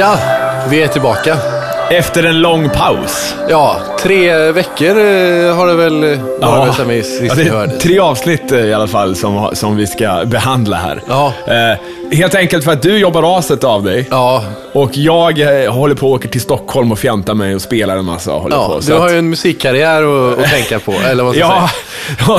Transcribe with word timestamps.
Ja, 0.00 0.18
vi 0.70 0.82
är 0.82 0.88
tillbaka. 0.88 1.36
Efter 1.90 2.22
en 2.24 2.40
lång 2.40 2.68
paus. 2.70 3.34
Ja, 3.48 3.80
tre 4.00 4.52
veckor 4.52 4.88
eh, 4.88 5.56
har 5.56 5.66
det 5.66 5.74
väl 5.74 6.04
eh, 6.12 6.18
varit 6.40 6.74
sedan 6.74 6.88
vi 6.88 7.02
sist 7.02 7.22
ja, 7.22 7.34
det 7.34 7.42
är 7.42 7.78
tre 7.78 7.98
avsnitt 7.98 8.52
eh, 8.52 8.58
i 8.60 8.74
alla 8.74 8.86
fall 8.86 9.16
som, 9.16 9.50
som 9.52 9.76
vi 9.76 9.86
ska 9.86 10.24
behandla 10.26 10.76
här. 10.76 11.02
Ja. 11.08 11.32
Eh, 11.46 11.78
helt 12.16 12.34
enkelt 12.34 12.64
för 12.64 12.72
att 12.72 12.82
du 12.82 12.98
jobbar 12.98 13.38
aset 13.38 13.64
av 13.64 13.82
dig. 13.82 14.06
Ja, 14.10 14.44
Och 14.72 14.96
jag 14.96 15.64
eh, 15.64 15.72
håller 15.72 15.94
på 15.94 16.06
att 16.14 16.20
åka 16.20 16.28
till 16.28 16.40
Stockholm 16.40 16.92
och 16.92 16.98
fjantar 16.98 17.34
mig 17.34 17.54
och 17.54 17.62
spelar 17.62 17.96
en 17.96 18.04
massa 18.04 18.32
och 18.34 18.42
håller 18.42 18.56
ja 18.56 18.68
på. 18.68 18.80
du 18.86 18.92
har 18.94 19.10
ju 19.10 19.18
en 19.18 19.30
musikkarriär 19.30 20.02
att, 20.32 20.38
att 20.44 20.50
tänka 20.50 20.78
på, 20.78 20.92
eller 20.92 21.24
vad 21.24 21.34
ska 21.34 21.40
Ja, 21.40 21.70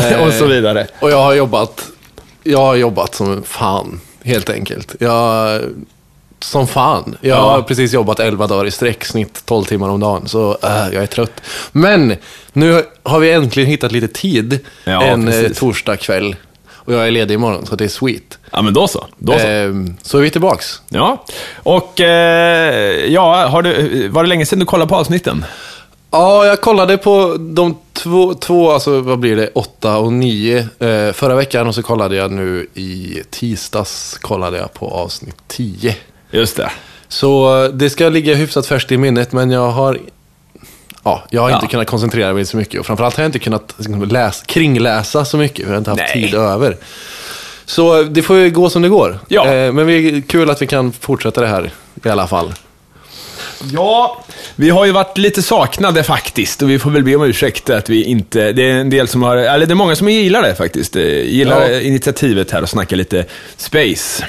säga. 0.01 0.19
och, 0.21 0.27
och 0.27 0.33
så 0.33 0.45
vidare. 0.45 0.87
Och 0.99 1.11
jag 1.11 1.23
har 1.23 1.33
jobbat, 1.33 1.83
jag 2.43 2.59
har 2.59 2.75
jobbat 2.75 3.15
som 3.15 3.43
fan, 3.43 4.01
helt 4.23 4.49
enkelt. 4.49 4.95
Jag, 4.99 5.61
som 6.43 6.67
fan. 6.67 7.15
Jag 7.21 7.37
Ja. 7.37 7.41
har 7.51 7.61
precis 7.61 7.93
jobbat 7.93 8.19
11 8.19 8.47
dagar 8.47 8.65
i 8.65 8.71
sträck, 8.71 9.05
snitt 9.05 9.45
12 9.45 9.63
timmar 9.63 9.89
om 9.89 9.99
dagen. 9.99 10.27
Så 10.27 10.57
äh, 10.63 10.69
jag 10.93 11.03
är 11.03 11.07
trött. 11.07 11.41
Men 11.71 12.15
nu 12.53 12.83
har 13.03 13.19
vi 13.19 13.31
äntligen 13.31 13.69
hittat 13.69 13.91
lite 13.91 14.07
tid 14.07 14.59
Ja, 14.83 15.01
en 15.03 15.27
eh, 15.27 15.33
precis. 15.41 15.59
torsdag 15.59 15.97
kväll. 15.97 16.35
Och 16.83 16.93
jag 16.93 17.07
är 17.07 17.11
ledig 17.11 17.33
imorgon, 17.33 17.65
så 17.65 17.75
det 17.75 17.83
är 17.83 17.87
sweet. 17.87 18.39
Ja, 18.51 18.61
men 18.61 18.73
då 18.73 18.87
så. 18.87 19.05
Då 19.17 19.31
så. 19.31 19.47
Ehm, 19.47 19.95
så 20.01 20.17
är 20.17 20.21
vi 20.21 20.29
tillbaks. 20.29 20.81
Ja, 20.89 21.25
och 21.55 22.01
eh, 22.01 23.05
ja, 23.13 23.47
har 23.47 23.61
du, 23.61 24.07
var 24.07 24.23
det 24.23 24.29
länge 24.29 24.45
sedan 24.45 24.59
du 24.59 24.65
kollade 24.65 24.89
på 24.89 24.95
avsnitten? 24.95 25.45
Ja, 26.11 26.45
jag 26.45 26.61
kollade 26.61 26.97
på 26.97 27.35
de 27.39 27.77
två, 27.93 28.33
två 28.33 28.71
alltså 28.71 29.01
vad 29.01 29.19
blir 29.19 29.35
det, 29.35 29.49
åtta 29.55 29.97
och 29.97 30.13
nio 30.13 30.57
eh, 30.79 31.11
förra 31.13 31.35
veckan 31.35 31.67
och 31.67 31.75
så 31.75 31.83
kollade 31.83 32.15
jag 32.15 32.31
nu 32.31 32.67
i 32.73 33.21
tisdags 33.29 34.17
kollade 34.21 34.57
jag 34.57 34.73
på 34.73 34.89
avsnitt 34.89 35.35
10. 35.47 35.95
Just 36.31 36.57
det. 36.57 36.71
Så 37.07 37.63
eh, 37.63 37.69
det 37.69 37.89
ska 37.89 38.09
ligga 38.09 38.35
hyfsat 38.35 38.67
färskt 38.67 38.91
i 38.91 38.97
minnet, 38.97 39.31
men 39.31 39.51
jag 39.51 39.69
har 39.69 39.99
Ja, 41.03 41.23
jag 41.29 41.41
har 41.41 41.49
Ja. 41.49 41.55
inte 41.55 41.67
kunnat 41.67 41.87
koncentrera 41.87 42.33
mig 42.33 42.45
så 42.45 42.57
mycket 42.57 42.79
och 42.79 42.85
framförallt 42.85 43.15
har 43.17 43.23
jag 43.23 43.27
inte 43.27 43.39
kunnat 43.39 43.73
liksom, 43.77 44.03
läs, 44.03 44.43
kringläsa 44.45 45.25
så 45.25 45.37
mycket, 45.37 45.57
för 45.57 45.63
jag 45.65 45.71
har 45.73 45.77
inte 45.77 45.89
haft 45.91 46.01
Nej. 46.15 46.23
tid 46.23 46.33
över. 46.33 46.77
Så 47.65 47.99
eh, 47.99 48.05
det 48.05 48.21
får 48.21 48.37
ju 48.37 48.49
gå 48.49 48.69
som 48.69 48.81
det 48.81 48.89
går. 48.89 49.19
Ja. 49.27 49.45
Eh, 49.53 49.71
men 49.73 49.87
det 49.87 49.93
är 49.93 50.21
kul 50.21 50.49
att 50.49 50.61
vi 50.61 50.67
kan 50.67 50.91
fortsätta 50.91 51.41
det 51.41 51.47
här 51.47 51.71
i 52.05 52.09
alla 52.09 52.27
fall. 52.27 52.53
Ja, 53.73 54.23
vi 54.55 54.69
har 54.69 54.85
ju 54.85 54.91
varit 54.91 55.17
lite 55.17 55.41
saknade 55.41 56.03
faktiskt 56.03 56.61
och 56.61 56.69
vi 56.69 56.79
får 56.79 56.91
väl 56.91 57.03
be 57.03 57.15
om 57.15 57.23
ursäkt 57.23 57.69
att 57.69 57.89
vi 57.89 58.03
inte... 58.03 58.51
Det 58.51 58.69
är 58.69 58.73
en 58.73 58.89
del 58.89 59.07
som 59.07 59.23
har... 59.23 59.37
Eller 59.37 59.65
det 59.65 59.73
är 59.73 59.75
många 59.75 59.95
som 59.95 60.09
gillar 60.09 60.41
det 60.41 60.55
faktiskt. 60.55 60.95
Gillar 60.95 61.69
Ja. 61.69 61.79
initiativet 61.81 62.51
här 62.51 62.61
och 62.61 62.69
snackar 62.69 62.97
lite 62.97 63.25
space. 63.57 64.25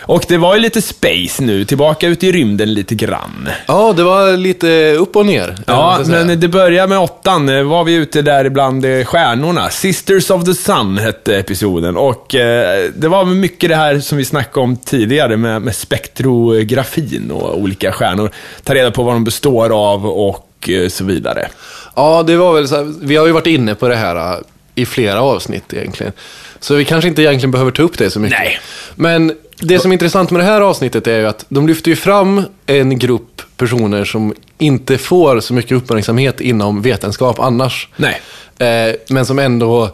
Och 0.00 0.24
det 0.28 0.38
var 0.38 0.54
ju 0.54 0.60
lite 0.60 0.82
space 0.82 1.42
nu, 1.42 1.64
tillbaka 1.64 2.06
ut 2.06 2.24
i 2.24 2.32
rymden 2.32 2.74
lite 2.74 2.94
grann. 2.94 3.48
Ja, 3.66 3.92
det 3.92 4.02
var 4.02 4.36
lite 4.36 4.94
upp 4.94 5.16
och 5.16 5.26
ner. 5.26 5.56
Ja, 5.66 6.00
eh, 6.00 6.08
men 6.08 6.40
det 6.40 6.48
börjar 6.48 6.86
med 6.86 6.98
åttan. 6.98 7.48
Eh, 7.48 7.62
Var 7.62 7.84
vi 7.84 7.94
ute 7.94 8.22
där 8.22 8.48
bland 8.48 8.84
eh, 8.84 9.04
stjärnorna. 9.04 9.70
Sisters 9.70 10.30
of 10.30 10.44
the 10.44 10.54
Sun 10.54 10.98
hette 10.98 11.38
episoden. 11.38 11.96
Och 11.96 12.34
eh, 12.34 12.90
det 12.96 13.08
var 13.08 13.24
mycket 13.24 13.70
det 13.70 13.76
här 13.76 14.00
som 14.00 14.18
vi 14.18 14.24
snackade 14.24 14.64
om 14.64 14.76
tidigare 14.76 15.36
med, 15.36 15.62
med 15.62 15.74
spektrografin 15.76 17.30
och 17.30 17.58
olika 17.58 17.92
stjärnor. 17.92 18.30
Ta 18.64 18.74
reda 18.74 18.90
på 18.90 19.02
vad 19.02 19.14
de 19.14 19.24
består 19.24 19.70
av 19.92 20.06
och 20.06 20.68
eh, 20.68 20.88
så 20.88 21.04
vidare. 21.04 21.48
Ja, 21.96 22.22
det 22.22 22.36
var 22.36 22.52
väl 22.54 22.68
så 22.68 22.76
här, 22.76 22.92
vi 23.02 23.16
har 23.16 23.26
ju 23.26 23.32
varit 23.32 23.46
inne 23.46 23.74
på 23.74 23.88
det 23.88 23.96
här 23.96 24.16
äh, 24.16 24.38
i 24.74 24.86
flera 24.86 25.20
avsnitt 25.22 25.72
egentligen. 25.72 26.12
Så 26.60 26.74
vi 26.74 26.84
kanske 26.84 27.08
inte 27.08 27.22
egentligen 27.22 27.50
behöver 27.50 27.70
ta 27.70 27.82
upp 27.82 27.98
det 27.98 28.10
så 28.10 28.20
mycket. 28.20 28.38
Nej. 28.38 28.58
Men 28.94 29.32
det 29.60 29.78
som 29.78 29.90
är 29.90 29.92
intressant 29.92 30.30
med 30.30 30.40
det 30.40 30.44
här 30.44 30.60
avsnittet 30.60 31.06
är 31.06 31.18
ju 31.18 31.26
att 31.26 31.44
de 31.48 31.68
lyfter 31.68 31.90
ju 31.90 31.96
fram 31.96 32.42
en 32.66 32.98
grupp 32.98 33.42
personer 33.56 34.04
som 34.04 34.34
inte 34.58 34.98
får 34.98 35.40
så 35.40 35.54
mycket 35.54 35.72
uppmärksamhet 35.72 36.40
inom 36.40 36.82
vetenskap 36.82 37.40
annars. 37.40 37.88
Nej. 37.96 38.20
Eh, 38.58 38.94
men 39.08 39.26
som 39.26 39.38
ändå, 39.38 39.90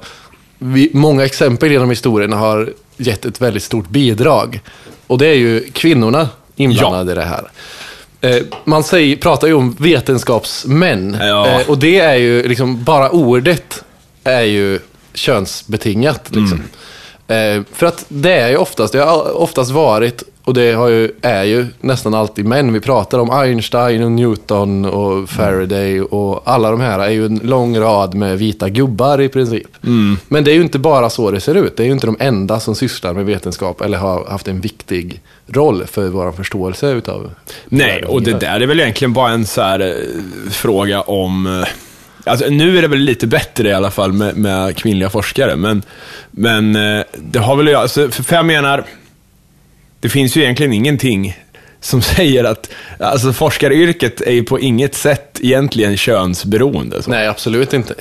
vi, 0.58 0.90
många 0.92 1.24
exempel 1.24 1.72
genom 1.72 1.90
historien 1.90 2.32
har 2.32 2.72
gett 2.96 3.24
ett 3.24 3.40
väldigt 3.40 3.62
stort 3.62 3.88
bidrag. 3.88 4.60
Och 5.06 5.18
det 5.18 5.26
är 5.26 5.34
ju 5.34 5.60
kvinnorna 5.72 6.28
inblandade 6.56 7.12
i 7.12 7.14
det 7.14 7.24
här. 7.24 7.50
Eh, 8.20 8.42
man 8.64 8.84
säger, 8.84 9.16
pratar 9.16 9.48
ju 9.48 9.54
om 9.54 9.76
vetenskapsmän. 9.78 11.16
Ja. 11.20 11.46
Eh, 11.46 11.70
och 11.70 11.78
det 11.78 11.98
är 11.98 12.16
ju 12.16 12.48
liksom, 12.48 12.84
bara 12.84 13.10
ordet 13.10 13.84
är 14.24 14.42
ju 14.42 14.80
könsbetingat. 15.16 16.30
Liksom. 16.34 16.62
Eh, 17.28 17.62
för 17.72 17.86
att 17.86 18.04
det 18.08 18.32
är 18.32 18.48
ju 18.48 18.56
oftast, 18.56 18.92
det 18.92 18.98
har 18.98 19.36
oftast 19.36 19.70
varit, 19.70 20.22
och 20.44 20.54
det 20.54 20.70
ju, 20.70 21.12
är 21.22 21.44
ju 21.44 21.66
nästan 21.80 22.14
alltid 22.14 22.44
män. 22.44 22.72
Vi 22.72 22.80
pratar 22.80 23.18
om 23.18 23.30
Einstein 23.30 24.02
och 24.02 24.12
Newton 24.12 24.84
och 24.84 25.30
Faraday 25.30 26.00
och 26.00 26.42
alla 26.44 26.70
de 26.70 26.80
här 26.80 26.98
är 26.98 27.10
ju 27.10 27.26
en 27.26 27.40
lång 27.42 27.78
rad 27.78 28.14
med 28.14 28.38
vita 28.38 28.68
gubbar 28.68 29.20
i 29.20 29.28
princip. 29.28 29.66
Men 30.28 30.44
det 30.44 30.50
är 30.50 30.54
ju 30.54 30.62
inte 30.62 30.78
bara 30.78 31.10
så 31.10 31.30
det 31.30 31.40
ser 31.40 31.54
ut. 31.54 31.76
Det 31.76 31.82
är 31.82 31.86
ju 31.86 31.92
inte 31.92 32.06
de 32.06 32.16
enda 32.20 32.60
som 32.60 32.74
sysslar 32.74 33.14
med 33.14 33.26
vetenskap 33.26 33.80
eller 33.80 33.98
har 33.98 34.24
haft 34.24 34.48
en 34.48 34.60
viktig 34.60 35.20
roll 35.46 35.86
för 35.86 36.08
vår 36.08 36.32
förståelse 36.32 36.90
utav 36.90 37.30
Nej, 37.68 38.02
och 38.04 38.22
det 38.22 38.40
där 38.40 38.60
är 38.60 38.66
väl 38.66 38.80
egentligen 38.80 39.12
bara 39.12 39.30
en 39.30 39.46
så 39.46 39.62
här 39.62 39.80
eh, 39.80 40.50
fråga 40.50 41.00
om... 41.00 41.64
Alltså, 42.26 42.46
nu 42.48 42.78
är 42.78 42.82
det 42.82 42.88
väl 42.88 42.98
lite 42.98 43.26
bättre 43.26 43.68
i 43.68 43.72
alla 43.72 43.90
fall 43.90 44.12
med, 44.12 44.36
med 44.36 44.76
kvinnliga 44.76 45.10
forskare, 45.10 45.56
men, 45.56 45.82
men 46.30 46.76
eh, 46.76 47.04
det 47.14 47.38
har 47.38 47.56
väl 47.56 47.74
alltså, 47.74 48.10
för 48.10 48.22
för 48.22 48.36
jag 48.36 48.46
menar, 48.46 48.84
det 50.00 50.08
finns 50.08 50.36
ju 50.36 50.42
egentligen 50.42 50.72
ingenting 50.72 51.36
som 51.80 52.02
säger 52.16 52.44
att, 52.44 52.70
alltså 53.00 53.32
forskaryrket 53.32 54.20
är 54.20 54.32
ju 54.32 54.44
på 54.44 54.60
inget 54.60 54.94
sätt 54.94 55.40
egentligen 55.42 55.96
könsberoende. 55.96 57.02
Så. 57.02 57.10
Nej, 57.10 57.26
absolut 57.28 57.72
inte. 57.72 57.94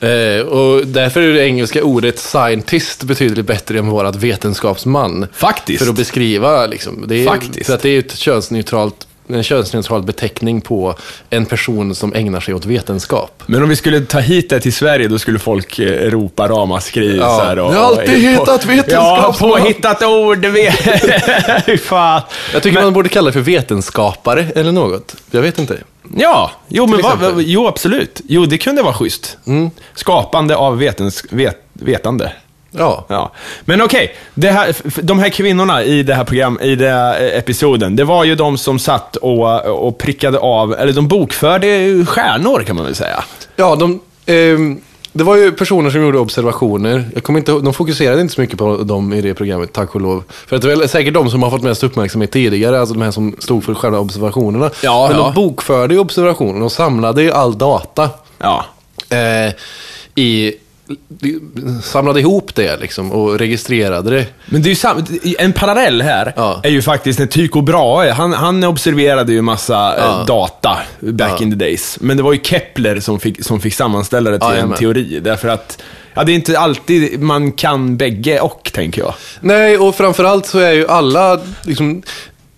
Eh, 0.00 0.40
och 0.40 0.86
därför 0.86 1.20
är 1.20 1.32
det 1.32 1.46
engelska 1.46 1.84
ordet 1.84 2.18
scientist 2.18 3.02
betydligt 3.02 3.46
bättre 3.46 3.78
än 3.78 3.88
vårat 3.88 4.16
vetenskapsman. 4.16 5.26
Faktiskt. 5.32 5.82
För 5.82 5.90
att 5.90 5.96
beskriva, 5.96 6.66
liksom. 6.66 7.04
Det 7.08 7.22
är, 7.22 7.26
Faktiskt. 7.26 7.66
För 7.66 7.74
att 7.74 7.82
det 7.82 7.88
är 7.88 7.98
ett 7.98 8.16
könsneutralt, 8.16 9.07
en 9.28 9.42
könsneutral 9.42 10.02
beteckning 10.02 10.60
på 10.60 10.94
en 11.30 11.46
person 11.46 11.94
som 11.94 12.14
ägnar 12.14 12.40
sig 12.40 12.54
åt 12.54 12.66
vetenskap. 12.66 13.42
Men 13.46 13.62
om 13.62 13.68
vi 13.68 13.76
skulle 13.76 14.00
ta 14.00 14.18
hit 14.18 14.50
det 14.50 14.60
till 14.60 14.72
Sverige, 14.72 15.08
då 15.08 15.18
skulle 15.18 15.38
folk 15.38 15.78
eh, 15.78 16.10
ropa 16.10 16.48
ramaskri. 16.48 17.16
Ja, 17.16 17.38
så 17.38 17.44
här, 17.44 17.58
och, 17.58 17.72
vi 17.72 17.76
har 17.76 17.84
alltid 17.84 18.08
hittat 18.30 18.64
Ja, 18.64 18.70
vetenskapsman. 18.72 19.50
påhittat 19.50 20.02
ord. 20.02 20.46
fan. 21.82 22.22
Jag 22.52 22.62
tycker 22.62 22.82
man 22.82 22.92
borde 22.92 23.08
kalla 23.08 23.26
det 23.26 23.32
för 23.32 23.40
vetenskapare 23.40 24.46
eller 24.54 24.72
något. 24.72 25.14
Jag 25.30 25.42
vet 25.42 25.58
inte. 25.58 25.78
Ja, 26.16 26.50
jo, 26.68 26.86
men 26.86 27.02
vad- 27.02 27.42
jo 27.42 27.66
absolut. 27.66 28.20
Jo, 28.28 28.46
det 28.46 28.58
kunde 28.58 28.82
vara 28.82 28.94
schysst. 28.94 29.38
Skapande 29.94 30.56
av 30.56 30.78
vetens, 30.78 31.24
vet, 31.30 31.56
vetande. 31.72 32.32
Ja. 32.70 33.04
Ja. 33.08 33.32
Men 33.64 33.82
okej, 33.82 34.14
det 34.34 34.50
här, 34.50 34.76
de 35.02 35.18
här 35.18 35.28
kvinnorna 35.28 35.84
i 35.84 36.02
det 36.02 36.14
här 36.14 36.24
program, 36.24 36.58
i 36.62 36.76
den 36.76 36.92
här 36.92 37.22
eh, 37.22 37.38
episoden, 37.38 37.96
det 37.96 38.04
var 38.04 38.24
ju 38.24 38.34
de 38.34 38.58
som 38.58 38.78
satt 38.78 39.16
och, 39.16 39.64
och 39.64 39.98
prickade 39.98 40.38
av, 40.38 40.74
eller 40.74 40.92
de 40.92 41.08
bokförde 41.08 41.66
stjärnor 42.06 42.62
kan 42.62 42.76
man 42.76 42.84
väl 42.84 42.94
säga. 42.94 43.24
Ja, 43.56 43.76
de, 43.76 44.00
ehm, 44.26 44.80
det 45.12 45.24
var 45.24 45.36
ju 45.36 45.52
personer 45.52 45.90
som 45.90 46.02
gjorde 46.02 46.18
observationer. 46.18 47.10
Jag 47.14 47.22
kommer 47.22 47.38
inte, 47.38 47.52
de 47.52 47.74
fokuserade 47.74 48.20
inte 48.20 48.34
så 48.34 48.40
mycket 48.40 48.58
på 48.58 48.76
dem 48.76 49.12
i 49.12 49.20
det 49.20 49.34
programmet, 49.34 49.72
tack 49.72 49.94
och 49.94 50.00
lov. 50.00 50.24
För 50.28 50.56
att 50.56 50.62
det 50.62 50.72
är 50.72 50.76
väl 50.76 50.88
säkert 50.88 51.14
de 51.14 51.30
som 51.30 51.42
har 51.42 51.50
fått 51.50 51.62
mest 51.62 51.84
uppmärksamhet 51.84 52.30
tidigare, 52.30 52.80
alltså 52.80 52.94
de 52.94 53.02
här 53.02 53.10
som 53.10 53.36
stod 53.38 53.64
för 53.64 53.74
själva 53.74 53.98
observationerna. 53.98 54.70
Ja, 54.82 55.06
Men 55.10 55.18
ja. 55.18 55.24
de 55.24 55.34
bokförde 55.34 55.94
ju 55.94 56.00
observationerna 56.00 56.64
och 56.64 56.72
samlade 56.72 57.22
ju 57.22 57.32
all 57.32 57.58
data. 57.58 58.10
Ja. 58.38 58.64
Eh, 59.10 59.52
i, 60.14 60.54
samlade 61.82 62.20
ihop 62.20 62.54
det 62.54 62.76
liksom 62.80 63.12
och 63.12 63.38
registrerade 63.38 64.10
det. 64.10 64.26
Men 64.46 64.62
det 64.62 64.66
är 64.68 64.70
ju 64.70 64.76
sam- 64.76 65.04
en 65.38 65.52
parallell 65.52 66.02
här 66.02 66.32
Ja. 66.36 66.60
är 66.62 66.70
ju 66.70 66.82
faktiskt 66.82 67.18
när 67.18 67.26
Tycho 67.26 67.60
Brahe, 67.60 68.12
han, 68.12 68.32
han 68.32 68.64
observerade 68.64 69.32
ju 69.32 69.42
massa 69.42 69.96
eh, 69.96 70.04
Ja. 70.04 70.24
data 70.26 70.78
back 71.00 71.32
Ja. 71.38 71.42
in 71.42 71.50
the 71.50 71.56
days. 71.56 71.98
Men 72.00 72.16
det 72.16 72.22
var 72.22 72.32
ju 72.32 72.40
Kepler 72.42 73.00
som 73.00 73.20
fick, 73.20 73.44
som 73.44 73.60
fick 73.60 73.74
sammanställa 73.74 74.30
det 74.30 74.38
till 74.38 74.58
en 74.58 74.72
teori. 74.72 75.20
Därför 75.20 75.48
att, 75.48 75.82
ja 76.14 76.24
det 76.24 76.32
är 76.32 76.34
inte 76.34 76.58
alltid 76.58 77.20
man 77.20 77.52
kan 77.52 77.96
bägge 77.96 78.40
och, 78.40 78.70
tänker 78.74 79.02
jag. 79.02 79.14
Nej, 79.40 79.78
och 79.78 79.94
framförallt 79.94 80.46
så 80.46 80.58
är 80.58 80.72
ju 80.72 80.88
alla, 80.88 81.40
liksom, 81.62 82.02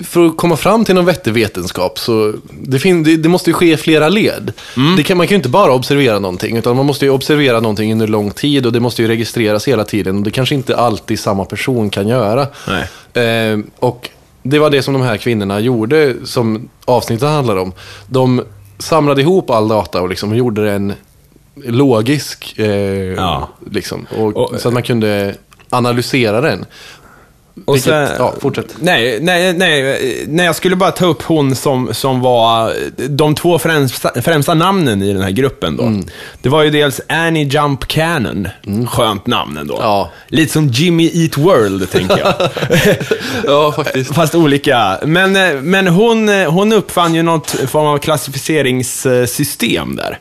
för 0.05 0.27
att 0.27 0.37
komma 0.37 0.57
fram 0.57 0.85
till 0.85 0.95
någon 0.95 1.05
vettig 1.05 1.33
vetenskap 1.33 1.99
så 1.99 2.33
det, 2.51 2.79
fin- 2.79 3.03
det, 3.03 3.17
det 3.17 3.29
måste 3.29 3.51
ju 3.51 3.55
ske 3.55 3.73
i 3.73 3.77
flera 3.77 4.09
led. 4.09 4.53
Det 4.97 5.03
kan, 5.03 5.17
man 5.17 5.27
kan 5.27 5.31
ju 5.35 5.37
inte 5.37 5.49
bara 5.49 5.73
observera 5.73 6.19
någonting, 6.19 6.57
utan 6.57 6.77
man 6.77 6.87
måste 6.87 7.05
ju 7.05 7.11
observera 7.11 7.61
någonting 7.61 7.93
under 7.93 8.07
lång 8.07 8.31
tid 8.31 8.67
och 8.67 8.73
det 8.73 8.81
måste 8.81 9.03
ju 9.03 9.09
registreras 9.09 9.69
hela 9.69 9.85
tiden. 9.85 10.17
Och 10.17 10.23
det 10.23 10.31
kanske 10.31 10.55
inte 10.55 10.77
alltid 10.77 11.21
samma 11.21 11.45
person 11.45 11.91
kan 11.91 12.09
göra. 12.09 12.47
Eh, 13.23 13.59
och 13.79 14.11
det 14.43 14.59
var 14.59 14.71
det 14.71 14.83
som 14.83 14.95
de 14.95 15.03
här 15.03 15.17
kvinnorna 15.17 15.61
gjorde, 15.61 16.15
som 16.25 16.69
avsnittet 16.85 17.29
handlar 17.29 17.57
om. 17.57 17.73
De 18.07 18.43
samlade 18.79 19.21
ihop 19.21 19.51
all 19.51 19.69
data 19.69 20.01
och 20.03 20.09
liksom 20.09 20.37
gjorde 20.37 20.73
en 20.73 20.93
logisk, 21.65 22.55
eh, 22.59 22.67
Ja. 23.15 23.49
liksom, 23.71 24.07
och, 24.19 24.37
Och- 24.37 24.61
så 24.61 24.69
att 24.69 24.75
man 24.75 24.83
kunde 24.83 25.35
analysera 25.71 26.41
den. 26.41 26.65
Och 27.65 27.75
Vilket, 27.77 28.09
sen- 28.09 28.17
ja, 28.19 28.35
fortsätt. 28.41 28.67
Nej, 28.81 29.19
nej, 29.21 29.53
nej, 29.53 30.25
nej, 30.29 30.47
jag 30.47 30.57
skulle 30.57 30.77
bara 30.77 30.91
ta 30.91 31.07
upp 31.07 31.23
hon 31.23 31.55
som, 31.55 31.95
som 31.95 32.21
var 32.21 32.73
de 33.09 33.35
två 33.35 33.59
främsta, 33.59 34.23
främsta 34.23 34.55
namnen 34.55 35.03
i 35.03 35.13
den 35.13 35.23
här 35.23 35.31
gruppen 35.31 35.77
då. 35.77 35.83
Mm. 35.83 36.05
Det 36.43 36.49
var 36.49 36.63
ju 36.63 36.71
dels 36.71 37.01
Annie 37.09 37.45
Jump 37.45 37.89
Cannon, 37.89 38.49
skönt 38.89 39.27
namn 39.27 39.57
ändå. 39.57 39.79
Ja. 39.81 40.11
Lite 40.29 40.53
som 40.53 40.69
Jimmy 40.69 41.11
Eat 41.15 41.37
World, 41.39 41.91
tänker 41.91 42.19
jag. 42.19 42.35
Ja, 43.45 43.73
faktiskt. 43.73 44.15
Fast 44.15 44.35
olika. 44.35 44.99
Men, 45.05 45.33
men 45.71 45.89
hon, 45.89 46.29
hon 46.29 46.73
uppfann 46.73 47.15
ju 47.15 47.23
något 47.23 47.51
form 47.51 47.87
av 47.87 47.99
klassificeringssystem 47.99 49.97
där. 49.97 50.19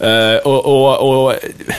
Eh, 0.00 0.36
och, 0.38 0.66
och, 0.66 1.24
och 1.26 1.34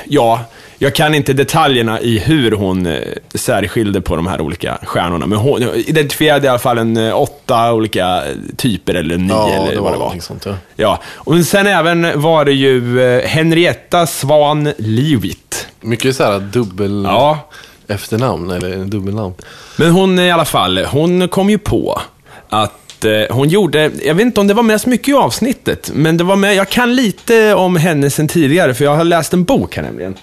ja, 0.05 0.39
jag 0.83 0.95
kan 0.95 1.15
inte 1.15 1.33
detaljerna 1.33 2.01
i 2.01 2.19
hur 2.19 2.51
hon 2.51 2.85
eh, 2.85 2.99
särskilde 3.35 4.01
på 4.01 4.15
de 4.15 4.27
här 4.27 4.41
olika 4.41 4.77
stjärnorna. 4.83 5.25
Men 5.27 5.37
hon 5.37 5.61
identifierade 5.63 6.45
i 6.45 6.49
alla 6.49 6.59
fall 6.59 6.77
en 6.77 6.97
eh, 6.97 7.21
åtta 7.21 7.73
olika 7.73 8.23
typer, 8.57 8.93
eller 8.93 9.17
nio 9.17 9.33
Ja, 9.33 9.49
eller 9.49 9.71
det 9.75 9.81
vad 9.81 9.93
det 9.93 9.97
var. 9.97 10.15
sånt, 10.19 10.45
ja. 10.45 10.53
Ja, 10.75 10.99
och 11.15 11.45
sen 11.45 11.67
även 11.67 12.21
var 12.21 12.45
det 12.45 12.51
ju 12.53 13.01
eh, 13.01 13.27
Henrietta 13.27 14.07
Svan 14.07 14.73
Leavitt. 14.77 15.67
Mycket 15.81 16.15
så 16.15 16.23
här 16.23 16.39
dubbel 16.39 17.03
Ja. 17.07 17.49
efternamn, 17.87 18.49
eller 18.51 18.77
dubbelnamn. 18.85 19.33
Men 19.77 19.91
hon 19.91 20.19
i 20.19 20.31
alla 20.31 20.45
fall, 20.45 20.85
hon 20.85 21.27
kom 21.27 21.49
ju 21.49 21.57
på 21.57 22.01
att 22.49 22.80
eh, 23.05 23.21
hon 23.29 23.49
gjorde, 23.49 23.91
jag 24.03 24.15
vet 24.15 24.25
inte 24.25 24.39
om 24.41 24.47
det 24.47 24.53
var 24.53 24.63
med 24.63 24.81
så 24.81 24.89
mycket 24.89 25.07
i 25.07 25.13
avsnittet, 25.13 25.91
men 25.93 26.17
det 26.17 26.23
var 26.23 26.35
med, 26.35 26.55
jag 26.55 26.69
kan 26.69 26.95
lite 26.95 27.53
om 27.53 27.75
henne 27.75 28.09
sen 28.09 28.27
tidigare, 28.27 28.73
för 28.73 28.85
jag 28.85 28.95
har 28.95 29.03
läst 29.03 29.33
en 29.33 29.43
bok 29.43 29.75
här 29.75 29.83
nämligen. 29.83 30.15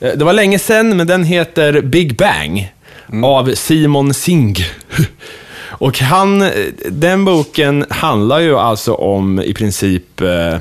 Eh, 0.00 0.12
Det 0.16 0.24
var 0.24 0.32
länge 0.32 0.58
sedan, 0.58 0.96
men 0.96 1.06
den 1.06 1.24
heter 1.24 1.80
Big 1.80 2.16
Bang, 2.16 2.72
av 3.24 3.54
Simon 3.54 4.14
Singh. 4.14 4.62
Och 5.68 5.98
han, 5.98 6.42
eh, 6.42 6.48
den 6.90 7.24
boken 7.24 7.84
handlar 7.90 8.38
ju 8.40 8.56
alltså 8.58 8.94
om 8.94 9.40
i 9.40 9.54
princip 9.54 10.20
eh, 10.20 10.58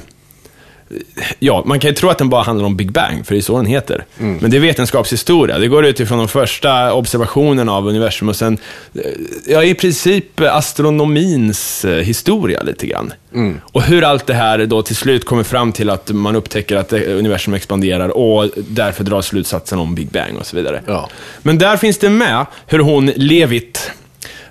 Ja, 1.40 1.64
man 1.66 1.80
kan 1.80 1.90
ju 1.90 1.96
tro 1.96 2.10
att 2.10 2.18
den 2.18 2.30
bara 2.30 2.44
handlar 2.44 2.66
om 2.66 2.78
Big 2.78 2.92
Bang, 2.92 3.26
för 3.26 3.34
det 3.34 3.40
är 3.40 3.42
så 3.42 3.58
den 3.58 3.66
heter. 3.66 4.06
Men 4.18 4.52
det 4.52 4.58
är 4.58 4.62
vetenskapshistoria. 4.62 5.60
Det 5.60 5.68
går 5.68 5.86
utifrån 5.86 6.18
de 6.18 6.28
första 6.28 6.94
observationerna 6.94 7.72
av 7.74 7.88
universum 7.88 8.30
och 8.30 8.36
sen, 8.36 8.58
eh, 8.94 9.02
ja, 9.48 9.64
i 9.64 9.74
princip 9.74 10.42
astronomins 10.42 11.86
eh, 11.86 12.04
historia 12.04 12.62
lite 12.62 12.88
grann. 12.88 13.14
Och 13.62 13.82
hur 13.82 14.04
allt 14.04 14.28
det 14.28 14.34
här 14.34 14.66
då 14.66 14.82
till 14.82 14.96
slut 14.96 15.26
kommer 15.26 15.44
fram 15.44 15.72
till 15.72 15.90
att 15.90 16.10
man 16.12 16.36
upptäcker 16.36 16.76
att 16.76 16.94
eh, 16.94 17.02
universum 17.02 17.54
expanderar 17.54 18.10
och 18.10 18.50
därför 18.56 19.04
drar 19.04 19.22
slutsatsen 19.22 19.80
om 19.80 19.96
Big 19.96 20.08
Bang 20.08 20.38
och 20.40 20.46
så 20.46 20.56
vidare. 20.56 20.82
Ja. 20.86 21.10
Men 21.42 21.58
där 21.58 21.78
finns 21.78 21.98
det 21.98 22.10
med 22.10 22.46
hur 22.68 22.80
hon, 22.80 23.06
Levitt, 23.06 23.92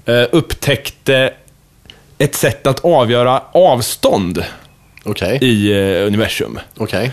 eh, 0.04 0.22
upptäckte 0.32 1.32
ett 2.18 2.34
sätt 2.34 2.66
att 2.66 2.84
avgöra 2.84 3.42
avstånd 3.52 4.44
Okej. 5.08 5.38
i 5.42 5.72
eh, 5.72 6.06
universum. 6.06 6.58
Okej. 6.76 7.12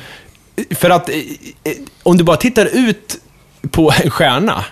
För 0.75 0.89
att 0.89 1.09
eh, 1.09 1.15
eh, 1.15 1.74
om 2.03 2.18
du 2.18 2.24
bara 2.24 2.38
tittar 2.38 2.65
ut 2.65 3.18
på 3.71 3.94
en 4.03 4.09
stjärna 4.09 4.65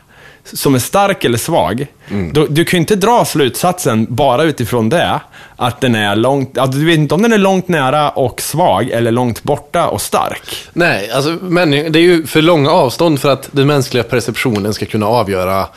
som 0.44 0.76
är 0.76 0.80
stark 0.80 1.24
eller 1.24 1.38
svag, 1.38 1.88
då, 2.34 2.46
du 2.46 2.66
kan 2.66 2.78
ju 2.78 2.82
inte 2.82 2.96
dra 2.96 3.26
slutsatsen 3.26 4.08
bara 4.10 4.44
utifrån 4.44 4.90
det, 4.90 5.20
att 5.56 5.82
den 5.82 5.96
är 5.96 6.16
långt, 6.16 6.58
att 6.58 6.72
du 6.72 6.86
vet 6.86 6.98
inte 6.98 7.16
om 7.16 7.22
den 7.22 7.34
är 7.34 7.38
långt 7.38 7.68
nära 7.68 8.10
och 8.10 8.42
svag 8.42 8.90
eller 8.90 9.12
långt 9.12 9.44
borta 9.44 9.88
och 9.88 10.02
stark. 10.02 10.68
Nej, 10.74 11.12
alltså 11.12 11.38
men 11.42 11.72
det 11.72 12.00
är 12.00 12.04
ju 12.04 12.26
för 12.26 12.42
långa 12.42 12.72
avstånd 12.72 13.20
för 13.20 13.30
att 13.30 13.50
den 13.52 13.68
mänskliga 13.68 14.04
perceptionen 14.04 14.74
ska 14.74 14.86
kunna 14.86 15.08
avgöra 15.08 15.68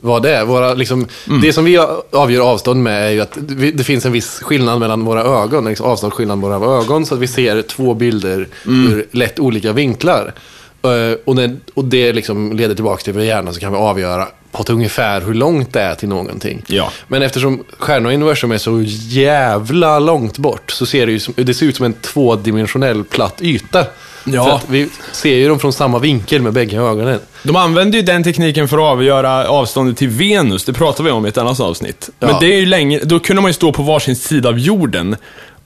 vad 0.00 0.22
det 0.22 0.36
är. 0.36 0.44
Våra, 0.44 0.74
liksom, 0.74 1.06
Det 1.42 1.52
som 1.52 1.64
vi 1.64 1.78
avgör 2.12 2.40
avstånd 2.40 2.82
med 2.82 3.06
är 3.06 3.10
ju 3.10 3.20
att 3.20 3.38
det 3.74 3.84
finns 3.84 4.06
en 4.06 4.12
viss 4.12 4.40
skillnad 4.42 4.80
mellan 4.80 5.04
våra 5.04 5.22
ögon, 5.22 5.64
liksom 5.64 5.86
avståndsskillnad 5.86 6.38
mellan 6.38 6.60
våra 6.60 6.78
ögon, 6.78 7.06
så 7.06 7.14
att 7.14 7.20
vi 7.20 7.26
ser 7.26 7.62
två 7.62 7.94
bilder 7.94 8.48
ur 8.64 9.06
lätt 9.10 9.38
olika 9.38 9.72
vinklar. 9.72 10.34
Eh, 10.82 11.18
och, 11.24 11.36
det, 11.36 11.56
och 11.74 11.84
det 11.84 12.12
liksom 12.12 12.52
leder 12.52 12.74
tillbaka 12.74 13.02
till 13.02 13.12
vår 13.12 13.22
hjärna 13.22 13.52
så 13.52 13.60
kan 13.60 13.72
vi 13.72 13.78
avgöra 13.78 14.28
på 14.52 14.62
ett 14.62 14.70
ungefär 14.70 15.20
hur 15.20 15.34
långt 15.34 15.72
det 15.72 15.80
är 15.80 15.94
till 15.94 16.08
någonting. 16.08 16.62
Ja. 16.66 16.92
Men 17.08 17.22
eftersom 17.22 17.64
stjärnor 17.78 18.12
i 18.12 18.14
universum 18.14 18.52
är 18.52 18.58
så 18.58 18.82
jävla 19.08 19.98
långt 19.98 20.38
bort 20.38 20.70
så 20.70 20.86
ser 20.86 21.06
det 21.06 21.12
ju 21.12 21.20
som, 21.20 21.34
det 21.36 21.54
ser 21.54 21.66
ut 21.66 21.76
som 21.76 21.86
en 21.86 21.92
tvådimensionell 21.92 23.04
platt 23.04 23.42
yta. 23.42 23.86
Ja. 24.24 24.60
Vi 24.68 24.88
ser 25.12 25.34
ju 25.34 25.48
dem 25.48 25.58
från 25.58 25.72
samma 25.72 25.98
vinkel 25.98 26.42
med 26.42 26.52
bägge 26.52 26.76
ögonen. 26.76 27.20
De 27.42 27.56
använder 27.56 27.98
ju 27.98 28.02
den 28.04 28.24
tekniken 28.24 28.68
för 28.68 28.76
att 28.78 28.82
avgöra 28.82 29.48
avståndet 29.48 29.96
till 29.96 30.08
Venus, 30.08 30.64
det 30.64 30.72
pratar 30.72 31.04
vi 31.04 31.10
om 31.10 31.26
i 31.26 31.28
ett 31.28 31.38
annat 31.38 31.60
avsnitt. 31.60 32.10
Men 32.18 32.30
Ja. 32.30 32.38
det 32.40 32.46
är 32.54 32.60
ju 32.60 32.66
länge, 32.66 33.00
då 33.04 33.18
kunde 33.20 33.42
man 33.42 33.48
ju 33.48 33.52
stå 33.54 33.72
på 33.72 33.82
varsin 33.82 34.16
sida 34.16 34.48
av 34.48 34.58
jorden. 34.58 35.16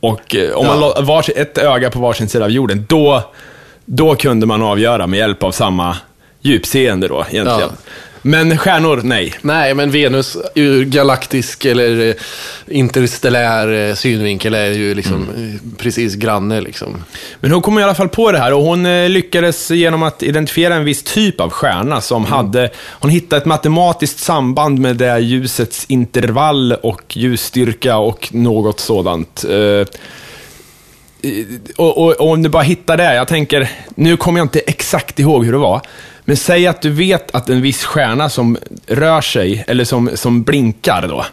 Och 0.00 0.36
eh, 0.36 0.50
om 0.56 0.66
Ja. 0.66 0.72
man 0.72 0.80
la 0.80 1.00
vars, 1.00 1.30
ett 1.36 1.58
öga 1.58 1.90
på 1.90 1.98
varsin 1.98 2.28
sida 2.28 2.44
av 2.44 2.50
jorden, 2.50 2.86
då, 2.88 3.22
då 3.84 4.14
kunde 4.14 4.46
man 4.46 4.62
avgöra 4.62 5.06
med 5.06 5.18
hjälp 5.18 5.42
av 5.42 5.52
samma 5.52 5.96
djupseende 6.40 7.08
då, 7.08 7.24
egentligen. 7.30 7.60
Ja. 7.60 7.68
Men 8.22 8.58
stjärnor, 8.58 9.00
nej. 9.04 9.34
Nej, 9.40 9.74
men 9.74 9.90
Venus 9.90 10.36
ur 10.54 10.84
galaktisk 10.84 11.64
eller 11.64 12.08
eh, 12.08 12.14
interstellär 12.66 13.88
eh, 13.88 13.94
synvinkel 13.94 14.54
är 14.54 14.70
ju 14.70 14.94
liksom 14.94 15.22
eh, 15.22 15.76
precis 15.78 16.14
granne 16.14 16.60
liksom. 16.60 17.04
Men 17.40 17.52
hon 17.52 17.62
kom 17.62 17.78
i 17.78 17.82
alla 17.82 17.94
fall 17.94 18.08
på 18.08 18.32
det 18.32 18.38
här 18.38 18.52
och 18.52 18.62
hon 18.62 19.12
lyckades 19.12 19.70
genom 19.70 20.02
att 20.02 20.22
identifiera 20.22 20.74
en 20.74 20.84
viss 20.84 21.02
typ 21.02 21.40
av 21.40 21.50
stjärna 21.50 22.00
som 22.00 22.24
hade, 22.24 22.70
hon 22.90 23.10
hittade 23.10 23.40
ett 23.42 23.46
matematiskt 23.46 24.18
samband 24.18 24.78
med 24.78 24.96
det 24.96 25.18
ljusets 25.18 25.84
intervall 25.88 26.72
och 26.72 27.16
ljusstyrka 27.16 27.96
och 27.96 28.28
något 28.32 28.80
sådant. 28.80 29.44
Och, 31.76 31.98
och, 31.98 32.20
och 32.20 32.30
om 32.30 32.42
du 32.42 32.48
bara 32.48 32.62
hittar 32.62 32.96
det, 32.96 33.14
jag 33.14 33.28
tänker, 33.28 33.70
nu 33.94 34.16
kommer 34.16 34.40
jag 34.40 34.44
inte 34.44 34.60
exakt 34.60 35.18
ihåg 35.18 35.44
hur 35.44 35.52
det 35.52 35.58
var, 35.58 35.80
men 36.24 36.36
säg 36.36 36.66
att 36.66 36.82
du 36.82 36.90
vet 36.90 37.34
att 37.34 37.48
en 37.50 37.62
viss 37.62 37.84
stjärna 37.84 38.28
som 38.28 38.56
rör 38.86 39.20
sig, 39.20 39.64
eller 39.66 39.84
som, 39.84 40.10
som 40.14 40.42
blinkar 40.42 41.06
då, 41.08 41.26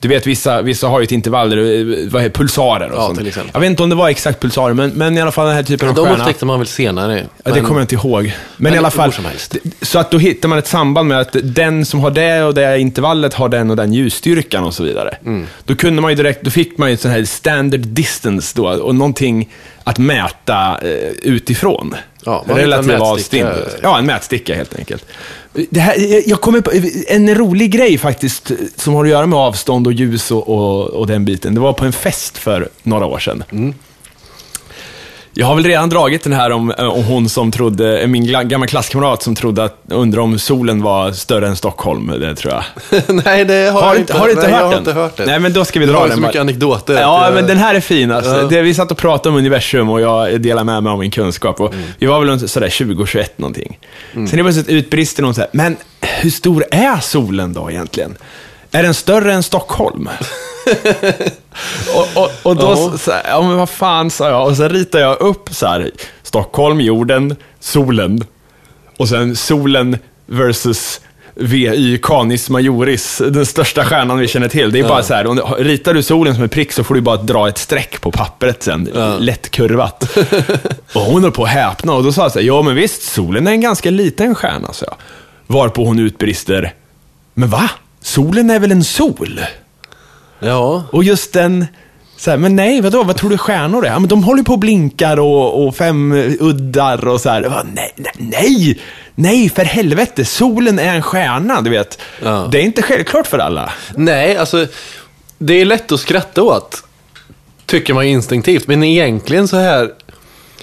du 0.00 0.08
vet, 0.08 0.26
vissa, 0.26 0.62
vissa 0.62 0.88
har 0.88 1.00
ju 1.00 1.04
ett 1.04 1.12
intervall, 1.12 1.50
där 1.50 1.56
det- 1.56 2.08
vad 2.10 2.22
heter 2.22 2.38
pulsarer 2.38 2.90
och 2.90 2.96
Ja, 2.98 3.06
sånt. 3.06 3.18
till 3.18 3.26
exempel. 3.28 3.50
Jag 3.54 3.60
vet 3.60 3.70
inte 3.70 3.82
om 3.82 3.88
det 3.88 3.94
var 3.94 4.08
exakt 4.08 4.40
pulsarer, 4.42 4.74
men, 4.74 4.90
men 4.90 5.18
i 5.18 5.20
alla 5.20 5.32
fall 5.32 5.46
den 5.46 5.54
här 5.54 5.62
typen 5.62 5.88
av 5.88 5.94
De 5.94 6.04
stjärna. 6.06 6.18
upptäckte 6.18 6.44
man 6.46 6.58
väl 6.58 6.66
senare. 6.68 7.18
Ja, 7.20 7.26
det 7.44 7.50
men- 7.54 7.64
kommer 7.64 7.80
jag 7.80 7.84
inte 7.84 7.94
ihåg. 7.94 8.24
Men, 8.24 8.32
Men 8.56 8.74
i 8.74 8.78
alla 8.78 8.90
fall, 8.90 9.08
hur 9.10 9.12
som 9.16 9.24
helst. 9.24 9.56
så 9.82 9.98
att 9.98 10.10
då 10.10 10.18
hittar 10.18 10.48
man 10.48 10.58
ett 10.58 10.66
samband 10.66 11.08
med 11.08 11.18
att 11.20 11.36
den 11.42 11.84
som 11.86 12.00
har 12.00 12.10
det 12.10 12.42
och 12.42 12.54
det 12.54 12.78
intervallet 12.78 13.34
har 13.34 13.48
den 13.48 13.70
och 13.70 13.76
den 13.76 13.92
ljusstyrkan 13.92 14.64
och 14.64 14.74
så 14.74 14.82
vidare. 14.84 15.16
Mm. 15.26 15.46
Då 15.64 15.74
kunde 15.74 16.02
man 16.02 16.10
ju 16.10 16.16
direkt, 16.16 16.42
då 16.42 16.50
fick 16.50 16.78
man 16.78 16.88
ju 16.88 16.94
ett 16.94 17.00
sån 17.00 17.10
här 17.10 17.24
standard 17.24 17.80
distance 17.80 18.52
då, 18.56 18.68
och 18.68 18.94
någonting 18.94 19.48
att 19.84 19.98
mäta 19.98 20.78
eh, 20.82 21.08
utifrån. 21.22 21.94
Ja, 22.24 22.44
man 22.48 22.56
hittar 22.56 22.78
en 22.78 22.84
Relativ 22.88 22.98
mätsticka. 23.14 23.48
avstånd. 23.50 23.80
Ja, 23.82 23.98
en 23.98 24.06
mätsticka 24.06 24.54
helt 24.54 24.74
enkelt. 24.78 25.04
Det 25.70 25.80
här, 25.80 26.28
jag 26.28 26.40
kommer 26.40 26.60
på 26.60 26.70
en 27.08 27.34
rolig 27.34 27.70
grej 27.70 27.98
faktiskt, 27.98 28.50
som 28.76 28.94
har 28.94 29.04
att 29.04 29.10
göra 29.10 29.26
med 29.26 29.38
avstånd 29.38 29.86
och 29.86 29.92
ljus 29.92 30.30
och, 30.30 30.48
och, 30.48 30.86
och 30.86 31.06
den 31.06 31.24
biten. 31.24 31.54
Det 31.54 31.60
var 31.60 31.72
på 31.72 31.84
en 31.84 31.92
fest 31.92 32.38
för 32.38 32.68
några 32.82 33.06
år 33.06 33.18
sedan. 33.18 33.44
Mm. 33.52 33.74
Jag 35.36 35.46
har 35.46 35.54
väl 35.54 35.64
redan 35.64 35.88
dragit 35.88 36.22
den 36.24 36.32
här 36.32 36.50
om, 36.50 36.70
eh, 36.70 36.84
om 36.86 37.04
hon 37.04 37.28
som 37.28 37.50
trodde, 37.50 38.06
min 38.06 38.24
gla- 38.26 38.44
gamla 38.44 38.66
klasskamrat 38.66 39.22
som 39.22 39.34
trodde 39.34 39.64
att, 39.64 39.76
undrar 39.88 40.20
om 40.20 40.38
solen 40.38 40.82
var 40.82 41.12
större 41.12 41.46
än 41.48 41.56
Stockholm, 41.56 42.06
det 42.20 42.34
tror 42.34 42.52
jag. 42.54 42.64
Nej, 43.24 43.44
det 43.44 43.70
har, 43.72 43.82
Har, 43.82 43.88
jag 43.94 43.98
inte, 44.00 44.12
har 44.18 44.26
du 44.26 44.32
inte 44.32 44.46
hört 44.46 44.50
jag 44.60 44.64
har 44.64 44.70
den? 44.70 44.78
inte 44.78 44.92
hört 44.92 45.16
den. 45.16 45.26
Nej, 45.26 45.40
men 45.40 45.52
då 45.52 45.64
ska 45.64 45.80
vi 45.80 45.86
dra 45.86 45.98
har 45.98 46.08
den. 46.08 46.16
så 46.16 46.20
bara. 46.20 46.26
mycket 46.28 46.40
anekdoter. 46.40 46.94
Ja, 46.94 47.24
jag- 47.24 47.34
men 47.34 47.46
den 47.46 47.58
här 47.58 47.74
är 47.74 47.80
fin 47.80 48.10
alltså. 48.10 48.30
Ja. 48.40 48.42
det, 48.48 48.62
Vi 48.62 48.74
satt 48.74 48.90
och 48.90 48.96
pratade 48.98 49.28
om 49.32 49.36
universum 49.38 49.90
och 49.90 50.00
jag 50.00 50.40
delar 50.40 50.64
med 50.64 50.82
mig 50.82 50.90
av 50.90 50.98
min 50.98 51.10
kunskap. 51.10 51.60
Och 51.60 51.72
Mm. 51.74 51.86
Vi 51.98 52.06
var 52.06 52.20
väl 52.20 52.28
runt 52.28 52.50
sådär 52.50 52.68
20-21 52.68 53.24
någonting. 53.36 53.78
Sen 54.12 54.22
är 54.24 54.36
det 54.36 54.42
plötsligt 54.42 54.68
utbrister 54.68 55.22
någon 55.22 55.34
så 55.34 55.40
här, 55.40 55.50
men 55.52 55.76
hur 56.00 56.30
stor 56.30 56.64
är 56.70 57.00
solen 57.00 57.52
då 57.52 57.70
egentligen? 57.70 58.16
Är 58.74 58.82
den 58.82 58.94
större 58.94 59.32
än 59.32 59.42
Stockholm? 59.42 60.08
och, 61.94 62.22
och, 62.22 62.30
och 62.42 62.56
då, 62.56 62.90
Ja. 62.92 62.98
så 62.98 63.12
ja 63.24 63.42
men 63.42 63.56
vad 63.56 63.68
fan 63.68 64.10
sa 64.10 64.28
jag, 64.28 64.46
och 64.48 64.56
så 64.56 64.68
ritar 64.68 64.98
jag 64.98 65.20
upp 65.20 65.48
så 65.52 65.66
här, 65.66 65.90
Stockholm, 66.22 66.80
jorden, 66.80 67.36
solen. 67.60 68.24
Och 68.96 69.08
sen 69.08 69.36
solen 69.36 69.98
versus 70.26 71.00
VY 71.34 71.98
Canis 71.98 72.50
Majoris, 72.50 73.22
den 73.30 73.46
största 73.46 73.84
stjärnan 73.84 74.18
vi 74.18 74.28
känner 74.28 74.48
till. 74.48 74.72
Det 74.72 74.78
är 74.78 74.88
bara 74.88 75.02
så 75.02 75.14
här, 75.14 75.26
om 75.26 75.36
du, 75.36 75.42
ritar 75.64 75.94
du 75.94 76.02
solen 76.02 76.34
som 76.34 76.42
en 76.42 76.48
prick 76.48 76.72
så 76.72 76.84
får 76.84 76.94
du 76.94 77.00
bara 77.00 77.16
dra 77.16 77.48
ett 77.48 77.58
streck 77.58 78.00
på 78.00 78.10
pappret 78.10 78.62
sen, 78.62 78.88
lätt 79.18 79.50
kurvat. 79.50 80.16
och 80.94 81.00
hon 81.00 81.22
höll 81.22 81.32
på 81.32 81.44
att 81.44 81.50
häpna 81.50 81.92
och 81.92 82.04
då 82.04 82.12
sa 82.12 82.22
jag 82.22 82.32
så 82.32 82.38
här, 82.38 82.46
ja 82.46 82.62
men 82.62 82.74
visst, 82.74 83.02
solen 83.02 83.46
är 83.46 83.50
en 83.52 83.60
ganska 83.60 83.90
liten 83.90 84.34
stjärna, 84.34 84.72
så 84.72 84.84
jag. 84.84 84.96
Varpå 85.46 85.84
hon 85.84 85.98
utbrister, 85.98 86.72
men 87.34 87.48
va? 87.48 87.70
Solen 88.04 88.50
är 88.50 88.58
väl 88.58 88.72
en 88.72 88.84
sol? 88.84 89.40
Ja, 90.40 90.84
Och 90.92 91.04
just 91.04 91.32
den, 91.32 91.66
Så 92.16 92.30
här, 92.30 92.38
men 92.38 92.56
nej, 92.56 92.80
vadå, 92.80 93.02
vad 93.02 93.16
tror 93.16 93.30
du 93.30 93.38
stjärnor 93.38 93.86
är? 93.86 93.90
Ja, 93.90 93.98
men 93.98 94.08
de 94.08 94.24
håller 94.24 94.42
på 94.42 94.52
och 94.52 94.58
blinkar 94.58 95.20
och, 95.20 95.66
och 95.66 95.76
fem 95.76 96.12
uddar 96.40 97.08
och 97.08 97.20
så 97.20 97.30
här. 97.30 97.42
Va, 97.42 97.66
nej, 97.74 97.94
nej, 98.18 98.80
nej, 99.14 99.48
för 99.48 99.64
helvete, 99.64 100.24
solen 100.24 100.78
är 100.78 100.94
en 100.94 101.02
stjärna, 101.02 101.60
du 101.60 101.70
vet. 101.70 101.98
Ja. 102.22 102.48
Det 102.52 102.58
är 102.58 102.62
inte 102.62 102.82
självklart 102.82 103.26
för 103.26 103.38
alla. 103.38 103.72
Nej, 103.96 104.36
alltså 104.36 104.66
det 105.38 105.54
är 105.54 105.64
lätt 105.64 105.92
att 105.92 106.00
skratta 106.00 106.42
åt, 106.42 106.84
tycker 107.66 107.94
man 107.94 108.04
instinktivt. 108.04 108.66
Men 108.66 108.82
egentligen 108.84 109.48
så 109.48 109.56
här, 109.56 109.90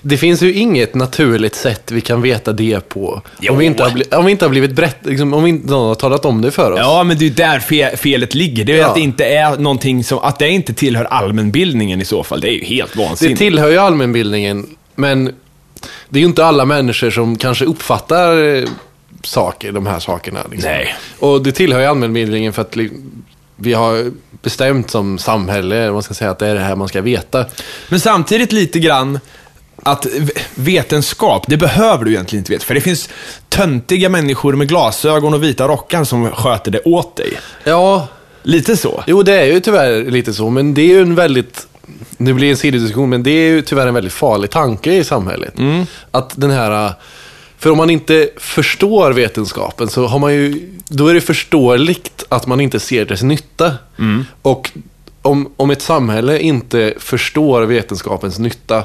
det 0.01 0.17
finns 0.17 0.41
ju 0.43 0.53
inget 0.53 0.95
naturligt 0.95 1.55
sätt 1.55 1.91
vi 1.91 2.01
kan 2.01 2.21
veta 2.21 2.51
det 2.53 2.89
på. 2.89 3.21
Jo. 3.39 3.51
Om 3.53 3.59
vi, 3.59 3.65
inte 3.65 3.83
har 3.83 3.91
bli, 3.91 4.03
om 4.11 4.25
vi 4.25 4.31
inte 4.31 4.45
har 4.45 4.49
blivit 4.49 4.71
berätt, 4.71 4.97
liksom, 5.01 5.33
om 5.33 5.43
vi 5.43 5.49
inte 5.49 5.71
någon 5.71 5.87
har 5.87 5.95
talat 5.95 6.25
om 6.25 6.41
det 6.41 6.51
för 6.51 6.71
oss. 6.71 6.79
Ja, 6.79 7.03
men 7.03 7.17
det 7.17 7.25
är 7.25 7.27
ju 7.29 7.33
där 7.35 7.59
fe 7.59 7.97
felet 7.97 8.35
ligger. 8.35 8.65
Det 8.65 8.71
är 8.71 8.75
ju 8.75 8.81
Ja. 8.81 8.87
att 8.87 8.95
det 8.95 9.01
inte 9.01 9.25
är 9.25 9.57
någonting 9.57 10.03
som, 10.03 10.19
att 10.19 10.39
det 10.39 10.49
inte 10.49 10.73
tillhör 10.73 11.05
allmänbildningen 11.05 12.01
i 12.01 12.05
så 12.05 12.23
fall. 12.23 12.41
Det 12.41 12.49
är 12.49 12.53
ju 12.53 12.63
helt 12.65 12.93
Det 12.93 12.99
vansinnigt. 12.99 13.39
tillhör 13.39 13.69
ju 13.69 13.77
allmänbildningen, 13.77 14.67
men 14.95 15.25
det 16.09 16.19
är 16.19 16.21
ju 16.21 16.27
inte 16.27 16.45
alla 16.45 16.65
människor 16.65 17.09
som 17.09 17.35
kanske 17.37 17.65
uppfattar 17.65 18.55
eh, 18.55 18.63
saker, 19.23 19.71
de 19.71 19.85
här 19.87 19.99
sakerna. 19.99 20.39
Liksom. 20.51 20.71
Nej. 20.71 20.95
Och 21.19 21.43
det 21.43 21.51
tillhör 21.51 21.79
ju 21.79 21.85
allmänbildningen 21.85 22.53
för 22.53 22.61
att 22.61 22.75
li- 22.75 22.91
vi 23.55 23.73
har 23.73 24.11
bestämt 24.41 24.91
som 24.91 25.17
samhälle, 25.17 25.91
man 25.91 26.03
ska 26.03 26.13
säga 26.13 26.31
att 26.31 26.39
det 26.39 26.47
är 26.47 26.55
det 26.55 26.61
här 26.61 26.75
man 26.75 26.87
ska 26.87 27.01
veta. 27.01 27.45
Men 27.89 27.99
samtidigt 27.99 28.51
lite 28.51 28.79
grann 28.79 29.19
att 29.83 30.07
vetenskap, 30.55 31.45
det 31.47 31.57
behöver 31.57 32.05
du 32.05 32.11
egentligen 32.11 32.41
inte 32.41 32.51
veta. 32.51 32.65
För 32.65 32.73
det 32.73 32.81
finns 32.81 33.09
töntiga 33.49 34.09
människor 34.09 34.53
med 34.53 34.67
glasögon 34.67 35.33
och 35.33 35.43
vita 35.43 35.67
rockar 35.67 36.03
som 36.03 36.31
sköter 36.31 36.71
det 36.71 36.81
åt 36.85 37.15
dig. 37.15 37.39
Ja, 37.63 38.07
Lite 38.43 38.77
så. 38.77 39.03
jo 39.07 39.23
det 39.23 39.33
är 39.33 39.45
ju 39.45 39.59
tyvärr 39.59 40.11
lite 40.11 40.33
så, 40.33 40.49
men 40.49 40.73
det 40.73 40.81
är 40.81 40.87
ju 40.87 41.01
en 41.01 41.15
väldigt, 41.15 41.67
nu 42.17 42.33
blir 42.33 42.45
det 42.47 42.51
en 42.51 42.57
sidodiskussion, 42.57 43.09
men 43.09 43.23
det 43.23 43.31
är 43.31 43.49
ju 43.49 43.61
tyvärr 43.61 43.87
en 43.87 43.93
väldigt 43.93 44.13
farlig 44.13 44.49
tanke 44.49 44.93
i 44.93 45.03
samhället. 45.03 45.53
Att 46.11 46.33
den 46.35 46.51
här, 46.51 46.93
för 47.57 47.69
om 47.69 47.77
man 47.77 47.89
inte 47.89 48.29
förstår 48.37 49.11
vetenskapen 49.11 49.87
så 49.87 50.07
har 50.07 50.19
man 50.19 50.33
ju, 50.33 50.69
då 50.87 51.07
är 51.07 51.13
det 51.13 51.21
förståeligt 51.21 52.25
att 52.29 52.47
man 52.47 52.61
inte 52.61 52.79
ser 52.79 53.05
dess 53.05 53.21
nytta. 53.23 53.73
Och 54.41 54.71
om, 55.21 55.53
om 55.57 55.71
ett 55.71 55.81
samhälle 55.81 56.39
inte 56.39 56.93
förstår 56.99 57.61
vetenskapens 57.61 58.39
nytta, 58.39 58.83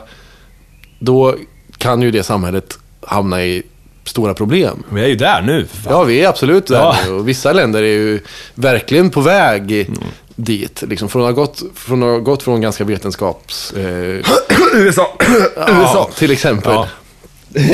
då 0.98 1.34
kan 1.78 2.02
ju 2.02 2.10
det 2.10 2.22
samhället 2.22 2.78
hamna 3.06 3.44
i 3.44 3.62
stora 4.04 4.34
problem. 4.34 4.82
Vi 4.90 5.02
är 5.02 5.06
ju 5.08 5.14
där 5.16 5.42
nu. 5.42 5.66
fan. 5.66 5.92
Ja, 5.92 6.04
vi 6.04 6.20
är 6.20 6.28
absolut 6.28 6.66
där 6.66 6.76
Ja. 6.76 6.96
nu. 7.06 7.12
Och 7.12 7.28
vissa 7.28 7.52
länder 7.52 7.82
är 7.82 7.86
ju 7.86 8.20
verkligen 8.54 9.10
på 9.10 9.20
väg 9.20 9.90
dit. 10.36 10.82
Liksom 10.88 11.08
från 11.08 11.22
att 11.22 11.26
ha 11.36 11.44
gått 11.44 11.62
från, 11.74 12.02
att 12.02 12.08
ha 12.08 12.18
gått 12.18 12.42
från 12.42 12.60
ganska 12.60 12.84
vetenskaps... 12.84 13.72
Eh, 13.72 14.20
USA. 14.74 15.16
ja, 15.56 16.10
till 16.18 16.30
exempel. 16.30 16.72
Ja. 16.72 16.88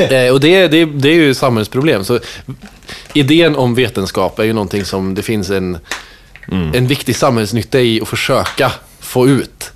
Eh, 0.09 0.33
och 0.33 0.39
det, 0.39 0.67
det, 0.67 0.85
det 0.85 1.09
är 1.09 1.13
ju 1.15 1.33
samhällsproblem. 1.33 2.03
Så 2.03 2.19
idén 3.13 3.55
om 3.55 3.75
vetenskap 3.75 4.39
är 4.39 4.43
ju 4.43 4.53
någonting 4.53 4.85
som 4.85 5.15
det 5.15 5.21
finns 5.21 5.49
en, 5.49 5.77
Mm. 6.51 6.71
en 6.75 6.87
viktig 6.87 7.15
samhällsnytta 7.15 7.79
i 7.79 8.01
att 8.01 8.07
försöka 8.07 8.71
få 8.99 9.27
ut. 9.27 9.71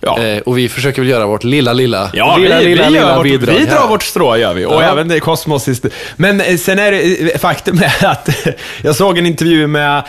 Ja. 0.00 0.22
Eh, 0.22 0.38
och 0.38 0.58
vi 0.58 0.68
försöker 0.68 1.02
väl 1.02 1.10
göra 1.10 1.26
vårt 1.26 1.44
lilla, 1.44 1.72
lilla, 1.72 2.10
Ja, 2.12 2.36
lilla, 2.36 2.58
vi, 2.58 2.64
lilla, 2.64 2.84
vi, 2.86 2.90
lilla 2.90 3.16
vårt, 3.16 3.24
bidrag 3.24 3.54
vi 3.54 3.64
drar 3.64 3.72
här. 3.80 3.88
vårt 3.88 4.02
strå, 4.02 4.36
gör 4.36 4.54
vi. 4.54 4.64
Och 4.64 4.72
Ja. 4.74 4.82
även 4.82 5.10
ist- 5.12 5.90
Men 6.16 6.40
eh, 6.40 6.56
sen 6.56 6.78
är 6.78 6.92
det, 6.92 7.32
eh, 7.32 7.38
faktum 7.38 7.78
är 7.82 8.06
att 8.06 8.28
jag 8.82 8.96
såg 8.96 9.18
en 9.18 9.26
intervju 9.26 9.66
med 9.66 10.02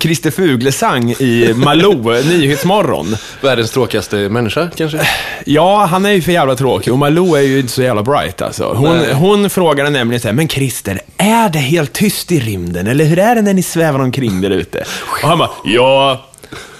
Christer 0.00 0.30
Fuglesang 0.30 1.10
i 1.18 1.52
Malou, 1.56 2.12
Nyhetsmorgon. 2.24 3.16
Världens 3.40 3.70
tråkigaste 3.70 4.16
människa, 4.16 4.68
kanske? 4.76 5.00
Ja, 5.46 5.84
han 5.90 6.06
är 6.06 6.10
ju 6.10 6.22
för 6.22 6.32
jävla 6.32 6.54
tråkig 6.54 6.92
och 6.92 6.98
Malou 6.98 7.34
är 7.36 7.40
ju 7.42 7.58
inte 7.60 7.72
så 7.72 7.82
jävla 7.82 8.02
bright 8.02 8.42
alltså. 8.42 8.72
Hon, 8.74 8.96
Nej. 8.96 9.12
hon 9.14 9.50
frågade 9.50 9.90
nämligen 9.90 10.20
så 10.20 10.28
här, 10.28 10.32
men 10.34 10.48
Christer, 10.48 11.00
är 11.16 11.48
det 11.48 11.58
helt 11.58 11.92
tyst 11.92 12.32
i 12.32 12.40
rymden? 12.40 12.86
Eller 12.86 13.04
hur 13.04 13.18
är 13.18 13.34
det 13.34 13.42
när 13.42 13.54
ni 13.54 13.62
svävar 13.62 13.98
omkring 14.00 14.40
där 14.40 14.50
ute? 14.50 14.84
Och 15.00 15.28
han 15.28 15.38
bara, 15.38 15.50
Ja, 15.64 16.26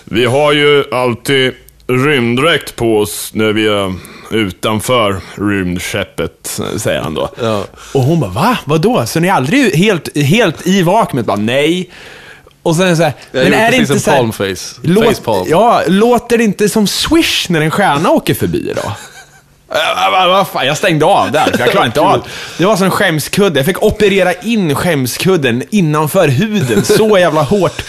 vi 0.04 0.24
har 0.24 0.52
ju 0.52 0.84
alltid 0.92 1.52
rymddräkt 1.88 2.76
på 2.76 2.98
oss 2.98 3.30
när 3.34 3.52
vi 3.52 3.66
är 3.66 3.94
utanför 4.30 5.20
rymdskeppet. 5.34 6.60
säger 6.76 7.00
han 7.00 7.14
då. 7.14 7.28
Ja. 7.42 7.64
Och 7.94 8.02
hon 8.02 8.20
bara, 8.20 8.30
va? 8.30 8.58
Vadå? 8.64 9.06
Så 9.06 9.20
ni 9.20 9.28
är 9.28 9.32
aldrig 9.32 9.74
helt, 9.74 10.16
helt 10.18 10.66
i 10.66 10.82
vakuumet? 10.82 11.26
Bara, 11.26 11.36
nej. 11.36 11.90
Och 12.62 12.76
sen 12.76 12.96
så 12.96 13.02
här, 13.02 13.12
Jag 13.32 13.44
men 13.44 13.54
är 13.54 13.70
det 13.70 13.76
inte 13.76 13.92
en 13.92 14.00
så 14.00 14.10
här, 14.10 14.18
palmface. 14.18 14.80
låt, 14.82 15.04
Facepalm. 15.06 15.46
Ja, 15.50 15.82
låter 15.86 16.38
det 16.38 16.44
inte 16.44 16.68
som 16.68 16.86
swish 16.86 17.46
när 17.48 17.60
en 17.60 17.70
stjärna 17.70 18.10
åker 18.10 18.34
förbi 18.34 18.72
då? 18.76 18.92
Äh, 19.74 20.10
vad- 20.12 20.28
vad 20.28 20.48
fan, 20.48 20.66
Jag 20.66 20.76
stängde 20.76 21.04
av 21.04 21.32
där, 21.32 21.44
för 21.44 21.58
jag 21.58 21.70
klarade 21.70 21.86
inte 21.86 22.00
av. 22.00 22.26
Det 22.58 22.64
var 22.64 22.76
som 22.76 22.90
skämskudde. 22.90 23.58
Jag 23.58 23.66
fick 23.66 23.82
operera 23.82 24.32
in 24.32 24.74
skämskudden 24.74 25.62
innanför 25.70 26.28
huden. 26.28 26.84
Så 26.84 27.18
jävla 27.18 27.42
hårt 27.42 27.82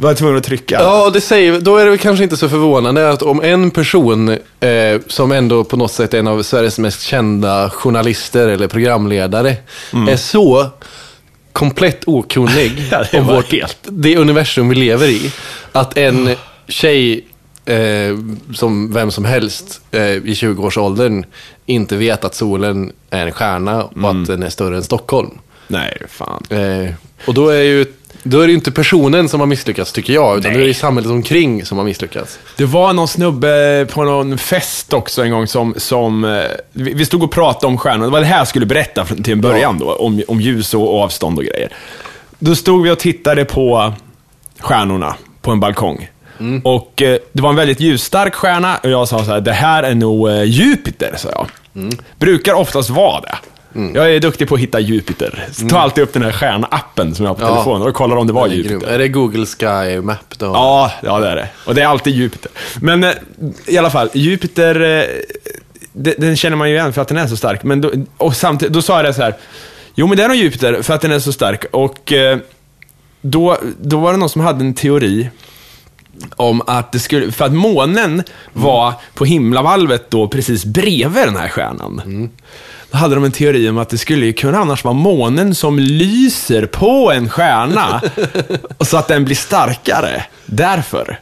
var 0.00 0.14
tvungen 0.14 0.36
att 0.36 0.44
trycka. 0.44 0.74
Ja, 0.80 1.10
det 1.10 1.20
säger, 1.20 1.60
då 1.60 1.76
är 1.76 1.84
det 1.84 1.90
väl 1.90 1.98
kanske 1.98 2.24
inte 2.24 2.36
så 2.36 2.48
förvånande 2.48 3.10
att 3.10 3.22
om 3.22 3.42
en 3.42 3.70
person 3.70 4.28
eh, 4.60 5.00
som 5.06 5.32
ändå 5.32 5.64
på 5.64 5.76
något 5.76 5.92
sätt 5.92 6.14
är 6.14 6.18
en 6.18 6.28
av 6.28 6.42
Sveriges 6.42 6.78
mest 6.78 7.02
kända 7.02 7.70
journalister 7.70 8.48
eller 8.48 8.68
programledare 8.68 9.56
är 10.08 10.16
så 10.16 10.66
komplett 11.52 12.02
okunnig 12.06 12.72
Mm. 12.72 12.84
Ja, 13.12 13.18
om 13.20 13.26
vårt, 13.26 13.52
helt- 13.52 13.78
det 13.82 14.16
universum 14.16 14.68
vi 14.68 14.74
lever 14.74 15.06
i. 15.08 15.32
Att 15.72 15.96
en 15.98 16.30
tjej 16.68 17.24
eh, 17.64 18.16
som 18.54 18.92
vem 18.92 19.10
som 19.10 19.24
helst 19.24 19.80
eh, 19.90 20.00
i 20.02 20.20
20-årsåldern 20.34 21.24
inte 21.66 21.96
vet 21.96 22.24
att 22.24 22.34
solen 22.34 22.92
är 23.10 23.26
en 23.26 23.32
stjärna 23.32 23.84
och 23.84 23.96
Mm. 23.96 24.20
att 24.22 24.26
den 24.26 24.42
är 24.42 24.48
större 24.50 24.76
än 24.76 24.82
Stockholm. 24.82 25.30
Nej, 25.68 26.02
fan. 26.08 26.42
Eh, 26.50 26.90
och 27.26 27.34
då 27.34 27.48
är, 27.48 27.62
ju, 27.62 27.84
då 28.22 28.40
är 28.40 28.46
det 28.46 28.50
ju 28.50 28.56
inte 28.56 28.72
personen 28.72 29.28
som 29.28 29.40
har 29.40 29.46
misslyckats, 29.46 29.92
tycker 29.92 30.12
jag, 30.12 30.38
utan 30.38 30.50
Nej. 30.50 30.58
då 30.58 30.64
är 30.64 30.68
det 30.68 30.74
samhället 30.74 31.10
omkring 31.10 31.64
som 31.64 31.78
har 31.78 31.84
misslyckats. 31.84 32.38
Det 32.56 32.64
var 32.64 32.92
någon 32.92 33.08
snubbe 33.08 33.86
på 33.92 34.04
någon 34.04 34.38
fest 34.38 34.92
också 34.92 35.22
en 35.22 35.30
gång 35.30 35.46
som, 35.46 35.74
som 35.76 36.24
eh, 36.24 36.42
vi 36.72 37.06
stod 37.06 37.22
och 37.22 37.30
pratade 37.30 37.66
om 37.66 37.78
stjärnor. 37.78 38.04
Det 38.04 38.10
var 38.10 38.20
det 38.20 38.26
här 38.26 38.38
jag 38.38 38.48
skulle 38.48 38.66
berätta 38.66 39.04
till 39.04 39.32
en 39.32 39.40
början 39.40 39.78
då, 39.78 39.92
om, 39.94 40.22
om 40.28 40.40
ljus 40.40 40.74
och 40.74 41.02
avstånd 41.02 41.38
och 41.38 41.44
grejer. 41.44 41.72
Då 42.38 42.54
stod 42.54 42.82
vi 42.82 42.90
och 42.90 42.98
tittade 42.98 43.44
på 43.44 43.92
stjärnorna 44.60 45.16
på 45.42 45.50
en 45.50 45.60
balkong. 45.60 46.08
Och 46.64 47.02
eh, 47.02 47.18
det 47.32 47.42
var 47.42 47.50
en 47.50 47.56
väldigt 47.56 47.80
ljusstark 47.80 48.34
stjärna 48.34 48.76
och 48.82 48.90
jag 48.90 49.08
sa 49.08 49.24
så 49.24 49.30
här, 49.30 49.40
det 49.40 49.52
här 49.52 49.82
är 49.82 49.94
nog 49.94 50.28
eh, 50.28 50.42
Jupiter, 50.42 51.14
sa 51.16 51.28
jag. 51.32 51.46
Brukar 52.18 52.54
oftast 52.54 52.90
vara 52.90 53.20
det. 53.20 53.34
Jag 53.94 54.14
är 54.14 54.20
duktig 54.20 54.48
på 54.48 54.54
att 54.54 54.60
hitta 54.60 54.80
Jupiter. 54.80 55.48
Så 55.52 55.68
ta 55.68 55.78
alltid 55.78 56.04
upp 56.04 56.12
den 56.12 56.22
här 56.22 56.32
stjärnappen 56.32 57.14
som 57.14 57.24
jag 57.24 57.30
har 57.30 57.34
på 57.36 57.42
Ja. 57.42 57.48
telefonen 57.54 57.88
och 57.88 57.94
kollar 57.94 58.16
om 58.16 58.26
det 58.26 58.32
var 58.32 58.48
Det 58.48 58.54
Jupiter. 58.54 58.86
Är 58.88 58.98
det 58.98 59.08
Google 59.08 59.46
Sky 59.46 60.00
Map 60.00 60.38
då? 60.38 60.46
Ja, 60.46 60.92
ja 61.02 61.18
det 61.18 61.28
är 61.28 61.36
det. 61.36 61.48
Och 61.66 61.74
det 61.74 61.82
är 61.82 61.86
alltid 61.86 62.14
Jupiter. 62.14 62.50
Men 62.80 63.04
eh, 63.04 63.10
i 63.66 63.78
alla 63.78 63.90
fall, 63.90 64.08
Jupiter, 64.14 64.80
eh, 64.80 65.04
de- 65.92 66.14
den 66.18 66.36
känner 66.36 66.56
man 66.56 66.70
ju 66.70 66.76
igen 66.76 66.92
för 66.92 67.02
att 67.02 67.08
den 67.08 67.16
är 67.18 67.26
så 67.26 67.36
stark. 67.36 67.62
Men 67.62 67.80
då, 67.80 67.90
och 68.16 68.36
samtidigt, 68.36 68.72
då 68.74 68.82
sa 68.82 68.96
jag 68.96 69.04
det 69.04 69.14
så 69.14 69.22
här, 69.22 69.34
jo 69.94 70.06
men 70.06 70.16
det 70.16 70.22
är 70.24 70.28
nog 70.28 70.36
Jupiter 70.36 70.82
för 70.82 70.94
att 70.94 71.00
den 71.00 71.12
är 71.12 71.18
så 71.18 71.32
stark. 71.32 71.64
Och 71.70 72.12
eh, 72.12 72.38
då, 73.20 73.58
då 73.80 73.98
var 73.98 74.12
det 74.12 74.18
någon 74.18 74.28
som 74.28 74.40
hade 74.40 74.64
en 74.64 74.74
teori 74.74 75.28
om 76.36 76.62
att 76.66 76.92
det 76.92 76.98
skulle, 76.98 77.32
för 77.32 77.44
att 77.44 77.52
månen 77.52 78.22
var 78.52 78.92
på 79.14 79.24
himlavalvet 79.24 80.10
då 80.10 80.28
precis 80.28 80.64
bredvid 80.64 81.24
den 81.24 81.36
här 81.36 81.48
stjärnan. 81.48 82.30
Då 82.90 82.98
hade 82.98 83.14
de 83.14 83.24
en 83.24 83.32
teori 83.32 83.68
om 83.68 83.78
att 83.78 83.88
det 83.88 83.98
skulle 83.98 84.26
ju 84.26 84.32
kunna 84.32 84.58
annars 84.58 84.84
vara 84.84 84.94
månen 84.94 85.54
som 85.54 85.78
lyser 85.78 86.66
på 86.66 87.12
en 87.12 87.28
stjärna. 87.28 88.00
och 88.78 88.86
så 88.86 88.96
att 88.96 89.08
den 89.08 89.24
blir 89.24 89.36
starkare. 89.36 90.24
Därför. 90.46 91.20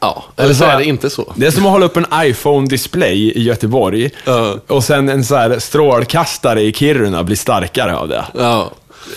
Ja, 0.00 0.24
eller 0.36 0.54
så 0.54 0.64
är 0.64 0.78
det 0.78 0.84
inte 0.84 1.10
så. 1.10 1.32
Det 1.36 1.46
är 1.46 1.50
som 1.50 1.66
att 1.66 1.72
hålla 1.72 1.86
upp 1.86 1.96
en 1.96 2.06
iPhone-display 2.14 3.32
i 3.32 3.42
Göteborg. 3.42 4.10
Ja. 4.24 4.56
Och 4.66 4.84
sen 4.84 5.08
en 5.08 5.24
så 5.24 5.36
här 5.36 5.58
strålkastare 5.58 6.62
i 6.62 6.72
Kiruna 6.72 7.22
blir 7.24 7.36
starkare 7.36 7.96
av 7.96 8.08
det. 8.08 8.24
Ja, 8.34 8.70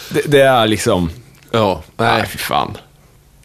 Det, 0.09 0.21
det 0.25 0.41
är 0.41 0.67
liksom... 0.67 1.09
ja. 1.51 1.83
Nej, 1.97 2.17
Nej. 2.17 2.27
fy 2.31 2.37
fan. 2.37 2.77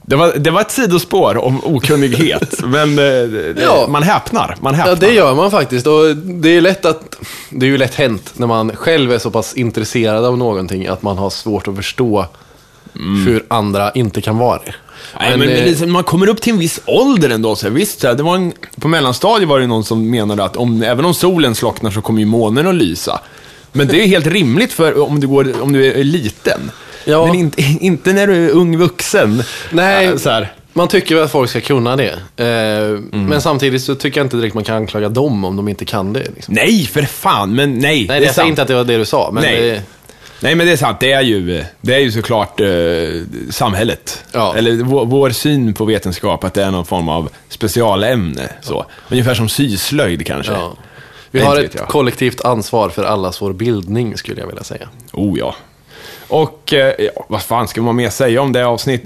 Det 0.08 0.16
var, 0.16 0.32
det 0.38 0.50
var 0.50 0.60
ett 0.60 0.70
sidospår 0.70 1.36
om 1.44 1.64
okunnighet, 1.64 2.60
men 2.64 2.98
eh, 2.98 3.62
Ja. 3.64 3.86
man 3.88 4.02
häpnar. 4.02 4.56
Man 4.60 4.74
häpnar. 4.74 4.92
Ja, 4.92 4.98
det 5.00 5.12
gör 5.12 5.34
man 5.34 5.50
faktiskt. 5.50 5.86
Och 5.86 6.16
det 6.16 6.48
är 6.56 6.60
lätt 6.60 6.84
att... 6.84 7.16
Det 7.50 7.66
är 7.66 7.70
ju 7.70 7.78
lätt 7.78 7.94
hänt 7.94 8.32
när 8.36 8.46
man 8.46 8.76
själv 8.76 9.12
är 9.12 9.18
så 9.18 9.30
pass 9.30 9.54
intresserad 9.54 10.24
av 10.24 10.38
någonting 10.38 10.86
att 10.86 11.02
man 11.02 11.18
har 11.18 11.30
svårt 11.30 11.68
att 11.68 11.76
förstå 11.76 12.26
hur 13.26 13.44
andra 13.48 13.90
inte 13.90 14.20
kan 14.20 14.38
vara 14.38 14.58
det. 14.64 14.74
Nej, 15.20 15.38
men, 15.38 15.48
eh, 15.48 15.54
men 15.56 15.64
liksom, 15.64 15.92
man 15.92 16.04
kommer 16.04 16.28
upp 16.28 16.40
till 16.40 16.52
en 16.52 16.58
viss 16.58 16.80
ålder 16.86 17.30
ändå. 17.30 17.56
Så 17.56 17.66
här, 17.66 17.74
visst, 17.74 18.00
det 18.00 18.22
var 18.22 18.34
en, 18.36 18.52
på 18.80 18.88
mellanstadiet 18.88 19.48
var 19.48 19.60
det 19.60 19.66
någon 19.66 19.84
som 19.84 20.10
menade 20.10 20.44
att 20.44 20.56
om, 20.56 20.82
även 20.82 21.04
om 21.04 21.14
solen 21.14 21.54
slocknar 21.54 21.90
så 21.90 22.00
kommer 22.00 22.20
ju 22.20 22.26
månen 22.26 22.66
att 22.66 22.74
lysa. 22.74 23.20
Men 23.72 23.86
det 23.88 24.02
är 24.02 24.06
helt 24.06 24.26
rimligt 24.26 24.72
för 24.72 25.00
om 25.02 25.20
du, 25.20 25.26
går, 25.26 25.62
om 25.62 25.72
du 25.72 25.92
är 25.92 26.04
liten. 26.04 26.70
Ja. 27.04 27.26
Men 27.26 27.34
inte, 27.34 27.62
inte 27.80 28.12
när 28.12 28.26
du 28.26 28.46
är 28.46 28.50
ung 28.50 28.76
vuxen. 28.78 29.42
Nej, 29.70 30.06
Äh, 30.06 30.16
så 30.16 30.30
här. 30.30 30.52
Man 30.72 30.88
tycker 30.88 31.14
väl 31.14 31.24
att 31.24 31.30
folk 31.32 31.50
ska 31.50 31.60
kunna 31.60 31.96
det. 31.96 32.12
Eh, 32.36 32.88
Mm. 32.88 33.24
Men 33.26 33.40
samtidigt 33.40 33.82
så 33.82 33.94
tycker 33.94 34.20
jag 34.20 34.24
inte 34.24 34.36
direkt 34.36 34.54
man 34.54 34.64
kan 34.64 34.76
anklaga 34.76 35.08
dem 35.08 35.44
om 35.44 35.56
de 35.56 35.68
inte 35.68 35.84
kan 35.84 36.12
det. 36.12 36.26
Liksom. 36.34 36.54
Nej, 36.54 36.86
för 36.86 37.02
fan, 37.02 37.54
men 37.54 37.78
nej. 37.78 38.06
Nej, 38.08 38.22
jag 38.24 38.34
säger 38.34 38.48
inte 38.48 38.62
att 38.62 38.68
det 38.68 38.74
var 38.74 38.84
det 38.84 38.96
du 38.98 39.04
sa, 39.04 39.30
men 39.32 39.42
Nej. 39.42 39.60
det, 39.60 39.82
Nej, 40.40 40.54
men 40.54 40.66
det 40.66 40.72
är 40.72 40.76
sant. 40.76 40.96
Det 41.00 41.12
är 41.12 41.22
ju, 41.22 41.64
det 41.80 41.94
är 41.94 41.98
ju 41.98 42.12
såklart 42.12 42.60
eh, 42.60 42.66
samhället. 43.50 44.24
Ja. 44.32 44.54
Eller 44.56 44.72
vår, 44.72 45.04
vår 45.06 45.30
syn 45.30 45.74
på 45.74 45.84
vetenskap, 45.84 46.44
att 46.44 46.54
det 46.54 46.62
är 46.64 46.70
någon 46.70 46.84
form 46.86 47.08
av 47.08 47.28
specialämne. 47.48 48.48
Så. 48.62 48.86
Ungefär 49.08 49.34
som 49.34 49.48
syslöjd 49.48 50.26
kanske. 50.26 50.52
ja. 50.52 50.76
Vi 51.30 51.40
har 51.40 51.60
ett 51.60 51.76
kollektivt 51.88 52.40
ansvar 52.44 52.88
för 52.88 53.04
allas 53.04 53.42
vår 53.42 53.52
bildning, 53.52 54.16
skulle 54.18 54.40
jag 54.40 54.46
vilja 54.46 54.62
säga. 54.64 54.88
Oh 55.12 55.38
ja. 55.38 55.54
Och 56.28 56.72
eh, 56.72 56.94
ja, 56.98 57.24
vad 57.28 57.42
fan 57.42 57.68
ska 57.68 57.82
man 57.82 57.96
mer 57.96 58.10
säga 58.10 58.42
om 58.42 58.52
det 58.52 58.66
avsnitt, 58.66 59.02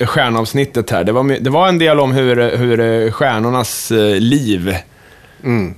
stjärnavsnittet 0.00 0.90
här? 0.90 1.04
Det 1.04 1.12
var, 1.12 1.38
det 1.40 1.50
var 1.50 1.68
en 1.68 1.78
del 1.78 2.00
om 2.00 2.12
hur, 2.12 2.56
hur 2.56 2.80
eh, 2.80 3.12
stjärnornas 3.12 3.90
eh, 3.90 3.98
liv... 4.20 4.76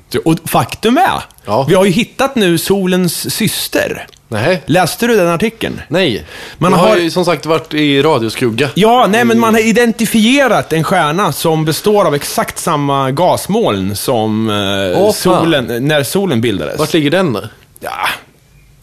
Så- 0.09 0.21
Och 0.25 0.37
faktum 0.45 0.97
är, 0.97 1.02
Mm. 1.02 1.21
Ja. 1.59 1.66
vi 1.69 1.75
har 1.75 1.85
ju 1.85 1.90
hittat 1.90 2.35
nu 2.37 2.59
solens 2.59 3.35
syster. 3.35 4.07
Nej. 4.28 4.62
Läste 4.66 5.07
du 5.07 5.16
den 5.16 5.28
artikeln? 5.28 5.81
Nej. 5.88 6.25
Man 6.59 6.71
Man 6.71 6.81
har, 6.81 6.88
har- 6.88 6.97
ju 6.97 7.11
som 7.11 7.25
sagt 7.25 7.47
varit 7.47 7.75
i 7.75 8.02
radioskugga. 8.02 8.69
Ja, 8.75 9.07
nej 9.11 9.25
men 9.25 9.38
man 9.40 9.55
har 9.55 9.61
identifierat 9.69 10.73
en 10.73 10.85
stjärna 10.85 11.33
som 11.33 11.64
består 11.64 12.05
av 12.07 12.14
exakt 12.14 12.59
samma 12.59 13.11
gasmoln 13.11 13.97
som 13.97 14.49
fan. 14.97 15.12
solen, 15.12 15.88
när 15.88 16.02
solen 16.02 16.40
bildades. 16.40 16.78
Vart 16.78 16.93
ligger 16.95 17.11
den? 17.11 17.33
då? 17.33 17.43
Ja, 17.81 17.90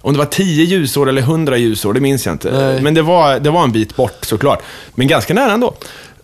om 0.03 0.13
det 0.13 0.19
var 0.19 0.25
10 0.25 0.63
ljusår 0.65 1.09
eller 1.09 1.21
100 1.21 1.57
ljusår, 1.57 1.93
det 1.93 1.99
minns 1.99 2.25
jag 2.25 2.33
inte. 2.35 2.51
Nej. 2.51 2.81
Men 2.81 2.93
det 2.93 3.01
var, 3.01 3.39
det 3.39 3.49
var 3.49 3.63
en 3.63 3.71
bit 3.71 3.95
bort 3.95 4.17
såklart. 4.25 4.59
Men 4.95 5.07
ganska 5.07 5.33
nära 5.33 5.51
ändå. 5.51 5.73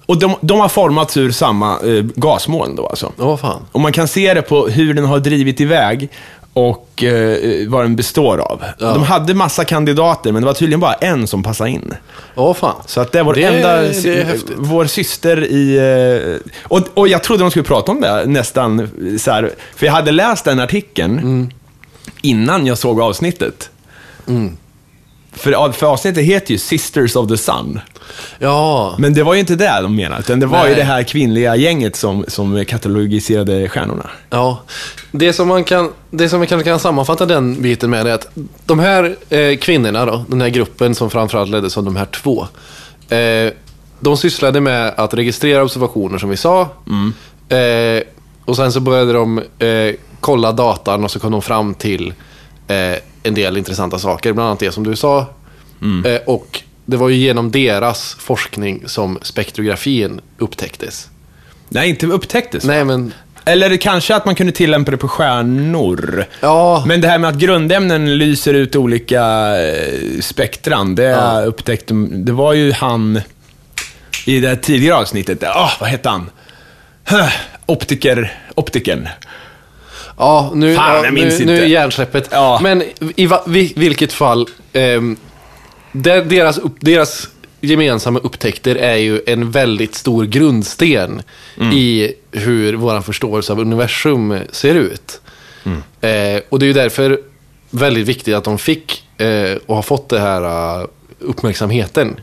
Och 0.05 0.17
de, 0.19 0.35
de 0.41 0.59
har 0.59 0.69
formats 0.69 1.17
ur 1.17 1.31
samma 1.31 1.71
eh, 1.79 2.03
gasmoln 2.15 2.75
då 2.75 2.87
alltså. 2.87 3.11
Vad 3.15 3.39
fan. 3.39 3.61
Och 3.71 3.79
man 3.79 3.91
kan 3.91 4.07
se 4.07 4.33
det 4.33 4.41
på 4.41 4.67
hur 4.67 4.93
den 4.93 5.05
har 5.05 5.19
drivit 5.19 5.61
iväg 5.61 6.09
och 6.53 7.03
eh, 7.03 7.69
vad 7.69 7.83
den 7.83 7.95
består 7.95 8.37
av. 8.37 8.63
Ja. 8.79 8.93
De 8.93 9.03
hade 9.03 9.33
massa 9.33 9.65
kandidater, 9.65 10.31
men 10.31 10.41
det 10.41 10.45
var 10.45 10.53
tydligen 10.53 10.79
bara 10.79 10.93
en 10.93 11.27
som 11.27 11.43
passade 11.43 11.69
in. 11.69 11.93
Vad 12.35 12.57
fan. 12.57 12.75
Så 12.85 13.01
att 13.01 13.11
det 13.11 13.19
är 13.19 13.23
vår 13.23 13.33
Det 13.33 13.43
enda, 13.43 13.81
det 13.81 14.05
är 14.21 14.37
vår 14.57 14.85
syster 14.85 15.43
i... 15.43 15.77
eh, 16.41 16.51
Och, 16.63 16.81
och 16.93 17.07
jag 17.07 17.23
trodde 17.23 17.43
de 17.43 17.49
skulle 17.51 17.65
prata 17.65 17.91
om 17.91 18.01
det 18.01 18.25
nästan 18.25 18.79
eh, 18.79 18.87
så 19.17 19.31
här, 19.31 19.51
för 19.75 19.85
jag 19.85 19.93
hade 19.93 20.11
läst 20.11 20.45
den 20.45 20.59
artikeln 20.59 21.17
Mm. 21.19 21.49
Innan 22.21 22.65
jag 22.65 22.77
såg 22.77 23.01
avsnittet. 23.01 23.69
För, 25.31 25.71
för 25.71 25.87
avsnittet 25.87 26.23
heter 26.23 26.51
ju 26.51 26.57
Sisters 26.57 27.15
of 27.15 27.27
the 27.27 27.37
Sun. 27.37 27.79
Ja. 28.39 28.95
Men 28.99 29.13
det 29.13 29.23
var 29.23 29.33
ju 29.33 29.39
inte 29.39 29.55
det 29.55 29.79
de 29.81 29.95
menade, 29.95 30.19
utan 30.21 30.39
det 30.39 30.45
var 30.45 30.63
ju 30.63 30.69
Nej. 30.69 30.75
det 30.75 30.83
här 30.83 31.03
kvinnliga 31.03 31.55
gänget 31.55 31.95
som, 31.95 32.25
som 32.27 32.65
katalogiserade 32.65 33.69
stjärnorna. 33.69 34.09
Ja, 34.29 34.61
det 35.11 35.33
som 35.33 35.47
man 35.47 35.63
kan, 35.63 35.91
det 36.09 36.29
som 36.29 36.41
vi 36.41 36.47
kanske 36.47 36.69
kan 36.69 36.79
sammanfatta 36.79 37.25
den 37.25 37.61
biten 37.61 37.89
med 37.89 38.07
är 38.07 38.13
att 38.13 38.27
de 38.65 38.79
här 38.79 39.15
eh, 39.29 39.57
kvinnorna 39.57 40.05
då, 40.05 40.25
den 40.27 40.41
här 40.41 40.49
gruppen 40.49 40.95
som 40.95 41.09
framförallt 41.09 41.49
leddes 41.49 41.77
av 41.77 41.83
de 41.83 41.95
här 41.95 42.05
två. 42.05 42.47
Eh, 43.09 43.53
de 43.99 44.17
sysslade 44.17 44.61
med 44.61 44.93
att 44.97 45.13
registrera 45.13 45.63
observationer 45.63 46.17
som 46.17 46.29
vi 46.29 46.37
sa. 46.37 46.61
Eh, 47.49 48.03
och 48.45 48.55
sen 48.55 48.71
så 48.71 48.79
började 48.79 49.13
de 49.13 49.37
eh, 49.37 49.95
kolla 50.19 50.51
datan 50.51 51.03
och 51.03 51.11
så 51.11 51.19
kom 51.19 51.31
de 51.31 51.41
fram 51.41 51.73
till 51.73 52.13
eh, 52.67 52.95
en 53.23 53.33
del 53.33 53.57
intressanta 53.57 53.99
saker. 53.99 54.33
Bland 54.33 54.47
annat 54.47 54.59
det 54.59 54.71
som 54.71 54.83
du 54.83 54.95
sa. 54.95 55.19
Eh, 56.05 56.15
och 56.25 56.61
det 56.85 56.97
var 56.97 57.09
ju 57.09 57.15
genom 57.15 57.51
deras 57.51 58.13
forskning 58.19 58.83
som 58.85 59.19
spektrografin 59.21 60.21
upptäcktes. 60.37 61.09
Nej, 61.69 61.89
inte 61.89 62.05
upptäcktes. 62.07 62.63
Nej 62.63 62.85
men, 62.85 63.13
Eller 63.45 63.77
kanske 63.77 64.15
att 64.15 64.25
man 64.25 64.35
kunde 64.35 64.51
tillämpa 64.53 64.91
det 64.91 64.97
på 64.97 65.07
stjärnor. 65.07 66.25
ja. 66.41 66.83
Men 66.87 67.01
det 67.01 67.07
här 67.07 67.17
med 67.17 67.29
att 67.29 67.35
grundämnen 67.35 68.17
lyser 68.17 68.53
ut 68.53 68.75
olika 68.75 69.21
eh, 69.67 70.19
spektran, 70.21 70.95
det 70.95 71.03
Ja. 71.03 71.41
upptäckte 71.41 71.93
Det 72.09 72.31
var 72.31 72.53
ju 72.53 72.71
han 72.71 73.21
i 74.25 74.39
det 74.39 74.47
här 74.47 74.55
tidigare 74.55 74.95
avsnittet. 74.97 75.43
Ah, 75.43 75.71
vad 75.79 75.89
hette 75.89 76.09
han? 76.09 76.29
Huh, 77.09 77.29
Optiker, 77.65 78.33
optikern. 78.55 79.07
Ja, 80.19 80.51
nu, 80.55 80.75
Fan, 80.75 80.95
ja, 80.95 81.05
jag 81.05 81.13
minns 81.13 81.39
nu, 81.39 81.45
nu 81.45 81.51
inte. 81.53 81.65
är 81.65 81.67
hjärnsläppet. 81.67 82.27
Ja. 82.31 82.59
Men 82.63 82.83
i 83.15 83.25
va, 83.25 83.43
vi, 83.47 83.73
vilket 83.75 84.13
fall, 84.13 84.47
där 85.91 86.21
deras, 86.25 86.57
upp, 86.57 86.75
deras 86.79 87.29
gemensamma 87.61 88.19
upptäckter 88.19 88.75
är 88.75 88.95
ju 88.95 89.21
en 89.27 89.51
väldigt 89.51 89.95
stor 89.95 90.25
grundsten 90.25 91.21
Mm. 91.57 91.71
i 91.77 92.13
hur 92.31 92.73
vår 92.73 93.01
förståelse 93.01 93.51
av 93.53 93.59
universum 93.59 94.39
ser 94.51 94.75
ut. 94.75 95.21
Mm. 95.63 95.77
Eh, 96.01 96.41
och 96.49 96.59
det 96.59 96.65
är 96.65 96.67
ju 96.67 96.73
därför 96.73 97.19
väldigt 97.69 98.07
viktigt 98.07 98.35
att 98.35 98.43
de 98.43 98.57
fick 98.57 99.03
eh, 99.17 99.57
och 99.65 99.75
har 99.75 99.81
fått 99.81 100.09
det 100.09 100.19
här 100.19 100.41
eh, 100.81 100.87
uppmärksamheten. 101.19 102.19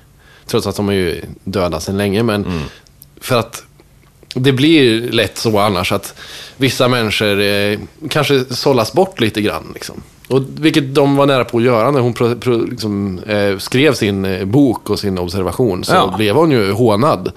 Trots 0.46 0.66
att 0.66 0.76
de 0.76 0.88
är 0.88 0.92
ju 0.92 1.20
döda 1.44 1.80
sedan 1.80 1.96
länge. 1.96 2.22
Men 2.22 2.44
Mm. 2.44 2.62
för 3.20 3.38
att 3.38 3.62
det 4.36 4.52
blir 4.52 5.00
lätt 5.12 5.38
så 5.38 5.58
annars 5.58 5.92
att 5.92 6.14
vissa 6.56 6.88
människor 6.88 7.40
eh, 7.40 7.78
kanske 8.10 8.44
sållas 8.50 8.92
bort 8.92 9.20
lite 9.20 9.42
grann. 9.42 9.70
Liksom. 9.74 10.02
Och, 10.28 10.42
vilket 10.60 10.94
de 10.94 11.16
var 11.16 11.26
nära 11.26 11.44
på 11.44 11.58
att 11.58 11.64
göra 11.64 11.90
när 11.90 12.00
hon 12.00 12.12
pro, 12.12 12.34
pro, 12.36 12.64
liksom, 12.70 13.18
eh, 13.26 13.58
skrev 13.58 13.94
sin 13.94 14.24
eh, 14.24 14.44
bok 14.44 14.90
och 14.90 14.98
sin 14.98 15.18
observation. 15.18 15.84
Så 15.84 15.94
Ja. 15.94 16.14
blev 16.16 16.34
hon 16.36 16.50
ju 16.50 16.72
hånad. 16.72 17.32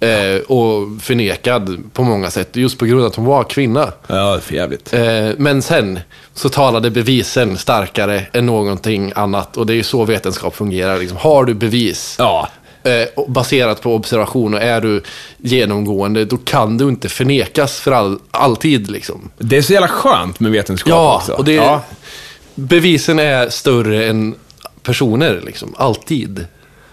Eh, 0.00 0.40
och 0.48 1.02
förnekad 1.02 1.82
på 1.92 2.02
många 2.02 2.30
sätt. 2.30 2.56
Just 2.56 2.78
på 2.78 2.84
grund 2.86 3.00
av 3.00 3.06
att 3.06 3.14
hon 3.16 3.24
var 3.24 3.44
kvinna. 3.44 3.92
Ja, 4.06 4.38
för 4.42 4.54
jävligt. 4.54 4.92
Eh, 4.94 5.28
men 5.38 5.62
sen 5.62 5.98
så 6.34 6.48
talade 6.48 6.90
bevisen 6.90 7.56
starkare 7.56 8.22
än 8.32 8.46
någonting 8.46 9.12
annat. 9.14 9.56
Och 9.56 9.66
det 9.66 9.72
är 9.72 9.76
ju 9.76 9.82
så 9.82 10.04
vetenskap 10.04 10.56
fungerar. 10.56 10.98
Liksom. 10.98 11.18
Har 11.18 11.44
du 11.44 11.54
bevis 11.54 12.16
Ja. 12.18 12.48
Eh, 12.86 13.24
baserat 13.28 13.82
på 13.82 13.94
observation 13.94 14.54
och 14.54 14.62
är 14.62 14.80
du 14.80 15.02
genomgående, 15.38 16.24
då 16.24 16.36
kan 16.36 16.78
du 16.78 16.88
inte 16.88 17.08
förnekas 17.08 17.80
för 17.80 17.92
all, 17.92 18.18
alltid. 18.30 18.90
Liksom. 18.90 19.30
Det 19.38 19.56
är 19.56 19.62
så 19.62 19.72
jävla 19.72 19.88
skönt 19.88 20.40
med 20.40 20.52
vetenskap 20.52 20.90
Ja, 20.90 21.16
också. 21.16 21.32
och 21.32 21.44
det, 21.44 21.52
ja. 21.54 21.82
bevisen 22.54 23.18
är 23.18 23.48
större 23.48 24.06
än 24.06 24.34
personer. 24.82 25.40
Liksom. 25.46 25.74
Alltid. 25.78 26.46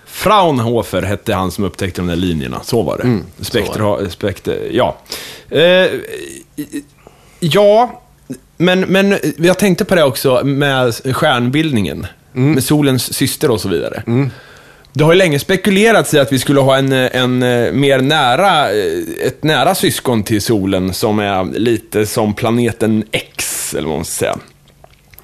Fraunhofer 0.05 1.01
hette 1.01 1.33
han 1.33 1.51
som 1.51 1.63
upptäckte 1.63 2.01
de 2.01 2.07
där 2.07 2.15
linjerna. 2.15 2.59
Så 2.63 2.81
var 2.81 2.97
det. 2.97 3.03
Mm, 3.03 3.23
Spektra, 3.39 4.09
spekter, 4.09 4.69
ja. 4.71 4.97
Eh, 5.49 5.89
ja, 7.39 8.01
men, 8.57 8.79
men 8.79 9.17
jag 9.37 9.59
tänkte 9.59 9.85
på 9.85 9.95
det 9.95 10.03
också 10.03 10.41
med 10.43 10.93
stjärnbildningen. 11.15 12.07
Mm. 12.35 12.51
Med 12.51 12.63
solens 12.63 13.13
syster 13.13 13.51
och 13.51 13.61
så 13.61 13.69
vidare. 13.69 14.03
Det 14.93 15.03
har 15.03 15.11
ju 15.11 15.17
länge 15.17 15.39
spekulerats 15.39 16.13
i 16.13 16.19
att 16.19 16.31
vi 16.33 16.39
skulle 16.39 16.59
ha 16.59 16.77
en, 16.77 16.91
en 16.91 17.43
eh, 17.43 17.71
mer 17.71 18.01
nära, 18.01 18.71
eh, 18.71 19.27
ett 19.27 19.43
nära 19.43 19.75
syskon 19.75 20.23
till 20.23 20.41
solen 20.41 20.93
som 20.93 21.19
är 21.19 21.59
lite 21.59 22.05
som 22.05 22.33
planeten 22.33 23.03
X, 23.11 23.73
eller 23.73 23.87
vad 23.87 23.97
man 23.97 24.05
ska 24.05 24.19
säga. 24.19 24.37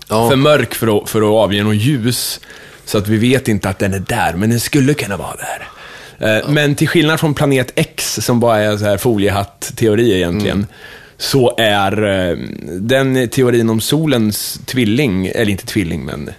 Ja. 0.10 0.30
För 0.30 0.36
mörk 0.36 0.76
för 0.76 0.98
att, 0.98 1.10
för 1.10 1.22
att 1.22 1.44
avge 1.44 1.64
något 1.64 1.76
ljus. 1.76 2.40
Så 2.86 2.98
att 2.98 3.08
vi 3.08 3.18
vet 3.18 3.48
inte 3.48 3.70
att 3.70 3.80
den 3.80 3.94
är 3.94 4.00
där, 4.00 4.34
men 4.34 4.50
den 4.50 4.60
skulle 4.60 4.94
kunna 4.94 5.18
vara 5.18 5.36
där. 5.36 5.68
Eh, 6.38 6.50
Men 6.50 6.76
till 6.76 6.88
skillnad 6.88 7.20
från 7.20 7.34
planet 7.34 7.72
X, 7.76 8.20
som 8.22 8.40
bara 8.40 8.58
är 8.58 8.78
så 8.78 8.86
här 8.86 8.98
foliehatt-teori 8.98 10.16
egentligen, 10.16 10.68
så 11.18 11.56
är 11.58 12.04
eh, 12.04 12.38
den 12.66 13.30
teorin 13.30 13.70
om 13.70 13.82
solens 13.82 14.60
tvilling, 14.66 15.28
eller 15.28 15.52
inte 15.52 15.66
tvilling, 15.66 16.06
men 16.06 16.30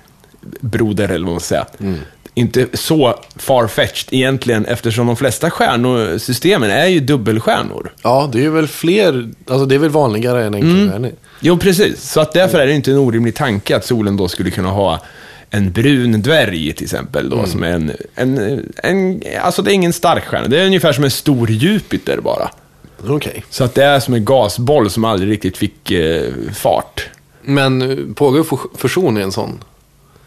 broder 0.61 1.09
eller 1.09 1.25
vad 1.27 1.33
man 1.35 1.41
ska 1.41 1.49
säga, 1.49 1.67
inte 2.35 2.67
så 2.75 3.15
far-fetched 3.37 4.09
egentligen, 4.11 4.65
eftersom 4.67 5.07
de 5.07 5.17
flesta 5.17 5.51
stjärnosystemen 5.51 6.71
är 6.71 6.87
ju 6.87 7.01
dubbelstjärnor. 7.01 7.93
ja, 8.03 8.29
det 8.33 8.45
är 8.45 8.51
väl 8.51 8.69
fler, 8.69 9.29
alltså 9.49 9.67
det 9.67 9.75
är 9.75 9.79
väl 9.79 9.91
vanligare 9.91 10.45
än 10.45 10.55
enkelstjärnor. 10.55 11.11
Jo, 11.41 11.59
precis. 11.59 12.11
Så 12.11 12.21
att 12.21 12.33
därför 12.33 12.59
är 12.59 12.67
det 12.67 12.73
inte 12.75 12.91
en 12.91 12.97
orimlig 12.99 13.35
tanke 13.35 13.77
att 13.77 13.85
solen 13.87 14.17
då 14.17 14.29
skulle 14.29 14.51
kunna 14.51 14.69
ha 14.71 15.01
en 15.51 15.73
brun 15.73 16.23
dvärg 16.23 16.73
till 16.73 16.85
exempel. 16.85 17.31
Då, 17.31 17.47
Som 17.47 17.63
är 17.63 17.71
en, 17.71 17.93
en, 18.15 18.63
en... 18.83 19.23
Alltså 19.43 19.63
det 19.63 19.73
är 19.73 19.75
ingen 19.75 19.93
stark 19.93 20.25
stjärna. 20.25 20.49
Det 20.49 20.61
är 20.61 20.67
ungefär 20.67 20.93
som 20.93 21.05
en 21.05 21.11
stor 21.11 21.51
Jupiter 21.51 22.21
bara. 22.21 22.51
Okej. 23.09 23.45
Så 23.51 23.65
att 23.65 23.75
det 23.75 23.85
är 23.85 24.01
som 24.01 24.15
en 24.15 24.25
gasboll 24.25 24.91
som 24.91 25.05
aldrig 25.05 25.31
riktigt 25.31 25.57
fick 25.57 25.91
eh, 25.91 26.33
fart. 26.55 27.09
Men 27.43 27.83
eh, 27.83 28.15
pågår 28.15 28.45
fus- 28.45 28.71
fusion 28.81 29.19
i 29.19 29.21
en 29.21 29.33
sån? 29.33 29.59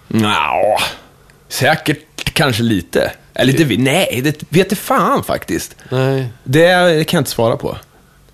Nja, 0.07 0.49
säkert 1.53 2.33
kanske 2.33 2.63
lite. 2.63 3.11
Eller 3.33 3.53
det, 3.53 3.77
nej, 3.77 4.21
det 4.23 4.43
vet 4.49 4.71
jag 4.71 4.77
fan 4.77 5.23
faktiskt. 5.23 5.75
Nej. 5.89 6.27
Det, 6.43 6.67
det 6.75 7.03
kan 7.03 7.17
jag 7.17 7.21
inte 7.21 7.31
svara 7.31 7.57
på. 7.57 7.77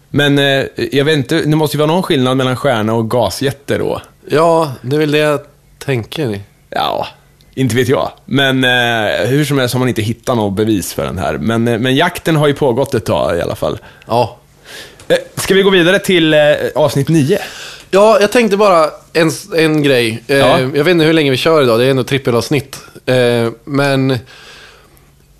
Men 0.09 0.39
eh, 0.39 0.65
jag 0.91 1.05
vet 1.05 1.17
inte, 1.17 1.41
det 1.41 1.55
måste 1.55 1.77
ju 1.77 1.79
vara 1.79 1.91
någon 1.91 2.03
skillnad 2.03 2.37
mellan 2.37 2.55
stjärna 2.55 2.93
och 2.93 3.09
gasjätte 3.11 3.77
då. 3.77 4.01
Ja, 4.29 4.73
det 4.81 4.95
är 4.95 4.99
väl 4.99 5.11
det 5.11 5.17
jag 5.17 5.39
tänker. 5.85 6.39
Ja, 6.69 7.07
Inte 7.53 7.75
vet 7.75 7.87
jag. 7.87 8.11
Men 8.25 8.63
eh, 8.63 9.27
hur 9.27 9.45
som 9.45 9.57
helst 9.59 9.73
har 9.73 9.79
man 9.79 9.89
inte 9.89 10.01
hittat 10.01 10.37
något 10.37 10.53
bevis 10.57 10.93
för 10.93 11.03
den 11.05 11.17
här. 11.17 11.37
Men, 11.37 11.67
eh, 11.67 11.79
men 11.79 11.95
jakten 11.95 12.35
har 12.35 12.47
ju 12.47 12.53
pågått 12.53 12.93
ett 12.93 13.05
tag 13.05 13.37
i 13.37 13.41
alla 13.41 13.55
fall. 13.55 13.77
Ja. 14.07 14.37
Eh, 15.07 15.17
ska 15.35 15.53
vi 15.53 15.61
gå 15.61 15.69
vidare 15.69 15.99
till 15.99 16.33
eh, 16.33 16.39
avsnitt 16.75 17.07
9? 17.09 17.39
Ja, 17.91 18.17
jag 18.21 18.31
tänkte 18.31 18.57
bara 18.57 18.89
en, 19.13 19.31
en 19.57 19.83
grej. 19.83 20.23
Eh, 20.27 20.37
Ja. 20.37 20.59
Jag 20.59 20.69
vet 20.69 20.87
inte 20.87 21.05
hur 21.05 21.13
länge 21.13 21.31
vi 21.31 21.37
kör 21.37 21.63
idag, 21.63 21.79
det 21.79 21.85
är 21.85 21.89
ändå 21.89 22.03
trippelavsnitt. 22.03 22.77
Eh, 23.09 23.51
men 23.63 24.17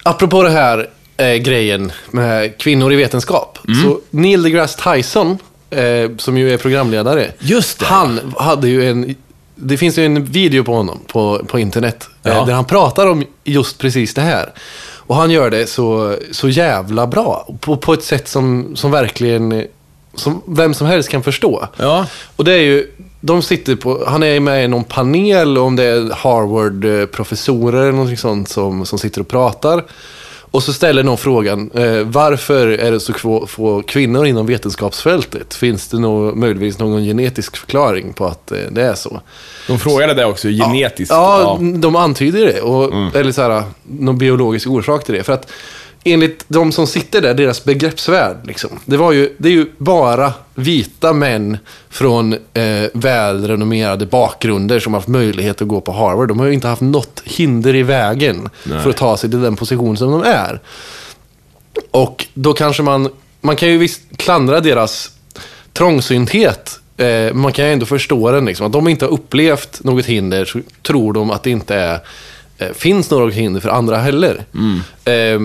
apropå 0.03 0.43
det 0.43 0.49
här 0.49 0.89
eh, 1.17 1.36
grejen 1.36 1.91
med 2.12 2.58
kvinnor 2.58 2.93
i 2.93 2.95
vetenskap. 2.95 3.58
Mm. 3.67 3.84
Så 3.84 3.99
Neil 4.10 4.43
deGrasse 4.43 4.93
Tyson, 4.95 5.38
eh, 5.69 6.12
som 6.17 6.38
ju 6.38 6.53
är 6.53 6.58
programledare. 6.58 7.32
Just 7.39 7.79
det. 7.79 7.86
Han 7.86 8.34
hade 8.38 8.67
ju 8.69 8.89
en... 8.89 9.15
Det 9.62 9.77
finns 9.77 9.97
ju 9.97 10.05
en 10.05 10.25
video 10.25 10.63
på 10.63 10.73
honom 10.73 10.99
på, 11.08 11.41
på 11.47 11.60
internet. 11.60 12.08
eh, 12.23 12.34
Ja. 12.34 12.45
Där 12.45 12.53
han 12.53 12.65
pratar 12.65 13.08
om 13.08 13.23
just 13.43 13.77
precis 13.77 14.13
det 14.13 14.21
här. 14.21 14.53
Och 15.10 15.15
han 15.15 15.32
gör 15.32 15.49
det 15.49 15.67
så, 15.69 16.15
så 16.32 16.49
jävla 16.49 17.08
bra. 17.08 17.47
På, 17.60 17.77
på 17.77 17.93
ett 17.93 18.03
sätt 18.03 18.27
som, 18.27 18.75
som 18.75 18.91
verkligen... 18.91 19.65
Som 20.15 20.41
vem 20.47 20.73
som 20.73 20.88
helst 20.88 21.10
kan 21.10 21.23
förstå. 21.23 21.67
Ja. 21.77 22.05
Och 22.36 22.43
det 22.43 22.53
är 22.53 22.62
ju, 22.62 22.91
de 23.21 23.41
sitter 23.41 23.75
på, 23.75 24.03
han 24.08 24.23
är 24.23 24.39
med 24.39 24.65
i 24.65 24.67
någon 24.67 24.84
panel 24.84 25.58
om 25.58 25.75
det 25.75 25.84
är 25.84 26.10
Harvard-professorer 26.13 27.82
eller 27.82 27.91
någonting 27.91 28.17
sånt 28.17 28.49
som, 28.49 28.86
som 28.86 28.99
sitter 28.99 29.21
och 29.21 29.27
pratar. 29.27 29.84
Och 30.51 30.63
så 30.63 30.73
ställer 30.73 31.03
någon 31.03 31.17
frågan, 31.17 31.71
eh, 31.73 32.03
varför 32.03 32.67
är 32.67 32.91
det 32.91 32.99
så 32.99 33.13
få, 33.13 33.47
få 33.47 33.82
kvinnor 33.82 34.25
inom 34.25 34.45
vetenskapsfältet? 34.45 35.53
Finns 35.53 35.88
det 35.88 35.99
nå 35.99 36.36
möjligtvis 36.36 36.79
någon 36.79 37.03
genetisk 37.03 37.58
förklaring 37.58 38.13
på 38.13 38.25
att 38.25 38.51
eh, 38.51 38.58
det 38.71 38.82
är 38.82 38.95
så? 38.95 39.21
De 39.67 39.79
frågade 39.79 40.13
det 40.13 40.25
också, 40.25 40.47
genetiskt. 40.47 41.12
Ja, 41.12 41.60
de 41.75 41.95
antyder 41.95 42.45
det. 42.45 42.62
Och, 42.62 43.15
Eller 43.15 43.32
så 43.32 43.41
här, 43.41 43.63
någon 43.84 44.17
biologisk 44.17 44.67
orsak 44.67 45.03
till 45.03 45.15
det. 45.15 45.23
För 45.23 45.34
att 45.34 45.51
enligt 46.03 46.45
de 46.47 46.71
som 46.71 46.88
sitter 46.88 47.21
där, 47.21 47.33
deras 47.33 47.63
begreppsvärld, 47.63 48.38
liksom, 48.43 48.69
det, 48.85 48.97
var 48.97 49.12
ju, 49.12 49.35
det 49.38 49.49
är 49.49 49.53
ju 49.53 49.65
bara 49.77 50.33
vita 50.55 51.13
män 51.13 51.57
från 51.89 52.33
eh, 52.33 52.89
välrenommerade 52.93 54.05
bakgrunder 54.05 54.79
som 54.79 54.93
har 54.93 54.99
haft 54.99 55.07
möjlighet 55.07 55.62
att 55.62 55.67
gå 55.67 55.81
på 55.81 55.91
Harvard. 55.91 56.27
De 56.27 56.39
har 56.39 56.45
ju 56.45 56.53
inte 56.53 56.67
haft 56.67 56.81
något 56.81 57.21
hinder 57.25 57.75
i 57.75 57.83
vägen 57.83 58.49
Nej. 58.63 58.83
för 58.83 58.89
att 58.89 58.97
ta 58.97 59.17
sig 59.17 59.29
till 59.29 59.41
den 59.41 59.55
position 59.55 59.97
som 59.97 60.12
de 60.12 60.23
är. 60.23 60.59
Och 61.91 62.25
då 62.33 62.53
kanske 62.53 62.83
man, 62.83 63.09
man 63.41 63.55
kan 63.55 63.69
ju 63.69 63.77
visst 63.77 64.01
klandra 64.17 64.59
deras 64.59 65.12
trångsynthet. 65.73 66.79
Eh, 66.97 67.33
man 67.33 67.53
kan 67.53 67.65
ju 67.65 67.73
ändå 67.73 67.85
förstå 67.85 68.31
den. 68.31 68.45
Liksom. 68.45 68.65
Att 68.65 68.73
de 68.73 68.88
inte 68.88 69.05
har 69.05 69.12
upplevt 69.12 69.83
något 69.83 70.05
hinder 70.05 70.45
så 70.45 70.59
tror 70.88 71.13
de 71.13 71.31
att 71.31 71.43
det 71.43 71.49
inte 71.49 71.75
är, 71.75 71.99
eh, 72.57 72.73
finns 72.73 73.09
något 73.09 73.33
hinder 73.33 73.62
för 73.62 73.69
andra 73.69 73.97
heller. 73.97 74.45
Eh, 75.05 75.39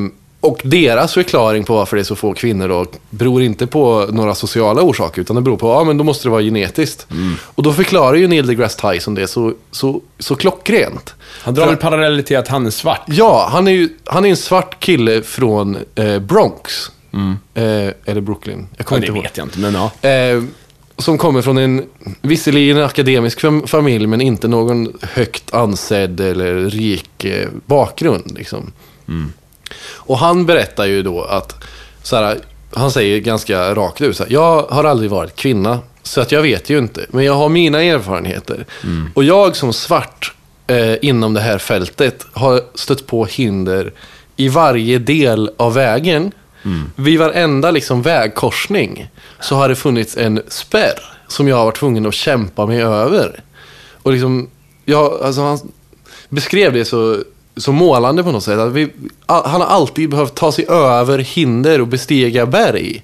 och 0.44 0.60
deras 0.64 1.14
förklaring 1.14 1.64
på 1.64 1.74
varför 1.74 1.96
det 1.96 2.02
är 2.02 2.04
så 2.04 2.16
få 2.16 2.34
kvinnor 2.34 2.68
då, 2.68 2.86
beror 3.10 3.42
inte 3.42 3.66
på 3.66 4.06
några 4.12 4.34
sociala 4.34 4.82
orsaker, 4.82 5.20
utan 5.22 5.36
det 5.36 5.42
beror 5.42 5.56
på 5.56 5.72
att 5.72 5.78
ja, 5.78 5.84
men 5.84 5.98
då 5.98 6.04
måste 6.04 6.26
det 6.28 6.30
vara 6.30 6.42
genetiskt. 6.42 7.06
Och 7.44 7.62
då 7.62 7.72
förklarar 7.72 8.14
ju 8.14 8.28
Neil 8.28 8.46
deGrasse 8.46 8.92
Tyson 8.92 9.14
det 9.14 9.26
så, 9.26 9.52
så, 9.70 10.00
så 10.18 10.34
klockrent. 10.36 11.14
Han 11.42 11.54
drar 11.54 11.66
väl 11.66 11.76
paralleller 11.76 12.22
till 12.22 12.36
att 12.36 12.48
han 12.48 12.66
är 12.66 12.70
svart? 12.70 13.02
Ja, 13.06 13.48
han 13.52 13.68
är 13.68 13.72
ju 13.72 13.88
han 14.04 14.24
är 14.24 14.28
en 14.30 14.36
svart 14.36 14.80
kille 14.80 15.22
från 15.22 15.76
eh, 15.94 16.18
Bronx. 16.18 16.90
Eh, 17.54 17.64
eller 18.04 18.20
Brooklyn. 18.20 18.58
Jag 18.70 18.78
Ja, 18.78 18.84
kommer 18.84 19.00
det 19.00 19.06
inte 19.06 19.16
ihåg. 19.16 19.22
vet 19.24 19.36
jag 19.36 19.46
inte, 19.46 19.58
men 19.58 19.74
ja. 20.02 20.08
Eh, 20.08 20.42
som 20.98 21.18
kommer 21.18 21.42
från 21.42 21.58
en, 21.58 21.84
visserligen 22.22 22.76
en 22.76 22.84
akademisk 22.84 23.40
fam- 23.40 23.66
familj, 23.66 24.06
men 24.06 24.20
inte 24.20 24.48
någon 24.48 24.92
högt 25.02 25.54
ansedd 25.54 26.20
eller 26.20 26.54
rik 26.70 27.24
eh, 27.24 27.48
bakgrund. 27.66 28.32
Liksom. 28.38 28.72
Och 29.82 30.18
han 30.18 30.46
berättar 30.46 30.84
ju 30.84 31.02
då 31.02 31.22
att, 31.22 31.64
så 32.02 32.16
här, 32.16 32.38
han 32.74 32.90
säger 32.90 33.18
ganska 33.18 33.74
rakt 33.74 34.00
ut, 34.00 34.16
så 34.16 34.24
här, 34.24 34.32
jag 34.32 34.62
har 34.62 34.84
aldrig 34.84 35.10
varit 35.10 35.36
kvinna, 35.36 35.78
så 36.02 36.20
att 36.20 36.32
jag 36.32 36.42
vet 36.42 36.70
ju 36.70 36.78
inte, 36.78 37.06
men 37.08 37.24
jag 37.24 37.34
har 37.34 37.48
mina 37.48 37.82
erfarenheter. 37.82 38.66
Och 39.14 39.24
jag 39.24 39.56
som 39.56 39.72
svart 39.72 40.34
eh, 40.66 40.94
inom 41.02 41.34
det 41.34 41.40
här 41.40 41.58
fältet 41.58 42.26
har 42.32 42.62
stött 42.74 43.06
på 43.06 43.24
hinder 43.24 43.92
i 44.36 44.48
varje 44.48 44.98
del 44.98 45.50
av 45.56 45.74
vägen. 45.74 46.32
Vid 46.96 47.18
varenda 47.18 47.70
liksom 47.70 48.02
vägkorsning 48.02 49.10
så 49.40 49.56
har 49.56 49.68
det 49.68 49.76
funnits 49.76 50.16
en 50.16 50.42
spärr 50.48 50.98
som 51.28 51.48
jag 51.48 51.56
har 51.56 51.64
varit 51.64 51.76
tvungen 51.76 52.06
att 52.06 52.14
kämpa 52.14 52.66
mig 52.66 52.82
över. 52.82 53.42
Och 54.02 54.12
liksom, 54.12 54.50
jag, 54.84 55.22
alltså 55.22 55.40
han 55.40 55.58
beskrev 56.28 56.72
det 56.72 56.84
så, 56.84 57.18
så 57.56 57.72
målande 57.72 58.22
på 58.24 58.32
något 58.32 58.42
sätt. 58.44 58.58
Att 58.58 58.72
vi, 58.72 58.88
han 59.26 59.60
har 59.60 59.66
alltid 59.66 60.10
behövt 60.10 60.34
ta 60.34 60.52
sig 60.52 60.66
över 60.68 61.18
hinder 61.18 61.80
och 61.80 61.86
bestiga 61.88 62.46
berg. 62.46 63.02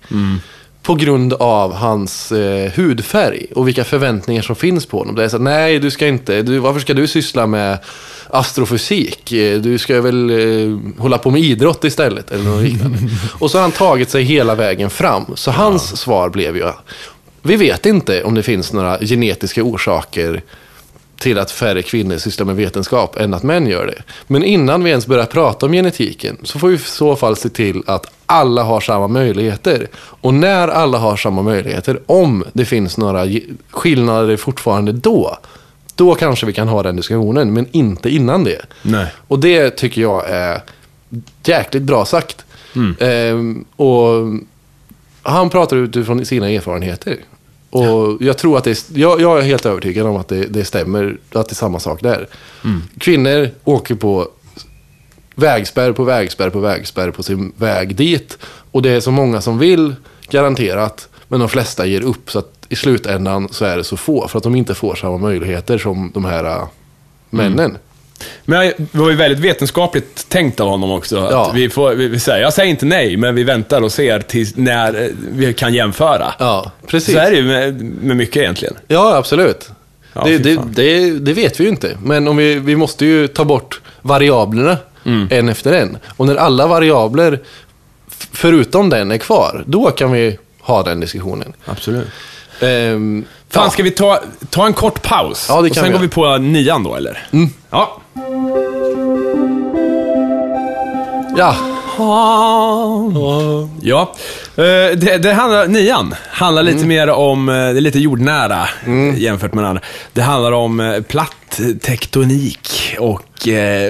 På 0.83 0.95
grund 0.95 1.33
av 1.33 1.75
hans 1.75 2.33
eh, 2.33 2.73
hudfärg 2.73 3.47
och 3.55 3.69
vilka 3.69 3.85
förväntningar 3.85 4.43
som 4.43 4.57
finns 4.57 4.87
på 4.87 4.99
honom. 4.99 5.15
Det 5.15 5.25
är 5.25 5.29
så 5.29 5.39
nej 5.39 5.79
du 5.79 5.91
ska 5.91 6.07
inte, 6.07 6.43
du, 6.43 6.59
varför 6.59 6.81
ska 6.81 6.95
du 6.95 7.07
syssla 7.07 7.47
med 7.47 7.79
astrofysik? 8.31 9.33
Eh, 9.33 9.61
Du 9.61 9.79
ska 9.79 10.01
väl 10.01 10.31
eh, 10.31 10.79
hålla 11.03 11.19
på 11.19 11.31
med 11.31 11.41
idrott 11.41 11.85
istället. 11.85 12.31
Eller 12.31 12.45
något 12.45 12.63
liknande. 12.63 12.99
och 13.39 13.51
så 13.51 13.59
har 13.59 13.63
han 13.63 13.73
tagit 13.73 14.11
sig 14.11 14.23
hela 14.23 14.55
vägen 14.55 14.91
fram. 14.91 15.25
Så 15.35 15.51
hans 15.51 15.97
svar 16.01 16.29
blev 16.29 16.57
ju, 16.57 16.73
vi 17.43 17.57
vet 17.57 17.87
inte 17.87 18.25
om 18.25 18.35
det 18.35 18.43
finns 18.43 18.73
några 18.73 18.99
genetiska 18.99 19.63
orsaker 19.63 20.43
till 21.21 21.39
att 21.39 21.51
färre 21.51 21.83
kvinnor 21.83 22.19
sysslar 22.19 22.47
med 22.47 22.57
vetenskap 22.57 23.17
än 23.17 23.35
att 23.35 23.43
män 23.43 23.67
gör 23.67 23.87
det. 23.87 24.03
Men 24.27 24.45
innan 24.45 24.85
vi 24.85 24.91
ens 24.91 25.07
börjar 25.07 25.27
prata 25.27 25.67
om 25.67 25.73
genetiken 25.73 26.37
så 26.43 26.59
får 26.59 26.69
vi 26.69 26.75
i 26.75 26.79
så 26.79 27.17
fall 27.17 27.37
se 27.37 27.49
till 27.49 27.83
att 27.87 28.07
alla 28.27 28.63
har 28.63 28.81
samma 28.81 29.09
möjligheter. 29.09 29.89
Och 29.97 30.35
när 30.35 30.69
alla 30.69 30.99
har 30.99 31.17
samma 31.17 31.43
möjligheter, 31.43 32.01
om 32.07 32.45
det 32.53 32.65
finns 32.65 32.99
några 32.99 33.27
skillnader 33.71 34.37
fortfarande 34.37 34.93
då, 34.93 35.39
då 35.95 36.15
kanske 36.15 36.47
vi 36.47 36.53
kan 36.53 36.69
ha 36.69 36.83
den 36.83 36.97
diskussionen, 36.97 37.53
men 37.53 37.67
inte 37.71 38.11
innan 38.11 38.45
det. 38.45 38.61
Nej. 38.83 39.07
Och 39.29 39.39
det 39.39 39.71
tycker 39.71 40.03
jag 40.03 40.31
är 40.31 40.63
jäkligt 41.45 41.83
bra 41.83 42.05
sagt. 42.05 42.45
Ehm, 43.01 43.65
och 43.77 44.09
han 45.23 45.51
pratar 45.51 45.77
utifrån 45.77 46.25
sina 46.25 46.51
erfarenheter. 46.51 47.17
Och 47.71 48.17
jag 48.21 48.39
tror 48.39 48.59
att 48.59 48.65
det 48.65 48.71
är, 48.71 48.99
jag, 48.99 49.21
jag 49.21 49.39
är 49.39 49.43
helt 49.43 49.67
övertygad 49.67 50.07
om 50.07 50.17
att 50.17 50.29
det, 50.29 50.47
det 50.47 50.65
stämmer, 50.65 51.19
att 51.33 51.49
det 51.49 51.53
är 51.53 51.55
samma 51.55 51.81
sak 51.81 52.03
där. 52.03 52.29
Kvinnor 52.99 53.51
åker 53.65 53.95
på 53.95 54.29
vägspärr 55.35 55.93
på 55.93 56.05
vägspärr 56.05 56.51
på 56.51 56.61
vägspärr 56.61 57.11
på 57.11 57.23
sin 57.23 57.53
väg 57.57 57.97
dit. 57.97 58.39
Och 58.71 58.83
det 58.83 58.91
är 58.91 59.01
så 59.01 59.11
många 59.11 59.41
som 59.41 59.59
vill, 59.59 59.95
garanterat. 60.31 61.09
Men 61.29 61.41
de 61.41 61.49
flesta 61.49 61.87
ger 61.87 62.01
upp. 62.01 62.31
Så 62.31 62.39
att 62.39 62.67
i 62.69 62.77
slutändan 62.77 63.49
så 63.51 63.65
är 63.65 63.77
det 63.77 63.85
så 63.85 63.97
få. 63.97 64.29
För 64.29 64.39
att 64.39 64.45
de 64.45 64.55
inte 64.55 64.75
får 64.75 64.95
samma 64.95 65.19
möjligheter 65.19 65.79
som 65.79 66.11
de 66.15 66.25
här 66.25 66.45
äh, 66.45 66.69
männen. 67.31 67.79
Men 68.45 68.73
det 68.79 68.99
var 68.99 69.11
ju 69.11 69.17
väldigt 69.17 69.39
vetenskapligt 69.41 70.29
tänkt 70.29 70.61
av 70.61 70.69
honom 70.69 70.91
också. 70.91 71.19
Att 71.19 71.31
Ja. 71.31 71.53
vi 71.55 71.71
får, 71.71 71.91
vi, 71.95 72.09
vi 72.09 72.21
säger, 72.21 72.43
jag 72.43 72.53
säger 72.53 72.71
inte 72.71 72.87
nej, 72.87 73.17
men 73.17 73.35
vi 73.35 73.45
väntar 73.45 73.81
och 73.83 73.93
ser 73.93 74.21
tills 74.21 74.57
när 74.57 75.03
eh, 75.03 75.09
vi 75.33 75.53
kan 75.55 75.75
jämföra. 75.75 76.35
Ja, 76.39 76.71
precis. 76.87 77.15
Så 77.15 77.21
är 77.21 77.31
det 77.31 77.37
ju 77.37 77.43
med, 77.45 77.81
med 77.83 78.17
mycket 78.17 78.37
egentligen. 78.37 78.75
Ja, 78.89 79.17
absolut. 79.17 79.71
Ja, 80.13 80.23
det, 80.25 80.39
det, 80.39 80.59
det, 80.75 81.11
det 81.19 81.33
vet 81.33 81.61
vi 81.61 81.65
ju 81.65 81.71
inte. 81.71 81.97
Men 82.05 82.29
om 82.29 82.37
vi, 82.37 82.55
vi 82.55 82.77
måste 82.77 83.07
ju 83.07 83.27
ta 83.29 83.45
bort 83.45 83.81
variablerna 84.03 84.77
Mm. 85.05 85.29
en 85.31 85.49
efter 85.49 85.73
en. 85.73 85.99
Och 86.17 86.27
när 86.27 86.37
alla 86.37 86.67
variabler 86.67 87.41
förutom 88.33 88.89
den 88.91 89.11
är 89.11 89.19
kvar, 89.19 89.65
då 89.67 89.91
kan 89.91 90.13
vi 90.13 90.39
ha 90.61 90.83
den 90.83 91.01
diskussionen. 91.01 91.53
Absolut. 91.65 92.07
Ehm, 92.61 93.25
Fan, 93.53 93.65
ja. 93.65 93.71
ska 93.71 93.83
vi 93.83 93.91
ta, 93.91 94.21
ta 94.51 94.67
en 94.67 94.73
kort 94.73 95.03
paus? 95.03 95.47
Ja, 95.49 95.55
det 95.63 95.69
och 95.69 95.75
kan 95.75 95.83
sen 95.85 95.85
vi 95.85 95.91
går 95.93 95.99
vi 96.03 96.09
på 96.09 96.39
nian 96.39 96.83
då, 96.83 96.95
eller? 96.97 97.27
Ja. 97.71 98.01
Ja. 101.37 101.57
Ja, 103.83 104.15
eh, 104.57 104.97
det, 104.97 105.19
det 105.23 105.33
handlar, 105.33 105.67
nian 105.67 106.15
handlar 106.31 106.63
Mm. 106.63 106.75
lite 106.75 106.87
mer 106.87 107.11
om, 107.11 107.49
eh, 107.49 107.55
det 107.55 107.61
är 107.61 107.81
lite 107.81 107.99
jordnära 107.99 108.69
eh, 108.87 109.19
jämfört 109.19 109.55
med 109.55 109.65
den 109.65 109.69
andra. 109.71 109.83
Det 110.13 110.23
handlar 110.23 110.53
om 110.53 111.03
platt 111.09 111.61
tektonik 111.83 112.97
och, 112.99 113.23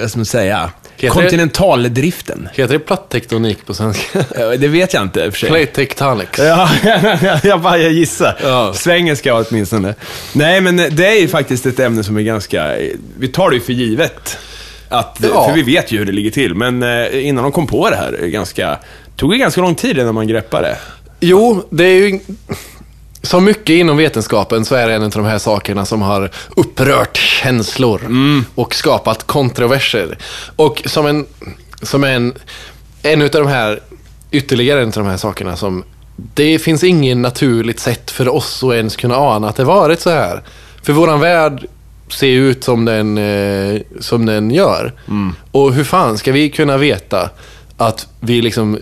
vad 0.01 0.11
ska 0.11 0.19
man 0.19 0.27
säga, 0.27 0.71
Heter 1.03 1.17
det- 1.17 1.23
kontinentaldriften. 1.23 2.49
Heter 2.55 2.73
det 2.73 2.79
plattektonik 2.79 3.67
på 3.67 3.75
svenska? 3.75 4.25
Det 4.59 4.69
vet 4.69 4.95
jag 4.95 5.03
inte 5.03 5.21
i 5.21 5.29
och 5.29 5.33
för 5.33 5.39
sig. 5.41 5.49
Plate 5.49 5.67
tectonics. 5.67 6.39
Ja, 6.39 6.69
jag 7.43 7.61
bara 7.61 7.79
jag 7.79 7.93
gissar. 7.93 8.39
Ja. 8.43 8.73
Svengelska 8.75 9.35
åtminstone. 9.35 9.95
Nej, 10.33 10.61
men 10.61 10.77
det 10.77 11.07
är 11.07 11.21
ju 11.21 11.29
faktiskt 11.29 11.67
ett 11.67 11.81
ämne 11.81 12.05
som 12.05 12.17
är 12.17 12.23
ganska... 12.23 12.77
Vi 13.19 13.29
tar 13.29 13.51
det 13.51 13.55
ju 13.57 13.63
för 13.63 13.73
givet. 13.73 14.39
Att, 14.89 15.19
Ja. 15.35 15.49
För 15.49 15.55
vi 15.55 15.63
vet 15.63 15.93
ju 15.93 15.99
hur 15.99 16.05
det 16.07 16.13
ligger 16.13 16.31
till. 16.31 16.55
Men 16.55 16.83
eh, 16.83 17.27
innan 17.27 17.43
de 17.45 17.53
kom 17.53 17.67
på 17.67 17.91
det 17.91 17.97
här, 17.97 18.13
är 18.13 18.27
ganska, 18.27 18.79
tog 19.17 19.31
det 19.31 19.37
ganska 19.39 19.61
lång 19.61 19.75
tid 19.75 19.99
innan 19.99 20.15
man 20.15 20.27
greppade 20.29 20.69
det. 20.69 20.77
Jo, 21.21 21.67
det 21.71 21.85
är 21.85 21.95
ju 22.09 22.21
som 23.23 23.45
mycket 23.45 23.75
inom 23.75 23.97
vetenskapen 23.97 24.65
så 24.65 24.75
är 24.75 24.89
det 24.89 24.95
en 24.95 25.03
av 25.03 25.11
de 25.11 25.25
här 25.25 25.39
sakerna 25.39 25.85
som 25.85 26.03
har 26.03 26.31
upprört 26.57 27.17
känslor 27.17 28.01
och 28.55 28.75
skapat 28.75 29.27
kontroverser. 29.27 30.19
Och 30.57 30.83
som 30.87 31.07
en, 31.07 31.27
som 31.83 32.05
en, 32.05 32.35
en 33.03 33.23
av 33.23 33.29
de 33.29 33.47
här, 33.47 33.81
ytterligare 34.31 34.81
en 34.81 34.87
av 34.89 34.93
de 34.93 35.07
här 35.07 35.17
sakerna 35.17 35.57
som 35.57 35.85
det 36.35 36.59
finns 36.59 36.85
ingen 36.85 37.23
naturligt 37.23 37.81
sätt 37.81 38.11
för 38.11 38.29
oss 38.29 38.63
att 38.63 38.75
ens 38.75 38.97
kunna 38.97 39.17
ana 39.17 39.49
att 39.49 39.57
det 39.57 39.65
varit 39.65 40.01
så 40.01 40.11
här. 40.11 40.43
För 40.83 40.93
våran 40.93 41.21
värld 41.21 41.67
ser 42.09 42.27
ut 42.27 42.65
som 42.65 42.85
den, 42.85 43.19
eh, 43.19 43.81
som 44.01 44.27
den 44.27 44.51
gör. 44.51 44.93
Och 45.51 45.75
hur 45.75 45.85
fan 45.85 46.19
ska 46.19 46.33
vi 46.33 46.51
kunna 46.51 46.77
veta 46.77 47.31
att 47.77 48.09
vi 48.21 48.43
liksom 48.43 48.79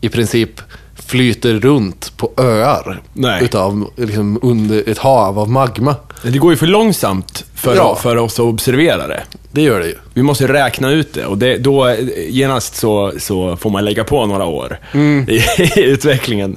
i 0.00 0.08
princip 0.08 0.60
flyter 1.08 1.54
runt 1.54 2.12
på 2.16 2.30
öar 2.36 3.00
Nej. 3.12 3.44
utav 3.44 3.90
liksom 3.96 4.38
under 4.42 4.88
ett 4.88 4.98
hav 4.98 5.38
av 5.38 5.50
magma. 5.50 5.94
Det 6.22 6.38
går 6.38 6.50
ju 6.52 6.56
för 6.56 6.66
långsamt 6.66 7.44
för, 7.54 7.76
Ja. 7.76 7.96
för 8.02 8.16
oss 8.16 8.34
att 8.34 8.44
observera 8.46 9.06
det. 9.06 9.22
Det 9.52 9.62
gör 9.62 9.80
det 9.80 9.86
ju. 9.86 9.94
Vi 10.14 10.22
måste 10.22 10.48
räkna 10.52 10.90
ut 10.90 11.12
det 11.14 11.24
och 11.26 11.38
det, 11.38 11.58
då 11.58 11.94
genast 12.28 12.76
så, 12.76 13.12
så 13.18 13.56
får 13.56 13.70
man 13.70 13.84
lägga 13.84 14.04
på 14.04 14.26
några 14.26 14.44
år 14.44 14.78
Mm. 14.92 15.26
i, 15.28 15.34
i 15.78 15.82
utvecklingen. 15.84 16.56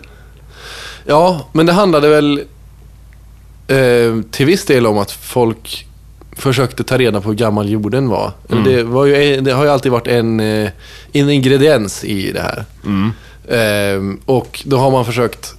Ja, 1.05 1.49
men 1.53 1.65
det 1.65 1.73
handlade 1.73 2.07
väl 2.09 2.41
eh, 3.67 4.21
till 4.31 4.45
viss 4.45 4.65
del 4.65 4.87
om 4.87 4.97
att 4.97 5.11
folk 5.11 5.87
försökte 6.35 6.83
ta 6.83 6.97
reda 6.97 7.21
på 7.21 7.29
hur 7.29 7.35
gammal 7.35 7.69
jorden 7.69 8.07
var. 8.09 8.31
Eller 8.49 8.63
Det, 8.63 8.83
var 8.83 9.05
ju, 9.05 9.41
det 9.41 9.51
har 9.51 9.63
ju 9.63 9.69
alltid 9.69 9.91
varit 9.91 10.07
en, 10.07 10.39
eh, 10.39 10.69
en 11.13 11.29
ingrediens 11.29 12.03
i 12.03 12.31
det 12.31 12.41
här. 12.41 12.65
Eh, 12.85 13.09
och 14.25 14.61
då 14.65 14.77
har 14.77 14.91
man 14.91 15.05
försökt 15.05 15.53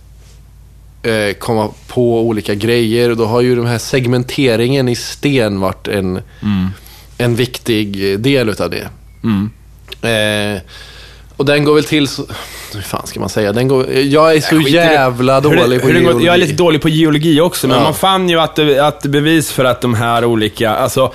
eh, 1.03 1.33
komma 1.39 1.69
på 1.89 2.21
olika 2.21 2.55
grejer 2.55 3.11
och 3.11 3.17
då 3.17 3.25
har 3.25 3.41
ju 3.41 3.57
den 3.57 3.67
här 3.67 3.79
segmenteringen 3.79 4.89
i 4.89 4.97
sten 4.97 5.61
varit 5.61 5.89
en, 5.89 6.21
en 7.19 7.35
viktig 7.37 8.21
del 8.21 8.49
utav 8.49 8.71
det. 8.71 8.89
Eh, 10.09 10.61
och 11.37 11.45
den 11.47 11.65
går 11.65 11.75
väl 11.75 11.85
till 11.85 12.09
så... 12.09 12.27
Hur 12.75 12.81
fan 12.83 13.07
ska 13.07 13.21
man 13.21 13.29
säga? 13.29 13.53
Den 13.53 13.69
går, 13.69 13.91
jag 13.93 14.35
är 14.37 14.41
så 14.41 14.55
det. 14.55 14.71
jävla 14.71 15.41
det- 15.41 15.49
dålig 15.57 15.81
på 15.83 15.87
det 15.89 15.93
går- 15.93 16.03
geologi. 16.03 16.27
Jag 16.27 16.35
är 16.35 16.39
lite 16.39 16.53
dålig 16.53 16.83
på 16.83 16.89
geologi 16.89 17.41
också, 17.41 17.69
men 17.69 17.77
Ja. 17.77 17.83
man 17.83 17.95
fann 17.95 18.29
ju 18.29 18.41
att, 18.41 18.59
att 18.59 19.03
bevis 19.03 19.51
för 19.53 19.65
att 19.65 19.81
de 19.81 19.95
här 19.95 20.25
olika, 20.25 20.71
alltså 20.71 21.13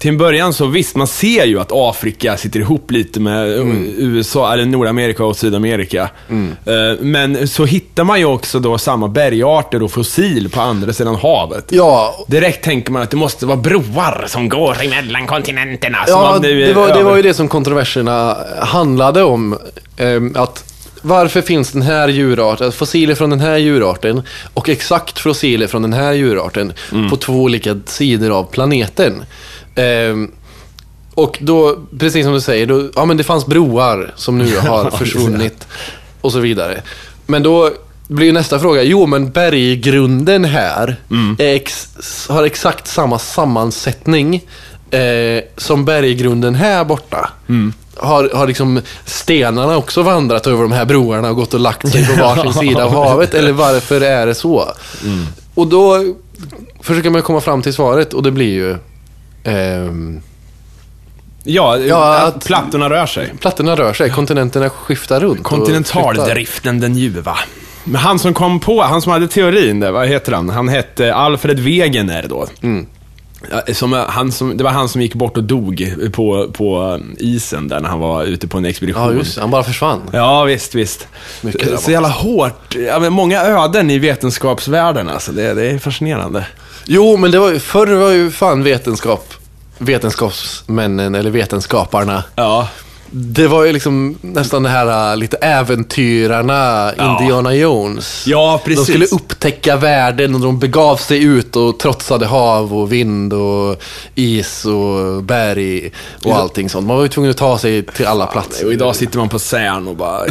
till 0.00 0.08
en 0.08 0.18
början 0.18 0.52
så 0.52 0.66
visst, 0.66 0.96
man 0.96 1.06
ser 1.06 1.44
ju 1.44 1.60
att 1.60 1.68
Afrika 1.72 2.36
sitter 2.36 2.60
ihop 2.60 2.90
lite 2.90 3.20
med 3.20 3.52
Mm. 3.60 3.86
USA, 3.98 4.52
eller 4.52 4.64
Nordamerika 4.64 5.24
och 5.24 5.36
Sydamerika. 5.36 6.10
Eh, 6.30 6.98
Men 7.00 7.48
så 7.48 7.64
hittar 7.64 8.04
man 8.04 8.18
ju 8.18 8.24
också 8.24 8.58
då 8.60 8.78
samma 8.78 9.08
bergarter 9.08 9.82
och 9.82 9.90
fossil 9.92 10.48
på 10.50 10.60
andra 10.60 10.92
sidan 10.92 11.14
havet. 11.14 11.64
Ja, 11.68 12.24
Direkt 12.28 12.64
tänker 12.64 12.92
man 12.92 13.02
att 13.02 13.10
det 13.10 13.16
måste 13.16 13.46
vara 13.46 13.56
broar 13.56 14.24
som 14.28 14.48
går 14.48 14.76
emellan 14.82 15.26
kontinenterna. 15.26 15.98
ja 16.08 16.38
det, 16.42 16.72
var, 16.74 16.88
det 16.94 17.02
var 17.02 17.16
ju 17.16 17.22
det 17.22 17.34
som 17.34 17.48
kontroverserna 17.48 18.36
handlade 18.60 19.22
om. 19.22 19.58
Ehm, 19.96 20.32
att 20.36 20.64
varför 21.02 21.40
finns 21.42 21.72
den 21.72 21.82
här 21.82 22.08
djurarten, 22.08 22.72
fossiler 22.72 23.14
från 23.14 23.30
den 23.30 23.40
här 23.40 23.56
djurarten 23.58 24.22
och 24.54 24.68
exakt 24.68 25.18
fossiler 25.18 25.66
från 25.66 25.82
den 25.82 25.92
här 25.92 26.12
djurarten 26.12 26.72
Mm. 26.92 27.10
på 27.10 27.16
två 27.16 27.32
olika 27.32 27.76
sidor 27.86 28.30
av 28.38 28.44
planeten? 28.44 29.22
Ehm, 29.80 30.30
och 31.14 31.38
då, 31.40 31.78
precis 31.98 32.24
som 32.24 32.34
du 32.34 32.40
säger, 32.40 32.66
då, 32.66 32.88
ja 32.94 33.04
men 33.04 33.16
det 33.16 33.24
fanns 33.24 33.46
broar 33.46 34.12
som 34.16 34.38
nu 34.38 34.58
har 34.68 34.90
försvunnit 34.90 35.66
och 36.20 36.32
så 36.32 36.40
vidare. 36.40 36.82
Men 37.26 37.42
då 37.42 37.70
blir 38.08 38.26
ju 38.26 38.32
nästa 38.32 38.58
fråga, 38.58 38.82
jo 38.82 39.06
men 39.06 39.30
berggrunden 39.30 40.44
här 40.44 40.96
är 41.38 41.54
ex, 41.54 41.88
har 42.28 42.44
exakt 42.44 42.86
samma 42.86 43.18
sammansättning 43.18 44.34
eh, 44.90 45.42
som 45.56 45.84
berggrunden 45.84 46.54
här 46.54 46.84
borta. 46.84 47.30
Har, 47.96 48.30
har 48.34 48.46
liksom 48.46 48.80
stenarna 49.04 49.76
också 49.76 50.02
vandrat 50.02 50.46
över 50.46 50.62
de 50.62 50.72
här 50.72 50.84
broarna 50.84 51.30
och 51.30 51.36
gått 51.36 51.54
och 51.54 51.60
lagt 51.60 51.88
sig 51.88 52.06
på 52.06 52.22
varsin 52.22 52.52
sida 52.68 52.84
av 52.84 52.92
havet? 52.92 53.34
Eller 53.34 53.52
varför 53.52 54.00
är 54.00 54.26
det 54.26 54.34
så? 54.34 54.68
Och 55.54 55.66
då 55.66 56.04
försöker 56.80 57.10
man 57.10 57.22
komma 57.22 57.40
fram 57.40 57.62
till 57.62 57.74
svaret 57.74 58.14
och 58.14 58.22
det 58.22 58.30
blir 58.30 58.52
ju 58.52 58.76
ehm, 59.44 60.20
Ja, 61.44 61.78
Ja, 61.78 62.14
att 62.18 62.36
att- 62.36 62.44
plattorna 62.44 62.90
rör 62.90 63.06
sig. 63.06 63.32
Plattorna 63.40 63.76
rör 63.76 63.92
sig, 63.92 64.10
kontinenterna 64.10 64.70
skiftar 64.70 65.20
runt. 65.20 65.30
och 65.40 65.48
flyttar. 65.48 65.56
Kontinentaldriften 65.56 66.80
den 66.80 66.94
ljuva. 66.96 67.36
Men 67.84 67.96
han 67.96 68.18
som 68.18 68.34
kom 68.34 68.60
på, 68.60 68.82
han 68.82 69.02
som 69.02 69.12
hade 69.12 69.28
teorin 69.28 69.80
där, 69.80 69.90
vad 69.92 70.08
heter 70.08 70.32
han? 70.32 70.48
Han 70.48 70.68
hette 70.68 71.14
Alfred 71.14 71.60
Wegener 71.60 72.26
då. 72.28 72.46
Ja, 73.50 73.74
Som, 73.74 73.92
han 74.08 74.32
som, 74.32 74.56
det 74.56 74.64
var 74.64 74.70
han 74.70 74.88
som 74.88 75.00
gick 75.02 75.14
bort 75.14 75.36
och 75.36 75.44
dog 75.44 75.94
på, 76.12 76.48
på 76.52 77.00
isen 77.18 77.68
där 77.68 77.80
när 77.80 77.88
han 77.88 78.00
var 78.00 78.24
ute 78.24 78.48
på 78.48 78.58
en 78.58 78.64
expedition. 78.64 79.02
Ja, 79.02 79.12
just 79.12 79.34
det. 79.34 79.40
Han 79.40 79.50
bara 79.50 79.62
försvann. 79.62 80.00
Ja, 80.12 80.44
visst, 80.44 80.74
visst. 80.74 81.08
Mycket 81.40 81.80
så 81.80 81.90
jävla 81.90 82.08
hårt. 82.08 82.76
Ja, 82.86 82.98
men 82.98 83.12
många 83.12 83.40
öden 83.42 83.90
i 83.90 83.98
vetenskapsvärlden 83.98 85.08
alltså. 85.08 85.32
Det, 85.32 85.54
det 85.54 85.62
är 85.70 85.78
fascinerande. 85.78 86.46
Jo, 86.84 87.16
men 87.16 87.30
det 87.30 87.38
var 87.38 87.50
ju, 87.50 87.58
förr 87.60 87.86
var 87.86 88.10
ju 88.10 88.30
fan 88.30 88.62
vetenskap, 88.62 89.34
vetenskapsmännen 89.78 91.14
eller 91.14 91.30
vetenskaparna. 91.30 92.24
Ja. 92.34 92.68
Det 93.12 93.48
var 93.48 93.64
ju 93.64 93.72
liksom 93.72 94.18
nästan 94.20 94.62
det 94.62 94.68
här 94.68 95.10
äh, 95.10 95.16
lite 95.16 95.36
äventyrarna, 95.36 96.92
Ja. 96.96 97.18
Indiana 97.20 97.54
Jones. 97.54 98.24
Ja, 98.26 98.60
precis. 98.64 98.86
De 98.86 98.92
skulle 98.92 99.06
upptäcka 99.06 99.76
världen 99.76 100.34
och 100.34 100.40
de 100.40 100.58
begav 100.58 100.96
sig 100.96 101.22
ut 101.22 101.56
och 101.56 101.78
trotsade 101.78 102.26
hav 102.26 102.74
och 102.78 102.92
vind 102.92 103.32
och 103.32 103.82
is 104.14 104.64
och 104.64 105.22
berg 105.22 105.92
och 106.24 106.36
allting 106.36 106.68
sånt. 106.70 106.86
Man 106.86 106.96
var 106.96 107.02
ju 107.02 107.08
tvungen 107.08 107.30
att 107.30 107.36
ta 107.36 107.58
sig 107.58 107.82
till 107.82 108.06
alla 108.06 108.26
platser. 108.26 108.66
Och 108.66 108.72
idag 108.72 108.96
sitter 108.96 109.18
man 109.18 109.28
på 109.28 109.38
CERN 109.38 109.88
och 109.88 109.96
bara... 109.96 110.24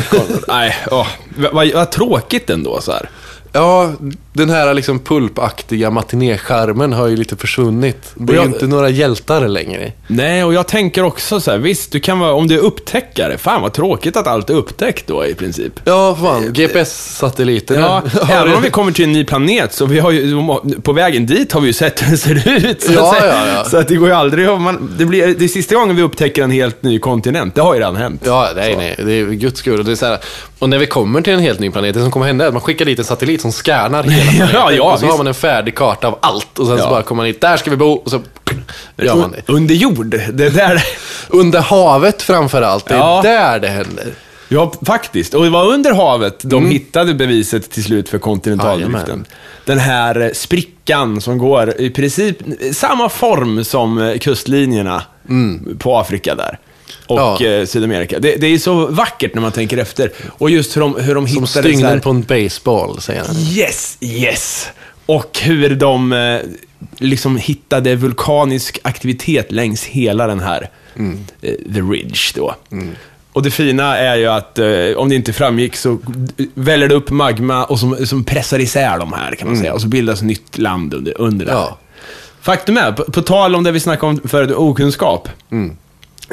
nej, 0.47 0.75
åh. 0.91 1.07
Vad, 1.37 1.53
vad, 1.53 1.71
vad 1.73 1.91
tråkigt 1.91 2.49
ändå 2.49 2.81
så 2.81 2.91
här. 2.91 3.09
Ja, 3.51 3.91
den 4.39 4.49
här 4.49 4.73
liksom 4.73 4.99
pulpaktiga 4.99 5.91
matinéskärmen 5.91 6.93
har 6.93 7.07
ju 7.07 7.15
lite 7.17 7.35
försvunnit. 7.37 8.11
Det 8.15 8.23
är 8.23 8.27
Och 8.27 8.33
ju 8.33 8.35
jag- 8.35 8.45
inte 8.45 8.67
några 8.67 8.89
hjältar 8.89 9.47
längre. 9.47 9.91
Nej, 10.07 10.43
och 10.43 10.53
jag 10.53 10.67
tänker 10.67 11.03
också 11.03 11.39
så 11.39 11.51
här, 11.51 11.57
visst, 11.57 11.91
du 11.91 11.99
kan 11.99 12.19
vara, 12.19 12.33
om 12.33 12.47
du 12.47 12.55
är 12.55 12.59
upptäckare, 12.59 13.37
fan 13.37 13.61
vad 13.61 13.73
tråkigt 13.73 14.17
att 14.17 14.27
allt 14.27 14.49
är 14.49 14.53
upptäckt 14.53 15.07
då 15.07 15.25
i 15.25 15.33
princip. 15.35 15.73
Ja, 15.83 16.17
fan. 16.21 16.53
GPS-satelliterna. 16.53 18.01
Ja, 18.13 18.27
även 18.31 18.53
om 18.53 18.61
vi 18.61 18.69
kommer 18.69 18.91
till 18.91 19.03
en 19.05 19.13
ny 19.13 19.25
planet, 19.25 19.73
så 19.73 19.85
vi 19.85 19.99
har 19.99 20.11
ju, 20.11 20.35
på 20.83 20.93
vägen 20.93 21.25
dit 21.25 21.51
har 21.51 21.61
vi 21.61 21.67
ju 21.67 21.73
sett 21.73 22.03
hur 22.03 22.11
det 22.11 22.17
ser 22.17 22.65
ut. 22.69 22.81
Så, 22.83 22.93
Ja, 22.93 23.15
att, 23.17 23.23
ja, 23.25 23.47
ja. 23.47 23.63
så 23.65 23.77
att 23.77 23.87
det 23.87 23.95
går 23.95 24.07
ju 24.07 24.13
aldrig 24.15 24.47
man, 24.59 24.95
det, 24.97 25.05
blir, 25.05 25.27
det 25.39 25.43
är 25.45 25.47
sista 25.47 25.75
gången 25.75 25.95
vi 25.95 26.01
upptäcker 26.01 26.43
en 26.43 26.51
helt 26.51 26.83
ny 26.83 26.99
kontinent, 26.99 27.55
det 27.55 27.61
har 27.61 27.73
ju 27.73 27.79
redan 27.79 27.95
hänt. 27.95 28.21
Ja, 28.25 28.49
nej, 28.55 28.75
nej. 28.77 28.95
Det 29.05 29.11
är 29.13 29.25
guds 29.25 29.59
skull. 29.59 29.79
Och, 29.79 29.85
det 29.85 29.91
är 29.91 29.95
så 29.95 30.05
här, 30.05 30.17
och 30.59 30.69
när 30.69 30.77
vi 30.77 30.85
kommer 30.85 31.21
till 31.21 31.33
en 31.33 31.39
helt 31.39 31.59
ny 31.59 31.71
planet, 31.71 31.93
det 31.95 32.01
som 32.01 32.11
kommer 32.11 32.25
hända 32.25 32.43
är 32.43 32.47
att 32.47 32.53
man 32.53 32.61
skickar 32.61 32.85
dit 32.85 32.99
en 32.99 33.05
satellit 33.05 33.41
som 33.41 33.51
scannar 33.51 34.03
hela 34.03 34.28
Ja, 34.53 34.71
ja, 34.71 34.83
och 34.93 34.99
så 34.99 35.05
visst. 35.05 35.11
har 35.11 35.17
man 35.17 35.27
en 35.27 35.33
färdig 35.33 35.75
karta 35.75 36.07
av 36.07 36.17
allt. 36.21 36.59
Och 36.59 36.67
sen 36.67 36.77
så 36.77 36.83
Ja. 36.83 36.89
bara 36.89 37.01
kommer 37.03 37.17
man 37.17 37.25
hit, 37.27 37.41
där 37.41 37.57
ska 37.57 37.69
vi 37.71 37.77
bo. 37.77 37.91
Och 37.91 38.11
så 38.11 38.21
gör 38.97 39.15
man 39.15 39.31
det. 39.31 39.53
Under 39.53 39.75
jord, 39.75 40.05
det 40.33 40.45
är 40.45 40.49
där... 40.49 40.83
Under 41.29 41.59
havet 41.61 42.21
framför 42.21 42.61
allt. 42.61 42.85
Det 42.87 42.93
är 42.93 42.97
Ja. 42.97 43.21
där 43.23 43.59
det 43.59 43.67
händer. 43.67 44.05
Ja, 44.47 44.71
faktiskt. 44.85 45.33
Och 45.33 45.43
det 45.43 45.49
var 45.49 45.65
under 45.67 45.93
havet 45.93 46.39
de 46.41 46.65
hittade 46.69 47.13
beviset 47.13 47.71
till 47.71 47.83
slut 47.83 48.09
för 48.09 48.19
kontinentaldriften. 48.19 48.93
Jajamän. 49.01 49.25
Den 49.65 49.79
här 49.79 50.21
eh, 50.21 50.31
sprickan 50.31 51.21
som 51.21 51.37
går 51.37 51.81
i 51.81 51.89
princip 51.89 52.37
samma 52.73 53.09
form 53.09 53.63
som 53.63 53.97
eh, 53.97 54.17
kustlinjerna 54.17 55.03
på 55.79 55.97
Afrika 55.97 56.35
där. 56.35 56.59
Och 57.09 57.19
Ja. 57.19 57.45
eh, 57.45 57.65
Sydamerika. 57.65 58.19
Det, 58.19 58.35
det 58.35 58.47
är 58.47 58.57
så 58.57 58.85
vackert 58.87 59.33
när 59.33 59.41
man 59.41 59.51
tänker 59.51 59.77
efter. 59.77 60.11
Och 60.37 60.49
just 60.49 60.75
hur 60.77 60.81
de, 60.81 60.95
hur 60.95 61.15
de 61.15 61.27
Som 61.27 61.33
hittade 61.35 61.47
så 61.47 61.59
stygnen 61.59 61.85
här, 61.91 61.99
på 61.99 62.09
en 62.09 62.21
baseball, 62.21 63.01
säger 63.01 63.23
han. 63.27 63.35
Yes, 63.35 63.97
yes! 64.01 64.67
Och 65.05 65.39
hur 65.41 65.75
de 65.75 66.13
eh, 66.13 66.39
liksom 66.97 67.37
hittade 67.37 67.95
vulkanisk 67.95 68.79
aktivitet 68.83 69.51
längs 69.51 69.83
hela 69.85 70.27
den 70.27 70.39
här 70.39 70.69
eh, 71.41 71.51
The 71.73 71.81
Ridge 71.81 72.19
då. 72.35 72.55
Och 73.33 73.43
det 73.43 73.51
fina 73.51 73.97
är 73.97 74.15
ju 74.15 74.27
att, 74.27 74.59
om 74.97 75.09
det 75.09 75.15
inte 75.15 75.33
framgick, 75.33 75.75
så 75.75 75.97
väller 76.53 76.87
det 76.87 76.95
upp 76.95 77.09
magma 77.09 77.65
och 77.65 77.79
som, 77.79 78.05
som 78.07 78.23
pressar 78.23 78.59
isär 78.59 78.99
de 78.99 79.13
här, 79.13 79.35
kan 79.35 79.47
man 79.47 79.57
säga. 79.57 79.73
Och 79.73 79.81
så 79.81 79.87
bildas 79.87 80.21
nytt 80.21 80.57
land 80.57 80.93
under, 80.93 81.21
under 81.21 81.45
det 81.45 81.51
här. 81.51 81.59
Ja. 81.59 81.77
Faktum 82.41 82.77
är, 82.77 82.91
på, 82.91 83.03
på 83.03 83.21
tal 83.21 83.55
om 83.55 83.63
det 83.63 83.71
vi 83.71 83.79
snackade 83.79 84.09
om 84.11 84.29
förut, 84.29 84.51
okunskap. 84.55 85.29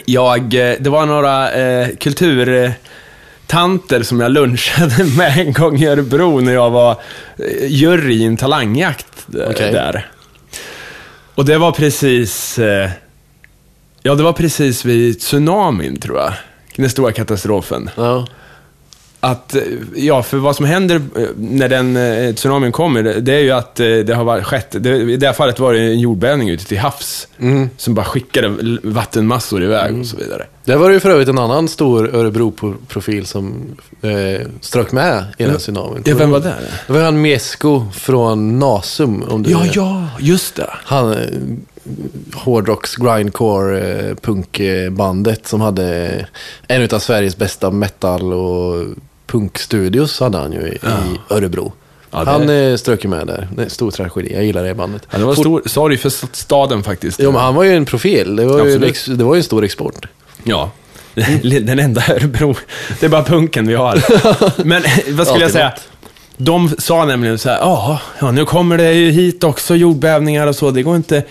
Jag, 0.04 0.54
eh, 0.54 0.76
det 0.80 0.90
var 0.90 1.06
några 1.06 1.52
eh, 1.52 1.88
kulturtanter 1.96 4.02
som 4.02 4.20
jag 4.20 4.32
lunchade 4.32 5.04
med 5.16 5.38
en 5.38 5.52
gång 5.52 5.78
i 5.78 5.86
Örebro 5.86 6.40
när 6.40 6.52
jag 6.52 6.70
var 6.70 6.90
eh, 6.90 6.96
jury 7.66 8.14
i 8.14 8.24
en 8.24 8.36
talangjakt 8.36 9.26
eh, 9.34 9.50
Okej. 9.50 9.72
där. 9.72 10.10
Och 11.34 11.44
det 11.44 11.58
var 11.58 11.72
precis, 11.72 12.58
eh, 12.58 12.90
ja 14.02 14.14
det 14.14 14.22
var 14.22 14.32
precis 14.32 14.84
vid 14.84 15.20
tsunamin 15.20 16.00
tror 16.00 16.18
jag. 16.18 16.32
Den 16.76 16.90
stora 16.90 17.12
katastrofen. 17.12 17.90
Ja. 17.96 18.26
Att, 19.20 19.54
eh, 19.54 19.62
ja, 19.96 20.22
för 20.22 20.36
vad 20.36 20.56
som 20.56 20.66
händer 20.66 20.96
eh, 20.96 21.22
när 21.36 21.68
den 21.68 21.96
eh, 21.96 22.34
tsunamin 22.34 22.72
kommer, 22.72 23.02
det- 23.02 23.32
är 23.34 23.38
ju 23.40 23.50
att 23.50 23.74
det 23.76 24.14
har 24.16 24.24
varit, 24.24 24.44
skett, 24.44 24.66
det, 24.70 24.96
i 24.96 25.16
det 25.16 25.26
här 25.26 25.32
fallet 25.32 25.58
var 25.58 25.72
det 25.72 25.80
en 25.80 26.00
jordbävning 26.00 26.48
ute 26.50 26.64
till 26.66 26.78
havs, 26.78 27.28
som 27.76 27.94
bara 27.94 28.04
skickade 28.06 28.78
vattenmassor 28.82 29.62
iväg 29.62 30.00
och 30.00 30.06
så 30.06 30.16
vidare. 30.16 30.46
Där 30.64 30.76
var 30.76 30.88
det 30.88 30.94
ju 30.94 31.00
för 31.00 31.10
övrigt 31.10 31.28
en 31.28 31.38
annan 31.38 31.68
stor 31.68 32.14
Örebro-profil 32.14 33.26
som 33.26 33.54
eh, 34.02 34.46
strök 34.60 34.92
med 34.92 35.24
i 35.38 35.42
den 35.42 35.52
här 35.52 35.58
tsunamin. 35.58 36.02
Ja, 36.04 36.14
vem 36.16 36.30
var 36.30 36.40
det? 36.40 36.54
Det 36.86 36.92
var 36.92 37.00
han 37.02 37.20
Mesko 37.22 37.84
från 37.92 38.58
Nasum. 38.58 39.22
Om 39.22 39.42
du 39.42 39.50
Ja, 39.50 39.58
vet. 39.60 39.76
ja, 39.76 40.08
just 40.20 40.54
det. 40.56 40.70
Han, 40.72 41.16
hårdrocks, 42.34 42.96
grindcore, 42.96 43.80
eh, 43.80 44.14
punkbandet 44.14 45.46
som 45.46 45.60
hade 45.60 46.26
en 46.68 46.88
av 46.92 46.98
Sveriges 46.98 47.36
bästa 47.36 47.70
metal 47.70 48.32
och 48.32 48.84
punkstudios 49.26 50.20
hade 50.20 50.38
han 50.38 50.52
ju 50.52 50.58
i, 50.60 50.74
i 50.74 51.34
Örebro. 51.34 51.72
Ja, 52.10 52.24
det- 52.24 52.30
Han 52.30 52.48
eh, 52.50 52.76
strök 52.76 53.04
ju 53.04 53.10
med 53.10 53.26
där. 53.26 53.48
Det 53.54 53.60
är 53.62 53.64
en 53.64 53.70
stor 53.70 53.90
tragedi. 53.90 54.34
Jag 54.34 54.44
gillar 54.44 54.64
det 54.64 54.74
bandet. 54.74 55.02
Ja, 55.10 55.18
det 55.18 55.24
var 55.24 55.34
stor 55.34 55.62
sorg 55.66 55.96
för 55.96 56.10
staden 56.36 56.82
faktiskt. 56.82 57.20
Jo, 57.22 57.32
men 57.32 57.40
han 57.40 57.54
var 57.54 57.62
ju 57.64 57.76
en 57.76 57.84
profil. 57.84 58.36
Det 58.36 58.44
var, 58.46 58.58
ju, 58.58 58.64
Absolut. 58.64 58.90
ex- 58.90 59.06
det 59.06 59.24
var 59.24 59.34
ju 59.34 59.38
en 59.38 59.44
stor 59.44 59.64
export. 59.64 60.06
Ja. 60.44 60.70
Den 61.42 61.78
enda 61.78 62.02
Örebro. 62.10 62.54
Det 63.00 63.06
är 63.06 63.10
bara 63.10 63.22
punken 63.24 63.66
vi 63.68 63.74
har. 63.74 64.02
Men 64.64 64.82
vad 65.10 65.26
skulle 65.26 65.44
jag 65.44 65.50
säga? 65.52 65.72
De 66.36 66.70
sa 66.78 67.04
nämligen 67.04 67.38
så 67.38 67.48
här, 67.48 67.58
"Ja, 67.58 68.00
nu 68.32 68.44
kommer 68.44 68.78
det 68.78 68.92
ju 68.92 69.10
hit 69.10 69.44
också 69.44 69.74
jordbävningar 69.74 70.46
och 70.46 70.56
så, 70.56 70.70
det 70.70 70.82
går 70.82 70.96
inte, 70.96 71.22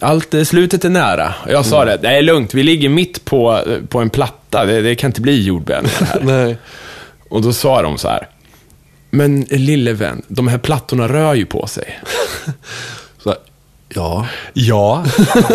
allt, 0.00 0.34
slutet 0.46 0.84
är 0.84 0.88
nära. 0.90 1.34
Och 1.44 1.52
jag 1.52 1.66
sa 1.66 1.84
det, 1.84 1.96
det 1.96 2.08
är 2.08 2.22
lugnt, 2.22 2.54
vi 2.54 2.62
ligger 2.62 2.88
mitt 2.88 3.24
på, 3.24 3.60
på 3.88 4.00
en 4.00 4.10
platta, 4.10 4.64
det, 4.64 4.82
det 4.82 4.94
kan 4.94 5.08
inte 5.10 5.20
bli 5.20 5.42
jordbävningar 5.44 6.06
här. 6.12 6.20
Nej. 6.44 6.56
och 7.30 7.42
då 7.42 7.52
sa 7.52 7.82
de 7.82 7.98
så 7.98 8.08
här, 8.08 8.28
men 9.10 9.40
lille 9.50 9.92
vän, 9.92 10.22
de 10.28 10.48
här 10.48 10.58
plattorna 10.58 11.08
rör 11.08 11.34
ju 11.34 11.46
på 11.46 11.66
sig. 11.66 12.00
Så, 13.22 13.34
ja. 13.88 14.26
Ja, 14.52 15.04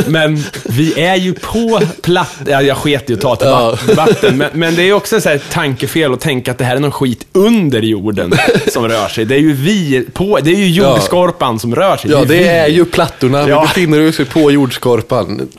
men 0.07 0.43
vi 0.69 1.01
är 1.01 1.15
ju 1.15 1.33
på 1.33 1.81
platt... 2.01 2.35
Ja, 2.47 2.61
jag 2.61 2.77
sket 2.77 3.09
i 3.09 3.13
att 3.13 3.21
ta 3.21 3.35
till 3.35 3.47
Ja. 3.47 3.77
vatten, 3.95 4.37
men, 4.37 4.49
men 4.53 4.75
det 4.75 4.83
är 4.89 4.93
också 4.93 5.21
så 5.21 5.29
här 5.29 5.35
ett 5.35 5.49
tankefel 5.51 6.13
att 6.13 6.19
tänka 6.19 6.51
att 6.51 6.57
det 6.57 6.65
här 6.65 6.75
är 6.75 6.79
någon 6.79 6.91
skit 6.91 7.27
under 7.33 7.81
jorden 7.81 8.33
som 8.71 8.87
rör 8.87 9.07
sig. 9.07 9.25
Det 9.25 9.35
är 9.35 9.39
ju 9.39 9.53
vi 9.53 10.05
på... 10.13 10.39
Det 10.43 10.51
är 10.51 10.55
ju 10.55 10.67
jordskorpan 10.69 11.59
som 11.59 11.75
rör 11.75 11.97
sig. 11.97 12.11
Ja, 12.11 12.21
är 12.21 12.25
det 12.25 12.47
är 12.47 12.67
ju 12.67 12.85
plattorna. 12.85 13.49
Ja. 13.49 13.61
Vi 13.61 13.67
befinner 13.67 14.07
oss 14.09 14.19
ju 14.19 14.25
på 14.25 14.51
jordskorpan. 14.51 15.49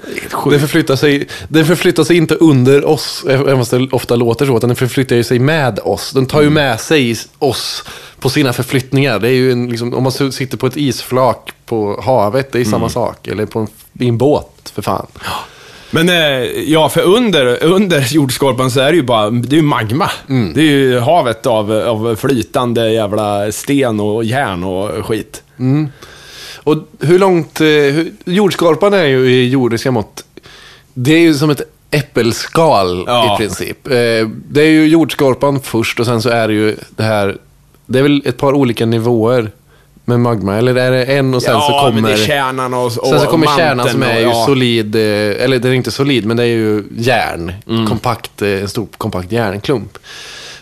Den 0.51 0.61
förflyttar, 0.61 0.97
sig, 0.97 1.27
den 1.49 1.67
förflyttar 1.67 2.05
sig 2.05 2.17
inte 2.17 2.35
under 2.35 2.85
oss, 2.85 3.25
även 3.29 3.59
fast 3.59 3.71
det 3.71 3.89
ofta 3.93 4.17
låter 4.17 4.47
så, 4.47 4.57
utan 4.57 4.69
den 4.69 4.77
förflyttar 4.77 5.17
ju 5.17 5.25
sig 5.25 5.39
med 5.39 5.79
oss. 5.85 6.11
Den 6.11 6.27
tar 6.27 6.41
ju 6.41 6.47
Mm. 6.47 6.55
med 6.55 6.81
sig 6.81 7.17
oss 7.39 7.85
på 8.23 8.29
sina 8.31 8.53
förflyttningar. 8.53 9.19
Det 9.19 9.29
är 9.29 9.33
ju 9.33 9.53
en, 9.53 9.69
liksom, 9.69 9.95
om 9.95 10.03
man 10.03 10.13
sitter 10.33 10.57
på 10.57 10.67
ett 10.67 10.77
isflak 10.77 11.53
på 11.67 12.01
havet, 12.05 12.53
det 12.53 12.59
är 12.59 12.61
Mm. 12.61 12.71
samma 12.71 12.89
sak. 12.89 13.29
Eller 13.29 13.47
på 13.47 13.59
en, 13.59 13.67
i 13.99 14.09
en 14.09 14.19
båt, 14.19 14.73
för 14.75 14.83
fan. 14.83 15.07
Men 15.91 16.09
eh, 16.09 16.15
ja, 16.73 16.89
för 16.89 17.03
under, 17.03 17.65
under 17.65 18.01
jordskorpan 18.15 18.71
så 18.71 18.81
är 18.81 18.91
det 18.91 18.97
ju 18.97 19.03
bara, 19.03 19.31
det 19.31 19.59
är 19.59 19.63
magma. 19.63 20.11
Mm. 20.29 20.53
Det 20.55 20.61
är 20.61 20.65
ju 20.65 20.99
havet 20.99 21.47
av, 21.47 21.73
av 21.73 22.17
flytande 22.17 22.93
jävla 22.93 23.53
sten 23.53 24.01
och 24.01 24.25
järn 24.25 24.65
och 24.65 25.07
skit. 25.07 25.43
Och 26.65 26.77
hur 27.01 27.19
långt... 27.19 27.61
eh, 27.61 27.67
Hur, 27.67 28.13
jordskorpan 28.25 28.95
är 28.95 29.05
ju 29.05 29.31
i 29.31 29.49
jordiska 29.49 29.91
mått... 29.91 30.25
Det 30.95 31.13
är 31.15 31.19
ju 31.19 31.35
som 31.35 31.51
ett 31.51 31.63
äppelskal 31.91 33.05
Ja. 33.07 33.35
i 33.35 33.37
princip. 33.37 33.87
Eh, 33.87 34.29
Det 34.49 34.63
är 34.63 34.71
ju 34.71 34.87
jordskorpan 34.89 35.61
först 35.61 36.01
och 36.01 36.07
sen 36.07 36.23
så 36.23 36.29
är 36.29 36.49
det 36.49 36.55
ju 36.55 36.77
det 36.97 37.03
här... 37.03 37.37
Det 37.93 37.99
är 37.99 38.03
väl 38.03 38.23
ett 38.25 38.37
par 38.37 38.53
olika 38.53 38.87
nivåer 38.87 39.51
med 40.05 40.21
magma. 40.21 40.57
Eller 40.57 40.75
är 40.77 40.91
det 40.91 41.05
en 41.05 41.35
och 41.35 41.43
sen 41.43 41.53
ja, 41.53 41.61
så 41.61 41.87
kommer... 41.87 42.01
men 42.01 42.03
det 42.03 42.13
är 42.13 42.27
kärnan 42.27 42.75
och, 42.75 42.85
och 42.85 42.93
Sen 42.93 43.21
så 43.21 43.27
kommer 43.27 43.47
kärnan 43.47 43.89
som 43.89 44.03
är 44.03 44.15
och, 44.15 44.21
ju 44.21 44.27
ja. 44.27 44.47
solid, 44.47 44.97
eh, 44.97 45.45
eller 45.45 45.59
den 45.59 45.71
är 45.71 45.75
inte 45.75 45.91
solid, 45.91 46.27
men 46.27 46.37
det 46.37 46.43
är 46.43 46.47
ju 46.47 46.85
järn. 46.97 47.53
Mm. 47.69 47.87
Kompakt, 47.87 48.43
eh, 48.43 48.49
en 48.49 48.69
stor 48.69 48.87
kompakt 48.99 49.33
järnklump. 49.33 49.99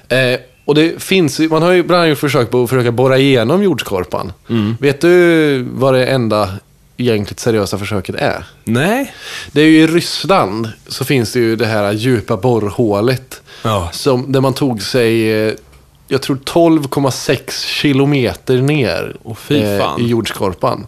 Eh, 0.08 0.40
och 0.64 0.74
det 0.74 1.02
finns 1.02 1.38
man 1.38 1.62
har 1.62 1.72
ju 1.72 1.82
bland 1.82 1.98
annat 1.98 2.10
gjort 2.10 2.18
försök 2.18 2.50
på 2.50 2.62
att 2.62 2.70
försöka 2.70 2.92
borra 2.92 3.18
igenom 3.18 3.62
jordskorpan. 3.62 4.32
Mm. 4.50 4.76
Vet 4.80 5.00
du 5.00 5.62
vad 5.62 5.94
det 5.94 6.06
enda 6.06 6.48
egentligt 6.96 7.40
seriösa 7.40 7.78
försöket 7.78 8.14
är? 8.14 8.44
Nej. 8.64 9.14
Det 9.52 9.60
är 9.60 9.66
ju 9.66 9.80
i 9.80 9.86
Ryssland 9.86 10.68
så 10.86 11.04
finns 11.04 11.32
det 11.32 11.38
ju 11.38 11.56
det 11.56 11.66
här 11.66 11.92
djupa 11.92 12.36
borrhålet. 12.36 13.42
Ja. 13.62 13.88
Som, 13.92 14.32
där 14.32 14.40
man 14.40 14.54
tog 14.54 14.82
sig, 14.82 15.32
eh, 15.32 15.54
jag 16.10 16.22
tror 16.22 16.36
12,6 16.36 17.66
kilometer 17.66 18.56
ner 18.56 19.16
fy 19.36 19.78
fan. 19.78 20.00
i 20.00 20.06
jordskorpan. 20.06 20.86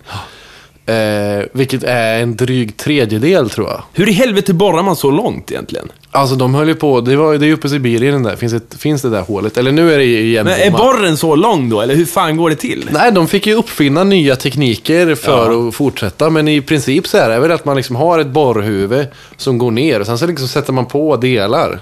Eh, 0.87 1.45
vilket 1.53 1.83
är 1.83 2.23
en 2.23 2.37
dryg 2.37 2.77
tredjedel 2.77 3.51
tror 3.51 3.69
jag. 3.69 3.83
Hur 3.93 4.09
i 4.09 4.13
helvete 4.13 4.55
borrar 4.55 4.83
man 4.83 4.97
så 4.97 5.11
långt 5.11 5.51
egentligen? 5.51 5.89
Alltså 6.11 6.37
de 6.37 6.55
höll 6.55 6.69
ju 6.69 6.75
på, 6.75 7.01
det, 7.01 7.17
var, 7.17 7.35
det 7.35 7.47
är 7.47 7.53
uppe 7.53 7.67
i 7.67 7.71
Sibirien 7.71 8.23
där, 8.23 8.37
finns, 8.37 8.53
ett, 8.53 8.75
finns 8.79 9.03
det 9.03 9.11
där 9.11 9.21
hålet. 9.21 9.57
Eller 9.57 9.73
nu 9.73 9.95
är 9.95 9.99
det 9.99 10.05
i 10.05 10.41
Men 10.45 10.61
är 10.61 10.71
borren 10.71 11.17
så 11.17 11.37
lång 11.37 11.69
då, 11.69 11.81
eller 11.81 11.95
hur 11.95 12.05
fan 12.05 12.37
går 12.37 12.51
det 12.51 12.57
till? 12.57 12.89
Nej, 12.93 13.13
de 13.13 13.29
fick 13.29 13.47
ju 13.47 13.55
uppfinna 13.55 14.05
nya 14.05 14.37
tekniker 14.37 15.15
för 15.15 15.69
att 15.69 15.75
fortsätta. 15.75 16.31
Men 16.31 16.49
i 16.49 16.61
princip 16.61 17.07
så 17.07 17.19
är 17.19 17.29
det 17.29 17.41
väl 17.41 17.53
att 17.53 17.65
man 17.65 17.77
liksom 17.77 17.97
har 17.97 18.19
ett 18.19 18.27
borrhuvud 18.27 19.07
som 19.37 19.59
går 19.59 19.71
ner. 19.71 20.01
Och 20.01 20.07
sen 20.07 20.19
så 20.19 20.27
liksom 20.27 20.49
sätter 20.49 20.73
man 20.73 20.87
på 20.87 21.17
delar. 21.17 21.81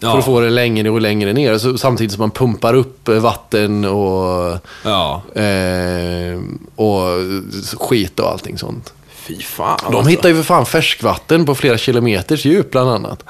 Ja. 0.00 0.10
För 0.10 0.18
att 0.18 0.24
få 0.24 0.40
det 0.40 0.50
längre 0.50 0.90
och 0.90 1.00
längre 1.00 1.32
ner. 1.32 1.58
Så, 1.58 1.78
samtidigt 1.78 2.12
som 2.12 2.20
man 2.20 2.30
pumpar 2.30 2.74
upp 2.74 3.08
eh, 3.08 3.14
vatten 3.14 3.84
och, 3.84 4.58
Ja. 4.84 5.22
eh, 5.34 6.40
och 6.76 7.02
skit 7.78 8.20
och 8.20 8.28
allting 8.30 8.58
sånt. 8.58 8.92
Fy 9.26 9.42
fan. 9.42 9.78
De 9.82 9.96
alltså. 9.96 10.10
hittar 10.10 10.28
ju 10.28 10.34
för 10.34 10.42
fan 10.42 10.66
färskvatten 10.66 11.46
på 11.46 11.54
flera 11.54 11.78
kilometers 11.78 12.44
djup 12.44 12.70
bland 12.70 12.90
annat. 12.90 13.24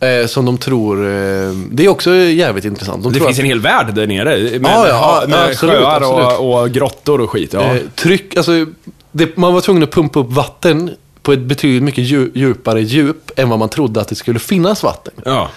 Eh, 0.00 0.26
som 0.26 0.44
de 0.44 0.58
tror... 0.58 0.96
Eh, 1.06 1.50
det 1.70 1.84
är 1.84 1.88
också 1.88 2.14
jävligt 2.14 2.64
intressant. 2.64 3.02
De 3.02 3.12
Det 3.12 3.18
finns 3.18 3.30
att, 3.30 3.38
en 3.38 3.44
hel 3.46 3.60
värld 3.60 3.94
där 3.94 4.06
nere. 4.06 4.38
Med, 4.58 4.60
Ja, 4.62 4.88
ja, 4.88 5.24
med 5.28 5.44
absolut, 5.44 5.74
sjöar 5.74 5.96
absolut. 5.96 6.38
Och, 6.38 6.60
och 6.62 6.70
grottor 6.70 7.20
och 7.20 7.30
skit. 7.30 7.52
Ja. 7.52 7.60
Eh, 7.74 7.82
tryck, 7.94 8.36
alltså, 8.36 8.66
det, 9.12 9.36
man 9.36 9.54
var 9.54 9.60
tvungen 9.60 9.82
att 9.82 9.90
pumpa 9.90 10.20
upp 10.20 10.30
vatten 10.32 10.90
på 11.22 11.32
ett 11.32 11.40
betydligt 11.42 11.82
mycket 11.82 12.04
dju, 12.04 12.30
djupare 12.34 12.80
djup 12.82 13.30
än 13.36 13.48
vad 13.48 13.58
man 13.58 13.68
trodde 13.68 14.00
att 14.00 14.08
det 14.08 14.14
skulle 14.14 14.38
finnas 14.38 14.82
vatten. 14.82 15.12
ja. 15.24 15.48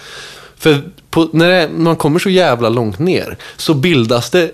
För 0.62 0.82
på, 1.10 1.28
när, 1.32 1.50
det, 1.50 1.68
man 1.76 1.96
kommer 1.96 2.18
så 2.18 2.30
jävla 2.30 2.68
långt 2.68 2.98
ner 2.98 3.36
så 3.56 3.74
bildas 3.74 4.30
det 4.30 4.50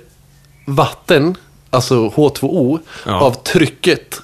vatten, 0.66 1.36
alltså 1.70 2.08
H2O, 2.08 2.78
Ja. 3.06 3.20
av 3.20 3.32
trycket. 3.42 4.20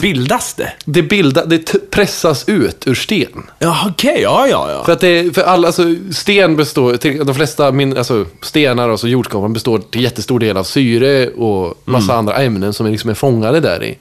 Bildas 0.00 0.54
det? 0.54 0.72
Det, 0.84 1.02
bilda, 1.02 1.44
det 1.44 1.90
pressas 1.90 2.48
ut 2.48 2.86
ur 2.86 2.94
sten. 2.94 3.42
Ja, 3.58 3.86
okej. 3.90 4.20
Ja, 4.22 4.46
ja, 4.48 4.70
ja. 4.70 4.84
För 4.84 4.92
att 4.92 5.00
det, 5.00 5.34
för 5.34 5.42
alla, 5.42 5.68
alltså, 5.68 5.94
sten 6.10 6.56
består, 6.56 6.96
till, 6.96 7.26
de 7.26 7.34
flesta 7.34 7.72
min, 7.72 7.96
alltså, 7.98 8.26
stenar 8.42 8.84
och 8.84 8.90
alltså, 8.92 9.08
jordskorpan 9.08 9.52
består 9.52 9.78
till 9.78 10.02
jättestor 10.02 10.40
del 10.40 10.56
av 10.56 10.64
syre 10.64 11.28
och 11.28 11.82
massa 11.84 12.14
andra 12.14 12.36
ämnen 12.36 12.72
som 12.72 12.86
är, 12.86 12.90
liksom 12.90 13.10
är 13.10 13.14
fångade 13.14 13.60
där 13.60 13.84
i. 13.84 13.98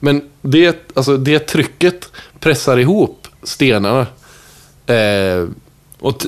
Men 0.00 0.22
det, 0.42 0.90
alltså, 0.94 1.16
det 1.16 1.38
trycket 1.38 2.08
pressar 2.40 2.76
ihop 2.78 3.28
stenarna. 3.42 4.06
Eh, 4.86 5.46
Och 6.02 6.22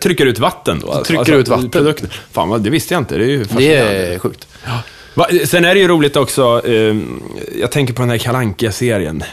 trycker 0.00 0.26
ut 0.26 0.38
vatten 0.38 0.78
då? 0.80 0.92
alltså? 0.92 1.04
Trycker 1.14 1.32
ut 1.38 1.48
vatten. 1.48 1.70
Produkter. 1.70 2.20
Fan, 2.32 2.48
vad, 2.48 2.60
det 2.60 2.70
visste 2.70 2.94
jag 2.94 3.00
inte. 3.00 3.18
Det 3.18 3.24
är 3.24 3.28
ju 3.28 3.44
det 3.44 3.74
är 3.76 4.18
sjukt. 4.18 4.46
Va, 5.14 5.26
sen 5.46 5.64
är 5.64 5.74
det 5.74 5.80
ju 5.80 5.88
roligt 5.88 6.16
också, 6.16 6.62
eh, 6.66 6.96
jag 7.60 7.70
tänker 7.70 7.94
på 7.94 8.02
den 8.02 8.10
här 8.10 8.18
kalanka 8.18 8.72
serien 8.72 9.24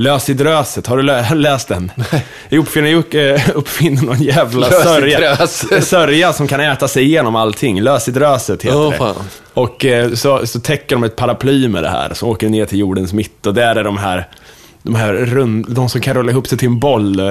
Lös 0.00 0.28
i 0.30 0.34
dröset, 0.34 0.86
har 0.86 0.96
du 0.96 1.02
lö- 1.02 1.34
läst 1.34 1.68
den? 1.68 1.92
Nej. 2.12 2.58
Uppfinner, 2.60 2.90
Jocke 2.90 3.42
uppfinner 3.54 4.02
någon 4.02 4.22
jävla 4.22 4.70
sörja, 4.70 5.46
sörja 5.80 6.32
som 6.32 6.48
kan 6.48 6.60
äta 6.60 6.88
sig 6.88 7.04
igenom 7.04 7.36
allting. 7.36 7.80
Lös 7.80 8.08
i 8.08 8.10
dröset 8.10 8.62
heter 8.62 8.76
Åh, 8.78 8.90
det. 8.90 8.96
fan. 8.96 9.14
Och 9.54 9.84
eh, 9.84 10.12
så, 10.14 10.46
så 10.46 10.60
täcker 10.60 10.96
de 10.96 11.04
ett 11.04 11.16
paraply 11.16 11.68
med 11.68 11.82
det 11.82 11.88
här, 11.90 12.14
så 12.14 12.26
åker 12.28 12.48
ner 12.48 12.66
till 12.66 12.78
jordens 12.78 13.12
mitt 13.12 13.46
och 13.46 13.54
där 13.54 13.76
är 13.76 13.84
de 13.84 13.96
här 13.96 14.28
de 14.88 14.94
här 14.94 15.12
rund, 15.12 15.66
de 15.68 15.88
som 15.88 16.00
kan 16.00 16.14
rulla 16.14 16.30
ihop 16.30 16.46
sig 16.46 16.58
till 16.58 16.68
en 16.68 16.78
boll, 16.78 17.20
eh, 17.20 17.26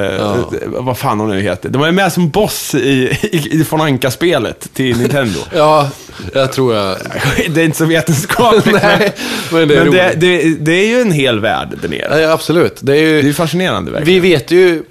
vad 0.65 0.97
fan 0.97 1.17
de 1.17 1.29
nu 1.29 1.41
heter. 1.41 1.69
De 1.69 1.83
är 1.83 1.91
med 1.91 2.13
som 2.13 2.29
boss 2.29 2.75
i, 2.75 3.17
i, 3.21 3.49
i 3.51 3.65
von 3.69 3.81
Anka-spelet 3.81 4.69
till 4.73 4.97
Nintendo. 4.97 5.39
Ja, 5.55 5.89
jag 6.33 6.51
tror 6.51 6.75
jag... 6.75 6.97
det 7.49 7.61
är 7.61 7.65
inte 7.65 7.77
så 7.77 7.85
vetenskapligt. 7.85 8.65
Nej, 8.83 9.13
men 9.51 9.67
det 9.67 9.75
är 9.75 9.83
men 9.83 9.93
det, 9.93 10.13
det, 10.17 10.55
det 10.59 10.71
är 10.71 10.87
ju 10.87 11.01
en 11.01 11.11
hel 11.11 11.39
värld 11.39 11.67
där 11.81 11.89
nere. 11.89 12.21
Ja, 12.21 12.31
absolut. 12.31 12.77
Det 12.81 12.97
är 12.97 13.01
ju... 13.01 13.21
Det 13.21 13.29
är 13.29 13.33
fascinerande 13.33 13.91
verkligen. 13.91 14.21
Vi 14.21 14.29
vet 14.29 14.51
ju... 14.51 14.83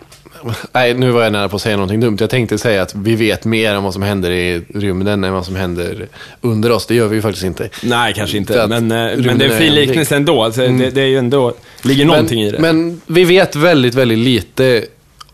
Nej, 0.72 0.94
nu 0.94 1.10
var 1.10 1.22
jag 1.22 1.32
nära 1.32 1.48
på 1.48 1.56
att 1.56 1.62
säga 1.62 1.76
någonting 1.76 2.00
dumt. 2.00 2.16
Jag 2.20 2.30
tänkte 2.30 2.58
säga 2.58 2.82
att 2.82 2.94
vi 2.94 3.14
vet 3.16 3.44
mer 3.44 3.76
om 3.76 3.84
vad 3.84 3.92
som 3.92 4.02
händer 4.02 4.30
i 4.30 4.62
rymden 4.74 5.24
än 5.24 5.32
vad 5.32 5.46
som 5.46 5.56
händer 5.56 6.08
under 6.40 6.72
oss. 6.72 6.86
Det 6.86 6.94
gör 6.94 7.08
vi 7.08 7.16
ju 7.16 7.22
faktiskt 7.22 7.44
inte. 7.44 7.68
Nej, 7.82 8.14
kanske 8.14 8.36
inte. 8.36 8.66
Men, 8.66 8.90
eh, 8.92 9.16
men 9.16 9.38
det 9.38 9.44
är 9.44 9.50
en 9.50 9.58
fin 9.58 9.74
liknelse 9.74 10.16
ändå. 10.16 10.44
Alltså, 10.44 10.60
det, 10.60 10.90
det 10.90 11.00
är 11.02 11.06
ju 11.06 11.18
ändå, 11.18 11.54
ligger 11.82 12.04
någonting 12.04 12.38
men, 12.38 12.48
i 12.48 12.50
det. 12.50 12.58
Men 12.58 13.00
vi 13.06 13.24
vet 13.24 13.56
väldigt, 13.56 13.94
väldigt 13.94 14.18
lite 14.18 14.84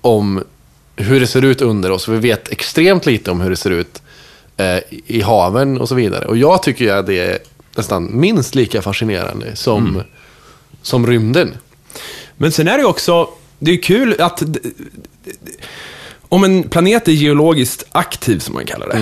om 0.01 0.45
hur 0.97 1.21
det 1.21 1.27
ser 1.27 1.45
ut 1.45 1.63
under 1.63 1.91
oss. 1.91 2.09
Vi 2.09 2.17
vet 2.19 2.53
extremt 2.53 3.07
lite 3.07 3.31
om 3.31 3.41
hur 3.41 3.51
det 3.51 3.57
ser 3.57 3.71
ut 3.71 4.03
eh, 4.57 4.79
i 5.07 5.21
haven 5.21 5.81
och 5.81 5.89
så 5.89 5.95
vidare. 5.95 6.25
Och 6.25 6.37
jag 6.37 6.63
tycker 6.63 6.95
att 6.95 7.07
det 7.07 7.19
är 7.19 7.39
nästan 7.77 8.21
minst 8.21 8.55
lika 8.55 8.83
fascinerande 8.83 9.57
som, 9.57 9.87
Mm. 9.89 10.03
som 10.83 11.07
rymden. 11.07 11.55
Men 12.37 12.53
sen 12.53 12.69
är 12.69 12.73
det 12.73 12.79
ju 12.79 12.87
också, 12.87 13.29
det 13.63 13.71
är 13.71 13.83
kul 13.83 14.17
att 14.19 14.43
om 16.21 16.45
en 16.45 16.63
planet 16.63 17.09
är 17.09 17.13
geologiskt 17.13 17.85
aktiv, 17.93 18.39
som 18.39 18.55
man 18.55 18.65
kallar 18.65 18.89
det, 18.89 18.97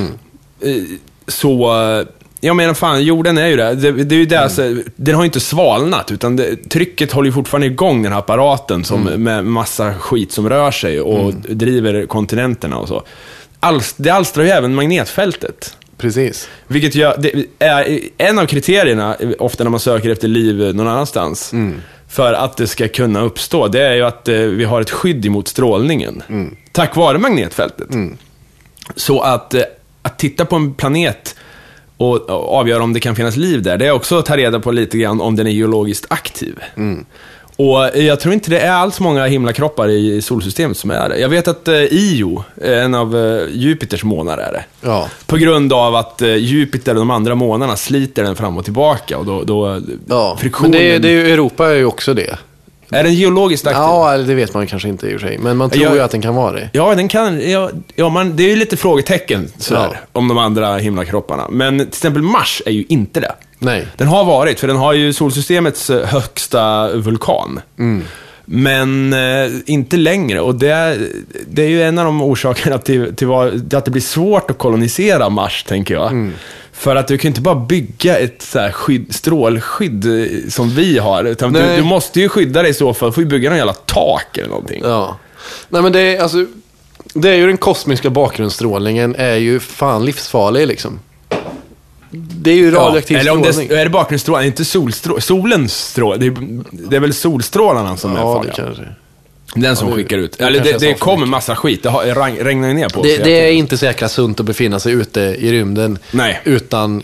eh, 0.70 0.82
så, 1.28 1.82
eh, 1.82 2.06
jag 2.40 2.56
menar 2.56 2.74
fan, 2.74 3.04
jorden 3.04 3.38
är 3.38 3.46
ju 3.46 3.56
det. 3.56 3.74
Det, 3.74 3.92
det 3.92 4.14
är 4.14 4.18
ju 4.18 4.26
det, 4.26 4.40
alltså, 4.40 4.76
den 4.96 5.14
har 5.14 5.22
ju 5.22 5.26
inte 5.26 5.40
svalnat, 5.40 6.12
utan 6.12 6.36
det, 6.36 6.56
trycket 6.70 7.12
håller 7.12 7.28
ju 7.28 7.32
fortfarande 7.32 7.66
igång 7.66 8.02
den 8.02 8.12
här 8.12 8.18
apparaten 8.18 8.84
som, 8.84 9.02
med 9.02 9.44
massa 9.44 9.94
skit 9.94 10.32
som 10.32 10.48
rör 10.48 10.70
sig 10.70 11.00
och 11.00 11.34
driver 11.34 12.06
kontinenterna 12.06 12.78
och 12.78 12.88
så. 12.88 13.02
Alls, 13.60 13.94
det 13.96 14.10
alstrar 14.10 14.44
ju 14.44 14.50
även 14.50 14.74
magnetfältet. 14.74 15.76
Precis. 15.96 16.48
Vilket 16.66 16.94
gör, 16.94 17.16
det 17.18 17.44
är 17.58 18.00
en 18.18 18.38
av 18.38 18.46
kriterierna, 18.46 19.16
ofta 19.38 19.64
när 19.64 19.70
man 19.70 19.80
söker 19.80 20.10
efter 20.10 20.28
liv 20.28 20.74
någon 20.74 20.88
annanstans, 20.88 21.52
för 22.10 22.32
att 22.32 22.56
det 22.56 22.66
ska 22.66 22.88
kunna 22.88 23.20
uppstå, 23.20 23.68
det 23.68 23.82
är 23.82 23.94
ju 23.94 24.02
att 24.02 24.28
eh, 24.28 24.36
vi 24.36 24.64
har 24.64 24.80
ett 24.80 24.90
skydd 24.90 25.26
emot 25.26 25.48
strålningen. 25.48 26.22
Tack 26.72 26.96
vare 26.96 27.18
magnetfältet. 27.18 27.88
Så 28.96 29.20
att, 29.20 29.54
eh, 29.54 29.62
att 30.02 30.18
titta 30.18 30.44
på 30.44 30.56
en 30.56 30.74
planet 30.74 31.36
och, 31.96 32.16
och 32.30 32.54
avgöra 32.54 32.82
om 32.82 32.92
det 32.92 33.00
kan 33.00 33.16
finnas 33.16 33.36
liv 33.36 33.62
där, 33.62 33.76
det 33.78 33.86
är 33.86 33.92
också 33.92 34.18
att 34.18 34.26
ta 34.26 34.36
reda 34.36 34.60
på 34.60 34.70
lite 34.70 34.98
grann 34.98 35.20
om 35.20 35.36
den 35.36 35.46
är 35.46 35.50
geologiskt 35.50 36.06
aktiv. 36.10 36.58
Och 37.60 37.96
jag 38.02 38.20
tror 38.20 38.34
inte 38.34 38.50
det 38.50 38.60
är 38.60 38.72
alls 38.72 39.00
många 39.00 39.26
himlakroppar 39.26 39.88
i 39.88 40.22
solsystemet 40.22 40.76
som 40.76 40.90
är 40.90 41.08
det. 41.08 41.18
Jag 41.18 41.28
vet 41.28 41.48
att 41.48 41.68
eh, 41.68 41.74
Io, 41.74 42.44
en 42.62 42.94
av 42.94 43.16
eh, 43.16 43.42
Jupiters 43.52 44.04
månar, 44.04 44.38
är 44.38 44.52
det. 44.52 44.64
Ja. 44.80 45.08
På 45.26 45.36
grund 45.36 45.72
av 45.72 45.94
att 45.94 46.22
eh, 46.22 46.34
Jupiter 46.36 46.92
och 46.94 46.98
de 46.98 47.10
andra 47.10 47.34
månarna 47.34 47.76
sliter 47.76 48.22
den 48.22 48.36
fram 48.36 48.56
och 48.58 48.64
tillbaka 48.64 49.18
och 49.18 49.26
då, 49.26 49.42
då 49.42 49.80
Ja, 50.08 50.36
friktionen... 50.40 50.70
men 50.70 50.80
det, 50.80 50.98
det 50.98 51.08
är 51.08 51.12
ju, 51.12 51.32
Europa 51.32 51.66
är 51.70 51.74
ju 51.74 51.84
också 51.84 52.14
det. 52.14 52.36
Är 52.90 53.02
den 53.04 53.14
geologiskt 53.14 53.66
aktiv? 53.66 53.80
Ja, 53.82 54.18
det 54.18 54.34
vet 54.34 54.54
man 54.54 54.66
kanske 54.66 54.88
inte 54.88 55.06
i 55.06 55.16
och 55.16 55.20
för 55.20 55.28
sig. 55.28 55.38
Men 55.38 55.56
man 55.56 55.70
tror 55.70 55.84
Jag- 55.84 55.94
ju 55.94 56.00
att 56.00 56.10
den 56.10 56.22
kan 56.22 56.34
vara 56.34 56.52
det. 56.52 56.70
Ja, 56.72 56.94
den 56.94 57.08
kan, 57.08 57.50
ja, 57.50 57.70
ja 57.94 58.08
man, 58.08 58.36
det 58.36 58.42
är 58.42 58.48
ju 58.48 58.56
lite 58.56 58.76
frågetecken 58.76 59.52
sådär, 59.58 59.88
Ja. 59.92 59.98
om 60.12 60.28
de 60.28 60.38
andra 60.38 60.76
himlakropparna. 60.76 61.46
Men 61.50 61.78
till 61.78 61.88
exempel 61.88 62.22
Mars 62.22 62.62
är 62.66 62.70
ju 62.70 62.84
inte 62.88 63.20
det. 63.20 63.32
Nej. 63.62 63.86
Den 63.96 64.08
har 64.08 64.24
varit, 64.24 64.60
för 64.60 64.66
den 64.66 64.76
har 64.76 64.92
ju 64.92 65.12
solsystemets 65.12 65.90
eh, 65.90 66.06
högsta 66.06 66.92
vulkan. 66.96 67.60
Men 68.44 69.12
eh, 69.12 69.50
inte 69.66 69.96
längre. 69.96 70.40
Och 70.40 70.54
det, 70.54 70.98
det 71.48 71.62
är 71.62 71.68
ju 71.68 71.82
en 71.82 71.98
av 71.98 72.04
de 72.04 72.22
orsakerna 72.22 72.78
till, 72.78 73.14
till 73.16 73.26
vad, 73.26 73.74
att 73.74 73.84
det 73.84 73.90
blir 73.90 74.02
svårt 74.02 74.50
att 74.50 74.58
kolonisera 74.58 75.28
Mars, 75.28 75.64
tänker 75.64 75.94
jag. 75.94 76.10
För 76.72 76.96
att 76.96 77.08
du 77.08 77.18
kan 77.18 77.28
inte 77.28 77.40
bara 77.40 77.54
bygga 77.54 78.18
ett 78.18 78.42
så 78.42 78.58
här 78.58 78.72
skydd, 78.72 79.14
strålskydd 79.14 80.06
eh, 80.06 80.48
som 80.48 80.70
vi 80.70 80.98
har. 80.98 81.24
Utan 81.24 81.52
du, 81.52 81.76
du 81.76 81.82
måste 81.82 82.20
ju 82.20 82.28
skydda 82.28 82.62
dig 82.62 82.70
i 82.70 82.74
så 82.74 82.94
fall. 82.94 83.08
Du 83.08 83.12
får 83.12 83.22
ju 83.22 83.30
bygga 83.30 83.48
någon 83.50 83.58
jävla 83.58 83.72
tak 83.72 84.38
eller 84.38 84.48
någonting. 84.48 84.82
Ja. 84.84 85.16
Nej 85.68 85.82
men 85.82 85.92
det 85.92 86.00
är 86.00 86.22
alltså... 86.22 86.46
Det 87.14 87.28
är 87.28 87.34
ju 87.34 87.46
den 87.46 87.56
kosmiska 87.56 88.10
bakgrundsstrålningen 88.10 89.14
är 89.18 89.36
ju 89.36 89.60
fan 89.60 90.04
livsfarlig 90.04 90.66
liksom. 90.66 91.00
Det 92.12 92.50
är 92.50 92.54
ju 92.54 92.70
radioaktiv 92.70 93.16
Eller 93.16 93.30
om 93.32 93.42
strålning. 93.44 93.68
det 93.68 93.80
är 93.80 93.84
det 93.84 93.90
bakgrundsstrålning, 93.90 94.46
inte 94.46 94.64
solstrålning. 94.64 95.20
Solens 95.22 95.88
strålning. 95.88 96.34
Det, 96.34 96.40
är- 96.40 96.88
det 96.90 96.96
är 96.96 97.00
väl 97.00 97.14
solstrålarna 97.14 97.96
som 97.96 98.12
är 98.12 98.20
Ja, 98.20 98.34
farliga. 98.34 98.52
det 98.56 98.62
kanske. 98.62 98.82
Den 99.54 99.76
som 99.76 99.88
Ja, 99.88 99.94
det- 99.96 100.02
skickar 100.02 100.18
ut. 100.18 100.38
det 100.38 100.44
Eller 100.44 100.60
det, 100.60 100.78
det 100.80 100.94
kommer 100.94 101.26
massa 101.26 101.56
skit. 101.56 101.82
Det 101.82 101.88
har, 101.88 102.04
regnar 102.44 102.68
ju 102.68 102.74
ner 102.74 102.88
på 102.88 103.00
oss. 103.00 103.06
Det, 103.06 103.24
det 103.24 103.30
är 103.48 103.52
inte 103.52 103.78
så 103.78 103.84
jäkla 103.84 104.08
sunt 104.08 104.40
att 104.40 104.46
befinna 104.46 104.80
sig 104.80 104.92
ute 104.92 105.20
i 105.20 105.52
rymden 105.52 105.98
Nej. 106.10 106.40
utan, 106.44 107.02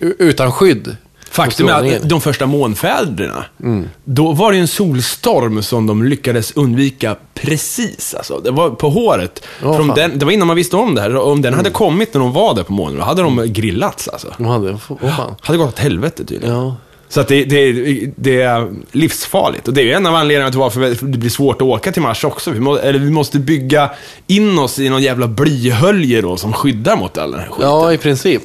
u- 0.00 0.14
utan 0.18 0.52
skydd. 0.52 0.96
Faktum 1.30 1.68
är 1.68 1.96
att 1.96 2.08
de 2.08 2.20
första 2.20 2.46
månfäderna, 2.46 3.44
Mm. 3.62 3.88
då 4.04 4.32
var 4.32 4.52
det 4.52 4.58
en 4.58 4.68
solstorm 4.68 5.62
som 5.62 5.86
de 5.86 6.04
lyckades 6.04 6.52
undvika 6.52 7.16
precis. 7.34 8.14
Alltså. 8.14 8.40
Det 8.44 8.50
var 8.50 8.70
på 8.70 8.90
håret. 8.90 9.42
Fan. 9.60 9.88
den, 9.88 10.18
det 10.18 10.24
var 10.24 10.32
innan 10.32 10.46
man 10.46 10.56
visste 10.56 10.76
om 10.76 10.94
det 10.94 11.00
här. 11.00 11.16
Om 11.16 11.42
den 11.42 11.54
hade 11.54 11.70
kommit 11.70 12.14
när 12.14 12.20
de 12.20 12.32
var 12.32 12.54
där 12.54 12.62
på 12.62 12.72
månen, 12.72 12.96
då 12.98 13.04
hade 13.04 13.22
de 13.22 13.52
grillats 13.52 14.08
alltså. 14.08 14.34
De 14.38 14.46
hade, 14.46 14.70
oh, 14.88 15.30
hade 15.40 15.58
gått 15.58 15.68
åt 15.68 15.78
helvete 15.78 16.24
tydligen. 16.24 16.54
Ja. 16.56 16.76
Så 17.08 17.20
att 17.20 17.28
det, 17.28 17.44
det, 17.44 17.72
det 18.16 18.40
är 18.42 18.72
livsfarligt. 18.92 19.68
Och 19.68 19.74
det 19.74 19.80
är 19.80 19.84
ju 19.84 19.92
en 19.92 20.06
av 20.06 20.14
anledningarna 20.14 20.50
till 20.50 20.60
varför 20.60 20.80
det 21.06 21.18
blir 21.18 21.30
svårt 21.30 21.56
att 21.56 21.62
åka 21.62 21.92
till 21.92 22.02
Mars 22.02 22.24
också. 22.24 22.50
Vi, 22.50 22.60
må, 22.60 22.76
eller 22.76 22.98
vi 22.98 23.10
måste 23.10 23.38
bygga 23.38 23.90
in 24.26 24.58
oss 24.58 24.78
i 24.78 24.88
någon 24.88 25.02
jävla 25.02 25.26
blyhölje 25.28 26.20
då, 26.20 26.36
som 26.36 26.52
skyddar 26.52 26.96
mot 26.96 27.18
all 27.18 27.30
den 27.30 27.40
här 27.40 27.48
skiten. 27.48 27.70
ja, 27.70 27.92
i 27.92 27.98
princip. 27.98 28.42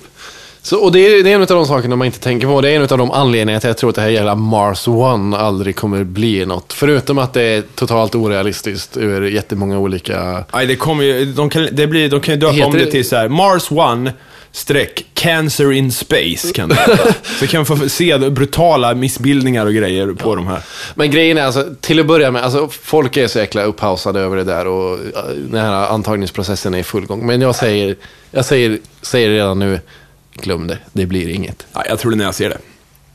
Så, 0.65 0.79
och 0.79 0.91
det 0.91 0.99
är, 0.99 1.23
det 1.23 1.31
är 1.31 1.35
en 1.35 1.41
av 1.41 1.47
de 1.47 1.65
sakerna 1.65 1.95
man 1.95 2.05
inte 2.05 2.19
tänker 2.19 2.47
på. 2.47 2.61
Det 2.61 2.69
är 2.69 2.75
en 2.75 2.81
av 2.81 2.97
de 2.97 3.11
anledningarna 3.11 3.59
till 3.59 3.69
att 3.69 3.71
jag 3.71 3.77
tror 3.77 3.89
att 3.89 3.95
det 3.95 4.01
här 4.01 4.09
jävla 4.09 4.35
Mars 4.35 4.87
One 4.87 5.37
aldrig 5.37 5.75
kommer 5.75 6.03
bli 6.03 6.45
något. 6.45 6.73
Förutom 6.73 7.17
att 7.17 7.33
det 7.33 7.41
är 7.41 7.63
totalt 7.75 8.15
orealistiskt 8.15 8.97
ur 8.97 9.21
jättemånga 9.21 9.77
olika... 9.77 10.45
Nej, 10.53 10.65
det 10.65 10.75
kommer 10.75 11.03
ju, 11.03 11.25
de 11.25 11.49
kan, 11.49 11.67
det 11.71 11.87
blir, 11.87 12.09
de 12.09 12.21
kan 12.21 12.33
ju 12.33 12.39
döpa 12.39 12.53
Heter 12.53 12.67
om 12.67 12.73
det 12.73 12.85
det- 12.85 12.91
till 12.91 13.09
så 13.09 13.15
här, 13.15 13.29
Mars 13.29 13.71
One 13.71 14.13
streck 14.51 15.05
Cancer 15.13 15.71
in 15.71 15.91
Space 15.91 16.53
kan 16.53 16.69
det 16.69 16.75
heta. 16.75 17.13
Så 17.39 17.47
kan 17.47 17.63
vi 17.63 17.65
få 17.65 17.89
se 17.89 18.17
brutala 18.17 18.95
missbildningar 18.95 19.65
och 19.65 19.73
grejer 19.73 20.07
på 20.13 20.35
de 20.35 20.47
här. 20.47 20.59
Men 20.95 21.11
grejen 21.11 21.37
är 21.37 21.43
alltså, 21.43 21.65
till 21.81 21.99
att 21.99 22.05
börja 22.05 22.31
med, 22.31 22.43
alltså 22.43 22.69
folk 22.81 23.17
är 23.17 23.27
så 23.27 23.39
jäkla 23.39 23.63
upphausade 23.63 24.19
över 24.19 24.37
det 24.37 24.43
där 24.43 24.67
och 24.67 24.93
uh, 24.99 25.05
den 25.49 25.61
här 25.61 25.73
antagningsprocessen 25.73 26.73
är 26.73 26.77
i 26.79 26.83
full 26.83 27.05
gång. 27.05 27.25
Men 27.25 27.41
jag 27.41 27.55
säger, 27.55 27.95
jag 28.31 28.45
säger, 28.45 28.79
säger 29.01 29.29
redan 29.29 29.59
nu, 29.59 29.79
glöm 30.35 30.67
det, 30.67 30.77
det 30.93 31.05
blir 31.05 31.29
inget. 31.29 31.67
Ja, 31.73 31.83
jag 31.89 31.99
tror 31.99 32.11
det 32.11 32.17
när 32.17 32.25
jag 32.25 32.35
ser 32.35 32.49
det. 32.49 32.57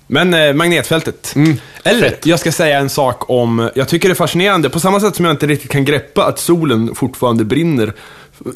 Men 0.07 0.35
eh, 0.35 0.53
magnetfältet. 0.53 1.33
Mm. 1.37 1.57
Eller, 1.85 2.17
jag 2.25 2.41
ska 2.41 2.53
säga 2.53 2.79
en 2.79 2.91
sak 2.91 3.31
om, 3.31 3.71
jag 3.75 3.89
tycker 3.89 4.09
det 4.09 4.13
är 4.13 4.15
fascinerande, 4.17 4.71
på 4.71 4.81
samma 4.81 5.01
sätt 5.01 5.17
som 5.17 5.25
jag 5.25 5.33
inte 5.35 5.47
riktigt 5.47 5.71
kan 5.71 5.85
greppa 5.85 6.25
att 6.25 6.39
solen 6.39 6.95
fortfarande 6.95 7.45
brinner, 7.45 7.93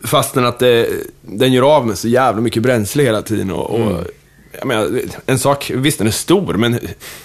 fastän 0.05 0.45
att 0.45 0.59
det, 0.59 0.89
den 1.21 1.53
gör 1.53 1.77
av 1.77 1.87
med 1.87 1.99
så 1.99 2.09
jävla 2.09 2.41
mycket 2.43 2.63
bränsle 2.63 3.03
hela 3.03 3.23
tiden. 3.23 3.51
Och, 3.51 3.71
och, 3.71 3.81
Mm. 3.81 4.05
Jag 4.59 4.67
menar, 4.67 5.01
en 5.27 5.39
sak, 5.39 5.71
visst 5.75 5.99
den 5.99 6.07
är 6.07 6.11
stor, 6.11 6.55
men 6.55 6.79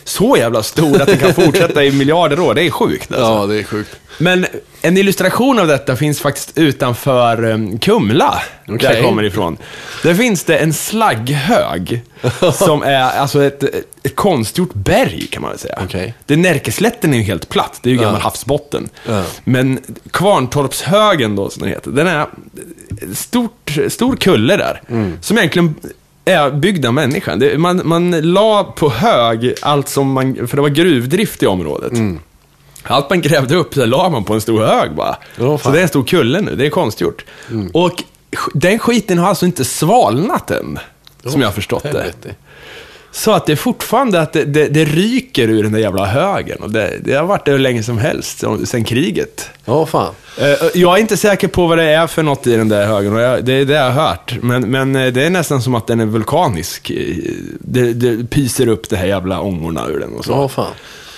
så 0.03 0.38
jävla 0.38 0.63
stor 0.63 1.01
att 1.01 1.07
den 1.07 1.17
kan 1.17 1.34
fortsätta 1.34 1.84
i 1.84 1.91
miljarder 1.91 2.39
år, 2.39 2.53
det 2.53 2.63
är 2.63 2.69
sjukt. 2.71 3.11
Alltså. 3.11 3.23
Ja, 3.25 3.45
det 3.45 3.59
är 3.59 3.63
sjukt. 3.63 3.95
Men 4.17 4.45
en 4.82 4.97
illustration 4.97 5.59
av 5.59 5.67
detta 5.67 5.95
finns 5.95 6.19
faktiskt 6.19 6.57
utanför 6.57 7.43
um, 7.43 7.80
Kumla, 7.80 8.41
där 8.65 8.75
Okej. 8.75 8.95
jag 8.95 9.03
kommer 9.05 9.23
ifrån. 9.23 9.57
Där 10.03 10.13
finns 10.13 10.43
det 10.43 10.57
en 10.57 10.73
slagghög 10.73 12.01
som 12.53 12.84
är 12.84 13.01
alltså 13.01 13.43
ett, 13.43 13.63
ett 14.03 14.15
konstgjort 14.15 14.73
berg 14.73 15.27
kan 15.32 15.41
man 15.41 15.51
väl 15.51 15.59
säga. 15.59 15.80
Okej. 15.84 16.13
Det 16.25 16.36
Närkeslätten 16.36 17.13
är 17.13 17.17
ju 17.17 17.23
helt 17.23 17.49
platt, 17.49 17.80
det 17.84 17.89
är 17.89 17.91
ju 17.91 17.99
gammal 17.99 18.15
Ja. 18.19 18.23
havsbotten. 18.23 18.89
Ja. 19.07 19.23
Men 19.43 19.80
Kvarntorpshögen 20.11 21.36
då, 21.36 21.49
som 21.49 21.61
den 21.61 21.69
heter, 21.69 21.91
den 21.91 22.07
är 22.07 22.27
stort, 23.13 23.77
stor 23.88 24.15
kulle 24.15 24.57
där. 24.57 24.82
Mm. 24.89 25.17
Som 25.21 25.38
egentligen 25.38 25.75
är 26.32 26.51
byggd 26.51 26.86
av 26.86 26.93
människan. 26.93 27.39
Det, 27.39 27.57
man, 27.57 27.82
man 27.86 28.11
la 28.11 28.63
på 28.63 28.89
hög 28.89 29.53
allt 29.61 29.89
som 29.89 30.11
man, 30.11 30.47
för 30.47 30.55
det 30.55 30.61
var 30.61 30.69
gruvdrift 30.69 31.43
i 31.43 31.47
området. 31.47 31.91
Mm. 31.91 32.19
Allt 32.84 33.09
man 33.09 33.21
grävde 33.21 33.55
upp, 33.55 33.73
så 33.73 33.86
la 33.86 34.09
man 34.09 34.23
på 34.23 34.34
en 34.34 34.41
stor 34.41 34.61
hög 34.65 34.95
bara. 34.95 35.15
Ja, 35.36 35.57
så 35.57 35.71
det 35.71 35.77
är 35.80 35.82
en 35.82 35.88
stor 35.89 36.03
kulle 36.03 36.41
nu, 36.41 36.55
det 36.55 36.65
är 36.65 36.69
konstgjort. 36.69 37.25
Och 37.73 37.89
sk- 38.32 38.49
den 38.53 38.80
skiten 38.80 39.17
har 39.17 39.27
alltså 39.27 39.45
inte 39.45 39.65
svalnat 39.65 40.51
än, 40.51 40.80
som 41.25 41.41
jag 41.41 41.47
har 41.47 41.53
förstått 41.53 41.84
det. 41.84 42.13
Så 43.12 43.32
att 43.32 43.45
det 43.45 43.51
är 43.51 43.55
fortfarande 43.55 44.22
att 44.22 44.34
det, 44.34 44.45
det, 44.45 44.68
det 44.68 44.86
ryker 44.86 45.47
ur 45.47 45.64
den 45.64 45.72
där 45.72 45.80
jävla 45.80 46.05
högen. 46.05 46.57
Och 46.62 46.72
det, 46.72 46.93
det 47.03 47.14
har 47.14 47.24
varit 47.26 47.45
det 47.45 47.51
hur 47.51 47.60
länge 47.60 47.84
som 47.84 47.97
helst, 47.97 48.43
sen- 48.66 48.84
kriget. 48.84 49.49
Ja, 49.66 49.86
fan. 49.86 50.14
Eh, 50.38 50.47
Jag 50.74 50.97
är 50.97 51.01
inte 51.01 51.18
säker 51.18 51.47
på 51.47 51.68
vad 51.68 51.78
det 51.78 51.84
är 51.84 52.07
för 52.07 52.24
något 52.24 52.47
i 52.47 52.55
den 52.55 52.70
där 52.70 52.86
högen, 52.88 53.14
och 53.14 53.22
jag, 53.22 53.45
det, 53.45 53.66
det 53.66 53.78
har 53.78 53.86
jag 53.86 53.91
hört. 53.91 54.34
Men, 54.41 54.72
men 54.72 54.95
eh, 54.95 55.07
det 55.14 55.24
är 55.24 55.30
nästan 55.30 55.62
som 55.62 55.76
att 55.76 55.88
den 55.88 55.99
är 55.99 56.05
vulkanisk. 56.05 56.89
Eh, 56.89 57.16
Det, 57.60 57.93
det 57.93 58.30
pyser 58.30 58.68
upp 58.68 58.89
de 58.89 58.95
här 58.95 59.05
jävla 59.07 59.41
ångorna 59.41 59.88
ur 59.88 59.99
den 59.99 60.14
och 60.14 60.26
så. 60.26 60.32
Ja, 60.32 60.47
fan. 60.49 60.72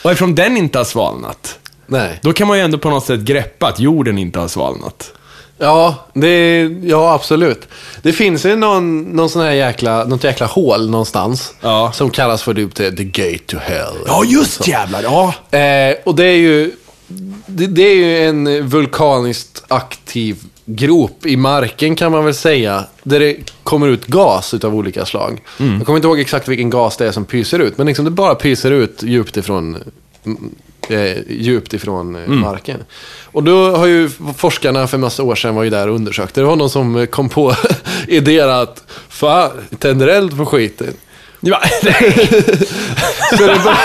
Och 0.03 0.11
eftersom 0.11 0.35
den 0.35 0.57
inte 0.57 0.77
har 0.77 0.85
svalnat, 0.85 1.59
Nej. 1.87 2.19
då 2.21 2.33
kan 2.33 2.47
man 2.47 2.57
ju 2.57 2.63
ändå 2.63 2.77
på 2.77 2.89
något 2.89 3.05
sätt 3.05 3.19
greppa 3.19 3.67
att 3.67 3.79
jorden 3.79 4.17
inte 4.17 4.39
har 4.39 4.47
svalnat. 4.47 5.13
Ja, 5.61 5.95
det, 6.13 6.61
ja, 6.83 7.13
absolut. 7.13 7.67
Det 8.01 8.13
finns 8.13 8.45
ju 8.45 8.55
någon, 8.55 9.01
någon 9.01 9.29
sån 9.29 9.41
här 9.41 9.51
jäkla, 9.51 10.03
något 10.03 10.23
jäkla 10.23 10.45
hål 10.45 10.89
någonstans. 10.89 11.53
Ja. 11.61 11.91
Som 11.93 12.09
kallas 12.09 12.43
för 12.43 12.53
typ 12.53 12.75
the, 12.75 12.91
the 12.91 13.03
gate 13.03 13.43
to 13.45 13.57
hell. 13.57 13.95
Ja, 14.07 14.23
just 14.25 14.67
jävlar! 14.67 15.03
Ja. 15.03 15.33
Eh, 15.57 15.95
och 16.03 16.15
det 16.15 16.25
är 16.25 16.37
ju, 16.37 16.71
det, 17.45 17.67
det 17.67 17.81
är 17.81 17.95
ju 17.95 18.27
en 18.27 18.67
vulkaniskt 18.67 19.63
aktiv 19.67 20.37
grop 20.65 21.25
i 21.25 21.37
marken 21.37 21.95
kan 21.95 22.11
man 22.11 22.25
väl 22.25 22.33
säga. 22.33 22.85
Där 23.03 23.19
det 23.19 23.37
kommer 23.63 23.87
ut 23.87 24.05
gas 24.05 24.53
utav 24.53 24.75
olika 24.75 25.05
slag. 25.05 25.41
Jag 25.57 25.85
kommer 25.85 25.97
inte 25.97 26.07
ihåg 26.07 26.19
exakt 26.19 26.47
vilken 26.47 26.69
gas 26.69 26.97
det 26.97 27.07
är 27.07 27.11
som 27.11 27.25
pyser 27.25 27.59
ut. 27.59 27.77
Men 27.77 27.87
liksom 27.87 28.05
det 28.05 28.11
bara 28.11 28.35
pyser 28.35 28.71
ut 28.71 29.03
djupt 29.03 29.37
ifrån 29.37 29.77
mm, 30.25 30.55
djupt 31.29 31.73
ifrån 31.73 32.15
Mm. 32.15 32.31
eh, 32.31 32.37
marken. 32.37 32.77
Och 33.25 33.43
då 33.43 33.75
har 33.75 33.85
ju 33.85 34.09
forskarna 34.37 34.87
för 34.87 34.97
en 34.97 35.01
massa 35.01 35.23
år 35.23 35.35
sedan 35.35 35.55
var 35.55 35.63
ju 35.63 35.69
där 35.69 35.87
och 35.87 35.95
undersökte. 35.95 36.41
Det 36.41 36.45
var 36.45 36.55
någon 36.55 36.69
som 36.69 36.95
eh, 36.95 37.05
kom 37.05 37.29
på 37.29 37.55
idén 38.07 38.49
att 38.49 38.83
fan, 39.09 39.51
tänder 39.79 40.07
eld 40.07 40.37
på 40.37 40.45
skiten. 40.45 40.93
Ja, 41.39 41.61
Så 43.37 43.47
det, 43.47 43.61
bör... 43.63 43.75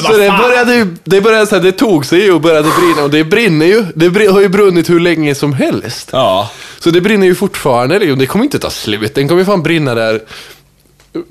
så 0.00 0.12
det 0.18 0.30
började 0.42 0.74
ju, 0.74 0.86
det 1.04 1.20
började 1.20 1.46
så 1.46 1.54
här, 1.56 1.62
det 1.62 1.72
tog 1.72 2.06
sig 2.06 2.32
och 2.32 2.40
började 2.40 2.68
brinna 2.80 3.02
och 3.04 3.10
det 3.10 3.24
brinner 3.24 3.66
ju. 3.66 3.84
Det 3.94 4.10
brin- 4.10 4.30
har 4.32 4.40
ju 4.40 4.48
brunnit 4.48 4.90
hur 4.90 5.00
länge 5.00 5.34
som 5.34 5.52
helst. 5.52 6.08
ja. 6.12 6.50
Så 6.78 6.90
det 6.90 7.00
brinner 7.00 7.26
ju 7.26 7.34
fortfarande. 7.34 7.98
Det 8.14 8.26
kommer 8.26 8.44
inte 8.44 8.58
ta 8.58 8.70
slut. 8.70 9.14
Den 9.14 9.28
kommer 9.28 9.40
ju 9.40 9.46
fan 9.46 9.62
brinna 9.62 9.94
där 9.94 10.20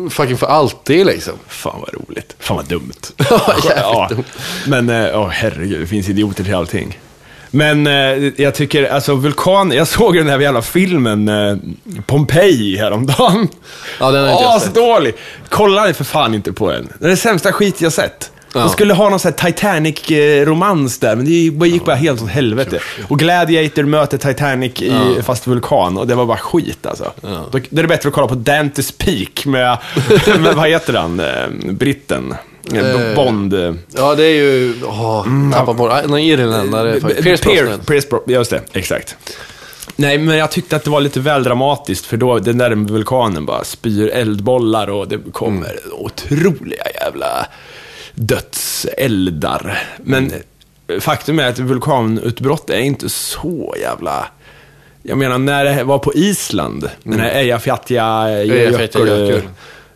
fucking 0.10 0.38
för 0.38 0.48
alltid 0.48 1.06
liksom. 1.06 1.34
Fan 1.48 1.80
vad 1.80 1.94
roligt. 1.94 2.36
Fan 2.40 2.58
vad 2.58 2.66
dumt. 2.66 2.94
Ja, 3.70 4.08
dumt. 4.10 4.24
Men, 4.68 4.90
eh, 4.90 5.20
åh 5.20 5.28
herregud, 5.30 5.80
det 5.80 5.88
finns 5.88 6.10
idioter 6.10 6.44
till 6.44 6.56
allting. 6.56 7.00
Men 7.52 7.88
eh, 7.88 8.32
jag 8.38 8.56
tycker, 8.56 8.90
alltså 8.90 9.16
vulkan, 9.16 9.72
jag 9.72 9.88
såg 9.88 10.16
den 10.16 10.30
här 10.30 10.40
jävla 10.40 10.62
filmen 10.62 11.28
eh, 11.30 11.58
Pompeji 12.06 12.78
häromdagen. 12.78 13.48
Ja, 14.00 14.12
den 14.12 14.24
har 14.24 14.32
inte. 14.32 14.48
Asdålig! 14.48 15.16
Kolla 15.50 15.94
för 15.94 16.04
fan 16.04 16.34
inte 16.34 16.54
på 16.54 16.72
den. 16.72 16.90
Det 17.00 17.06
är 17.06 17.10
det 17.10 17.18
sämsta 17.18 17.52
skit 17.52 17.82
jag 17.82 17.94
sett. 17.94 18.32
Ja. 18.56 18.62
De 18.62 18.70
skulle 18.70 18.94
ha 18.94 19.10
någon 19.10 19.20
sån 19.20 19.34
här 19.38 19.52
Titanic-romans 19.52 21.00
där, 21.00 21.16
men 21.16 21.26
det 21.26 21.32
gick 21.68 21.86
bara- 21.86 21.96
helt 21.96 22.22
åt 22.22 22.30
helvete. 22.30 22.80
Och 23.08 23.20
Gladiator 23.20 23.84
möter 23.84 24.18
Titanic 24.18 24.82
i 24.82 25.22
fast 25.24 25.48
vulkan, 25.48 25.98
och 25.98 26.08
det 26.08 26.16
var 26.16 26.26
bara 26.26 26.38
skit 26.38 26.86
alltså. 26.86 27.12
Då, 27.52 27.60
det 27.70 27.82
är 27.82 27.88
bättre 27.88 28.08
att 28.10 28.16
kolla 28.16 28.28
på 28.28 28.36
Dantes 28.36 28.92
Peak 28.92 29.46
med, 29.46 29.78
med 30.40 30.56
vad 30.56 30.70
heter 30.70 30.94
han, 30.94 31.20
eh, 31.20 31.48
britten? 31.72 32.36
Eh, 32.74 33.16
Bond. 33.16 33.54
eh, 33.54 33.74
Ja, 33.96 34.16
det 34.16 34.24
är 34.24 34.36
ju... 34.36 34.74
Åh, 34.86 35.26
tappar 35.54 35.74
bort. 35.74 36.06
Någon 36.08 36.20
irländare. 36.20 37.00
faktiskt. 37.02 37.24
Pierce 37.24 37.44
Brosnan. 37.44 37.80
Pierce 37.80 38.10
Bro- 38.10 38.24
just 38.28 38.52
det, 38.52 38.62
exakt. 38.74 39.16
Nej, 39.96 40.18
men 40.18 40.38
jag 40.38 40.52
tyckte 40.52 40.76
att 40.76 40.84
det 40.84 40.90
var 40.90 41.02
lite 41.02 41.20
väl 41.20 41.44
dramatiskt, 41.44 42.06
för 42.06 42.18
då 42.18 42.40
den 42.40 42.58
där 42.58 42.76
vulkanen 42.76 43.46
bara 43.46 43.64
spyr 43.64 44.08
eldbollar 44.10 44.90
och 44.90 45.08
det 45.08 45.18
kommer 45.32 45.70
Mm. 45.70 45.94
otroliga 45.94 46.84
jävla 47.02 47.46
dödseldar. 48.16 49.84
Men 50.04 50.32
Mm. 50.88 51.02
faktum 51.02 51.40
är 51.40 51.48
att 51.50 51.60
vulkanutbrott 51.60 52.70
är 52.70 52.78
inte 52.80 53.10
så 53.10 53.76
jävla... 53.82 54.28
Jag 55.04 55.18
menar, 55.18 55.38
när 55.38 55.66
det 55.66 55.84
var 55.84 56.00
på 56.00 56.14
Island, 56.14 56.90
den 57.04 57.20
här 57.20 57.36
Eyjafjallajökull. 57.36 59.42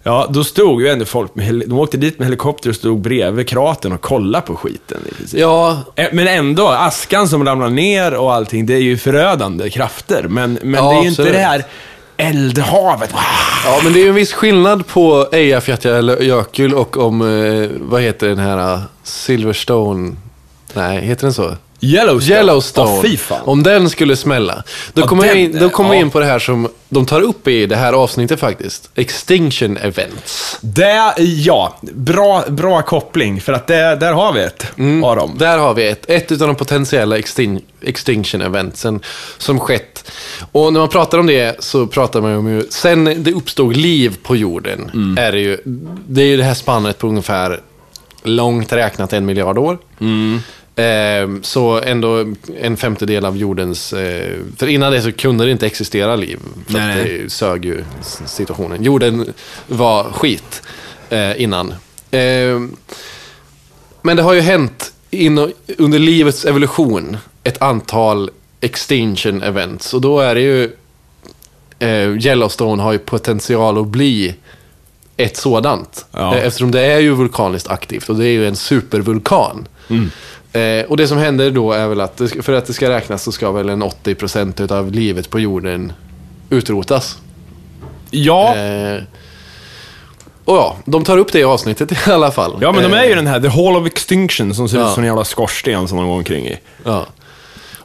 Ja, 0.03 0.27
då 0.29 0.43
stod 0.43 0.81
ju 0.81 0.87
ändå 0.87 1.05
folk 1.05 1.35
med, 1.35 1.63
de 1.67 1.79
åkte 1.79 1.97
dit 1.97 2.19
med 2.19 2.25
helikopter 2.27 2.69
och 2.69 2.75
stod 2.75 2.99
bredvid 3.01 3.47
kratern 3.47 3.91
och 3.91 4.01
kollade 4.01 4.45
på 4.45 4.55
skiten. 4.55 4.97
Ja, 5.33 5.79
Eh, 5.95 6.07
Men 6.13 6.27
ändå, 6.27 6.67
askan 6.67 7.27
som 7.27 7.45
ramlar 7.45 7.69
ner 7.69 8.13
och 8.13 8.33
allting, 8.33 8.65
det 8.65 8.73
är 8.73 8.77
ju 8.81 8.97
förödande 8.97 9.69
krafter. 9.69 10.25
Men, 10.29 10.59
men 10.63 10.83
Ja, 10.83 10.89
det 10.91 10.97
är 10.97 11.01
ju 11.03 11.09
inte 11.09 11.23
det 11.31 11.37
här 11.37 11.63
eldhavet. 12.19 13.09
ja, 13.65 13.79
men 13.83 13.93
det 13.93 13.99
är 13.99 14.03
ju 14.03 14.09
en 14.09 14.15
viss 14.15 14.33
skillnad 14.33 14.87
på 14.87 15.27
Eyjafjallajökull 15.31 16.73
och 16.73 16.97
om, 16.97 17.21
eh, 17.21 17.69
vad 17.79 18.01
heter 18.01 18.27
den 18.27 18.39
här, 18.39 18.73
eh, 18.73 18.81
Silverstone? 19.03 20.15
Nej, 20.73 21.01
heter 21.01 21.23
den 21.23 21.33
så? 21.33 21.55
Yellowstone. 21.81 22.37
Yellowstone. 22.37 22.91
Åh, 22.91 23.01
fy 23.01 23.17
fan. 23.17 23.41
Om 23.45 23.63
den 23.63 23.89
skulle 23.89 24.15
smälla. 24.15 24.63
Då 24.93 25.07
kommer 25.07 25.25
jag 25.25 25.35
in, 25.35 25.59
då 25.59 25.69
kommer 25.69 25.93
ja. 25.93 25.99
in 26.01 26.09
på 26.09 26.19
det 26.19 26.25
här 26.25 26.39
som 26.39 26.67
de 26.89 27.05
tar 27.05 27.21
upp 27.21 27.47
i 27.47 27.65
det 27.65 27.75
här 27.75 27.93
avsnittet 27.93 28.39
faktiskt. 28.39 28.89
Extinction 28.95 29.77
events. 29.77 30.57
Det, 30.61 31.13
ja, 31.17 31.77
bra, 31.81 32.43
bra 32.47 32.81
koppling. 32.81 33.41
För 33.41 33.53
att 33.53 33.67
det, 33.67 33.95
där 33.95 34.13
har 34.13 34.33
vi 34.33 34.41
ett 34.43 34.67
av 35.03 35.15
dem. 35.15 35.35
Där 35.37 35.57
har 35.57 35.73
vi 35.73 35.87
ett, 35.87 36.09
ett 36.09 36.31
av 36.31 36.37
de 36.37 36.55
potentiella 36.55 37.17
extin, 37.17 37.61
extinction 37.81 38.41
eventsen 38.41 38.99
som 39.37 39.59
skett. 39.59 40.11
Och 40.51 40.73
när 40.73 40.79
man 40.79 40.89
pratar 40.89 41.17
om 41.17 41.27
det 41.27 41.63
så 41.63 41.87
pratar 41.87 42.21
man 42.21 42.31
ju 42.31 42.37
om 42.37 42.47
ju, 42.47 42.63
sen 42.69 43.23
det 43.23 43.33
uppstod 43.33 43.75
liv 43.77 44.17
på 44.23 44.35
jorden, 44.35 44.91
Mm. 44.93 45.17
är 45.17 45.31
det 45.31 45.39
ju, 45.39 45.57
det 46.07 46.21
är 46.21 46.25
ju 46.25 46.37
det 46.37 46.43
här 46.43 46.53
spannet 46.53 46.97
på 46.97 47.07
ungefär, 47.07 47.59
långt 48.23 48.73
räknat 48.73 49.13
en 49.13 49.25
miljard 49.25 49.57
år. 49.57 49.77
Mm. 49.99 50.39
Ehm, 50.79 51.43
så 51.43 51.81
ändå 51.81 52.25
en 52.61 52.77
femtedel 52.77 53.25
av 53.25 53.37
jordens... 53.37 53.93
Eh, 53.93 54.37
för 54.57 54.67
innan 54.67 54.91
det 54.91 55.01
så 55.01 55.11
kunde 55.11 55.45
det 55.45 55.51
inte 55.51 55.65
existera 55.65 56.15
liv. 56.15 56.39
För 56.67 56.73
Nej, 56.73 56.95
nej. 56.95 57.19
det 57.23 57.29
sög 57.29 57.65
ju 57.65 57.83
situationen. 58.25 58.83
Jorden 58.83 59.33
var 59.67 60.03
skit 60.03 60.61
eh, 61.09 61.41
innan. 61.41 61.73
Ehm, 62.11 62.75
men 64.01 64.17
det 64.17 64.23
har 64.23 64.33
ju 64.33 64.41
hänt 64.41 64.93
in, 65.09 65.53
under 65.77 65.99
livets 65.99 66.45
evolution 66.45 67.17
ett 67.43 67.61
antal 67.61 68.29
extinction 68.61 69.41
events. 69.41 69.93
Och 69.93 70.01
då 70.01 70.19
är 70.19 70.35
det 70.35 70.41
ju... 70.41 70.71
Eh, 71.79 72.25
Yellowstone 72.25 72.83
har 72.83 72.91
ju 72.91 72.99
potential 72.99 73.77
att 73.77 73.87
bli 73.87 74.35
ett 75.19 75.37
sådant. 75.37 76.05
Ja. 76.11 76.35
Eh, 76.37 76.45
Eftersom 76.45 76.71
det 76.71 76.81
är 76.81 76.99
ju 76.99 77.13
vulkaniskt 77.13 77.67
aktivt 77.67 78.09
och 78.09 78.15
det 78.15 78.25
är 78.27 78.31
ju 78.31 78.47
en 78.47 78.55
supervulkan. 78.55 79.67
Eh, 80.53 80.85
och 80.87 80.97
det 80.97 81.07
som 81.07 81.17
händer 81.17 81.51
då 81.51 81.71
är 81.71 81.87
väl 81.87 82.01
att 82.01 82.21
för 82.41 82.53
att 82.53 82.65
det 82.65 82.73
ska 82.73 82.89
räknas 82.89 83.23
så 83.23 83.31
ska 83.31 83.51
väl 83.51 83.69
en 83.69 83.83
80% 83.83 84.71
av 84.71 84.91
livet 84.91 85.29
på 85.29 85.39
jorden 85.39 85.93
utrotas. 86.49 87.17
Ja, 88.11 88.55
Eh, 88.55 89.03
och 90.45 90.55
ja, 90.55 90.77
de 90.85 91.03
tar 91.03 91.17
upp 91.17 91.31
det 91.31 91.39
i 91.39 91.43
avsnittet 91.43 91.91
i 92.07 92.11
alla 92.11 92.31
fall. 92.31 92.57
ja, 92.61 92.71
men 92.71 92.83
de 92.83 92.93
är 92.93 93.03
Eh, 93.03 93.09
ju 93.09 93.15
den 93.15 93.27
här 93.27 93.39
The 93.39 93.47
Hall 93.47 93.75
of 93.75 93.87
Extinction 93.87 94.53
som 94.55 94.69
ser 94.69 94.77
Ja. 94.79 94.87
ut 94.87 94.93
som 94.93 95.03
en 95.03 95.07
jävla 95.07 95.23
skorsten 95.25 95.87
som 95.87 95.97
de 95.97 96.07
går 96.07 96.13
omkring 96.15 96.45
i. 96.47 96.59
Ja. 96.83 97.05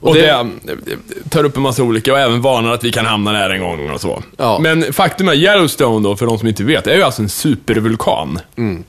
Och 0.08 0.14
det- 0.14 0.20
det, 0.62 0.92
eh, 0.92 0.98
tar 1.30 1.44
upp 1.44 1.56
en 1.56 1.62
massa 1.62 1.82
olika 1.82 2.12
och 2.12 2.18
även 2.18 2.42
varnar 2.42 2.72
att 2.72 2.84
vi 2.84 2.92
kan 2.92 3.06
hamna 3.06 3.32
där 3.32 3.50
en 3.50 3.60
gång 3.60 3.90
och 3.90 4.00
så. 4.00 4.22
Ja. 4.36 4.58
Men 4.58 4.92
faktum 4.92 5.28
är, 5.28 5.34
Yellowstone 5.34 6.08
då, 6.08 6.16
för 6.16 6.26
de 6.26 6.38
som 6.38 6.48
inte 6.48 6.64
vet, 6.64 6.86
är 6.86 6.96
ju 6.96 7.02
alltså 7.02 7.22
en 7.22 7.28
supervulkan. 7.28 8.38
Mm. 8.56 8.84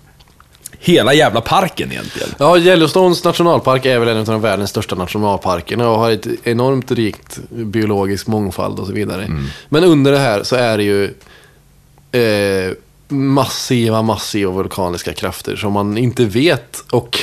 Hela 0.80 1.14
jävla 1.14 1.42
parken 1.42 1.92
egentligen. 1.92 2.30
Ja, 2.38 2.58
Yellowstones 2.58 3.24
nationalpark 3.24 3.86
är 3.86 4.00
väl 4.00 4.08
en 4.10 4.18
av 4.18 4.26
de 4.26 4.42
världens 4.42 4.70
största 4.70 4.96
nationalparkerna 4.96 5.90
och 5.90 6.00
har 6.00 6.12
ett 6.12 6.28
enormt 6.44 6.92
rikt 6.92 7.40
biologisk 7.50 8.28
mångfald 8.28 8.80
och 8.80 8.88
så 8.88 8.94
vidare. 8.94 9.24
Mm. 9.24 9.46
Men 9.70 9.84
under 9.84 10.12
det 10.12 10.20
här 10.20 10.44
så 10.44 10.56
är 10.56 10.78
det 10.78 10.84
ju 10.84 11.04
eh, 12.12 12.72
massiva, 13.08 14.02
massiva 14.02 14.52
vulkaniska 14.52 15.14
krafter 15.14 15.56
som 15.56 15.74
man 15.74 15.98
inte 15.98 16.26
vet 16.26 16.84
och 16.92 17.20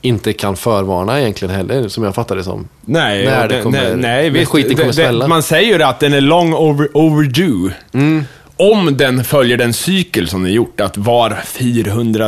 inte 0.00 0.32
kan 0.32 0.56
förvarna 0.56 1.20
egentligen 1.20 1.54
heller, 1.54 1.88
som 1.88 2.04
jag 2.04 2.14
fattar 2.14 2.36
det 2.36 2.44
som. 2.44 2.68
Nej, 2.84 3.24
När 3.24 3.48
det 3.48 3.62
kommer- 3.62 3.78
nej, 3.82 3.96
nej 3.96 4.30
visst, 4.30 4.50
skiten 4.50 4.76
kommer 4.76 4.92
smälla. 4.92 5.28
Man 5.28 5.42
säger 5.42 5.78
ju 5.78 5.82
att 5.84 6.00
den 6.00 6.12
är 6.12 6.20
long 6.20 6.54
over, 6.54 6.88
overdue. 6.96 7.72
Mm. 7.92 8.24
Om 8.56 8.96
den 8.96 9.24
följer 9.24 9.56
den 9.56 9.72
cykel 9.72 10.28
som 10.28 10.42
den 10.42 10.52
gjort, 10.52 10.80
att 10.80 10.96
var 10.96 11.36
400 11.44 12.26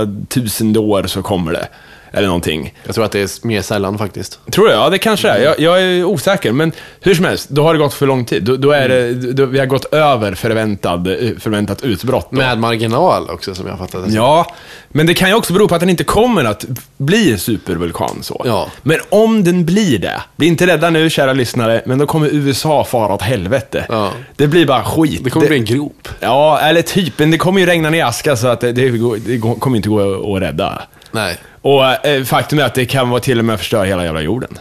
000 0.60 0.76
år 0.78 1.06
så 1.06 1.22
kommer 1.22 1.52
det. 1.52 1.68
Eller 2.12 2.26
någonting. 2.26 2.74
Jag 2.86 2.94
tror 2.94 3.04
att 3.04 3.12
det 3.12 3.20
är 3.20 3.46
mer 3.46 3.62
sällan 3.62 3.98
faktiskt. 3.98 4.38
Tror 4.50 4.66
du? 4.66 4.72
Ja, 4.72 4.90
det 4.90 4.98
kanske 4.98 5.28
är. 5.28 5.42
Jag, 5.42 5.60
jag 5.60 5.82
är 5.82 6.04
osäker, 6.04 6.52
men 6.52 6.72
hur 7.00 7.14
som 7.14 7.24
helst, 7.24 7.48
då 7.48 7.62
har 7.62 7.74
det 7.74 7.78
gått 7.78 7.94
för 7.94 8.06
lång 8.06 8.24
tid. 8.24 8.42
Då, 8.42 8.56
då 8.56 8.70
är 8.70 8.88
det, 8.88 9.12
då, 9.32 9.46
vi 9.46 9.58
har 9.58 9.66
gått 9.66 9.94
över 9.94 10.34
förväntad, 10.34 11.08
förväntat 11.38 11.82
utbrott. 11.82 12.28
Då. 12.30 12.36
Med 12.36 12.58
marginal 12.58 13.30
också, 13.30 13.54
som 13.54 13.66
jag 13.66 13.78
fattar 13.78 13.98
det. 13.98 14.12
Ja, 14.12 14.54
men 14.88 15.06
det 15.06 15.14
kan 15.14 15.28
ju 15.28 15.34
också 15.34 15.52
bero 15.52 15.68
på 15.68 15.74
att 15.74 15.80
den 15.80 15.90
inte 15.90 16.04
kommer 16.04 16.44
att 16.44 16.64
bli 16.96 17.32
en 17.32 17.38
supervulkan 17.38 18.18
så. 18.22 18.42
Ja. 18.44 18.68
Men 18.82 18.98
om 19.08 19.44
den 19.44 19.64
blir 19.64 19.98
det, 19.98 20.22
bli 20.36 20.46
inte 20.46 20.66
rädda 20.66 20.90
nu 20.90 21.10
kära 21.10 21.32
lyssnare, 21.32 21.82
men 21.86 21.98
då 21.98 22.06
kommer 22.06 22.28
USA 22.32 22.84
fara 22.84 23.14
åt 23.14 23.22
helvete. 23.22 23.86
Ja. 23.88 24.10
Det 24.36 24.46
blir 24.46 24.66
bara 24.66 24.84
skit. 24.84 25.24
Det 25.24 25.30
kommer 25.30 25.46
bli 25.46 25.56
en 25.56 25.64
grop. 25.64 26.08
Ja, 26.20 26.60
eller 26.60 26.82
typ, 26.82 27.18
men 27.18 27.30
det 27.30 27.38
kommer 27.38 27.60
ju 27.60 27.66
regna 27.66 27.90
ner 27.90 28.04
aska 28.04 28.36
så 28.36 28.48
att 28.48 28.60
det, 28.60 28.72
det, 28.72 28.90
det 29.26 29.38
kommer 29.38 29.76
inte 29.76 29.88
gå 29.88 30.36
att 30.36 30.42
rädda. 30.42 30.82
Nej. 31.12 31.36
Och 31.62 32.06
eh, 32.06 32.24
faktum 32.24 32.58
är 32.58 32.62
att 32.62 32.74
det 32.74 32.84
kan 32.86 33.10
vara 33.10 33.20
till 33.20 33.38
och 33.38 33.44
med 33.44 33.58
förstöra 33.58 33.84
hela 33.84 34.04
jävla 34.04 34.20
jorden. 34.20 34.58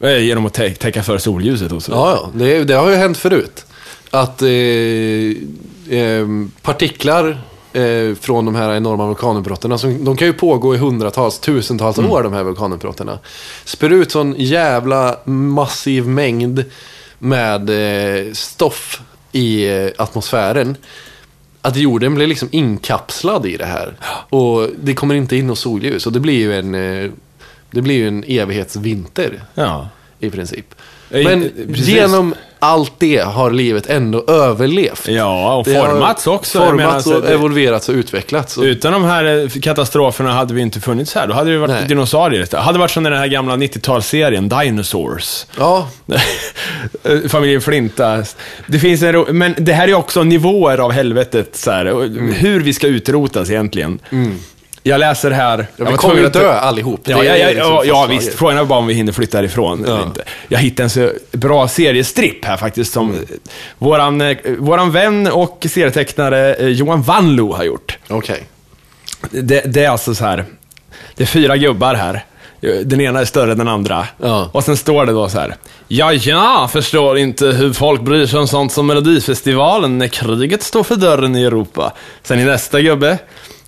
Eh, 0.00 0.18
Genom 0.18 0.46
att 0.46 0.58
tä- 0.58 0.74
täcka 0.74 1.02
för 1.02 1.18
solljuset 1.18 1.72
och 1.72 1.82
så. 1.82 1.92
Ja, 1.92 2.10
ja. 2.22 2.30
Det, 2.44 2.64
det 2.64 2.74
har 2.74 2.90
ju 2.90 2.96
hänt 2.96 3.16
förut. 3.18 3.64
Att 4.10 4.42
eh, 4.42 4.48
eh, 5.98 6.26
partiklar 6.62 7.38
eh, 7.72 8.14
från 8.20 8.44
de 8.44 8.54
här 8.54 8.74
enorma 8.74 9.06
vulkanutbrotten, 9.06 9.78
som, 9.78 10.04
de 10.04 10.16
kan 10.16 10.26
ju 10.26 10.32
pågå 10.32 10.74
i 10.74 10.78
hundratals, 10.78 11.38
tusentals 11.38 11.98
år, 11.98 12.22
de 12.22 12.32
här 12.32 12.42
vulkanutbrotten. 12.42 13.10
Spär 13.64 13.90
ut 13.90 14.10
sån 14.12 14.34
jävla 14.38 15.16
massiv 15.24 16.06
mängd 16.06 16.64
med 17.18 17.70
eh, 17.70 18.32
stoff 18.32 19.00
i 19.32 19.68
eh, 19.68 19.88
atmosfären. 19.98 20.76
Att 21.66 21.76
jorden 21.76 22.14
blir 22.14 22.26
liksom 22.26 22.48
inkapslad 22.52 23.46
i 23.46 23.56
det 23.56 23.64
här. 23.66 23.94
Och 24.30 24.68
det 24.82 24.94
kommer 24.94 25.14
inte 25.14 25.36
in 25.36 25.46
något 25.46 25.58
solljus. 25.58 26.06
Och 26.06 26.12
det 26.12 26.20
blir 26.20 26.34
ju 26.38 26.58
en, 26.58 26.74
eh, 26.74 27.10
det 27.70 27.82
blir 27.82 27.94
ju 27.94 28.08
en 28.08 28.24
evighetsvinter 28.26 29.42
Ja. 29.54 29.88
i 30.20 30.30
princip. 30.30 30.74
Men 31.08 31.50
precis. 31.66 31.88
genom 31.88 32.34
allt 32.58 32.92
det 32.98 33.18
har 33.24 33.50
livet 33.50 33.86
ändå 33.86 34.24
överlevt. 34.28 35.08
Ja, 35.08 35.54
och 35.56 35.64
Det 35.64 35.74
formats 35.74 36.26
också. 36.26 36.58
Menar, 36.58 36.70
Formats 36.70 36.94
alltså, 36.94 37.14
och 37.14 37.22
det- 37.22 37.32
evolverats 37.34 37.88
och 37.88 37.94
utvecklats. 37.94 38.58
Utan 38.58 38.92
de 38.92 39.04
här 39.04 39.24
eh, 39.44 39.48
katastroferna 39.62 40.32
hade 40.32 40.54
vi 40.54 40.60
inte 40.62 40.80
funnits 40.80 41.14
här. 41.14 41.26
Då 41.26 41.34
hade 41.34 41.52
det 41.52 41.58
varit 41.58 41.70
Nej. 41.70 41.84
dinosaurier 41.88 42.42
istället. 42.42 42.64
Hade 42.64 42.78
varit 42.78 42.90
som 42.90 43.02
den 43.02 43.12
här 43.12 43.26
gamla 43.26 43.56
90-talsserien, 43.56 44.60
Dinosaurs. 44.64 45.46
ja, 45.58 45.88
Familjen 47.28 47.60
Flinta. 47.60 48.24
Det 48.66 48.78
finns 48.78 49.02
en 49.02 49.12
ro- 49.12 49.26
Men 49.32 49.54
det 49.58 49.72
här 49.72 49.88
är 49.88 49.94
också 49.94 50.22
nivåer 50.22 50.78
av 50.78 50.92
helvetet, 50.92 51.56
så 51.56 51.70
här, 51.70 51.86
Mm. 51.86 52.32
hur 52.32 52.60
vi 52.60 52.72
ska 52.74 52.86
utrotas 52.86 53.50
egentligen. 53.50 53.98
Jag 54.86 54.98
läser 55.00 55.30
här... 55.30 55.58
ja, 55.58 55.84
jag 55.84 55.90
vi 55.90 55.96
kommer 55.96 56.16
ju 56.20 56.26
att- 56.26 56.32
dö 56.32 56.52
allihop. 56.52 57.00
Ja, 57.04 57.18
Det 57.18 57.24
ja, 57.24 57.34
är 57.36 57.38
ja, 57.42 57.48
liksom 57.48 57.72
ja, 57.72 57.84
ja 57.84 58.06
visst. 58.06 58.34
Frågan 58.34 58.58
är 58.58 58.64
bara 58.64 58.78
om 58.78 58.86
vi 58.86 58.94
hinner 58.94 59.12
flytta 59.12 59.38
härifrån 59.38 59.84
eller 59.84 60.02
inte. 60.02 60.22
Jag 60.48 60.58
hittade 60.58 60.82
en 60.82 60.90
så 60.90 61.10
bra 61.32 61.68
seriestripp 61.68 62.44
här 62.44 62.56
faktiskt 62.56 62.92
som 62.92 63.10
Mm. 63.10 63.24
våran, 63.78 64.20
eh, 64.20 64.36
våran 64.58 64.92
vän 64.92 65.26
och 65.26 65.66
serietecknare 65.70 66.54
eh, 66.54 66.66
Johan 66.68 67.02
Wanlo 67.02 67.52
har 67.52 67.64
gjort. 67.64 67.98
Okej. 68.08 68.42
Det, 69.30 69.60
det 69.60 69.84
är 69.84 69.90
alltså 69.90 70.14
så 70.14 70.24
här. 70.24 70.44
Det 71.14 71.22
är 71.24 71.26
fyra 71.26 71.56
gubbar 71.56 71.94
här. 71.94 72.24
Den 72.84 73.00
ena 73.00 73.20
är 73.20 73.24
större 73.24 73.52
än 73.52 73.58
den 73.58 73.68
andra. 73.68 74.06
Ja. 74.22 74.48
Och 74.52 74.64
sen 74.64 74.76
står 74.76 75.06
det 75.06 75.12
då 75.12 75.28
så 75.28 75.38
här. 75.38 75.56
Ja, 75.88 76.12
ja, 76.12 76.68
förstår 76.72 77.18
inte 77.18 77.46
hur 77.46 77.72
folk 77.72 78.00
bryr 78.00 78.26
sig 78.26 78.38
om 78.38 78.48
sånt 78.48 78.72
som 78.72 78.86
Melodifestivalen 78.86 79.98
när 79.98 80.08
kriget 80.08 80.62
står 80.62 80.82
för 80.82 80.96
dörren 80.96 81.36
i 81.36 81.44
Europa. 81.44 81.92
Sen 82.22 82.40
i 82.40 82.44
nästa 82.44 82.80
gubbe. 82.80 83.18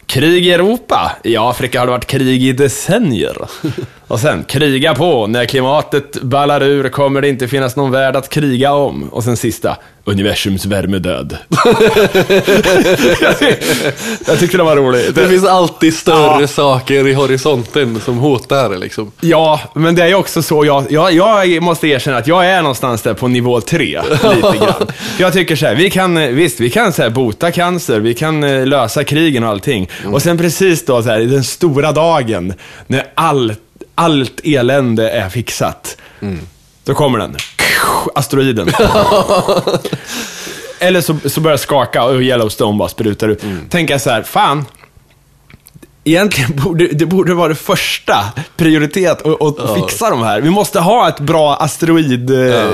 Krig 0.08 0.46
i 0.46 0.52
Europa. 0.52 1.12
I 1.24 1.36
Afrika 1.36 1.78
har 1.78 1.86
det 1.86 1.92
varit 1.92 2.06
krig 2.06 2.44
i 2.44 2.52
decennier. 2.52 3.36
Och 4.08 4.20
sen, 4.20 4.44
kriga 4.44 4.94
på. 4.94 5.26
När 5.26 5.44
klimatet 5.44 6.22
ballar 6.22 6.62
ur 6.62 6.88
kommer 6.88 7.20
det 7.20 7.28
inte 7.28 7.48
finnas 7.48 7.76
någon 7.76 7.90
värld 7.90 8.16
att 8.16 8.28
kriga 8.28 8.72
om. 8.72 9.08
Och 9.08 9.24
sen 9.24 9.36
sista, 9.36 9.76
universums 10.10 10.66
värmedöd. 10.66 11.36
jag, 13.20 13.36
tyck- 13.38 13.92
jag 14.26 14.38
tyckte 14.38 14.56
det 14.56 14.62
var 14.62 14.76
roligt. 14.76 15.14
Det 15.14 15.28
finns 15.28 15.44
alltid 15.46 15.94
större 15.94 16.40
Ja. 16.40 16.46
saker 16.46 17.06
i 17.08 17.12
horisonten 17.12 18.00
som 18.00 18.18
hotar 18.18 18.76
liksom. 18.76 19.12
Ja, 19.20 19.60
men 19.74 19.94
det 19.94 20.02
är 20.02 20.06
ju 20.08 20.14
också 20.14 20.42
så, 20.42 20.64
jag, 20.64 20.92
jag, 20.92 21.14
jag 21.14 21.62
måste 21.62 21.86
erkänna 21.88 22.16
att 22.16 22.26
jag 22.26 22.46
är 22.46 22.62
någonstans 22.62 23.02
där 23.02 23.14
på 23.14 23.28
nivå 23.28 23.60
tre, 23.60 24.00
lite 24.10 24.40
grann. 24.58 24.86
För 25.16 25.22
jag 25.22 25.32
tycker 25.32 25.56
så 25.56 25.66
här, 25.66 25.74
vi 25.74 25.90
kan, 25.90 26.34
visst, 26.36 26.60
vi 26.60 26.70
kan 26.70 26.92
så 26.92 27.02
här, 27.02 27.10
bota 27.10 27.50
cancer, 27.50 28.00
vi 28.00 28.14
kan 28.14 28.44
eh, 28.44 28.66
lösa 28.66 29.04
krigen 29.04 29.44
och 29.44 29.50
allting. 29.50 29.88
Och 30.12 30.22
sen 30.22 30.38
precis 30.38 30.84
då, 30.84 31.02
så 31.02 31.08
här, 31.08 31.20
i 31.20 31.26
den 31.26 31.44
stora 31.44 31.92
dagen, 31.92 32.54
när 32.86 33.04
all, 33.14 33.54
allt 33.94 34.40
elände 34.44 35.10
är 35.10 35.28
fixat, 35.28 35.96
då 36.84 36.94
kommer 36.94 37.18
den. 37.18 37.36
Asteroiden. 38.14 38.68
Eller 40.80 41.00
så, 41.00 41.16
så 41.26 41.40
börjar 41.40 41.56
det 41.56 41.62
skaka 41.62 42.04
och 42.04 42.22
Yellowstone 42.22 42.78
bara 42.78 42.88
sprutar 42.88 43.28
ut. 43.28 43.42
Tänker 43.70 43.94
jag 43.94 44.00
så 44.00 44.10
här, 44.10 44.22
fan, 44.22 44.64
Egentligen 46.08 46.56
borde 46.56 46.86
det 46.86 47.06
borde 47.06 47.34
vara 47.34 47.48
det 47.48 47.54
första 47.54 48.24
prioritet 48.56 49.26
att, 49.26 49.42
att 49.42 49.74
fixa 49.74 50.10
de 50.10 50.22
här. 50.22 50.40
Vi 50.40 50.50
måste 50.50 50.80
ha 50.80 51.08
ett 51.08 51.20
bra 51.20 51.56
asteroid 51.56 52.30
eh, 52.30 52.70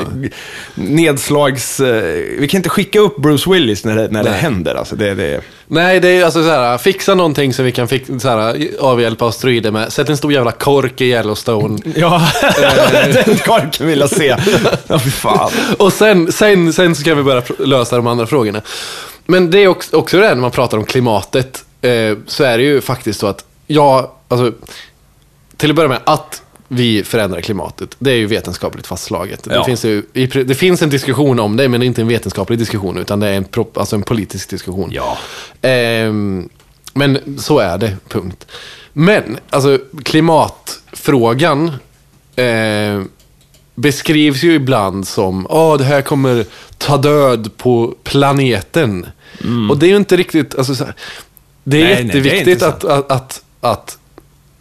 nedslags... 0.75 1.81
Eh, 1.81 2.03
vi 2.39 2.49
kan 2.49 2.59
inte 2.59 2.69
skicka 2.69 3.01
upp 3.01 3.17
Bruce 3.17 3.51
Willis 3.51 3.85
när 3.85 3.97
det, 3.97 4.09
när 4.09 4.25
det 4.25 4.31
händer. 4.31 4.75
Alltså, 4.75 4.97
det, 4.97 5.15
det, 5.15 5.41
Nej, 5.67 6.01
det 6.01 6.09
är 6.09 6.25
alltså 6.25 6.43
så 6.43 6.51
här, 6.51 6.79
fixa 6.79 7.15
någonting 7.15 7.55
som 7.55 7.65
vi 7.65 7.73
kan 7.73 7.89
fix, 7.89 8.11
så 8.19 8.29
här, 8.29 8.69
avhjälpa 8.81 9.29
asteroider 9.29 9.71
med. 9.71 9.93
Sätt 9.93 10.09
en 10.09 10.17
stor 10.17 10.33
jävla 10.33 10.53
kork 10.53 11.01
i 11.01 11.05
Yellowstone. 11.05 11.79
ja, 11.97 12.29
den 13.25 13.37
korken 13.39 13.87
vill 13.87 14.01
jag 14.01 14.11
se. 14.11 14.37
Ja, 14.87 14.99
fy 14.99 15.11
fan. 15.11 15.51
Och 15.79 15.93
sen, 15.93 16.33
sen, 16.33 16.73
sen 16.73 16.95
så 16.95 17.05
kan 17.05 17.17
vi 17.17 17.23
börja 17.23 17.43
lösa 17.59 17.97
de 17.97 18.07
andra 18.07 18.27
frågorna. 18.27 18.63
Men 19.27 19.51
det 19.51 19.59
är 19.59 19.69
också, 19.69 19.97
också 19.97 20.19
det 20.19 20.27
här 20.27 20.35
när 20.35 20.43
man 20.43 20.51
pratar 20.51 20.79
om 20.79 20.85
klimatet. 20.85 21.64
Eh, 21.85 22.17
så 22.27 22.45
är 22.45 22.59
det 22.59 22.65
ju 22.65 22.81
faktiskt 22.81 23.21
så 23.21 23.27
att, 23.27 23.45
ja, 23.67 24.17
alltså, 24.29 24.53
till 25.57 25.71
att 25.71 25.77
börja 25.77 25.89
med, 25.89 26.01
att 26.05 26.43
vi 26.69 27.05
förändrar 27.05 27.41
klimatet, 27.41 27.97
det 27.99 28.11
är 28.11 28.17
ju 28.17 28.27
vetenskapligt 28.27 28.87
fastslaget. 28.87 29.45
Det, 29.45 29.55
Ja. 29.55 29.65
finns 29.65 29.85
ju, 29.85 30.03
det 30.47 30.55
finns 30.55 30.83
en 30.83 30.91
diskussion 30.91 31.41
om 31.41 31.57
det, 31.57 31.69
men 31.69 31.81
det 31.81 31.85
är 31.85 31.89
inte 31.89 32.01
en 32.01 32.09
vetenskaplig 32.09 32.59
diskussion, 32.59 32.99
utan 32.99 33.21
det 33.21 33.29
är 33.29 33.33
en, 33.35 33.47
alltså 33.75 33.97
en 33.97 34.03
politisk 34.03 34.51
diskussion. 34.51 34.91
Ja. 34.93 35.19
Ehm, 35.63 36.49
men 36.95 37.39
så 37.39 37.59
är 37.59 37.79
det, 37.79 37.97
punkt. 38.09 38.47
Men, 38.93 39.39
alltså 39.51 39.79
klimatfrågan 40.05 41.73
eh, 42.37 43.03
beskrivs 43.75 44.43
ju 44.43 44.55
ibland 44.55 45.09
som 45.09 45.47
att 45.47 45.79
det 45.79 45.85
här 45.85 46.03
kommer 46.03 46.45
ta 46.79 46.97
död 46.97 47.51
på 47.57 47.95
planeten. 48.03 49.07
Och 49.71 49.79
det 49.79 49.87
är 49.87 49.91
ju 49.91 49.97
inte 49.97 50.17
riktigt, 50.17 50.55
alltså, 50.59 50.75
så 50.75 50.85
här, 50.85 50.95
det 51.65 51.83
är 51.83 51.85
Mm. 51.85 51.95
Nej, 51.95 52.05
nej, 52.05 52.23
det 52.23 52.29
är 52.31 52.35
jätteviktigt 52.35 52.63
att, 52.63 52.85
att, 52.85 53.11
att, 53.13 53.43
att 53.61 53.99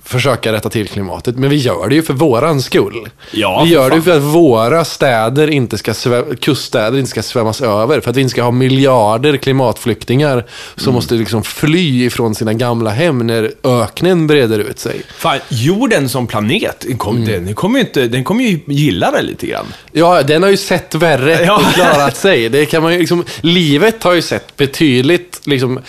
försöka 0.05 0.53
rätta 0.53 0.69
till 0.69 0.87
klimatet, 0.87 1.37
men 1.37 1.49
vi 1.49 1.55
gör 1.55 1.89
det 1.89 1.95
ju 1.95 2.03
för 2.03 2.13
våran 2.13 2.61
skull. 2.61 3.09
Ja, 3.31 3.63
vi 3.63 3.69
gör 3.71 3.89
det 3.89 3.95
ju 3.95 4.01
för 4.01 4.17
att 4.17 4.21
våra 4.23 4.85
städer 4.85 5.47
inte 5.49 5.77
ska 5.77 5.93
kuststäder 6.41 6.97
inte 6.99 7.09
ska 7.11 7.23
svämmas 7.23 7.61
över. 7.61 7.99
För 8.01 8.09
att 8.11 8.17
vi 8.17 8.21
inte 8.21 8.31
ska 8.31 8.43
ha 8.43 8.51
miljarder 8.51 9.37
klimatflyktingar 9.37 10.45
som 10.75 10.83
Mm. 10.83 10.95
måste 10.95 11.15
liksom 11.15 11.43
fly 11.43 12.05
ifrån 12.05 12.35
sina 12.35 12.53
gamla 12.53 12.89
hem 12.89 13.27
när 13.27 13.51
öknen 13.63 14.27
breder 14.27 14.59
ut 14.59 14.79
sig. 14.79 15.01
Fan, 15.17 15.39
jorden 15.49 16.09
som 16.09 16.27
planet, 16.27 16.85
den 16.87 16.97
kommer, 16.97 17.25
den 17.25 17.53
kommer 17.55 17.79
ju 17.79 17.85
inte, 17.85 18.07
den 18.07 18.23
kommer 18.23 18.43
ju 18.43 18.59
gilla 18.67 19.11
det 19.11 19.21
lite 19.21 19.47
grann. 19.47 19.65
Ja, 19.91 20.23
den 20.23 20.43
har 20.43 20.49
ju 20.49 20.57
sett 20.57 20.95
värre 20.95 21.43
Ja. 21.45 21.55
och 21.55 21.73
klarat 21.73 22.17
sig. 22.27 22.49
Det 22.49 22.65
kan 22.65 22.83
man 22.83 22.93
ju 22.93 22.99
liksom, 22.99 23.23
livet 23.41 24.03
har 24.03 24.13
ju 24.13 24.21
sett 24.21 24.55
betydligt 24.57 25.41
liksom, 25.45 25.79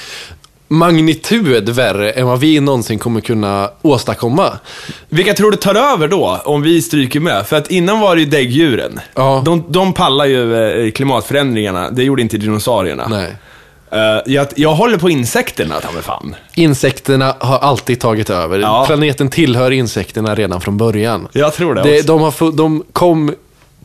magnitud 0.69 1.69
värre 1.69 2.11
än 2.11 2.27
vad 2.27 2.41
vi 2.41 2.61
någonsin 2.61 2.99
kommer 2.99 3.21
kunna 3.21 3.71
åstadkomma. 3.83 4.59
Vilka 5.09 5.35
tror 5.35 5.51
du 5.51 5.57
tar 5.57 5.75
över 5.75 6.09
då, 6.09 6.41
om 6.45 6.63
vi 6.63 6.83
stryker 6.83 7.21
med? 7.21 7.47
För 7.47 7.57
att 7.57 7.71
innan 7.71 8.01
var 8.01 8.15
det 8.17 8.21
ju 8.23 8.27
däggdjuren. 8.27 9.01
Ja. 9.15 9.43
De, 9.45 9.65
de 9.69 9.93
pallar 9.93 10.25
ju 10.25 10.57
eh, 10.87 10.91
klimatförändringarna, 10.91 11.91
det 11.91 12.03
gjorde 12.05 12.23
inte 12.23 12.37
dinosaurierna. 12.37 13.07
Nej. 13.09 13.37
Eh, 13.91 14.23
jag, 14.27 14.47
jag 14.57 14.75
håller 14.75 14.99
på 14.99 15.11
insekterna, 15.11 15.81
ta 15.81 15.93
mig 15.93 16.03
fan. 16.03 16.37
Insekterna 16.55 17.37
har 17.39 17.59
alltid 17.59 18.01
tagit 18.01 18.31
över. 18.31 18.59
Ja. 18.59 18.85
Planeten 18.87 19.31
tillhör 19.31 19.71
insekterna 19.71 20.35
redan 20.35 20.61
från 20.61 20.77
början. 20.77 21.29
Jag 21.33 21.55
tror 21.55 21.75
det, 21.75 21.83
Det, 21.83 22.07
de, 22.07 22.21
har, 22.21 22.57
de 22.57 22.85
kom... 22.93 23.35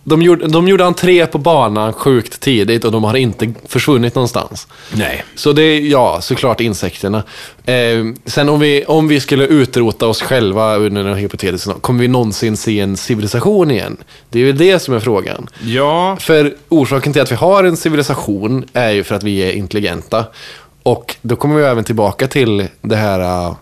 De 0.10 0.22
gjorde, 0.22 0.47
de 0.47 0.68
gjorde 0.68 0.86
entré 0.86 1.26
på 1.26 1.38
banan 1.38 1.93
sjukt 1.93 2.39
tidigt 2.39 2.86
och 2.86 2.91
de 2.91 3.03
har 3.03 3.16
inte 3.16 3.53
försvunnit 3.68 4.16
någonstans. 4.16 4.68
Nej. 4.93 5.24
Så 5.36 5.53
det 5.53 5.64
är, 5.64 5.80
ja, 5.80 6.22
såklart 6.22 6.62
insekterna. 6.62 7.24
Eh, 7.66 8.05
sen 8.26 8.49
om 8.49 8.60
vi, 8.60 8.86
om 8.86 9.07
vi 9.07 9.20
skulle 9.20 9.47
utrota 9.47 10.07
oss 10.07 10.22
själva 10.22 10.76
under 10.76 11.05
en 11.05 11.18
hypotetisk 11.18 11.64
scenario, 11.64 11.82
kommer 11.82 11.99
vi 11.99 12.07
någonsin 12.07 12.57
se 12.57 12.80
en 12.80 12.97
civilisation 12.97 13.72
igen? 13.72 13.97
Det 14.30 14.39
är 14.39 14.43
ju 14.43 14.51
det 14.51 14.80
som 14.80 14.93
är 14.93 14.99
frågan. 14.99 15.47
Ja. 15.62 16.18
För 16.20 16.55
orsaken 16.70 17.14
till 17.14 17.22
att 17.22 17.32
vi 17.32 17.36
har 17.36 17.64
en 17.64 17.78
civilisation 17.78 18.66
är 18.74 18.91
ju 18.91 19.03
för 19.03 19.16
att 19.16 19.24
vi 19.24 19.39
är 19.39 19.51
intelligenta. 19.51 20.26
Och 20.84 21.16
då 21.22 21.36
kommer 21.36 21.55
vi 21.55 21.64
även 21.64 21.84
tillbaka 21.84 22.28
till 22.28 22.68
det 22.82 22.95
här 22.95 23.47
äh, 23.47 23.55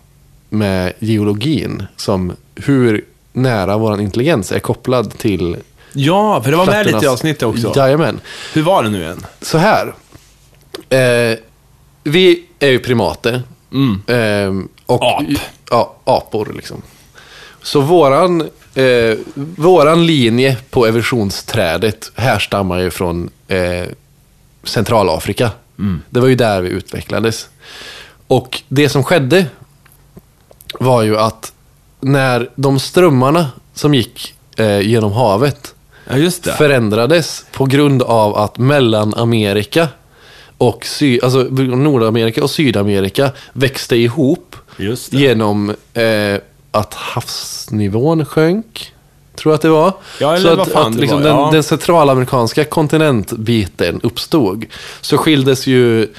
med 0.49 0.93
geologin. 0.99 1.87
Som 1.95 2.33
hur 2.55 3.05
nära 3.33 3.77
vår 3.77 4.01
intelligens 4.01 4.51
är 4.51 4.59
kopplad 4.59 5.17
till 5.17 5.57
Ja, 5.93 6.43
för 6.43 6.51
det 6.51 6.57
var 6.57 6.65
med 6.65 6.85
lite 6.85 7.05
i 7.05 7.07
avsnittet 7.07 7.43
också. 7.43 7.73
Jajamän. 7.75 8.19
Hur 8.53 8.61
var 8.61 8.83
det 8.83 8.89
nu 8.89 9.01
igen? 9.01 9.25
Så 9.41 9.57
här. 9.57 9.93
Eh, 10.89 11.37
vi 12.03 12.45
är 12.59 12.69
ju 12.69 12.79
primater. 12.79 13.41
Eh, 14.07 14.53
och, 14.85 15.03
Ap. 15.03 15.23
Ja, 15.69 15.95
apor 16.03 16.53
liksom. 16.55 16.81
Så 17.61 17.81
våran, 17.81 18.41
eh, 18.75 19.17
våran 19.55 20.05
linje 20.05 20.57
på 20.69 20.85
evolutionsträdet 20.85 22.11
härstammar 22.15 22.79
ju 22.79 22.89
från 22.89 23.29
eh, 23.47 23.85
Centralafrika. 24.63 25.51
Det 26.09 26.19
var 26.19 26.27
ju 26.27 26.35
där 26.35 26.61
vi 26.61 26.69
utvecklades. 26.69 27.49
Och 28.27 28.61
det 28.67 28.89
som 28.89 29.03
skedde 29.03 29.45
var 30.79 31.01
ju 31.01 31.17
att 31.17 31.53
när 31.99 32.49
de 32.55 32.79
strömmarna 32.79 33.51
som 33.73 33.93
gick 33.93 34.35
eh, 34.57 34.79
genom 34.79 35.11
havet 35.11 35.73
Ja, 36.09 36.15
förändrades 36.57 37.45
på 37.51 37.65
grund 37.65 38.01
av 38.03 38.35
att 38.37 38.57
Mellanamerika 38.57 39.87
och 40.57 40.85
Sy- 40.85 41.19
alltså 41.23 41.37
Nordamerika 41.49 42.43
och 42.43 42.49
Sydamerika 42.49 43.31
växte 43.53 43.95
ihop 43.95 44.55
genom 45.09 45.69
eh, 45.93 46.35
att 46.71 46.93
havsnivån 46.93 48.25
sjönk. 48.25 48.93
Tror 49.35 49.51
jag 49.51 49.55
att 49.55 49.61
det 49.61 49.69
var. 49.69 49.93
Ja, 50.19 50.35
eller 50.35 50.49
så 50.49 50.55
vad 50.55 50.67
att, 50.67 50.73
fan 50.73 50.87
att 50.87 50.93
det 50.95 51.01
liksom 51.01 51.17
var, 51.17 51.29
den, 51.29 51.35
ja. 51.37 51.49
den 51.53 51.63
centralamerikanska 51.63 52.63
kontinentbiten 52.65 53.99
uppstod. 54.03 54.65
Så 55.01 55.17
skildes 55.17 55.67
ju 55.67 56.13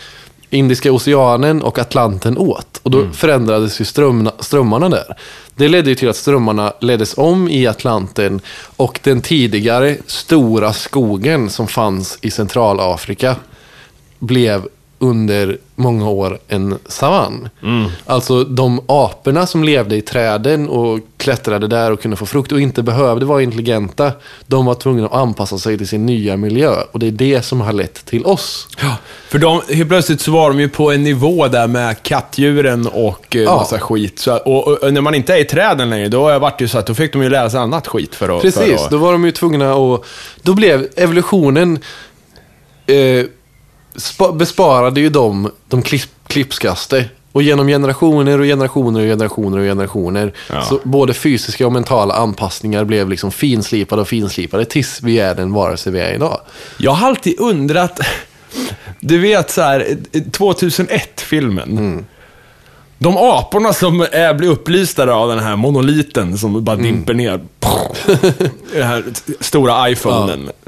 Indiska 0.50 0.92
oceanen 0.92 1.62
och 1.62 1.78
Atlanten 1.78 2.38
åt. 2.38 2.80
Och 2.82 2.90
då 2.90 2.98
Mm. 2.98 3.12
förändrades 3.12 3.80
ju 3.80 3.84
strömna, 3.84 4.32
strömmarna 4.40 4.88
där. 4.88 5.16
Det 5.58 5.68
ledde 5.68 5.90
ju 5.90 5.94
till 5.94 6.08
att 6.08 6.16
strömmarna 6.16 6.72
leddes 6.80 7.18
om 7.18 7.48
i 7.48 7.66
Atlanten 7.66 8.40
och 8.76 9.00
den 9.02 9.20
tidigare 9.20 9.96
stora 10.06 10.72
skogen 10.72 11.50
som 11.50 11.68
fanns 11.68 12.18
i 12.20 12.30
Centralafrika 12.30 13.36
blev 14.18 14.68
under 14.98 15.58
många 15.74 16.08
år 16.08 16.38
en 16.48 16.78
savann. 16.86 17.48
Alltså 18.06 18.44
de 18.44 18.80
aporna 18.86 19.46
som 19.46 19.64
levde 19.64 19.96
i 19.96 20.02
träden 20.02 20.68
och 20.68 21.00
klättrade 21.16 21.66
där 21.66 21.92
och 21.92 22.02
kunde 22.02 22.16
få 22.16 22.26
frukt 22.26 22.52
och 22.52 22.60
inte 22.60 22.82
behövde 22.82 23.26
vara 23.26 23.42
intelligenta, 23.42 24.12
de 24.46 24.66
var 24.66 24.74
tvungna 24.74 25.06
att 25.06 25.14
anpassa 25.14 25.58
sig 25.58 25.78
till 25.78 25.88
sin 25.88 26.06
nya 26.06 26.36
miljö. 26.36 26.74
Och 26.92 26.98
det 26.98 27.06
är 27.06 27.10
det 27.10 27.42
som 27.42 27.60
har 27.60 27.72
lett 27.72 28.04
till 28.06 28.24
oss. 28.24 28.68
Ja, 28.82 28.96
för 29.28 29.38
de, 29.38 29.60
helt 29.68 29.88
plötsligt 29.88 30.20
så 30.20 30.32
var 30.32 30.48
de 30.48 30.60
ju 30.60 30.68
på 30.68 30.92
en 30.92 31.02
nivå 31.02 31.48
där 31.48 31.66
med 31.66 32.02
kattdjuren 32.02 32.86
och 32.86 33.36
eh, 33.36 33.42
Ja. 33.42 33.56
massa 33.56 33.78
skit. 33.78 34.18
Så, 34.18 34.36
och, 34.36 34.68
och, 34.68 34.94
när 34.94 35.00
man 35.00 35.14
inte 35.14 35.34
är 35.34 35.38
i 35.38 35.44
träden 35.44 35.90
längre, 35.90 36.08
då 36.08 36.38
vart 36.38 36.58
det 36.58 36.64
ju 36.64 36.68
så 36.68 36.78
att 36.78 36.86
då 36.86 36.94
fick 36.94 37.12
de 37.12 37.22
ju 37.22 37.28
lära 37.28 37.50
sig 37.50 37.60
annat 37.60 37.86
skit 37.86 38.14
för 38.14 38.36
att... 38.36 38.42
Precis, 38.42 38.62
för 38.62 38.84
att, 38.84 38.90
då 38.90 38.96
var 38.98 39.12
de 39.12 39.24
ju 39.24 39.32
tvungna 39.32 39.72
att... 39.72 40.04
Då 40.42 40.54
blev 40.54 40.88
evolutionen... 40.96 41.78
Eh, 42.86 43.24
besparade 44.32 45.00
ju 45.00 45.08
dem 45.08 45.50
de 45.68 45.82
klipp, 45.82 46.10
klipskaste. 46.26 47.04
Och 47.32 47.42
genom 47.42 47.66
generationer 47.68 48.38
och 48.38 48.44
generationer 48.44 49.00
och 49.00 49.06
generationer 49.06 49.58
och 49.58 49.64
generationer. 49.64 50.32
Ja. 50.50 50.62
Så 50.62 50.80
både 50.84 51.14
fysiska 51.14 51.66
och 51.66 51.72
mentala 51.72 52.14
anpassningar 52.14 52.84
blev 52.84 53.08
liksom 53.08 53.30
finslipade 53.32 54.02
och 54.02 54.08
finslipade 54.08 54.64
tills 54.64 55.02
vi 55.02 55.18
är 55.18 55.34
den 55.34 55.52
varelse 55.52 55.90
vi 55.90 56.00
är 56.00 56.14
idag. 56.14 56.40
Jag 56.78 56.90
har 56.90 57.08
alltid 57.08 57.40
undrat, 57.40 58.00
du 59.00 59.18
vet 59.18 59.50
så 59.50 59.62
här, 59.62 59.96
2001-filmen. 60.12 62.06
De 62.98 63.16
aporna 63.16 63.72
som 63.72 64.00
är, 64.00 64.34
blir 64.34 64.48
upplysta 64.48 65.12
av 65.12 65.28
den 65.28 65.38
här 65.38 65.56
monoliten 65.56 66.38
som 66.38 66.64
bara 66.64 66.76
dimper 66.76 67.14
ner. 67.14 67.40
den 68.72 68.86
här 68.86 69.04
stora 69.40 69.90
iPhonen. 69.90 70.44
Eh, 70.46 70.67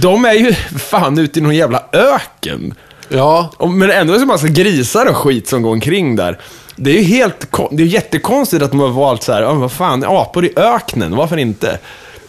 De 0.00 0.24
är 0.24 0.32
ju 0.32 0.52
fan 0.78 1.18
ute 1.18 1.38
i 1.38 1.42
någon 1.42 1.54
jävla 1.56 1.82
öken. 1.92 2.74
Ja, 3.08 3.50
Men 3.60 3.90
ändå 3.90 4.12
är 4.12 4.14
det 4.14 4.20
så 4.20 4.26
massa 4.26 4.48
grisar 4.48 5.06
och 5.06 5.16
skit 5.16 5.48
som 5.48 5.62
går 5.62 5.70
omkring 5.72 6.16
där. 6.16 6.38
Det 6.76 6.90
är 6.90 6.94
ju 6.94 7.02
helt, 7.02 7.46
det 7.70 7.82
är 7.82 7.86
jättekonstigt 7.86 8.62
att 8.62 8.70
de 8.70 8.80
har 8.80 8.88
valt 8.88 9.22
så 9.22 9.32
här, 9.32 9.42
"Ja, 9.42 9.50
men 9.52 9.60
vad 9.60 9.72
fan, 9.72 10.04
apor 10.06 10.44
i 10.44 10.52
öknen, 10.56 11.16
varför 11.16 11.36
inte? 11.36 11.78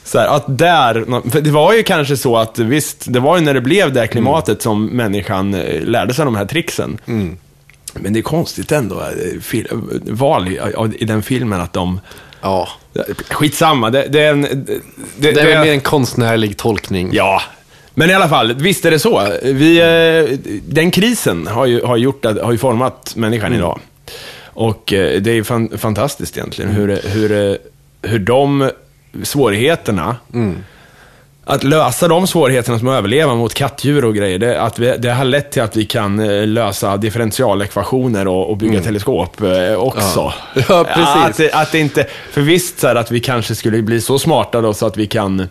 Så 0.04 0.20
här, 0.20 0.28
att 0.28 0.58
där, 0.58 1.30
för 1.32 1.42
det 1.42 1.52
var 1.52 1.74
ju 1.74 1.84
kanske 1.84 2.18
så 2.18 2.38
att 2.38 2.60
visst, 2.60 3.04
det 3.14 3.20
var 3.20 3.38
ju 3.38 3.44
när 3.44 3.54
det 3.54 3.62
blev 3.62 3.94
det 3.94 4.00
här 4.00 4.08
klimatet 4.08 4.62
som 4.62 4.86
människan 4.86 5.54
eh, 5.54 5.82
lärde 5.82 6.14
sig 6.14 6.26
de 6.26 6.36
här 6.36 6.46
tricksen. 6.46 6.98
Men 7.94 8.14
det 8.14 8.20
är 8.20 8.24
konstigt 8.24 8.72
ändå, 8.72 8.96
eh, 9.02 9.64
val 10.02 10.48
i, 10.48 10.60
i 11.00 11.06
den 11.06 11.24
filmen 11.24 11.62
att 11.62 11.74
de, 11.74 12.00
ja. 12.46 12.70
skitsamma, 13.30 13.90
det, 13.90 14.08
det 14.10 14.22
är 14.22 14.32
en... 14.32 14.42
Det, 14.42 15.32
Det 15.32 15.42
är 15.42 15.46
väl 15.46 15.66
mer 15.66 15.72
en 15.72 15.82
konstnärlig 15.82 16.58
tolkning. 16.58 17.10
Ja, 17.14 17.42
men 17.94 18.10
i 18.10 18.14
alla 18.14 18.30
fall, 18.30 18.54
visst 18.54 18.86
är 18.86 18.92
det 18.92 19.00
så. 19.00 19.28
Vi, 19.44 19.78
eh, 19.80 20.40
den 20.68 20.92
krisen 20.92 21.48
har 21.48 21.66
ju, 21.66 21.82
har 21.82 21.98
gjort 21.98 22.26
har 22.26 22.52
ju 22.52 22.58
format 22.58 23.14
människan 23.16 23.54
idag. 23.54 23.80
Och 24.44 24.94
eh, 24.94 25.22
det 25.22 25.32
är 25.32 25.44
fan, 25.44 25.78
fantastiskt 25.78 26.38
egentligen 26.38 26.72
hur, 26.72 27.02
hur, 27.04 27.52
eh, 27.52 27.56
hur 28.02 28.20
de 28.20 28.72
svårigheterna, 29.24 30.16
att 31.46 31.64
lösa 31.64 32.08
de 32.08 32.28
svårigheterna 32.28 32.80
som 32.80 32.88
att 32.88 32.98
överleva 32.98 33.36
mot 33.36 33.54
kattdjur 33.54 34.06
och 34.06 34.16
grejer, 34.16 34.40
det, 34.40 34.62
att 34.62 34.80
vi, 34.80 34.96
det 34.98 35.12
har 35.12 35.26
lett 35.26 35.52
till 35.52 35.62
att 35.62 35.76
vi 35.76 35.86
kan 35.86 36.20
eh, 36.20 36.48
lösa 36.48 36.98
differentialekvationer 36.98 38.28
och, 38.28 38.50
och 38.50 38.58
bygga 38.58 38.82
teleskop 38.82 39.42
eh, 39.42 39.74
också. 39.74 40.00
Ja. 40.10 40.34
Ja, 40.70 40.84
precis. 40.84 41.54
att, 41.54 41.62
att 41.62 41.72
det 41.72 41.80
inte, 41.80 42.08
för 42.32 42.42
visst 42.42 42.80
så 42.80 42.88
här 42.88 42.96
att 42.96 43.12
vi 43.12 43.20
kanske 43.20 43.56
skulle 43.56 43.82
bli 43.82 44.02
så 44.02 44.20
smarta 44.20 44.62
då 44.62 44.74
så 44.74 44.86
att 44.86 44.98
vi 44.98 45.08
kan 45.08 45.48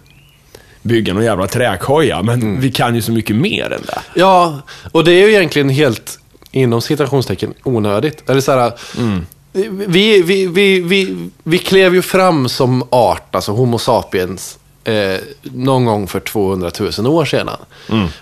bygga 0.82 1.14
någon 1.14 1.24
jävla 1.24 1.46
träkoja, 1.46 2.22
men 2.22 2.60
vi 2.60 2.72
kan 2.72 2.94
ju 2.94 3.02
så 3.02 3.12
mycket 3.12 3.36
mer 3.36 3.72
än 3.72 3.82
det. 3.86 3.98
Ja, 4.14 4.60
och 4.92 5.04
det 5.04 5.12
är 5.12 5.28
ju 5.28 5.34
egentligen 5.34 5.68
helt 5.68 6.18
inom 6.50 6.80
citationstecken 6.80 7.54
onödigt. 7.62 8.30
Eller 8.30 8.40
så 8.40 8.52
här, 8.52 8.72
vi, 9.86 10.22
vi, 10.22 10.46
vi, 10.46 10.80
vi, 10.80 11.28
vi 11.42 11.58
klev 11.58 11.94
ju 11.94 12.02
fram 12.02 12.48
som 12.48 12.88
art, 12.90 13.34
alltså 13.34 13.52
Homo 13.52 13.78
sapiens, 13.78 14.58
eh, 14.84 15.18
någon 15.42 15.84
gång 15.84 16.06
för 16.06 16.20
200 16.20 16.70
000 16.98 17.06
år 17.06 17.24
sedan. 17.24 17.48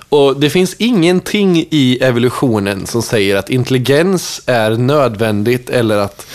Och 0.09 0.41
det 0.41 0.51
finns 0.51 0.75
ingenting 0.79 1.67
i 1.71 1.99
evolutionen 2.01 2.87
som 2.87 3.03
säger 3.03 3.37
att 3.37 3.51
intelligens 3.51 4.43
är 4.47 4.71
nödvändigt 4.71 5.71
eller 5.71 5.97
att 5.99 6.27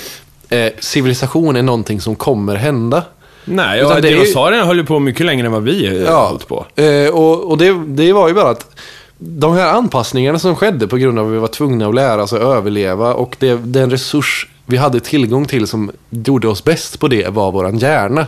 eh, 0.50 0.72
civilisation 0.80 1.56
är 1.56 1.62
någonting 1.62 2.02
som 2.02 2.16
kommer 2.16 2.56
hända. 2.56 3.04
Nej, 3.46 3.84
och 3.84 4.02
dinosaurierna 4.02 4.66
höll 4.66 4.78
ju 4.78 4.86
på 4.86 5.00
mycket 5.00 5.26
längre 5.26 5.46
än 5.46 5.52
vad 5.52 5.64
vi 5.64 6.02
eh, 6.04 6.16
har 6.16 6.28
hållit 6.28 6.48
på. 6.48 6.66
Eh, 6.76 7.10
och 7.10 7.52
och 7.52 7.58
det, 7.58 7.86
det 7.88 8.14
var 8.14 8.28
ju 8.28 8.34
bara 8.34 8.50
att 8.50 8.76
de 9.18 9.54
här 9.54 9.74
anpassningarna 9.74 10.40
som 10.40 10.56
skedde 10.56 10.88
på 10.88 10.98
grund 10.98 11.20
av 11.20 11.28
att 11.28 11.34
vi 11.34 11.38
var 11.38 11.48
tvungna 11.48 11.88
att 11.88 11.96
lära 11.96 12.24
oss 12.24 12.34
att 12.34 12.42
överleva 12.42 13.14
och 13.14 13.36
det, 13.40 13.56
den 13.56 13.90
resurs 13.90 14.48
vi 14.68 14.78
hade 14.78 15.00
tillgång 15.00 15.46
till 15.46 15.68
som 15.68 15.92
gjorde 16.10 16.48
oss 16.48 16.64
bäst 16.64 17.00
på 17.00 17.08
det 17.08 17.28
var 17.30 17.52
våran 17.52 17.78
hjärna. 17.78 18.26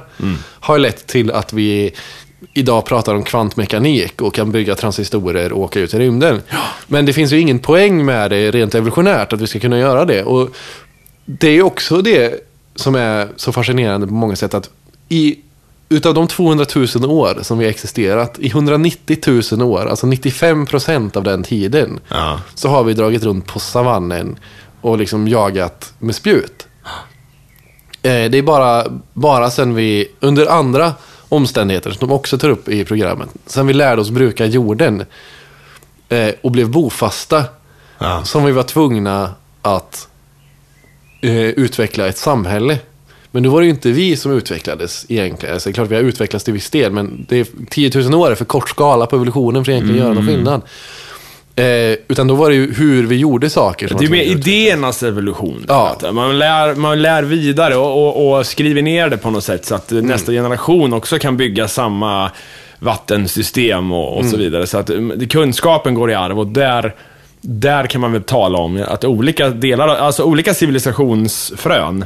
Har 0.60 0.80
lett 0.80 1.08
till 1.08 1.32
att 1.32 1.54
vi 1.54 1.92
idag 2.54 2.86
pratar 2.86 3.16
om 3.16 3.24
kvantmekanik 3.24 4.22
och 4.22 4.34
kan 4.34 4.52
bygga 4.52 4.76
transistorer 4.76 5.52
och 5.54 5.62
åka 5.62 5.80
ut 5.80 5.94
i 5.94 6.00
rymden. 6.00 6.42
Men 6.88 7.06
det 7.06 7.14
finns 7.14 7.32
ju 7.34 7.40
ingen 7.40 7.60
poäng 7.60 8.06
med 8.06 8.32
det 8.32 8.52
rent 8.52 8.76
evolutionärt 8.76 9.34
att 9.34 9.42
vi 9.42 9.48
ska 9.48 9.60
kunna 9.60 9.80
göra 9.80 10.06
det. 10.06 10.24
Och 10.24 10.50
det 11.26 11.48
är 11.50 11.62
också 11.62 12.02
det 12.02 12.46
som 12.76 12.96
är 12.96 13.28
så 13.36 13.52
fascinerande 13.52 14.08
på 14.08 14.14
många 14.14 14.36
sätt 14.36 14.54
att 14.54 14.70
i, 15.10 15.36
utav 15.90 16.14
de 16.14 16.28
200 16.28 16.66
000 16.76 16.86
år 17.06 17.40
som 17.42 17.58
vi 17.58 17.66
har 17.66 17.70
existerat, 17.70 18.40
i 18.40 18.48
190 18.48 19.18
000 19.52 19.62
år, 19.62 19.86
alltså 19.86 20.08
95 20.08 20.66
procent 20.66 21.18
av 21.18 21.24
den 21.24 21.44
tiden, 21.44 22.00
Ja. 22.10 22.40
så 22.56 22.70
har 22.70 22.84
vi 22.84 22.94
dragit 22.94 23.24
runt 23.24 23.46
på 23.48 23.60
savannen 23.60 24.40
och 24.82 24.98
liksom 24.98 25.28
jagat 25.28 25.94
med 26.00 26.16
spjut. 26.16 26.68
Eh, 28.04 28.30
det 28.32 28.38
är 28.38 28.42
bara, 28.42 28.86
bara 29.14 29.50
sen 29.52 29.76
vi, 29.76 30.08
under 30.20 30.46
andra 30.48 30.94
omständigheter, 31.30 31.92
som 31.92 32.08
de 32.08 32.14
också 32.16 32.38
tar 32.38 32.50
upp 32.50 32.70
i 32.70 32.86
programmet, 32.86 33.30
sen 33.46 33.68
vi 33.68 33.74
lärde 33.74 34.02
oss 34.02 34.10
bruka 34.10 34.46
jorden 34.46 35.06
eh, 36.10 36.30
och 36.42 36.52
blev 36.52 36.70
bofasta, 36.70 37.44
Ja. 38.02 38.24
som 38.24 38.46
vi 38.46 38.52
var 38.52 38.64
tvungna 38.64 39.34
att 39.62 40.08
eh, 41.22 41.32
utveckla 41.36 42.08
ett 42.08 42.18
samhälle. 42.18 42.80
Men 43.32 43.44
nu 43.44 43.50
var 43.50 43.60
det 43.62 43.66
ju 43.66 43.72
inte 43.72 43.92
vi 43.92 44.18
som 44.18 44.32
utvecklades 44.32 45.06
egentligen. 45.10 45.54
Alltså, 45.54 45.70
det 45.70 45.72
är 45.72 45.74
klart 45.74 45.88
vi 45.90 45.96
har 45.96 46.02
utvecklats 46.02 46.46
till 46.46 46.54
viss 46.54 46.70
del, 46.70 46.92
men 46.92 47.26
det 47.30 47.38
är 47.40 47.48
10 47.70 47.92
000 48.02 48.14
år 48.16 48.32
är 48.32 48.36
för 48.36 48.46
kort 48.46 48.70
skala 48.70 49.06
på 49.06 49.16
evolutionen 49.16 49.66
för 49.66 49.72
att 49.72 49.74
egentligen 49.74 50.02
göra 50.04 50.14
någon 50.14 50.28
skillnad. 50.28 50.62
Eh, 51.60 51.98
utan 52.08 52.28
då 52.28 52.36
var 52.36 52.50
det 52.50 52.56
ju 52.56 52.74
hur 52.74 53.08
vi 53.08 53.16
gjorde 53.16 53.50
saker. 53.50 53.88
som 53.88 53.98
Det 53.98 54.06
är 54.06 54.10
mer 54.10 54.24
idéernas 54.24 55.04
evolution. 55.04 55.66
Ja. 55.68 55.98
Man, 56.12 56.40
lär, 56.40 56.76
man 56.76 57.02
lär 57.02 57.24
vidare 57.24 57.76
och, 57.76 58.08
och, 58.08 58.38
och 58.38 58.46
skriver 58.46 58.82
ner 58.82 59.10
det 59.10 59.18
på 59.18 59.30
något 59.30 59.44
sätt 59.44 59.66
så 59.66 59.76
att 59.76 59.92
nästa 59.92 60.32
generation 60.32 60.94
också 60.94 61.20
kan 61.20 61.38
bygga 61.38 61.68
samma 61.68 62.32
vattensystem 62.80 63.92
och, 63.92 64.18
och 64.18 64.26
så 64.26 64.38
vidare. 64.38 64.68
Så 64.68 64.78
att 64.78 64.90
mm, 64.90 65.28
kunskapen 65.28 65.94
går 65.94 66.12
i 66.12 66.14
arv 66.14 66.40
och 66.40 66.48
där, 66.48 66.96
där 67.42 67.86
kan 67.88 68.02
man 68.02 68.12
väl 68.12 68.24
tala 68.24 68.58
om 68.58 68.86
att 68.88 69.06
olika 69.06 69.50
delar, 69.50 69.88
alltså 69.88 70.24
olika 70.24 70.54
civilisationsfrön 70.54 72.06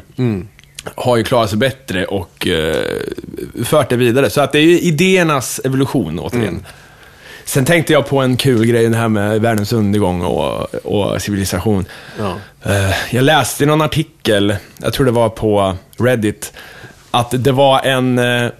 har 0.95 1.18
ju 1.18 1.24
klarat 1.24 1.49
sig 1.49 1.60
bättre 1.60 2.06
och 2.06 2.47
eh, 2.47 2.76
fört 3.64 3.89
det 3.89 3.95
vidare. 3.95 4.30
Så 4.30 4.41
att 4.41 4.51
det 4.51 4.60
är 4.60 4.64
ju 4.64 4.80
idéernas 4.80 5.62
evolution 5.64 6.20
återigen. 6.20 6.66
Sen 7.45 7.65
tänkte 7.65 7.93
jag 7.93 8.07
på 8.07 8.19
en 8.19 8.37
kul 8.37 8.65
grej, 8.65 8.89
det 8.89 8.97
här 8.97 9.09
med 9.09 9.41
världens 9.41 9.73
undergång 9.73 10.21
och, 10.21 10.75
och 10.85 11.21
civilisation. 11.21 11.85
Ja. 12.19 12.35
Eh, 12.71 12.91
Jag 13.15 13.23
läste 13.23 13.63
i 13.63 13.67
någon 13.67 13.81
artikel, 13.81 14.55
jag 14.77 14.93
tror 14.93 15.05
det 15.05 15.11
var 15.11 15.29
på 15.29 15.75
Reddit, 15.97 16.53
att 17.11 17.27
det 17.43 17.51
var 17.51 17.79
en 17.81 18.19
eh, 18.19 18.51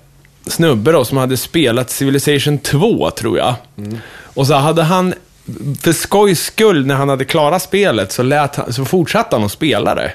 snubbe 0.48 0.92
då 0.92 1.06
som 1.06 1.18
hade 1.18 1.38
spelat 1.38 1.90
Civilization 1.90 2.58
2, 2.58 3.12
tror 3.12 3.38
jag. 3.38 3.56
Och 4.24 4.48
så 4.48 4.54
hade 4.54 4.84
han, 4.84 5.14
för 5.82 5.92
skojs 5.94 6.40
skull, 6.44 6.86
när 6.86 6.96
han 6.96 7.10
hade 7.10 7.26
klarat 7.26 7.62
spelet, 7.62 8.12
så, 8.12 8.24
lät 8.24 8.56
han, 8.56 8.74
så 8.74 8.86
fortsatte 8.86 9.36
han 9.36 9.46
att 9.46 9.52
spela 9.52 9.96
det. 9.96 10.12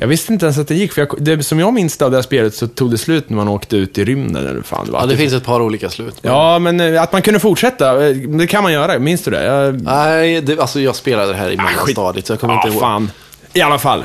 Jag 0.00 0.06
visste 0.08 0.32
inte 0.32 0.46
ens 0.46 0.58
att 0.58 0.68
det 0.68 0.74
gick, 0.74 0.92
för 0.92 1.00
jag, 1.00 1.14
det, 1.18 1.42
som 1.42 1.58
jag 1.60 1.74
minns 1.74 1.96
det 1.96 2.04
av 2.04 2.10
det 2.10 2.16
här 2.16 2.22
spelet 2.22 2.54
så 2.54 2.66
tog 2.66 2.90
det 2.90 2.98
slut 2.98 3.30
när 3.30 3.36
man 3.36 3.48
åkte 3.48 3.76
ut 3.76 3.98
i 3.98 4.04
rymden, 4.04 4.46
eller 4.46 4.62
fan 4.62 4.86
det 4.86 4.92
var. 4.92 5.00
Ja, 5.00 5.06
det 5.06 5.16
finns 5.16 5.32
ett 5.32 5.44
par 5.44 5.60
olika 5.60 5.90
slut. 5.90 6.14
Ja, 6.22 6.58
men 6.58 6.80
eh, 6.80 7.02
att 7.02 7.12
man 7.12 7.22
kunde 7.22 7.40
fortsätta, 7.40 8.06
eh, 8.08 8.16
det 8.16 8.46
kan 8.46 8.62
man 8.62 8.72
göra. 8.72 8.98
Minns 8.98 9.22
du 9.24 9.30
det? 9.30 9.44
Jag, 9.44 9.82
Nej, 9.82 10.40
det, 10.40 10.58
alltså 10.60 10.80
jag 10.80 10.96
spelade 10.96 11.32
det 11.32 11.38
här 11.38 11.50
i 11.50 11.56
mellanstadiet, 11.56 12.26
så 12.26 12.32
jag 12.32 12.40
kommer 12.40 12.54
ja, 12.54 12.60
inte 12.60 12.72
ihåg. 12.74 12.80
fan. 12.80 13.10
I 13.52 13.60
alla 13.60 13.78
fall. 13.78 14.04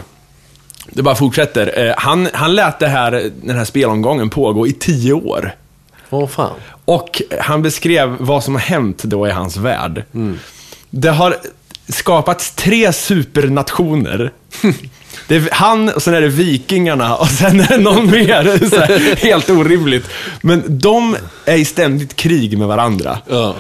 Det 0.85 1.01
bara 1.01 1.15
fortsätter. 1.15 1.87
Eh, 1.87 1.93
Han, 1.97 2.27
han 2.33 2.55
lät 2.55 2.79
det 2.79 2.87
här, 2.87 3.31
den 3.43 3.57
här 3.57 3.65
spelomgången 3.65 4.29
pågå 4.29 4.67
i 4.67 4.73
tio 4.73 5.13
år. 5.13 5.55
Åh 6.09 6.27
fan. 6.27 6.53
Och 6.85 7.21
han 7.39 7.61
beskrev 7.61 8.15
vad 8.19 8.43
som 8.43 8.55
har 8.55 8.61
hänt 8.61 9.03
då 9.03 9.27
i 9.27 9.31
hans 9.31 9.57
värld. 9.57 10.03
Det 10.89 11.09
har 11.09 11.35
skapats 11.87 12.51
tre 12.55 12.93
supernationer. 12.93 14.31
Det 15.31 15.37
är 15.37 15.49
han, 15.51 15.89
och 15.89 16.01
sen 16.01 16.13
är 16.13 16.21
det 16.21 16.27
Vikingarna 16.27 17.15
och 17.15 17.27
sen 17.27 17.59
är 17.59 17.67
det 17.67 17.77
någon 17.77 18.11
mer. 18.11 18.69
Så 18.69 18.79
här, 18.79 19.15
helt 19.15 19.49
orimligt. 19.49 20.09
Men 20.41 20.63
de 20.67 21.15
är 21.45 21.55
i 21.55 21.65
ständigt 21.65 22.15
krig 22.15 22.57
med 22.57 22.67
varandra. 22.67 23.17
Ja. 23.29 23.55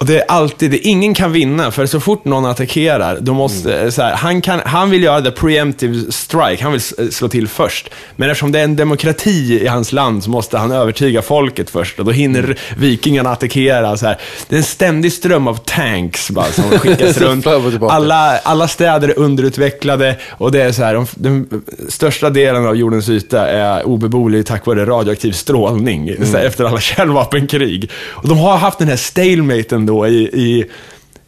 Och 0.00 0.06
det 0.06 0.16
är 0.20 0.24
alltid, 0.28 0.70
det, 0.70 0.78
ingen 0.78 1.14
kan 1.14 1.32
vinna, 1.32 1.70
för 1.70 1.86
så 1.86 2.00
fort 2.00 2.24
någon 2.24 2.46
attackerar, 2.46 3.18
då 3.20 3.34
måste, 3.34 3.74
Mm. 3.78 3.92
så 3.92 4.02
här, 4.02 4.14
han, 4.16 4.40
kan, 4.42 4.60
han 4.64 4.90
vill 4.90 5.02
göra 5.02 5.20
the 5.22 5.30
preemptive 5.30 6.12
strike, 6.12 6.62
han 6.62 6.72
vill 6.72 6.80
s- 6.80 7.16
slå 7.16 7.28
till 7.28 7.48
först. 7.48 7.90
Men 8.16 8.30
eftersom 8.30 8.52
det 8.52 8.60
är 8.60 8.64
en 8.64 8.76
demokrati 8.76 9.60
i 9.62 9.66
hans 9.66 9.92
land 9.92 10.24
så 10.24 10.30
måste 10.30 10.58
han 10.58 10.72
övertyga 10.72 11.22
folket 11.22 11.70
först 11.70 11.98
och 11.98 12.04
då 12.04 12.10
hinner 12.10 12.44
Mm. 12.44 12.56
vikingarna 12.76 13.30
attackera. 13.30 13.96
Så 13.96 14.06
här. 14.06 14.18
Det 14.48 14.54
är 14.54 14.58
en 14.58 14.64
ständig 14.64 15.12
ström 15.12 15.48
av 15.48 15.54
tanks 15.64 16.30
bara, 16.30 16.46
som 16.52 16.64
skickas 16.78 17.18
runt. 17.18 17.46
Alla, 17.82 18.38
alla 18.38 18.68
städer 18.68 19.08
är 19.08 19.18
underutvecklade 19.18 20.16
och 20.30 20.52
det 20.52 20.62
är 20.62 20.72
så 20.72 20.82
här, 20.82 20.94
de, 20.94 21.06
den 21.14 21.62
största 21.88 22.30
delen 22.30 22.66
av 22.66 22.76
jordens 22.76 23.08
yta 23.08 23.48
är 23.48 23.86
obeboelig 23.86 24.46
tack 24.46 24.66
vare 24.66 24.84
radioaktiv 24.86 25.32
strålning 25.32 26.08
Mm. 26.08 26.34
här, 26.34 26.44
efter 26.44 26.64
alla 26.64 26.80
kärnvapenkrig. 26.80 27.90
Och 28.10 28.28
de 28.28 28.38
har 28.38 28.56
haft 28.56 28.78
den 28.78 28.88
här 28.88 28.96
stalematen 28.96 29.86
då 29.90 30.06
i, 30.08 30.18
i, 30.22 30.64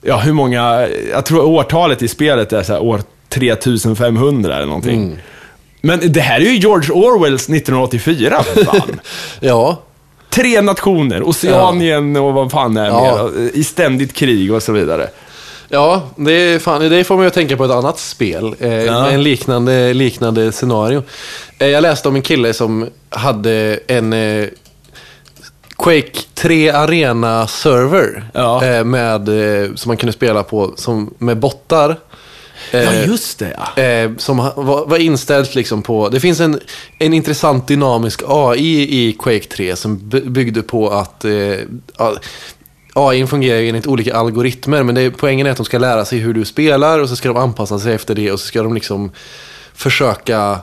ja 0.03 0.17
hur 0.17 0.33
många, 0.33 0.89
jag 1.13 1.27
tror 1.27 1.45
årtalet 1.45 2.03
i 2.03 2.09
spelet 2.09 2.53
är 2.53 2.63
så 2.63 2.73
här 2.73 2.83
år 2.83 3.03
3500 3.29 4.57
eller 4.57 4.67
någonting. 4.67 5.03
Mm. 5.03 5.17
Men 5.81 6.13
det 6.13 6.21
här 6.21 6.41
är 6.41 6.45
ju 6.45 6.57
George 6.57 6.91
Orwells 6.93 7.43
1984 7.43 8.43
för 8.43 8.65
fan. 8.65 9.01
Ja. 9.41 9.83
Tre 10.31 10.61
nationer, 10.61 11.23
Oceanien 11.29 12.17
och 12.17 12.33
vad 12.35 12.51
fan 12.51 12.77
är 12.77 12.87
Ja. 12.87 13.31
mer, 13.35 13.51
i 13.55 13.65
ständigt 13.65 14.13
krig 14.15 14.53
och 14.53 14.63
så 14.63 14.73
vidare. 14.73 15.09
Ja, 15.69 16.03
det, 16.17 16.33
är 16.33 16.59
fan, 16.59 16.89
det 16.91 17.05
får 17.05 17.17
man 17.17 17.25
ju 17.25 17.31
tänka 17.31 17.57
på 17.57 17.65
ett 17.65 17.71
annat 17.71 17.99
spel. 17.99 18.55
Eh, 18.61 18.75
Ja. 18.75 19.03
Med 19.03 19.15
en 19.15 19.23
liknande, 19.23 19.95
liknande 19.95 20.53
scenario. 20.53 21.03
Eh, 21.59 21.69
jag 21.69 21.83
läste 21.83 22.09
om 22.09 22.17
en 22.17 22.23
kille 22.23 22.53
som 22.53 22.87
hade 23.11 23.81
en 23.87 24.13
eh, 24.13 24.45
Quake 25.79 26.19
3 26.35 26.71
Arena-server. 26.71 28.25
Ja. 28.35 28.65
Eh, 28.65 28.85
med, 28.85 29.29
eh, 29.65 29.75
som 29.75 29.91
man 29.91 29.97
kunde 29.97 30.13
spela 30.13 30.43
på 30.43 30.73
som, 30.77 31.15
med 31.19 31.39
bottar. 31.39 31.91
Eh, 32.71 32.83
Ja, 32.83 32.93
just 32.93 33.39
det 33.39 33.57
ja. 33.77 33.83
Eh, 33.83 34.11
som 34.19 34.37
var, 34.37 34.87
var 34.87 34.99
inställt 34.99 35.55
liksom 35.55 35.83
på... 35.83 36.09
Det 36.09 36.21
finns 36.21 36.41
en, 36.41 36.61
en 36.99 37.15
intressant 37.15 37.69
dynamisk 37.69 38.23
AI 38.29 39.09
i 39.09 39.13
Quake 39.19 39.45
3 39.49 39.77
som 39.77 40.09
by- 40.09 40.21
byggde 40.31 40.63
på 40.63 40.91
att... 40.91 41.25
Eh, 41.25 41.57
AI 42.95 43.27
fungerar 43.27 43.59
ju 43.59 43.69
enligt 43.69 43.87
olika 43.87 44.15
algoritmer, 44.17 44.83
men 44.83 44.95
det 44.95 45.11
poängen 45.11 45.47
är 45.47 45.51
att 45.51 45.57
de 45.57 45.67
ska 45.67 45.79
lära 45.79 46.05
sig 46.05 46.19
hur 46.19 46.35
du 46.35 46.45
spelar 46.45 46.99
och 46.99 47.09
så 47.09 47.17
ska 47.17 47.29
de 47.29 47.37
anpassa 47.37 47.79
sig 47.79 47.95
efter 47.95 48.15
det 48.15 48.33
och 48.33 48.41
så 48.41 48.47
ska 48.47 48.63
de 48.63 48.75
liksom 48.75 49.11
försöka 49.75 50.59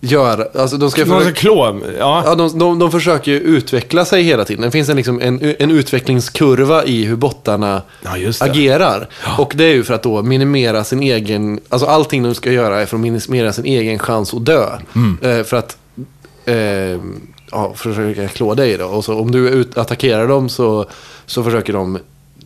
göra... 0.00 0.44
Alltså 0.60 0.76
de 0.76 0.90
ska 0.90 1.02
försöka, 1.06 1.20
ska 1.20 1.32
klå, 1.32 1.80
ja. 1.98 2.22
Ja, 2.26 2.34
de, 2.34 2.58
de, 2.58 2.78
de 2.78 2.90
försöker 2.90 3.32
ju 3.32 3.38
utveckla 3.38 4.04
sig 4.04 4.22
hela 4.22 4.44
tiden. 4.44 4.62
Det 4.62 4.70
finns 4.70 4.88
en, 4.88 4.96
liksom, 4.96 5.20
en, 5.20 5.54
en 5.58 5.70
utvecklingskurva 5.70 6.84
i 6.84 7.04
hur 7.04 7.16
bottarna 7.16 7.82
Ja, 8.02 8.10
agerar. 8.40 9.08
Och 9.38 9.52
det 9.56 9.64
är 9.64 9.74
ju 9.74 9.84
för 9.84 9.94
att 9.94 10.02
då 10.02 10.22
minimera 10.22 10.84
sin 10.84 11.02
egen... 11.02 11.60
Alltså 11.68 11.86
allting 11.86 12.22
de 12.22 12.34
ska 12.34 12.52
göra 12.52 12.80
är 12.80 12.86
för 12.86 12.96
att 12.96 13.00
minimera 13.00 13.52
sin 13.52 13.64
egen 13.64 13.98
chans 13.98 14.34
att 14.34 14.44
dö. 14.44 14.66
Mm. 14.94 15.18
Eh, 15.22 15.44
för 15.44 15.56
att 15.56 15.76
eh, 16.44 17.00
ja, 17.50 17.72
försöka 17.74 18.28
klå 18.28 18.54
dig 18.54 18.76
då. 18.76 18.84
Och 18.84 19.04
så 19.04 19.14
om 19.20 19.30
du 19.30 19.48
ut, 19.48 19.78
attackerar 19.78 20.28
dem 20.28 20.48
så, 20.48 20.86
så 21.26 21.44
försöker 21.44 21.72
de... 21.72 21.98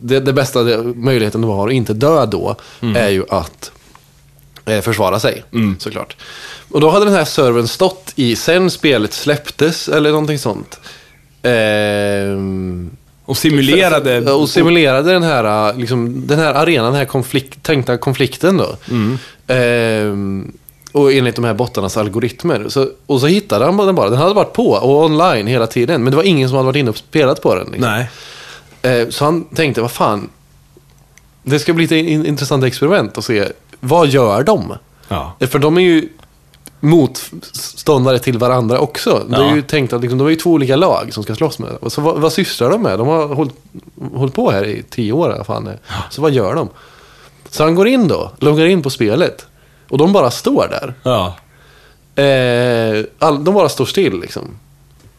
Det, 0.03 0.19
det 0.19 0.33
bästa 0.33 0.63
det, 0.63 0.77
möjligheten 0.83 1.41
du 1.41 1.47
har 1.47 1.67
att 1.67 1.73
inte 1.73 1.93
dö 1.93 2.25
då 2.25 2.55
Mm. 2.81 2.95
är 2.95 3.09
ju 3.09 3.23
att 3.29 3.71
försvara 4.81 5.19
sig, 5.19 5.43
såklart. 5.79 6.15
Och 6.71 6.81
då 6.81 6.89
hade 6.89 7.05
den 7.05 7.13
här 7.13 7.25
servern 7.25 7.67
stått 7.67 8.13
i, 8.15 8.35
sen 8.35 8.71
spelet 8.71 9.13
släpptes, 9.13 9.89
eller 9.89 10.09
någonting 10.11 10.39
sånt. 10.39 10.79
Ehm, 11.43 12.89
Och 13.25 13.37
simulerade... 13.37 14.31
Och 14.33 14.49
simulerade 14.49 15.11
den 15.13 15.23
här, 15.23 15.73
liksom, 15.73 16.27
den 16.27 16.39
här 16.39 16.53
arenan, 16.53 16.85
den 16.85 16.95
här 16.95 17.05
konflikt, 17.05 17.63
tänkta 17.63 17.97
konflikten 17.97 18.57
då. 18.57 18.75
Ehm, 19.47 20.51
och 20.91 21.13
enligt 21.13 21.35
de 21.35 21.45
här 21.45 21.53
bottarnas 21.53 21.97
algoritmer. 21.97 22.65
Så, 22.69 22.87
och 23.05 23.19
så 23.21 23.27
hittade 23.27 23.65
han 23.65 23.77
den 23.77 23.95
bara. 23.95 24.09
Den 24.09 24.19
hade 24.19 24.33
varit 24.33 24.53
på 24.53 24.69
och 24.71 25.05
online 25.05 25.47
hela 25.47 25.67
tiden. 25.67 26.03
Men 26.03 26.11
det 26.11 26.17
var 26.17 26.23
ingen 26.23 26.49
som 26.49 26.55
hade 26.55 26.65
varit 26.65 26.75
inne 26.75 26.89
och 26.89 26.97
spelat 26.97 27.41
på 27.41 27.55
den. 27.55 27.67
Liksom. 27.71 27.81
Nej. 27.91 28.09
Eh, 29.01 29.09
så 29.09 29.25
han 29.25 29.43
tänkte, 29.43 29.81
vad 29.81 29.91
fan. 29.91 30.29
Det 31.43 31.59
ska 31.59 31.73
bli 31.73 31.85
ett 31.85 31.91
in- 31.91 32.25
intressant 32.25 32.63
experiment 32.63 33.17
att 33.17 33.25
se. 33.25 33.45
Vad 33.83 34.07
gör 34.07 34.43
de? 34.43 34.73
Ja. 35.07 35.33
För 35.39 35.59
de 35.59 35.77
är 35.77 35.81
ju 35.81 36.09
motståndare 36.79 38.19
till 38.19 38.37
varandra 38.37 38.79
också. 38.79 39.25
Det 39.29 39.35
är 39.35 39.41
Ja. 39.41 39.55
ju 39.55 39.61
tänkt 39.61 39.93
att 39.93 40.01
liksom, 40.01 40.17
de 40.17 40.25
är 40.27 40.31
ju 40.31 40.35
två 40.35 40.49
olika 40.51 40.75
lag 40.75 41.13
som 41.13 41.23
ska 41.23 41.35
slåss 41.35 41.59
med. 41.59 41.69
Och 41.79 41.91
Så 41.91 42.01
vad, 42.01 42.17
vad 42.21 42.33
sysslar 42.33 42.69
de 42.69 42.81
med? 42.81 42.99
De 42.99 43.07
har 43.07 43.27
hållit, 43.27 43.53
hållit 44.13 44.33
på 44.35 44.51
här 44.51 44.65
i 44.65 44.83
tio 44.89 45.11
år. 45.13 45.29
Vad 45.37 45.45
fan 45.45 45.65
det 45.65 45.71
är. 45.71 45.79
Så 46.09 46.21
vad 46.21 46.31
gör 46.31 46.55
de? 46.55 46.69
Så 47.49 47.63
han 47.63 47.75
går 47.75 47.87
in 47.87 48.07
då, 48.07 48.31
loggar 48.39 48.65
in 48.65 48.81
på 48.83 48.89
spelet. 48.89 49.45
Och 49.89 49.97
de 49.97 50.13
bara 50.13 50.31
står 50.31 50.67
där. 50.67 50.93
Ja. 51.03 51.35
Eh, 52.23 53.05
all, 53.19 53.43
de 53.43 53.53
bara 53.55 53.69
står 53.69 53.85
still 53.85 54.19
liksom. 54.19 54.43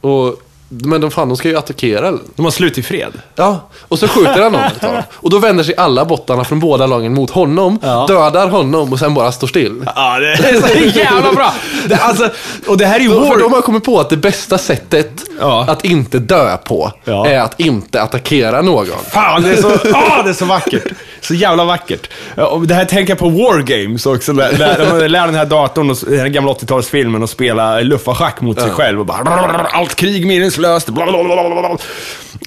Och, 0.01 0.43
men 0.85 1.01
de, 1.01 1.11
fan, 1.11 1.29
de 1.29 1.37
ska 1.37 1.49
ju 1.49 1.57
attackera. 1.59 2.13
De 2.37 2.45
har 2.45 2.51
slut 2.51 2.79
i 2.79 2.83
fred. 2.83 3.13
Ja, 3.35 3.69
och 3.89 3.99
så 3.99 4.09
skjuter 4.09 4.43
han 4.43 4.55
honom 4.55 4.71
utav 4.77 4.93
dem. 4.95 5.03
Och 5.13 5.31
då 5.31 5.39
vänder 5.39 5.65
sig 5.65 5.77
alla 5.77 6.05
bottarna 6.05 6.45
från 6.45 6.61
båda 6.61 6.87
lagen 6.87 7.15
mot 7.15 7.31
honom, 7.31 7.79
Ja. 7.83 8.05
dödar 8.09 8.49
honom 8.49 8.93
och 8.93 8.99
sen 8.99 9.15
bara 9.15 9.33
står 9.33 9.47
still. 9.47 9.85
Ja, 9.97 10.19
det 10.19 10.33
är 10.33 10.61
så 10.61 10.99
jävla 10.99 11.33
bra. 11.33 11.55
Det, 11.87 11.95
alltså, 11.97 12.31
och 12.67 12.77
det 12.79 12.87
här 12.87 12.97
är 12.97 13.01
ju 13.05 13.09
För 13.11 13.39
de 13.39 13.53
har 13.53 13.61
kommit 13.63 13.85
på 13.85 14.01
att 14.01 14.11
det 14.11 14.17
bästa 14.17 14.59
sättet 14.59 15.11
Ja. 15.41 15.65
att 15.69 15.85
inte 15.85 16.19
dö 16.19 16.57
på 16.57 16.93
Ja. 17.05 17.27
är 17.27 17.41
att 17.41 17.61
inte 17.61 18.03
attackera 18.03 18.63
någon. 18.63 18.87
Fan, 19.11 19.43
det 19.43 19.53
är, 19.53 19.57
så, 19.57 19.69
ah, 19.95 20.23
det 20.23 20.31
är 20.31 20.35
så 20.35 20.45
vackert. 20.45 20.85
Så 21.21 21.35
jävla 21.35 21.65
vackert. 21.65 22.09
Och 22.37 22.67
det 22.67 22.75
här 22.75 22.85
tänker 22.85 23.11
jag 23.11 23.19
på 23.19 23.29
War 23.29 23.63
Games 23.63 24.07
också. 24.07 24.33
Där 24.33 24.87
man 24.91 24.99
lär 25.13 25.27
den 25.27 25.35
här 25.35 25.45
datorn, 25.47 25.91
och, 25.91 25.97
den 26.07 26.19
här 26.21 26.29
gamla 26.29 26.53
80-talsfilmen, 26.53 27.25
att 27.25 27.31
spela 27.31 27.81
luffarschack 27.81 28.41
mot 28.41 28.61
sig 28.61 28.71
själv. 28.71 29.01
Och 29.01 29.07
bara, 29.07 29.67
allt 29.73 29.95
krig 29.95 30.27
meningslöst. 30.63 30.89
blablabla. 30.89 31.71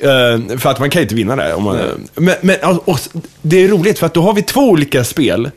Eh, 0.01 0.57
för 0.57 0.70
att 0.70 0.80
man 0.80 0.89
kan 0.89 0.99
ju 0.99 1.03
inte 1.03 1.16
vinna 1.16 1.36
det. 1.36 1.53
Om 1.53 1.63
man, 1.63 1.78
men, 2.16 2.36
men 2.41 2.55
och, 2.63 2.89
och, 2.89 2.99
det 3.41 3.63
är 3.63 3.68
roligt, 3.68 3.99
för 3.99 4.05
att 4.05 4.13
då 4.13 4.22
har 4.22 4.34
vi 4.34 4.41
två 4.41 4.61
olika 4.61 5.03
spel. 5.03 5.51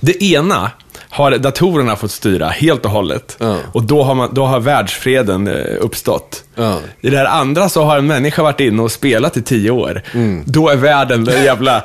Det 0.00 0.22
ena 0.22 0.70
har 1.12 1.30
datorerna 1.38 1.96
fått 1.96 2.10
styra 2.10 2.48
helt 2.48 2.84
och 2.84 2.90
hållet. 2.90 3.36
Ja. 3.40 3.56
Och 3.72 3.82
då 3.82 4.02
har, 4.02 4.14
man, 4.14 4.34
då 4.34 4.46
har 4.46 4.60
världsfreden 4.60 5.46
eh, 5.48 5.54
uppstått. 5.80 6.44
Ja. 6.54 6.78
I 7.00 7.10
det 7.10 7.16
här 7.16 7.24
andra 7.24 7.68
så 7.68 7.84
har 7.84 7.98
en 7.98 8.06
människa 8.06 8.42
varit 8.42 8.60
inne 8.60 8.82
och 8.82 8.92
spelat 8.92 9.36
i 9.36 9.42
tio 9.42 9.70
år. 9.70 10.02
Då 10.44 10.68
är 10.68 10.76
världen 10.76 11.28
en 11.28 11.44
jävla 11.44 11.82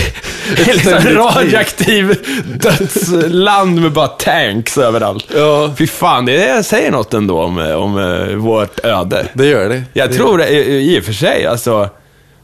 liksom 0.66 0.92
radioaktiv 0.92 2.16
dödsland 2.60 3.80
med 3.80 3.92
bara 3.92 4.08
tanks 4.08 4.78
överallt. 4.78 5.26
Ja. 5.36 5.74
Fy 5.78 5.86
fan, 5.86 6.26
det 6.26 6.66
säger 6.66 6.90
något 6.90 7.14
ändå 7.14 7.42
om, 7.42 7.58
om 7.58 7.98
eh, 7.98 8.36
vårt 8.36 8.84
öde. 8.84 9.26
Det 9.34 9.46
gör 9.46 9.68
det. 9.68 9.82
Jag 9.92 10.10
det 10.10 10.14
tror 10.14 10.38
det, 10.38 10.50
i 10.64 11.00
och 11.00 11.04
för 11.04 11.12
sig, 11.12 11.46
alltså, 11.46 11.88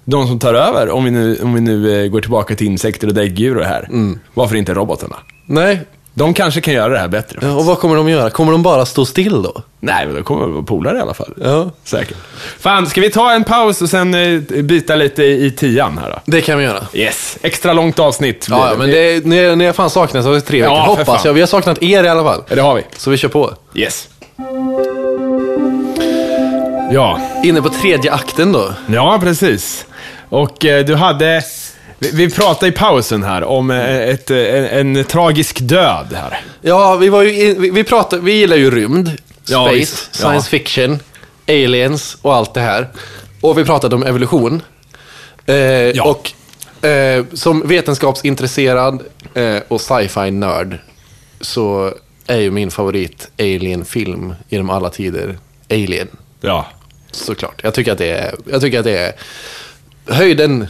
de 0.04 0.26
som 0.26 0.38
tar 0.38 0.54
över, 0.54 0.90
om 0.90 1.04
vi 1.04 1.10
nu, 1.10 1.38
om 1.42 1.54
vi 1.54 1.60
nu 1.60 2.04
eh, 2.04 2.10
går 2.10 2.20
tillbaka 2.20 2.54
till 2.54 2.66
insekter 2.66 3.06
och 3.06 3.14
däggdjur 3.14 3.54
och 3.54 3.60
det 3.60 3.68
här, 3.68 3.88
varför 4.34 4.56
inte 4.56 4.74
robotarna? 4.74 5.16
Nej, 5.46 5.80
De 6.18 6.34
kanske 6.34 6.60
kan 6.60 6.74
göra 6.74 6.88
det 6.92 6.98
här 6.98 7.08
bättre. 7.08 7.38
ja, 7.42 7.52
och 7.52 7.64
vad 7.64 7.78
kommer 7.78 7.96
de 7.96 8.08
göra? 8.08 8.30
Kommer 8.30 8.52
de 8.52 8.62
bara 8.62 8.86
stå 8.86 9.04
still 9.06 9.42
då? 9.42 9.62
Nej, 9.80 10.06
men 10.06 10.14
de 10.14 10.22
kommer 10.24 10.46
vara 10.46 10.62
polare 10.62 10.98
i 10.98 11.00
alla 11.00 11.14
fall. 11.14 11.34
Ja. 11.44 11.70
Säkert. 11.84 12.16
Fan, 12.58 12.86
ska 12.86 13.00
vi 13.00 13.10
ta 13.10 13.32
en 13.32 13.44
paus 13.44 13.82
och 13.82 13.88
sen 13.90 14.14
eh, 14.14 14.40
byta 14.62 14.96
lite 14.96 15.22
i, 15.24 15.50
tian 15.50 15.98
här 15.98 16.10
då? 16.10 16.20
Det 16.24 16.40
kan 16.40 16.58
vi 16.58 16.64
göra. 16.64 16.86
Yes, 16.92 17.38
extra 17.42 17.72
långt 17.72 17.98
avsnitt. 17.98 18.46
blir 18.46 18.56
Ja, 18.58 18.70
ja, 18.70 18.78
men 18.78 18.90
det, 18.90 19.24
ni, 19.24 19.56
ni 19.56 19.66
har 19.66 19.72
fan 19.72 19.90
saknat 19.90 20.26
oss 20.26 20.42
i 20.42 20.46
tre 20.46 20.60
veckor. 20.62 20.74
för 20.76 20.82
Hoppas 20.82 21.06
fan. 21.06 21.20
jag. 21.24 21.32
Vi 21.32 21.40
har 21.40 21.46
saknat 21.46 21.82
er 21.82 22.04
i 22.04 22.08
alla 22.08 22.24
fall. 22.24 22.42
Ja, 22.48 22.54
det 22.54 22.62
har 22.62 22.74
vi. 22.74 22.82
Så 22.96 23.10
vi 23.10 23.16
kör 23.16 23.28
på. 23.28 23.54
Yes. 23.74 24.08
Ja, 26.92 27.20
Inne 27.44 27.62
på 27.62 27.68
tredje 27.68 28.12
akten 28.12 28.52
då. 28.52 28.72
ja 28.86 29.18
precis. 29.22 29.86
Och 30.28 30.64
eh, 30.64 30.84
du 30.84 30.94
hade... 30.94 31.42
Vi, 31.98 32.10
vi 32.10 32.30
pratade 32.30 32.66
i 32.68 32.72
pausen 32.72 33.22
här 33.22 33.44
om 33.44 33.70
eh, 33.70 33.96
ett, 34.08 34.30
eh, 34.30 34.38
en, 34.38 34.96
en 34.96 35.04
tragisk 35.04 35.58
död 35.60 36.06
här. 36.14 36.40
Ja, 36.62 36.96
vi 36.96 37.08
var 37.08 37.22
ju 37.22 37.44
in, 37.50 37.62
vi, 37.62 37.70
vi 37.70 37.84
pratar, 37.84 38.18
vi 38.18 38.32
gillar 38.32 38.56
ju 38.56 38.70
rymd, 38.70 39.12
Ja, 39.46 39.64
space, 39.64 39.74
visst. 39.78 40.14
science 40.14 40.50
fiction, 40.50 40.98
aliens 41.48 42.16
och 42.22 42.34
allt 42.34 42.54
det 42.54 42.60
här. 42.60 42.88
Och 43.40 43.58
vi 43.58 43.64
pratade 43.64 43.94
om 43.96 44.02
evolution. 44.02 44.62
Eh, 45.46 46.02
Och 46.04 46.32
eh, 46.88 47.24
som 47.32 47.68
vetenskapsintresserad 47.68 49.02
eh, 49.34 49.56
och 49.68 49.80
sci-fi-nörd 49.80 50.78
så 51.40 51.94
är 52.26 52.38
ju 52.38 52.50
min 52.50 52.70
favorit 52.70 53.28
alien-film 53.38 54.34
genom 54.48 54.70
alla 54.70 54.90
tider 54.90 55.38
Alien. 55.70 56.08
Ja. 56.40 56.66
Såklart. 57.10 57.60
Jag 57.62 57.74
tycker 57.74 57.92
att 57.92 57.98
det 57.98 58.10
är, 58.10 58.34
jag 58.50 58.60
tycker 58.60 58.78
att 58.78 58.84
det 58.84 58.98
är 58.98 59.12
höjden 60.14 60.66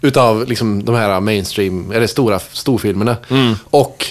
utav 0.00 0.46
liksom 0.48 0.84
de 0.84 0.94
här 0.94 1.20
mainstream, 1.20 1.90
eller 1.92 2.06
stora 2.06 2.38
storfilmerna. 2.38 3.16
Och 3.70 4.06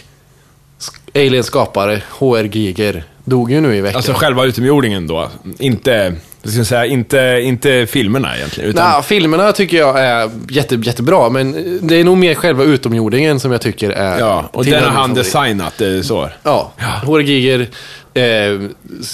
sk- 0.80 1.26
Aliens 1.28 1.48
skapare, 1.48 2.02
HR 2.20 2.44
Giger, 2.44 3.04
dog 3.26 3.52
ju 3.52 3.62
nu 3.62 3.76
i 3.76 3.82
veckan. 3.82 3.96
Alltså 3.98 4.14
själva 4.14 4.46
utomjordingen 4.46 5.08
då. 5.08 5.30
Inte, 5.60 6.14
jag 6.44 6.54
ska 6.54 6.66
säga, 6.66 6.86
inte, 6.86 7.40
inte 7.44 7.86
filmerna 7.90 8.38
egentligen. 8.38 8.70
Utan, 8.70 8.92
Nej, 8.92 9.04
filmerna 9.04 9.52
tycker 9.52 9.78
jag 9.78 10.00
är 10.00 10.30
jätte, 10.50 10.76
jättebra, 10.76 11.30
men 11.30 11.78
det 11.82 11.96
är 11.96 12.04
nog 12.04 12.18
mer 12.18 12.36
själva 12.36 12.64
utomjordingen 12.64 13.40
som 13.40 13.52
jag 13.52 13.62
tycker 13.62 13.90
är... 13.90 14.20
ja, 14.20 14.50
och 14.54 14.66
den 14.66 14.84
har 14.84 14.92
han 14.92 15.14
designat, 15.14 15.74
det 15.78 15.86
är 15.88 16.02
så. 16.02 16.30
Ja, 16.44 16.72
HR 17.06 17.20
Giger, 17.20 17.68
eh, 18.14 18.70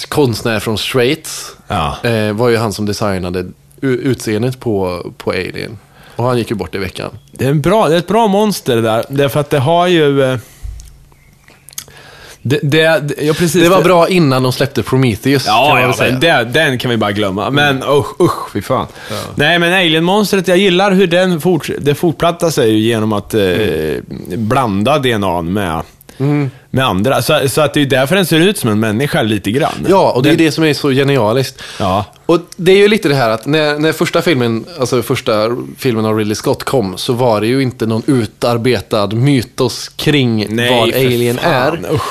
konstnär 0.08 0.60
från 0.60 0.76
Schweiz, 0.78 1.52
Ja. 1.68 1.96
eh, 2.02 2.32
var 2.32 2.48
ju 2.48 2.56
han 2.56 2.72
som 2.72 2.86
designade 2.86 3.46
utseendet 3.80 4.60
på, 4.60 5.06
på 5.18 5.30
Alien. 5.30 5.78
Och 6.16 6.24
han 6.24 6.38
gick 6.38 6.50
ju 6.50 6.56
bort 6.56 6.74
i 6.74 6.78
veckan. 6.78 7.10
Det 7.32 7.44
är, 7.44 7.50
en 7.50 7.60
bra, 7.60 7.88
det 7.88 7.94
är 7.94 7.98
ett 7.98 8.06
bra 8.06 8.26
monster 8.26 8.76
det 8.76 8.82
där. 8.82 9.04
Därför 9.08 9.40
att 9.40 9.50
det 9.50 9.58
har 9.58 9.86
ju... 9.86 10.22
eh, 10.22 10.38
Det, 12.42 12.58
det, 12.62 13.00
det, 13.00 13.22
ja, 13.24 13.34
precis, 13.34 13.62
Det 13.62 13.68
var 13.68 13.82
bra 13.82 14.08
innan 14.08 14.42
de 14.42 14.52
släppte 14.52 14.82
Prometheus, 14.82 15.44
kan 15.44 15.54
Ja, 15.54 15.68
man 15.68 15.80
ja 15.80 15.86
väl 15.86 15.96
säga. 15.96 16.12
men 16.12 16.20
det, 16.20 16.44
den 16.60 16.78
kan 16.78 16.90
vi 16.90 16.96
bara 16.96 17.12
glömma. 17.12 17.50
Men 17.50 17.82
usch, 17.82 18.20
usch, 18.20 18.50
fy 18.52 18.62
fan. 18.62 18.86
Nej, 19.34 19.58
men 19.58 19.72
Alien-monstret, 19.72 20.48
jag 20.48 20.58
gillar 20.58 20.90
hur 20.92 21.06
den 21.06 21.40
fort, 21.40 21.70
det 21.78 21.94
fortplattar 21.94 22.50
sig 22.50 22.70
ju 22.70 22.78
genom 22.78 23.12
att 23.12 23.34
eh, 23.34 23.42
blanda 24.36 24.98
DNA 24.98 25.42
med, 25.42 25.82
med 26.70 26.84
andra. 26.84 27.22
Så, 27.22 27.48
så 27.48 27.60
att 27.60 27.74
det 27.74 27.80
är 27.80 27.86
därför 27.86 28.16
den 28.16 28.26
ser 28.26 28.40
ut 28.40 28.58
som 28.58 28.70
en 28.70 28.80
människa 28.80 29.22
lite 29.22 29.50
grann. 29.50 29.86
Ja, 29.88 30.12
och 30.12 30.22
det 30.22 30.28
är 30.28 30.30
den, 30.30 30.46
det 30.46 30.52
som 30.52 30.64
är 30.64 30.74
så 30.74 30.90
genialiskt. 30.90 31.62
Ja. 31.78 32.04
Och 32.26 32.40
det 32.56 32.72
är 32.72 32.76
ju 32.76 32.88
lite 32.88 33.08
det 33.08 33.14
här 33.14 33.30
att 33.30 33.46
när, 33.46 33.78
när 33.78 33.92
första 33.92 34.22
filmen, 34.22 34.64
alltså 34.80 35.02
första 35.02 35.56
filmen 35.78 36.04
av 36.04 36.18
Ridley 36.18 36.34
Scott 36.34 36.64
kom, 36.64 36.98
så 36.98 37.12
var 37.12 37.40
det 37.40 37.46
ju 37.46 37.62
inte 37.62 37.86
någon 37.86 38.02
utarbetad 38.06 39.06
mytos 39.06 39.88
kring 39.88 40.46
Nej, 40.48 40.70
vad 40.70 40.88
Alien 40.88 41.36
fan, 41.36 41.52
är. 41.52 41.94
usch. 41.94 42.02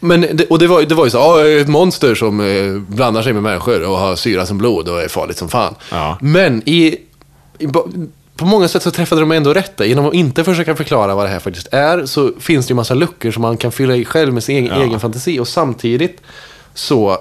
Men 0.00 0.20
det, 0.32 0.46
och 0.46 0.58
det 0.58 0.66
var, 0.66 0.82
det 0.82 0.94
var 0.94 1.04
ju 1.04 1.10
så, 1.10 1.16
ja, 1.16 1.48
ett 1.48 1.68
monster 1.68 2.14
som 2.14 2.40
eh, 2.40 2.94
blandar 2.94 3.22
sig 3.22 3.32
med 3.32 3.42
människor 3.42 3.82
och 3.88 3.98
har 3.98 4.16
syra 4.16 4.46
som 4.46 4.58
blod 4.58 4.88
och 4.88 5.02
är 5.02 5.08
farligt 5.08 5.38
som 5.38 5.48
fan. 5.48 5.74
Ja. 5.90 6.18
Men 6.20 6.62
i, 6.68 6.96
i, 7.58 7.66
på 8.36 8.44
många 8.46 8.68
sätt 8.68 8.82
så 8.82 8.90
träffade 8.90 9.20
de 9.20 9.32
ändå 9.32 9.54
rätt 9.54 9.76
där. 9.76 9.84
Genom 9.84 10.06
att 10.06 10.14
inte 10.14 10.44
försöka 10.44 10.76
förklara 10.76 11.14
vad 11.14 11.24
det 11.26 11.30
här 11.30 11.38
faktiskt 11.38 11.68
är 11.72 12.06
så 12.06 12.32
finns 12.40 12.66
det 12.66 12.70
ju 12.70 12.74
massa 12.76 12.94
luckor 12.94 13.30
som 13.30 13.42
man 13.42 13.56
kan 13.56 13.72
fylla 13.72 13.96
i 13.96 14.04
själv 14.04 14.34
med 14.34 14.44
sin 14.44 14.56
egen, 14.56 14.78
Ja. 14.78 14.84
egen 14.84 15.00
fantasi. 15.00 15.38
Och 15.38 15.48
samtidigt 15.48 16.20
så, 16.74 17.18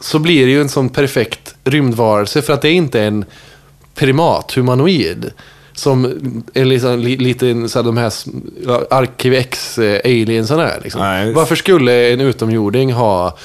så 0.00 0.18
blir 0.18 0.46
det 0.46 0.52
ju 0.52 0.60
en 0.60 0.68
sån 0.68 0.88
perfekt 0.88 1.54
rymdvarelse 1.64 2.42
för 2.42 2.52
att 2.52 2.62
det 2.62 2.68
är 2.68 2.72
inte 2.72 3.02
en 3.02 3.24
primat, 3.94 4.52
humanoid. 4.52 5.30
Som 5.72 6.04
är 6.54 6.64
liksom, 6.64 6.98
li, 6.98 7.16
lite 7.16 7.68
så 7.68 7.78
här, 7.78 7.84
de 7.86 7.96
här 7.96 8.12
Arkiv 8.90 9.34
X-aliensarna 9.34 10.70
är. 10.72 10.80
Liksom. 10.80 11.32
Varför 11.34 11.56
skulle 11.56 12.12
en 12.12 12.20
utomjording 12.20 12.92
ha 12.92 13.36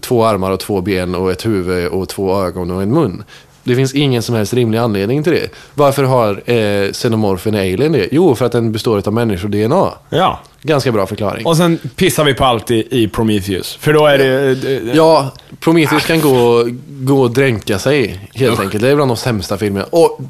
två 0.00 0.24
armar 0.24 0.50
och 0.50 0.60
två 0.60 0.80
ben 0.80 1.14
och 1.14 1.30
ett 1.30 1.46
huvud 1.46 1.88
och 1.88 2.08
två 2.08 2.42
ögon 2.42 2.70
och 2.70 2.82
en 2.82 2.92
mun? 2.94 3.24
Det 3.66 3.74
finns 3.76 3.94
ingen 3.94 4.22
som 4.22 4.34
helst 4.34 4.54
rimlig 4.54 4.78
anledning 4.78 5.22
till 5.22 5.32
det. 5.32 5.48
Varför 5.74 6.04
har 6.04 6.50
eh, 6.50 6.92
xenomorfen 6.92 7.54
alien 7.54 7.92
det? 7.92 8.08
Jo, 8.12 8.34
för 8.34 8.44
att 8.46 8.52
den 8.52 8.72
består 8.72 9.02
av 9.06 9.12
människor-DNA. 9.12 9.92
Ja. 10.10 10.40
Ganska 10.62 10.92
bra 10.92 11.06
förklaring. 11.06 11.46
Och 11.46 11.56
sen 11.56 11.78
pissar 11.96 12.24
vi 12.24 12.34
på 12.34 12.44
allt 12.44 12.70
i, 12.70 12.86
i 13.02 13.08
Prometheus. 13.08 13.76
För 13.80 13.92
då 13.92 14.06
är 14.06 14.18
det... 14.18 14.54
det- 14.54 14.94
Ja, 14.94 15.30
Prometheus 15.60 16.06
kan 16.06 16.20
gå, 16.20 16.64
gå 16.88 17.20
och 17.20 17.30
dränka 17.30 17.78
sig, 17.78 18.30
helt 18.34 18.60
enkelt. 18.60 18.82
Det 18.82 18.88
är 18.90 18.94
bland 18.96 19.10
de 19.10 19.16
sämsta 19.16 19.58
filmerna. 19.58 19.86
Och, 19.90 20.20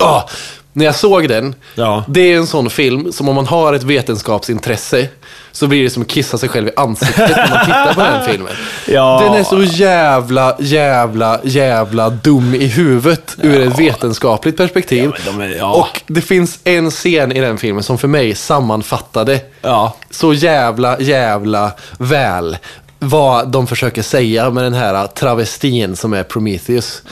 ah, 0.00 0.28
när 0.72 0.84
jag 0.84 0.94
såg 0.94 1.28
den, 1.28 1.54
Ja. 1.74 2.04
det 2.08 2.20
är 2.20 2.36
en 2.36 2.46
sån 2.46 2.70
film 2.70 3.12
som 3.12 3.28
om 3.28 3.34
man 3.34 3.46
har 3.46 3.72
ett 3.74 3.82
vetenskapsintresse 3.82 5.08
så 5.52 5.66
blir 5.66 5.82
det 5.82 5.90
som 5.90 6.02
att 6.02 6.08
kissa 6.08 6.38
sig 6.38 6.48
själv 6.48 6.68
i 6.68 6.70
ansiktet 6.76 7.30
när 7.36 7.48
man 7.50 7.64
tittar 7.66 7.94
på 7.94 8.00
den 8.00 8.24
filmen. 8.30 8.52
Ja. 8.88 9.20
Den 9.24 9.34
är 9.34 9.44
så 9.44 9.62
jävla, 9.62 10.56
jävla, 10.58 11.40
jävla 11.44 12.10
dum 12.10 12.54
i 12.54 12.66
huvudet 12.66 13.36
ur 13.42 13.60
ett 13.68 13.78
vetenskapligt 13.78 14.56
perspektiv. 14.56 15.12
Ja, 15.26 15.32
de 15.32 15.40
är- 15.40 15.56
ja. 15.58 15.72
Och 15.72 16.00
det 16.06 16.20
finns 16.20 16.58
en 16.64 16.90
scen 16.90 17.32
i 17.32 17.40
den 17.40 17.58
filmen 17.58 17.82
som 17.82 17.98
för 17.98 18.08
mig 18.08 18.34
sammanfattade 18.34 19.40
Ja. 19.62 19.94
så 20.10 20.32
jävla, 20.34 21.00
jävla 21.00 21.72
väl 21.98 22.56
vad 22.98 23.48
de 23.48 23.66
försöker 23.66 24.02
säga 24.02 24.50
med 24.50 24.64
den 24.64 24.74
här 24.74 25.06
travestin 25.06 25.96
som 25.96 26.12
är 26.12 26.22
Prometheus. 26.22 27.02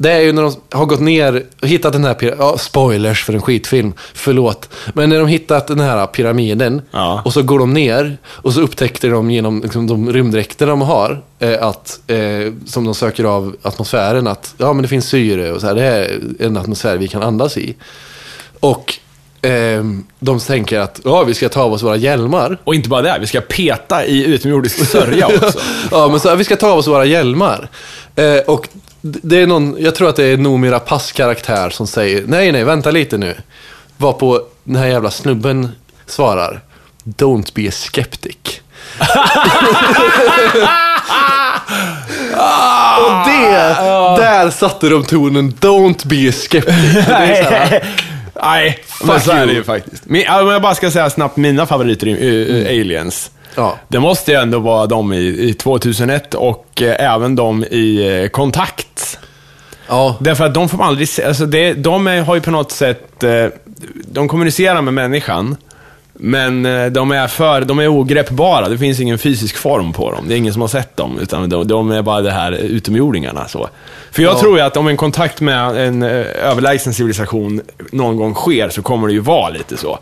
Det 0.00 0.12
är 0.12 0.20
ju 0.20 0.32
när 0.32 0.42
de 0.42 0.52
har 0.72 0.86
gått 0.86 1.00
ner 1.00 1.44
och 1.62 1.68
hittat 1.68 1.92
den 1.92 2.04
här 2.04 2.14
pyra- 2.14 2.34
ja, 2.38 2.58
spoilers 2.58 3.24
för 3.24 3.32
en 3.32 3.42
skitfilm, 3.42 3.92
förlåt. 4.14 4.68
Men 4.94 5.08
när 5.08 5.18
de 5.18 5.28
hittat 5.28 5.66
den 5.66 5.80
här 5.80 6.06
pyramiden 6.06 6.82
Ja. 6.90 7.22
och 7.24 7.32
så 7.32 7.42
går 7.42 7.58
de 7.58 7.74
ner 7.74 8.16
och 8.26 8.52
så 8.52 8.60
upptäckte 8.60 9.08
de 9.08 9.30
genom 9.30 9.60
liksom, 9.62 9.86
de 9.86 10.12
rymddräkter 10.12 10.66
de 10.66 10.80
har, 10.80 11.22
eh, 11.38 11.62
att, 11.66 12.00
eh, 12.06 12.52
som 12.66 12.84
de 12.84 12.94
söker 12.94 13.24
av 13.24 13.56
atmosfären, 13.62 14.26
att 14.26 14.54
ja, 14.58 14.72
men 14.72 14.82
det 14.82 14.88
finns 14.88 15.06
syre 15.08 15.52
och 15.52 15.60
så 15.60 15.66
här, 15.66 15.74
det 15.74 15.82
är 15.84 16.20
en 16.38 16.56
atmosfär 16.56 16.96
vi 16.96 17.08
kan 17.08 17.22
andas 17.22 17.56
i. 17.58 17.76
Och 18.60 18.94
ehm, 19.42 20.04
de 20.18 20.40
tänker 20.40 20.78
att 20.80 21.00
ja, 21.04 21.22
vi 21.22 21.34
ska 21.34 21.48
ta 21.48 21.62
av 21.62 21.72
oss 21.72 21.82
våra 21.82 21.96
hjälmar. 21.96 22.58
Och 22.64 22.74
inte 22.74 22.88
bara 22.88 23.02
det, 23.02 23.16
vi 23.20 23.26
ska 23.26 23.40
peta 23.40 24.06
i 24.06 24.24
utomjordisk 24.24 24.86
sörja 24.86 25.26
också. 25.42 25.58
Ja, 25.90 26.08
men 26.08 26.20
så 26.20 26.34
vi 26.36 26.44
ska 26.44 26.56
ta 26.56 26.70
av 26.70 26.78
oss 26.78 26.86
våra 26.86 27.04
hjälmar. 27.04 27.68
Eh, 28.16 28.38
och 28.46 28.68
det 29.00 29.42
är 29.42 29.46
någon, 29.46 29.76
jag 29.78 29.94
tror 29.94 30.08
att 30.08 30.16
det 30.16 30.24
är 30.24 30.36
Noomi 30.36 30.70
Rapace 30.70 31.14
karaktär 31.14 31.70
som 31.70 31.86
säger, 31.86 32.22
nej, 32.26 32.52
nej, 32.52 32.64
vänta 32.64 32.90
lite 32.90 33.18
nu. 33.18 33.34
Varpå 33.96 34.40
den 34.64 34.76
här 34.76 34.86
jävla 34.86 35.10
snubben 35.10 35.68
svarar, 36.06 36.60
don't 37.04 37.54
be 37.54 37.68
a 37.68 37.72
skeptic. 37.72 38.36
Och 42.98 43.28
det, 43.28 43.76
där 44.22 44.50
satte 44.50 44.88
de 44.88 45.04
tonen, 45.04 45.52
don't 45.52 46.06
be 46.06 46.28
a 46.28 46.32
skeptic. 46.32 46.74
Det 47.06 47.12
är 47.12 47.44
så 47.44 47.50
här, 47.50 47.84
Nej, 48.42 48.78
men 49.04 49.20
så 49.20 49.30
är 49.30 49.46
det 49.46 49.52
ju 49.52 49.64
faktiskt. 49.64 50.02
Ja, 50.08 50.42
om 50.42 50.48
jag 50.48 50.62
bara 50.62 50.74
ska 50.74 50.90
säga 50.90 51.10
snabbt 51.10 51.36
mina 51.36 51.66
favoriter 51.66 52.06
i 52.06 52.10
i- 52.10 52.76
i 52.76 52.80
Aliens. 52.80 53.30
Ja. 53.54 53.76
Det 53.88 54.00
måste 54.00 54.30
ju 54.32 54.38
ändå 54.38 54.58
vara 54.58 54.86
de 54.86 55.12
i, 55.12 55.18
i 55.48 55.54
2001 55.54 56.34
och 56.34 56.82
eh, 56.82 57.12
även 57.14 57.36
de 57.36 57.64
i 57.64 58.20
eh, 58.22 58.28
Kontakt. 58.28 59.18
ja, 59.88 60.16
Därför 60.20 60.44
att 60.44 60.54
de 60.54 60.68
får 60.68 60.78
man 60.78 60.88
aldrig 60.88 61.08
se, 61.08 61.24
alltså 61.24 61.46
det, 61.46 61.72
de 61.74 62.06
är, 62.06 62.22
har 62.22 62.34
ju 62.34 62.40
på 62.40 62.50
något 62.50 62.72
sätt, 62.72 63.22
eh, 63.22 63.46
de 64.12 64.28
kommunicerar 64.28 64.82
med 64.82 64.94
människan, 64.94 65.56
men 66.20 66.66
eh, 66.66 66.86
de 66.86 67.10
är 67.12 67.26
för, 67.26 67.60
de 67.60 67.78
är 67.78 67.88
ogreppbara. 67.88 68.68
Det 68.68 68.78
finns 68.78 69.00
ingen 69.00 69.18
fysisk 69.18 69.56
form 69.56 69.92
på 69.92 70.10
dem. 70.12 70.24
Det 70.28 70.34
är 70.34 70.36
ingen 70.36 70.52
som 70.52 70.62
har 70.62 70.68
sett 70.68 70.96
dem, 70.96 71.18
utan 71.18 71.48
de, 71.48 71.68
de 71.68 71.90
är 71.90 72.02
bara 72.02 72.20
det 72.20 72.30
här 72.32 72.52
utomjordingarna. 72.52 73.48
Så. 73.48 73.68
För 74.10 74.22
jag 74.22 74.34
Ja. 74.34 74.40
tror 74.40 74.58
ju 74.58 74.64
att 74.64 74.76
om 74.76 74.88
en 74.88 74.96
kontakt 74.96 75.40
med 75.40 75.86
en 75.86 76.02
eh, 76.02 76.26
överlägsen 76.42 76.94
civilisation 76.94 77.60
någon 77.92 78.16
gång 78.16 78.34
sker, 78.34 78.68
så 78.68 78.82
kommer 78.82 79.06
det 79.08 79.12
ju 79.14 79.20
vara 79.20 79.48
lite 79.48 79.76
så. 79.76 79.98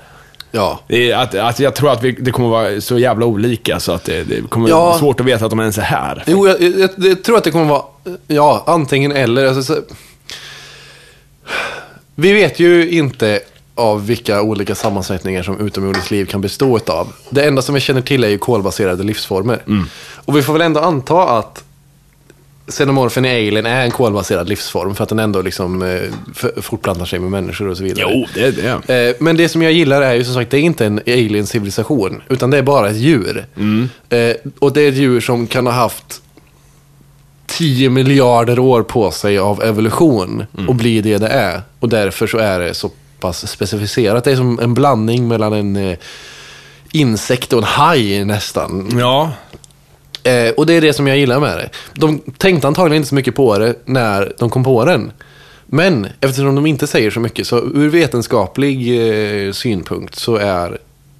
Ja. 0.56 0.80
Att, 1.22 1.34
att 1.34 1.60
jag 1.60 1.74
tror 1.74 1.92
att 1.92 2.02
vi, 2.02 2.12
det 2.12 2.30
kommer 2.30 2.48
vara 2.48 2.80
så 2.80 2.98
jävla 2.98 3.26
olika, 3.26 3.80
så 3.80 3.92
att 3.92 4.04
det, 4.04 4.24
det 4.24 4.48
kommer 4.48 4.68
Ja. 4.68 4.84
vara 4.86 4.98
svårt 4.98 5.20
att 5.20 5.26
veta 5.26 5.44
att 5.44 5.50
de 5.50 5.60
ens 5.60 5.78
är 5.78 5.82
här. 5.82 6.24
Jo, 6.26 6.48
jag, 6.48 6.62
jag, 6.62 6.90
jag 6.96 7.22
tror 7.22 7.36
att 7.38 7.44
det 7.44 7.50
kommer 7.50 7.64
vara, 7.64 7.82
ja, 8.26 8.62
antingen 8.66 9.12
eller. 9.12 9.46
Alltså, 9.46 9.62
så, 9.74 9.80
vi 12.14 12.32
vet 12.32 12.60
ju 12.60 12.90
inte 12.90 13.40
av 13.74 14.06
vilka 14.06 14.42
olika 14.42 14.74
sammansättningar 14.74 15.42
som 15.42 15.66
utomjordiskt 15.66 16.10
liv 16.10 16.24
kan 16.26 16.40
bestå 16.40 16.78
av. 16.86 17.12
Det 17.30 17.44
enda 17.44 17.62
som 17.62 17.74
vi 17.74 17.80
känner 17.80 18.00
till 18.00 18.24
är 18.24 18.28
ju 18.28 18.38
kolbaserade 18.38 19.02
livsformer. 19.02 19.62
Och 20.14 20.36
vi 20.36 20.42
får 20.42 20.52
väl 20.52 20.62
ändå 20.62 20.80
anta 20.80 21.22
att 21.38 21.64
xenomorfen 22.68 23.24
i 23.24 23.28
Alien 23.48 23.66
är 23.66 23.84
en 23.84 23.90
kolbaserad 23.90 24.48
livsform 24.48 24.94
för 24.94 25.02
att 25.02 25.08
den 25.08 25.18
ändå 25.18 25.42
liksom 25.42 25.82
eh, 25.82 26.00
fortplantar 26.62 27.04
sig 27.04 27.18
med 27.18 27.30
människor 27.30 27.68
och 27.68 27.76
så 27.76 27.82
vidare. 27.84 28.06
Jo, 28.12 28.26
det 28.34 28.40
är 28.44 28.52
det. 28.86 29.08
Eh, 29.08 29.14
Men 29.20 29.36
det 29.36 29.48
som 29.48 29.62
jag 29.62 29.72
gillar 29.72 30.02
är 30.02 30.14
ju 30.14 30.24
som 30.24 30.34
sagt, 30.34 30.50
det 30.50 30.58
är 30.58 30.60
inte 30.62 30.86
en 30.86 31.00
alien-civilisation, 31.06 32.22
utan 32.28 32.50
det 32.50 32.58
är 32.58 32.62
bara 32.62 32.88
ett 32.90 32.96
djur. 32.96 33.46
Eh, 34.08 34.36
Och 34.58 34.72
det 34.72 34.80
är 34.82 34.88
ett 34.88 34.94
djur 34.96 35.20
som 35.20 35.46
kan 35.46 35.66
ha 35.66 35.72
haft 35.74 36.22
10 37.46 37.90
miljarder 37.90 38.58
år 38.58 38.82
på 38.82 39.10
sig 39.10 39.38
av 39.38 39.62
evolution 39.62 40.44
och 40.68 40.74
bli 40.74 41.00
det 41.00 41.18
det 41.18 41.28
är. 41.28 41.62
Och 41.80 41.88
därför 41.88 42.26
så 42.26 42.38
är 42.38 42.60
det 42.60 42.74
så 42.74 42.90
pass 43.20 43.48
specificerat. 43.50 44.24
Det 44.24 44.32
är 44.32 44.36
som 44.36 44.58
en 44.60 44.74
blandning 44.74 45.28
mellan 45.28 45.52
en 45.52 45.96
insekt 46.92 47.52
och 47.52 47.58
en 47.58 47.64
haj 47.64 48.24
nästan. 48.24 48.88
Ja, 48.98 49.32
Eh, 50.26 50.50
och 50.50 50.66
det 50.66 50.74
är 50.74 50.80
det 50.80 50.92
som 50.92 51.06
jag 51.06 51.18
gillar 51.18 51.40
med 51.40 51.56
det. 51.58 51.70
De 51.94 52.18
tänkte 52.18 52.66
antagligen 52.68 52.96
inte 52.96 53.08
så 53.08 53.14
mycket 53.14 53.34
på 53.34 53.58
det 53.58 53.74
när 53.84 54.32
de 54.38 54.50
kom 54.50 54.64
på 54.64 54.84
den. 54.84 55.12
Men 55.66 56.06
eftersom 56.20 56.54
de 56.54 56.66
inte 56.66 56.86
säger 56.86 57.10
så 57.10 57.20
mycket 57.20 57.46
så 57.46 57.58
ur 57.58 57.88
vetenskaplig 57.88 58.88
eh, 59.46 59.52
synpunkt 59.52 60.14
så 60.14 60.36
är 60.36 60.78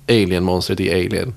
alien-monstret 0.09 0.81
i 0.81 0.91
Alien 0.93 1.35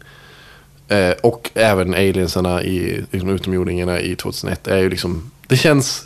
eh, 0.88 1.12
och 1.22 1.50
även 1.54 1.94
aliensarna 1.94 2.64
i 2.64 3.04
liksom, 3.12 3.30
utomjordingarna 3.30 4.00
i 4.02 4.16
2001 4.16 4.68
är 4.68 4.78
ju 4.78 4.90
liksom, 4.90 5.32
det 5.48 5.58
känns 5.58 6.06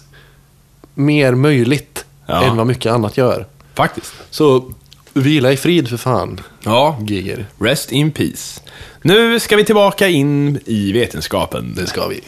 mer 0.93 1.35
möjligt 1.35 2.05
Ja. 2.25 2.43
än 2.43 2.57
vad 2.57 2.67
mycket 2.67 2.91
annat 2.91 3.17
gör. 3.17 3.45
faktiskt. 3.73 4.13
Så 4.29 4.73
Vila 5.13 5.51
i 5.51 5.57
frid 5.57 5.87
för 5.89 5.97
fan, 5.97 6.39
Ja, 6.65 6.97
Giger. 7.01 7.45
rest 7.59 7.91
in 7.91 8.11
peace. 8.11 8.61
Nu 9.01 9.39
ska 9.39 9.55
vi 9.55 9.63
tillbaka 9.63 10.07
in 10.07 10.59
i 10.65 10.91
vetenskapen. 10.91 11.73
Det 11.75 11.87
ska 11.87 12.07
vi. 12.07 12.21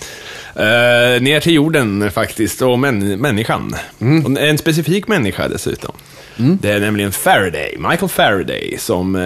Eh, 0.55 1.21
ner 1.21 1.39
till 1.39 1.53
jorden 1.53 2.11
faktiskt, 2.11 2.61
och 2.61 2.79
män, 2.79 3.19
människan. 3.21 3.75
Och 4.25 4.39
en 4.41 4.57
specifik 4.57 5.07
människa 5.07 5.47
dessutom. 5.47 5.95
Det 6.37 6.71
är 6.71 6.79
nämligen 6.79 7.11
Faraday, 7.11 7.75
Michael 7.77 8.09
Faraday, 8.09 8.77
som, 8.79 9.15
eh, 9.15 9.23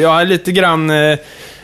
ja, 0.00 0.20
är 0.20 0.24
lite 0.24 0.52
grann 0.52 0.90
eh, 0.90 1.18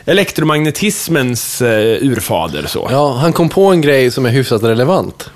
elektromagnetismens 0.05 1.61
urfader 2.01 2.65
så. 2.67 2.87
Ja, 2.91 3.13
han 3.13 3.33
kom 3.33 3.49
på 3.49 3.65
en 3.65 3.81
grej 3.81 4.11
som 4.11 4.25
är 4.25 4.29
hyfsat 4.29 4.63
relevant 4.63 5.29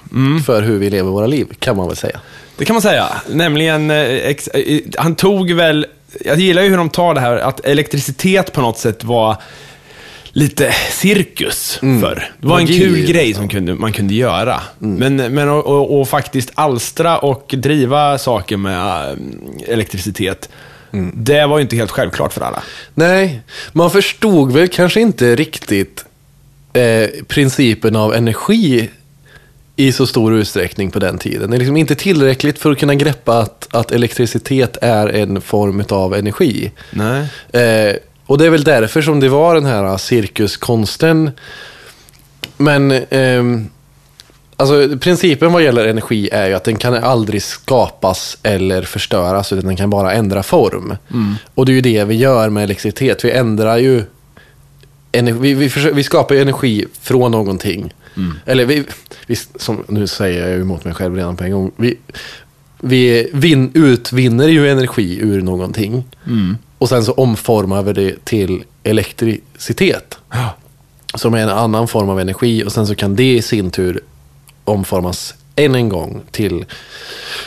för 0.46 0.62
hur 0.62 0.78
vi 0.80 0.90
lever 0.90 1.10
våra 1.10 1.28
liv, 1.28 1.48
kan 1.60 1.78
man 1.78 1.88
väl 1.88 1.98
säga. 1.98 2.20
Det 2.58 2.66
kan 2.66 2.74
man 2.74 2.82
säga. 2.82 3.08
Nämligen, 3.30 3.92
han 4.98 5.16
tog 5.16 5.52
väl, 5.52 5.86
jag 6.26 6.40
gillar 6.40 6.62
ju 6.62 6.70
hur 6.70 6.78
de 6.78 6.90
tar 6.90 7.14
det 7.14 7.20
här, 7.20 7.38
att 7.38 7.66
elektricitet 7.66 8.54
på 8.54 8.62
något 8.62 8.78
sätt 8.78 9.04
var 9.04 9.38
lite 10.36 10.72
cirkus 10.92 11.78
förr. 11.82 12.32
Det 12.40 12.48
var 12.48 12.60
en 12.60 12.64
Magi, 12.64 12.80
kul 12.80 13.06
grej 13.06 13.34
som 13.34 13.50
kunde, 13.50 13.76
man 13.76 13.94
kunde 13.94 14.14
göra. 14.14 14.62
Men, 14.80 15.16
men 15.16 15.50
och, 15.50 15.66
och, 15.66 16.00
och 16.00 16.10
faktiskt 16.10 16.52
alstra 16.54 17.18
och 17.18 17.56
driva 17.58 18.18
saker 18.18 18.58
med 18.58 19.12
eh, 19.12 19.18
elektricitet, 19.68 20.50
det 21.14 21.46
var 21.46 21.58
ju 21.58 21.62
inte 21.62 21.76
helt 21.76 21.92
självklart 21.92 22.34
för 22.34 22.42
alla. 22.42 22.64
Nej, 22.94 23.42
man 23.72 23.92
förstod 23.92 24.52
väl 24.52 24.68
kanske 24.68 25.02
inte 25.02 25.36
riktigt 25.36 26.06
eh, 26.74 27.10
principen 27.28 27.96
av 27.96 28.14
energi 28.14 28.90
i 29.76 29.92
så 29.92 30.08
stor 30.08 30.34
utsträckning 30.34 30.92
på 30.92 31.00
den 31.00 31.18
tiden. 31.18 31.50
Det 31.50 31.58
är 31.58 31.60
liksom 31.60 31.78
inte 31.78 31.96
tillräckligt 31.96 32.60
för 32.60 32.72
att 32.72 32.78
kunna 32.78 32.96
greppa 32.96 33.38
att, 33.40 33.68
att 33.72 33.92
elektricitet 33.92 34.78
är 34.82 35.08
en 35.08 35.42
form 35.42 35.84
av 35.90 36.16
energi. 36.16 36.72
Nej. 36.92 37.28
Eh, 37.52 37.96
och 38.26 38.38
det 38.38 38.46
är 38.46 38.50
väl 38.50 38.64
därför 38.64 39.02
som 39.02 39.20
det 39.20 39.30
var 39.30 39.56
den 39.56 39.66
här 39.66 39.98
cirkuskonsten. 39.98 41.32
Men 42.58 42.92
ehm, 43.10 43.70
alltså, 44.56 44.98
principen 44.98 45.52
vad 45.54 45.64
gäller 45.64 45.86
energi 45.86 46.30
är 46.32 46.48
ju 46.48 46.54
att 46.54 46.64
den 46.64 46.76
kan 46.76 46.94
aldrig 46.94 47.44
skapas 47.44 48.38
eller 48.44 48.82
förstöras, 48.82 49.54
utan 49.54 49.66
den 49.66 49.76
kan 49.76 49.90
bara 49.90 50.14
ändra 50.14 50.44
form. 50.44 50.98
Och 51.56 51.66
det 51.66 51.72
är 51.72 51.74
ju 51.74 51.82
det 51.82 52.04
vi 52.04 52.16
gör 52.16 52.50
med 52.50 52.64
elektricitet. 52.64 53.26
Vi 53.26 53.32
ändrar 53.32 53.78
ju 53.78 54.04
ener- 55.12 55.40
vi, 55.40 55.54
vi, 55.54 55.70
försöker, 55.70 55.96
vi 55.96 56.04
skapar 56.04 56.36
ju 56.36 56.42
energi 56.42 56.86
från 57.02 57.32
någonting. 57.32 57.94
Eller 58.46 58.66
vi, 58.66 58.84
vi, 59.28 59.36
som, 59.56 59.84
nu 59.88 60.08
säger 60.08 60.50
jag 60.50 60.60
emot 60.60 60.86
mig 60.86 60.94
själv 60.94 61.16
redan 61.16 61.38
på 61.38 61.44
en 61.44 61.52
gång. 61.52 61.72
Vi, 61.76 61.98
vi 62.80 63.30
vin, 63.34 63.72
utvinner 63.74 64.48
ju 64.48 64.70
energi 64.70 65.20
ur 65.22 65.42
någonting. 65.42 66.04
Och 66.78 66.90
sen 66.90 67.04
så 67.06 67.12
omformar 67.12 67.84
vi 67.84 67.94
det 67.94 68.26
till 68.26 68.64
elektricitet. 68.84 70.18
Ja. 70.32 70.56
Som 71.16 71.34
är 71.34 71.38
en 71.38 71.50
annan 71.50 71.88
form 71.88 72.10
av 72.10 72.20
energi. 72.20 72.64
Och 72.64 72.72
sen 72.72 72.88
så 72.88 72.96
kan 72.96 73.16
det 73.16 73.36
i 73.36 73.42
sin 73.42 73.72
tur 73.72 74.00
omformas 74.64 75.36
än 75.56 75.76
en 75.76 75.90
gång 75.90 76.22
till 76.32 76.66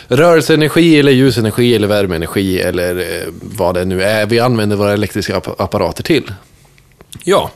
rörelseenergi 0.08 0.98
eller 1.00 1.12
ljusenergi 1.12 1.74
eller 1.74 1.88
värmeenergi 1.88 2.60
eller 2.60 2.96
eh, 2.98 3.28
vad 3.40 3.74
det 3.74 3.84
nu 3.84 4.02
är 4.02 4.26
vi 4.26 4.40
använder 4.40 4.76
våra 4.76 4.92
elektriska 4.92 5.36
app- 5.36 5.60
apparater 5.60 6.02
till. 6.02 6.32
Ja, 7.24 7.50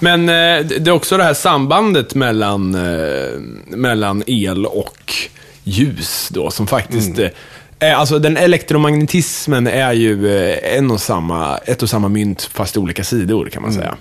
men 0.00 0.28
eh, 0.28 0.66
det 0.66 0.86
är 0.86 0.90
också 0.90 1.16
det 1.16 1.24
här 1.24 1.34
sambandet 1.34 2.14
mellan, 2.14 2.74
eh, 2.74 3.40
mellan 3.66 4.22
el 4.26 4.66
och 4.66 5.12
ljus 5.64 6.28
då, 6.32 6.50
som 6.50 6.66
faktiskt 6.66 7.18
Mm. 7.18 7.24
eh, 7.24 7.30
är, 7.90 7.94
alltså 7.94 8.18
den 8.18 8.36
elektromagnetismen 8.36 9.66
är 9.66 9.92
ju 9.92 10.38
eh, 10.50 10.76
en 10.76 10.90
och 10.90 11.00
samma, 11.00 11.58
ett 11.58 11.82
och 11.82 11.90
samma 11.90 12.08
mynt, 12.08 12.42
fast 12.42 12.76
olika 12.76 13.04
sidor 13.04 13.48
kan 13.48 13.62
man 13.62 13.70
Mm. 13.70 13.82
säga. 13.82 13.96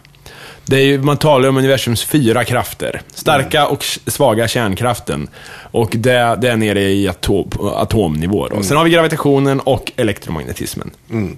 Det 0.70 0.78
är 0.78 0.86
ju, 0.86 1.02
man 1.02 1.18
talar 1.18 1.50
om 1.50 1.58
universums 1.58 2.04
fyra 2.04 2.44
krafter. 2.44 3.02
Starka 3.14 3.60
Mm. 3.60 3.72
och 3.72 3.86
svaga 4.08 4.48
kärnkraften. 4.48 5.28
Och 5.72 5.90
det, 5.96 6.38
det 6.42 6.50
är 6.50 6.56
nere 6.56 6.82
i 6.82 7.08
atom, 7.08 7.50
atomnivå. 7.76 8.48
Då. 8.48 8.54
Mm. 8.54 8.64
Sen 8.64 8.78
har 8.78 8.84
vi 8.84 8.90
gravitationen 8.90 9.60
och 9.60 9.92
elektromagnetismen. 9.96 10.92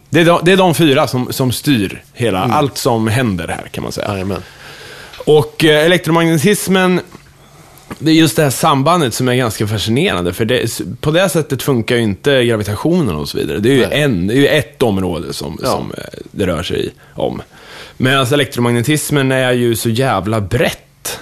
Det, 0.10 0.20
är 0.22 0.26
de, 0.26 0.40
det 0.44 0.52
är 0.52 0.58
de 0.58 0.76
fyra 0.76 1.08
som, 1.08 1.28
som 1.34 1.52
styr 1.52 2.04
hela, 2.14 2.44
Mm. 2.44 2.52
allt 2.58 2.78
som 2.78 3.08
händer 3.08 3.48
här 3.48 3.68
kan 3.72 3.84
man 3.84 3.92
säga. 3.92 4.08
Jajamän. 4.12 4.44
Och 5.26 5.64
eh, 5.66 5.86
elektromagnetismen, 5.86 7.02
det 8.00 8.12
är 8.12 8.16
just 8.16 8.36
det 8.36 8.44
här 8.44 8.50
sambandet 8.50 9.14
som 9.14 9.28
är 9.28 9.36
ganska 9.36 9.68
fascinerande. 9.68 10.34
För 10.34 10.46
det, 10.46 10.82
på 11.02 11.12
det 11.12 11.30
sättet 11.30 11.64
funkar 11.64 11.96
ju 11.96 12.02
inte 12.02 12.44
gravitationen 12.46 13.16
och 13.16 13.30
så 13.30 13.38
vidare. 13.38 13.60
Det 13.60 13.70
är 13.70 13.74
ju, 13.74 13.88
Nej. 13.88 14.02
en, 14.02 14.28
det 14.28 14.34
är 14.34 14.38
ju 14.38 14.48
ett 14.48 14.82
område 14.84 15.34
som, 15.34 15.60
Ja. 15.64 15.70
som 15.70 15.92
eh, 15.98 16.04
det 16.32 16.46
rör 16.48 16.64
sig 16.64 16.90
om. 17.14 17.42
Medan 18.02 18.26
elektromagnetismen 18.34 19.32
är 19.32 19.52
ju 19.52 19.76
så 19.76 19.90
jävla 19.90 20.42
brett. 20.42 21.20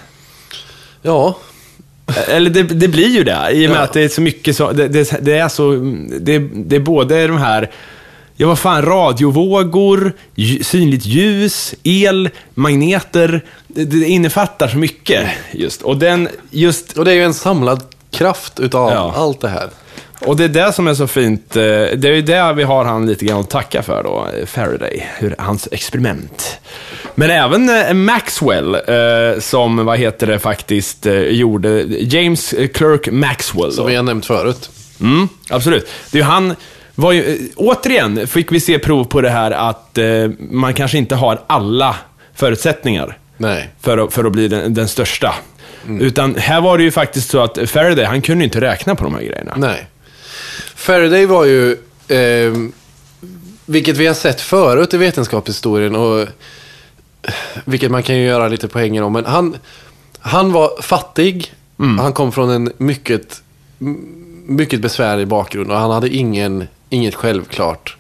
Ja, 1.02 1.38
Eller 2.28 2.50
det, 2.50 2.64
det 2.64 2.88
blir 2.88 3.08
ju 3.08 3.24
det, 3.24 3.48
i 3.52 3.66
och 3.68 3.70
med 3.72 3.80
Ja. 3.80 3.84
att 3.84 3.94
det 3.94 4.02
är 4.02 4.10
så 4.10 4.22
mycket 4.22 4.56
så, 4.56 4.72
det, 4.72 4.88
det, 4.88 5.18
det 5.22 5.38
är 5.38 5.50
så, 5.50 5.72
det, 6.20 6.36
är 6.76 6.80
både 6.80 7.28
de 7.28 7.38
här, 7.38 7.72
ja 8.36 8.48
vad 8.48 8.60
fan, 8.60 8.82
radiovågor, 8.86 10.14
synligt 10.62 11.06
ljus, 11.06 11.76
el, 11.84 12.30
magneter, 12.54 13.46
det, 13.68 13.86
det 13.86 14.06
innefattar 14.08 14.68
så 14.68 14.78
mycket 14.78 15.28
just. 15.52 15.82
Och 15.82 15.98
den, 15.98 16.30
just, 16.50 16.98
och 16.98 17.06
det 17.06 17.12
är 17.12 17.16
ju 17.16 17.24
en 17.24 17.34
samlad 17.34 17.84
kraft 18.12 18.60
utav 18.60 18.92
Ja. 18.92 19.14
allt 19.16 19.42
det 19.42 19.50
här. 19.50 19.70
Och 20.20 20.38
det 20.38 20.44
är 20.44 20.50
det 20.50 20.74
som 20.74 20.88
är 20.88 20.94
så 20.94 21.08
fint, 21.08 21.56
eh, 21.56 21.62
det 21.62 22.04
är 22.04 22.14
ju 22.14 22.22
det 22.22 22.54
vi 22.54 22.64
har 22.64 22.86
han 22.86 23.06
lite 23.06 23.26
grann 23.26 23.40
att 23.40 23.50
tacka 23.50 23.84
för 23.84 24.04
då, 24.04 24.28
eh, 24.40 24.46
Faraday, 24.46 25.08
hur, 25.18 25.36
hans 25.38 25.68
experiment. 25.72 26.60
Men 27.16 27.30
även 27.30 27.70
eh, 27.70 27.94
Maxwell, 27.94 28.78
som, 29.40 29.86
vad 29.86 29.98
heter 29.98 30.28
det 30.28 30.40
faktiskt, 30.40 31.06
gjorde, 31.30 31.84
James 31.88 32.56
Clerk 32.74 33.12
Maxwell. 33.12 33.72
Som 33.72 33.84
då. 33.84 33.90
vi 33.90 33.96
har 33.96 34.04
nämnt 34.04 34.26
förut. 34.26 34.70
Mm, 35.02 35.30
absolut. 35.50 35.90
Det 36.12 36.18
är 36.18 36.22
ju 36.22 36.26
han, 36.26 36.56
var 36.96 37.12
ju, 37.12 37.50
återigen 37.56 38.28
fick 38.28 38.52
vi 38.52 38.60
se 38.60 38.80
prov 38.80 39.04
på 39.04 39.22
det 39.22 39.30
här 39.30 39.52
att 39.52 40.00
man 40.40 40.74
kanske 40.74 40.98
inte 40.98 41.16
har 41.16 41.42
alla 41.48 41.96
förutsättningar 42.36 43.18
Nej. 43.38 43.70
för 43.82 43.98
att, 43.98 44.14
för 44.14 44.26
att 44.26 44.32
bli 44.32 44.48
den, 44.48 44.74
den 44.74 44.88
största. 44.88 45.36
Utan 46.00 46.36
här 46.36 46.62
var 46.62 46.78
det 46.78 46.84
ju 46.84 46.92
faktiskt 46.92 47.30
så 47.30 47.40
att 47.40 47.70
Faraday, 47.70 48.06
han 48.06 48.22
kunde 48.22 48.44
ju 48.44 48.46
inte 48.46 48.62
räkna 48.62 48.96
på 48.96 49.04
de 49.04 49.14
här 49.14 49.22
grejerna. 49.22 49.54
Nej. 49.58 49.88
Faraday 50.80 51.26
var 51.26 51.46
ju, 51.46 51.72
eh, 52.08 52.54
vilket 53.66 53.98
vi 53.98 54.08
har 54.08 54.14
sett 54.14 54.42
förut 54.42 54.94
i 54.94 54.98
vetenskapshistorien 54.98 55.96
och 55.96 56.28
vilket 57.66 57.92
man 57.92 58.04
kan 58.04 58.18
ju 58.18 58.26
göra 58.26 58.48
lite 58.48 58.68
poänger 58.68 59.02
om. 59.02 59.14
Men 59.14 59.26
han, 59.26 59.58
han 60.20 60.52
var 60.52 60.82
fattig, 60.82 61.54
han 62.00 62.14
kom 62.14 62.32
från 62.32 62.50
en 62.50 62.72
mycket, 62.78 63.42
mycket 64.46 64.82
besvärlig 64.82 65.28
bakgrund 65.28 65.72
och 65.72 65.78
han 65.78 65.92
hade 65.92 66.10
ingen, 66.10 66.68
inget 66.90 67.16
självklart, 67.16 67.98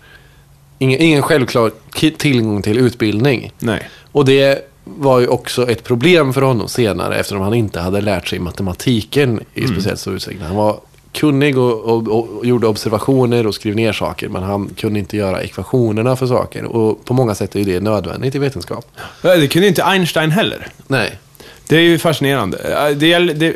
ingen, 0.78 1.00
ingen 1.00 1.22
självklar 1.22 1.72
tillgång 2.18 2.62
till 2.62 2.78
utbildning. 2.78 3.52
Nej. 3.60 3.90
Och 4.12 4.26
det 4.26 4.70
var 4.84 5.20
ju 5.20 5.28
också 5.28 5.70
ett 5.70 5.84
problem 5.84 6.34
för 6.34 6.42
honom 6.42 6.68
senare 6.68 7.16
eftersom 7.16 7.42
han 7.42 7.54
inte 7.54 7.80
hade 7.80 8.02
lärt 8.02 8.28
sig 8.28 8.40
matematiken 8.40 9.40
i 9.54 9.68
speciellt 9.68 10.00
stor 10.00 10.16
utsträckning. 10.16 10.48
Han 10.48 10.56
var 10.56 10.80
kunnig 11.14 11.58
och, 11.58 11.82
och, 11.86 12.08
och 12.38 12.46
gjorde 12.46 12.68
observationer 12.68 13.48
och 13.48 13.56
skrev 13.56 13.76
ner 13.76 13.94
saker 13.94 14.30
men 14.30 14.44
han 14.44 14.70
kunde 14.78 15.00
inte 15.00 15.18
göra 15.18 15.42
ekvationerna 15.44 16.16
för 16.16 16.28
saker. 16.28 16.64
Och 16.66 17.06
på 17.06 17.14
många 17.14 17.36
sätt 17.36 17.56
är 17.56 17.60
ju 17.60 17.66
det 17.66 17.80
nödvändigt 17.80 18.36
i 18.36 18.40
vetenskap. 18.40 18.86
Det 19.22 19.48
kunde 19.48 19.68
inte 19.68 19.84
Einstein 19.84 20.32
heller. 20.32 20.68
Nej. 20.88 21.12
Det 21.68 21.76
är 21.76 21.82
ju 21.82 21.98
fascinerande. 22.00 22.58
Det, 22.98 23.14
är- 23.14 23.34
det, 23.34 23.56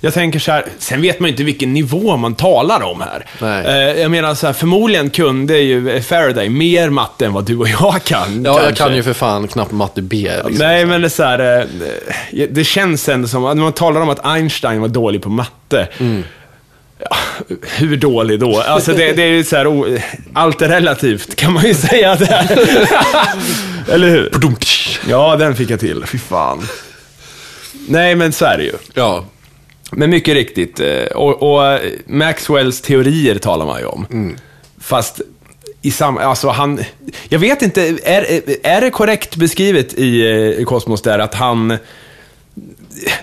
jag 0.00 0.14
tänker 0.14 0.38
så 0.38 0.52
här, 0.52 0.64
sen 0.78 1.02
vet 1.02 1.20
man 1.20 1.26
ju 1.28 1.32
inte 1.32 1.44
vilken 1.44 1.72
nivå 1.74 2.16
man 2.16 2.34
talar 2.34 2.82
om 2.82 3.00
här. 3.00 3.26
Nej. 3.40 3.66
Eh, 3.66 4.00
Jag 4.02 4.10
menar 4.10 4.34
så 4.34 4.46
här, 4.46 4.54
förmodligen 4.54 5.10
kunde 5.10 5.58
ju 5.58 6.00
Faraday 6.02 6.48
mer 6.48 6.90
matte 6.90 7.26
än 7.26 7.32
vad 7.32 7.44
du 7.44 7.56
och 7.58 7.68
jag 7.68 8.00
kan. 8.04 8.44
Ja, 8.44 8.52
jag 8.52 8.62
kanske. 8.66 8.84
kan 8.84 8.96
ju 8.96 9.02
för 9.02 9.12
fan 9.12 9.48
knappt 9.48 9.72
matte 9.72 10.02
B. 10.02 10.30
Liksom. 10.46 10.66
Nej, 10.66 10.86
men 10.86 11.00
det 11.00 11.06
är 11.06 11.08
så 11.08 11.22
här, 11.22 11.58
eh, 12.32 12.46
det 12.50 12.64
känns 12.64 13.08
ändå 13.08 13.28
som, 13.28 13.42
när 13.42 13.54
man 13.54 13.72
talar 13.72 14.00
om 14.00 14.08
att 14.08 14.26
Einstein 14.26 14.80
var 14.80 14.88
dålig 14.88 15.22
på 15.22 15.28
matte, 15.28 15.88
Mm. 15.98 16.22
Ja, 16.98 17.16
hur 17.62 17.96
dålig 17.96 18.40
då? 18.40 18.60
Alltså 18.60 18.92
det, 18.92 19.12
det 19.12 19.22
är 19.22 19.26
ju 19.26 19.44
så 19.44 19.56
här, 19.56 19.66
o- 19.66 19.98
allt 20.32 20.62
är 20.62 20.68
relativt 20.68 21.36
kan 21.36 21.52
man 21.52 21.64
ju 21.64 21.74
säga 21.74 22.16
där. 22.16 22.58
Eller 23.94 24.08
hur? 24.08 24.30
Ja, 25.08 25.36
den 25.36 25.56
fick 25.56 25.70
jag 25.70 25.80
till. 25.80 26.04
Fy 26.06 26.18
fan. 26.18 26.68
Nej, 27.88 28.14
men 28.14 28.32
så 28.32 28.44
är 28.44 28.58
det 28.58 28.64
ju. 28.64 28.72
Ja, 28.94 29.24
Men 29.92 30.10
mycket 30.10 30.34
riktigt, 30.34 30.80
eh, 30.80 31.04
och, 31.14 31.42
och 31.56 31.78
Maxwells 32.06 32.80
teorier 32.80 33.38
talar 33.38 33.66
man 33.66 33.80
ju 33.80 33.86
om. 33.86 34.06
Mm. 34.10 34.36
Fast 34.80 35.20
i 35.82 35.90
sam, 35.90 36.18
alltså 36.18 36.48
han, 36.48 36.80
jag 37.28 37.38
vet 37.38 37.62
inte, 37.62 37.82
är, 38.04 38.40
är 38.62 38.80
det 38.80 38.90
korrekt 38.90 39.36
beskrivet 39.36 39.94
i, 39.94 40.20
eh, 40.20 40.30
i 40.60 40.64
Kosmos 40.66 41.02
där 41.02 41.18
att 41.18 41.34
han, 41.34 41.78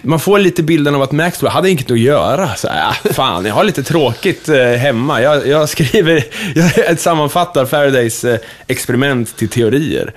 man 0.02 0.20
får 0.20 0.40
lite 0.40 0.64
bilden 0.64 0.95
av 0.95 1.02
att 1.02 1.12
Maxwell 1.12 1.52
hade 1.52 1.70
inget 1.70 1.91
att 1.91 2.00
göra. 2.00 2.56
Så 2.56 2.68
ah, 2.68 2.94
fan, 3.14 3.45
jag 3.45 3.54
har 3.54 3.64
lite 3.64 3.84
tråkigt 3.84 4.50
eh, 4.50 4.64
hemma. 4.64 5.22
Jag, 5.22 5.48
jag 5.48 5.70
skriver, 5.70 6.26
jag 6.88 7.00
sammanfattar 7.00 7.66
Faradays 7.66 8.24
eh, 8.24 8.40
experiment 8.68 9.38
till 9.38 9.50
teorier. 9.50 10.14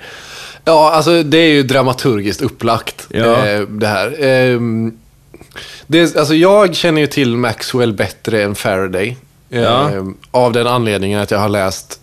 Ja, 0.63 0.91
alltså 0.91 1.23
det 1.23 1.37
är 1.37 1.49
ju 1.49 1.63
dramaturgiskt 1.63 2.41
upplagt. 2.41 3.07
Ja. 3.09 3.47
Eh, 3.47 3.61
det 3.61 3.87
här. 3.87 4.23
Ehm, 4.23 4.97
det, 5.87 6.15
alltså 6.15 6.35
jag 6.35 6.75
känner 6.75 7.01
ju 7.01 7.07
till 7.07 7.37
Maxwell 7.37 7.93
bättre 7.93 8.43
än 8.43 8.55
Faraday. 8.55 9.17
Ja. 9.49 9.91
Av 10.31 10.53
den 10.53 10.67
anledningen 10.67 11.21
att 11.21 11.31
jag 11.31 11.39
har 11.39 11.49
läst 11.49 11.99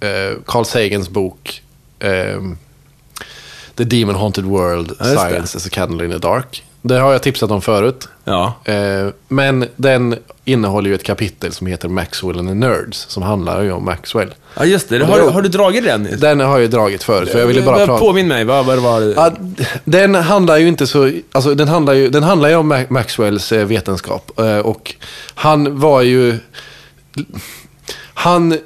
eh, 0.00 0.38
Carl 0.46 0.64
Sagans 0.64 1.08
bok 1.08 1.62
ehm, 1.98 2.58
The 3.76 3.84
Demon 3.84 4.14
Haunted 4.14 4.44
World, 4.44 4.92
Ja. 4.98 5.04
Science 5.04 5.56
as 5.56 5.66
a 5.66 5.70
Candle 5.72 6.04
in 6.04 6.10
the 6.10 6.18
Dark. 6.18 6.62
Det 6.88 6.98
har 7.00 7.12
jag 7.12 7.22
tipsat 7.22 7.50
om 7.50 7.62
förut. 7.62 8.08
Ja. 8.24 8.52
Eh, 8.64 9.08
men 9.28 9.64
den 9.76 10.16
innehåller 10.44 10.88
ju 10.88 10.94
ett 10.94 11.02
kapitel 11.02 11.52
som 11.52 11.66
heter 11.66 11.88
Maxwell 11.88 12.38
and 12.38 12.48
the 12.48 12.54
Nerds, 12.54 13.06
som 13.08 13.22
handlar 13.22 13.62
ju 13.62 13.72
om 13.72 13.84
Maxwell. 13.84 14.34
ja, 14.56 14.64
just 14.64 14.88
det. 14.88 15.04
Har, 15.04 15.18
du- 15.20 15.28
har 15.28 15.42
du 15.42 15.48
dragit 15.48 15.84
den? 15.84 16.08
Den 16.20 16.40
har 16.40 16.48
jag 16.48 16.60
ju 16.60 16.68
dragit 16.68 17.02
förut, 17.02 17.28
för 17.28 17.38
jag 17.38 17.46
ville 17.46 17.62
bara 17.62 17.86
prata... 17.86 17.98
Påminn 18.00 18.28
mig, 18.28 18.44
vad, 18.44 18.66
var 18.66 19.00
det? 19.00 19.32
Den 19.84 20.14
handlar 20.14 20.56
ju 20.56 20.68
inte 20.68 20.86
så, 20.86 21.10
alltså 21.32 21.54
den 21.54 21.68
handlar 21.68 21.92
ju, 21.92 22.08
den 22.08 22.22
handlar 22.22 22.48
ju 22.48 22.54
om 22.56 22.72
Ma- 22.72 22.86
Maxwells 22.88 23.52
eh, 23.52 23.64
vetenskap. 23.66 24.40
Eh, 24.40 24.58
och 24.58 24.94
han 25.34 25.80
var 25.80 26.02
ju, 26.02 26.38
han 28.14 28.58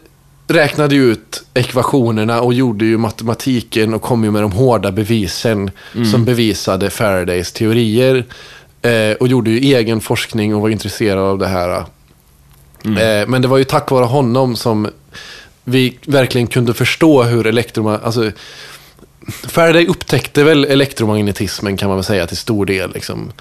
räknade 0.50 0.94
ju 0.94 1.12
ut 1.12 1.44
ekvationerna 1.54 2.40
och 2.40 2.54
gjorde 2.54 2.84
ju 2.84 2.98
matematiken 2.98 3.94
och 3.94 4.02
kom 4.02 4.24
ju 4.24 4.30
med 4.30 4.42
de 4.42 4.52
hårda 4.52 4.92
bevisen 4.92 5.70
som 6.10 6.24
bevisade 6.24 6.90
Faradays 6.90 7.52
teorier. 7.52 8.24
Eh, 8.82 9.12
och 9.20 9.28
gjorde 9.28 9.50
ju 9.50 9.74
egen 9.76 10.00
forskning 10.00 10.54
och 10.54 10.60
var 10.60 10.68
intresserad 10.68 11.18
av 11.18 11.38
det 11.38 11.48
här. 11.48 11.84
Eh, 12.84 13.28
men 13.28 13.42
det 13.42 13.48
var 13.48 13.58
ju 13.58 13.64
tack 13.64 13.90
vare 13.90 14.04
honom 14.04 14.56
som 14.56 14.88
vi 15.64 15.98
verkligen 16.06 16.46
kunde 16.46 16.74
förstå 16.74 17.22
hur 17.22 17.46
elektromagnetism, 17.46 18.06
alltså 18.06 18.40
Faraday 19.28 19.86
upptäckte 19.86 20.44
väl 20.44 20.64
elektromagnetismen 20.64 21.76
kan 21.76 21.88
man 21.88 21.96
väl 21.96 22.04
säga 22.04 22.26
till 22.26 22.36
stor 22.36 22.66
del. 22.66 22.92
Liksom. 22.92 23.32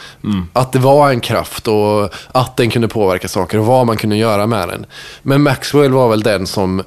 Att 0.53 0.71
det 0.71 0.79
var 0.79 1.09
en 1.09 1.19
kraft 1.19 1.67
och 1.67 2.13
att 2.31 2.57
den 2.57 2.69
kunde 2.69 2.87
påverka 2.87 3.27
saker 3.27 3.57
och 3.57 3.65
vad 3.65 3.85
man 3.85 3.97
kunde 3.97 4.17
göra 4.17 4.47
med 4.47 4.69
den. 4.69 4.85
Men 5.21 5.41
Maxwell 5.41 5.91
var 5.91 6.09
väl 6.09 6.23
den 6.23 6.47
som 6.47 6.83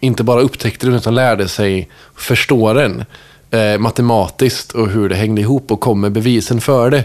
inte 0.00 0.24
bara 0.24 0.40
upptäckte 0.40 0.86
den 0.86 0.94
utan 0.94 1.14
lärde 1.14 1.48
sig 1.48 1.88
förstå 2.14 2.72
den 2.72 3.04
eh, 3.50 3.78
matematiskt 3.78 4.72
och 4.72 4.88
hur 4.88 5.08
det 5.08 5.14
hängde 5.14 5.40
ihop 5.40 5.72
och 5.72 5.80
kom 5.80 6.00
med 6.00 6.12
bevisen 6.12 6.60
för 6.60 6.90
det. 6.90 7.04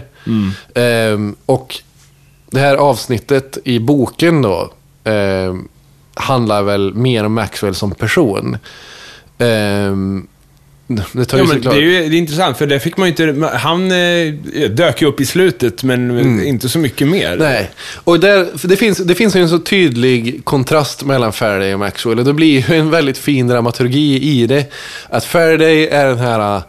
Ehm, 0.74 1.36
och 1.46 1.78
det 2.50 2.60
här 2.60 2.76
avsnittet 2.76 3.58
i 3.64 3.78
boken 3.78 4.42
då 4.42 4.72
ehm, 5.04 5.68
handlar 6.14 6.62
väl 6.62 6.94
mer 6.94 7.24
om 7.24 7.34
Maxwell 7.34 7.74
som 7.74 7.90
person. 7.90 8.58
Ehm, 9.38 10.26
det 11.12 11.24
tar 11.24 11.38
ju 11.38 11.44
Ja, 11.44 11.48
men 11.48 11.56
såklart... 11.56 11.74
det 11.74 11.80
är 11.80 11.82
ju 11.82 12.08
det 12.08 12.16
är 12.16 12.18
intressant, 12.18 12.58
för 12.58 12.66
det 12.66 12.80
fick 12.80 12.96
man 12.96 13.08
ju 13.08 13.10
inte... 13.10 13.48
Han 13.52 13.92
eh, 13.92 14.70
dök 14.70 15.02
ju 15.02 15.08
upp 15.08 15.20
i 15.20 15.26
slutet, 15.26 15.82
men 15.82 16.40
inte 16.44 16.68
så 16.68 16.78
mycket 16.78 17.08
mer. 17.08 17.36
Nej, 17.36 17.70
och 17.94 18.20
där, 18.20 18.48
det, 18.68 18.76
finns, 18.76 18.98
det 18.98 19.14
finns 19.14 19.36
ju 19.36 19.40
en 19.40 19.48
så 19.48 19.58
tydlig 19.58 20.44
kontrast 20.44 21.04
mellan 21.04 21.32
Faraday 21.32 21.74
och 21.74 21.80
Maxwell. 21.80 22.18
Och 22.18 22.24
det 22.24 22.32
blir 22.32 22.70
ju 22.70 22.76
en 22.76 22.90
väldigt 22.90 23.18
fin 23.18 23.48
dramaturgi 23.48 24.22
i 24.22 24.46
det. 24.46 24.72
Att 25.08 25.24
Faraday 25.24 25.86
är 25.86 26.06
den 26.06 26.18
här 26.18 26.62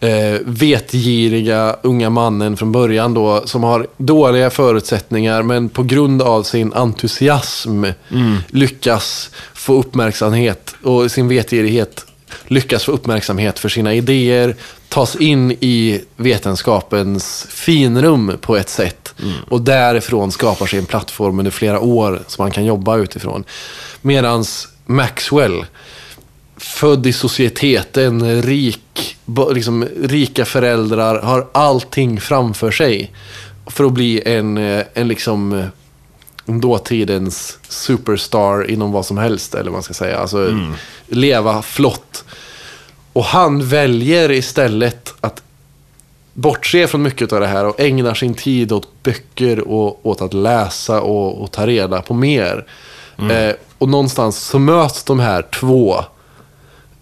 eh, 0.00 0.40
vetgiriga 0.44 1.76
unga 1.82 2.10
mannen 2.10 2.56
från 2.56 2.72
början 2.72 3.14
då, 3.14 3.42
som 3.46 3.62
har 3.62 3.86
dåliga 3.96 4.50
förutsättningar, 4.50 5.42
men 5.42 5.68
på 5.68 5.82
grund 5.82 6.22
av 6.22 6.42
sin 6.42 6.72
entusiasm 6.72 7.84
lyckas 8.48 9.30
få 9.54 9.74
uppmärksamhet 9.80 10.74
och 10.82 11.10
sin 11.10 11.28
vetgirighet 11.28 12.06
lyckas 12.46 12.84
få 12.84 12.92
uppmärksamhet 12.92 13.58
för 13.58 13.68
sina 13.68 13.94
idéer, 13.94 14.56
tas 14.88 15.16
in 15.16 15.52
i 15.52 16.00
vetenskapens 16.16 17.46
finrum 17.50 18.38
på 18.40 18.56
ett 18.56 18.68
sätt 18.68 19.14
och 19.48 19.60
därifrån 19.60 20.32
skapar 20.32 20.66
sig 20.66 20.78
en 20.78 20.86
plattform 20.86 21.38
under 21.38 21.50
flera 21.50 21.80
år 21.80 22.22
som 22.26 22.42
man 22.42 22.50
kan 22.50 22.64
jobba 22.64 22.96
utifrån. 22.96 23.44
Medans 24.02 24.68
Maxwell, 24.86 25.64
född 26.56 27.06
i 27.06 27.12
societeten, 27.12 28.42
rik, 28.42 29.16
liksom, 29.52 29.88
rika 30.02 30.44
föräldrar, 30.44 31.22
har 31.22 31.46
allting 31.52 32.20
framför 32.20 32.70
sig 32.70 33.12
för 33.66 33.84
att 33.84 33.92
bli 33.92 34.22
en, 34.26 34.58
eh, 34.58 34.84
en 34.94 35.08
liksom 35.08 35.52
eh, 35.52 35.66
dåtidens 36.46 37.58
superstar 37.68 38.70
inom 38.70 38.92
vad 38.92 39.06
som 39.06 39.18
helst, 39.18 39.54
eller 39.54 39.64
vad 39.64 39.72
man 39.72 39.82
ska 39.82 39.94
säga. 39.94 40.18
Alltså, 40.18 40.50
leva 41.06 41.62
flott. 41.62 42.24
Och 43.12 43.24
han 43.24 43.68
väljer 43.68 44.30
istället 44.30 45.14
att 45.20 45.42
bortse 46.32 46.86
från 46.86 47.02
mycket 47.02 47.32
av 47.32 47.40
det 47.40 47.46
här 47.46 47.66
och 47.66 47.80
ägnar 47.80 48.14
sin 48.14 48.34
tid 48.34 48.72
åt 48.72 49.02
böcker 49.02 49.68
och 49.68 50.06
åt 50.06 50.22
att 50.22 50.34
läsa 50.34 51.00
och, 51.00 51.42
och 51.42 51.50
ta 51.50 51.66
reda 51.66 52.02
på 52.02 52.14
mer. 52.14 52.66
Eh, 53.30 53.54
och 53.78 53.88
någonstans 53.88 54.36
så 54.38 54.58
möts 54.58 55.04
de 55.04 55.20
här 55.20 55.42
två, 55.42 55.96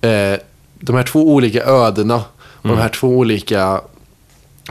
eh, 0.00 0.38
de 0.74 0.96
här 0.96 1.02
två 1.02 1.28
olika 1.28 1.64
ödena 1.64 2.22
och 2.36 2.68
de 2.68 2.78
här 2.78 2.88
två 2.88 3.08
olika 3.08 3.80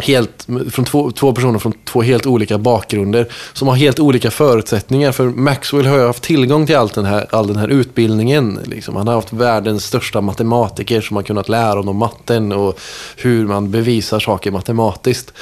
helt, 0.01 0.47
från 0.71 0.85
två, 0.85 1.11
två 1.11 1.33
personer 1.33 1.59
från 1.59 1.73
två 1.85 2.01
helt 2.01 2.25
olika 2.25 2.57
bakgrunder 2.57 3.27
som 3.53 3.67
har 3.67 3.75
helt 3.75 3.99
olika 3.99 4.31
förutsättningar. 4.31 5.11
För 5.11 5.29
Maxwell 5.29 5.85
har 5.85 5.97
ju 5.97 6.05
haft 6.05 6.23
tillgång 6.23 6.65
till 6.65 6.75
all 6.75 6.87
den 6.87 7.05
här, 7.05 7.27
all 7.31 7.47
den 7.47 7.55
här 7.55 7.67
utbildningen. 7.67 8.59
Liksom. 8.65 8.95
Han 8.95 9.07
har 9.07 9.15
haft 9.15 9.33
världens 9.33 9.85
största 9.85 10.21
matematiker 10.21 11.01
som 11.01 11.15
har 11.15 11.23
kunnat 11.23 11.49
lära 11.49 11.75
honom 11.75 11.97
matten 11.97 12.51
och 12.51 12.79
hur 13.17 13.47
man 13.47 13.71
bevisar 13.71 14.19
saker 14.19 14.51
matematiskt. 14.51 15.33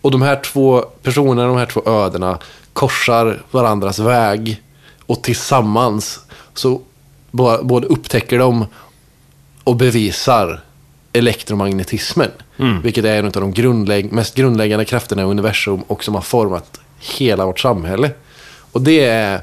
Och 0.00 0.10
de 0.10 0.22
här 0.22 0.40
två 0.40 0.80
personerna, 1.02 1.48
de 1.48 1.56
här 1.56 1.66
två 1.66 1.82
ödena 1.86 2.38
korsar 2.72 3.42
varandras 3.50 3.98
väg 3.98 4.62
och 5.06 5.22
tillsammans 5.22 6.20
så 6.54 6.80
både 7.62 7.86
upptäcker 7.86 8.38
de 8.38 8.66
och 9.64 9.76
bevisar 9.76 10.60
elektromagnetismen. 11.14 12.30
Vilket 12.82 13.04
är 13.04 13.18
en 13.18 13.26
av 13.26 13.32
de 13.32 13.52
grundlägg 13.52 14.12
mest 14.12 14.34
grundläggande 14.34 14.84
krafterna 14.84 15.22
i 15.22 15.24
universum 15.24 15.82
och 15.86 16.04
som 16.04 16.14
har 16.14 16.22
format 16.22 16.80
hela 16.98 17.46
vårt 17.46 17.60
samhälle. 17.60 18.10
Och 18.72 18.80
det 18.80 19.04
är, 19.04 19.40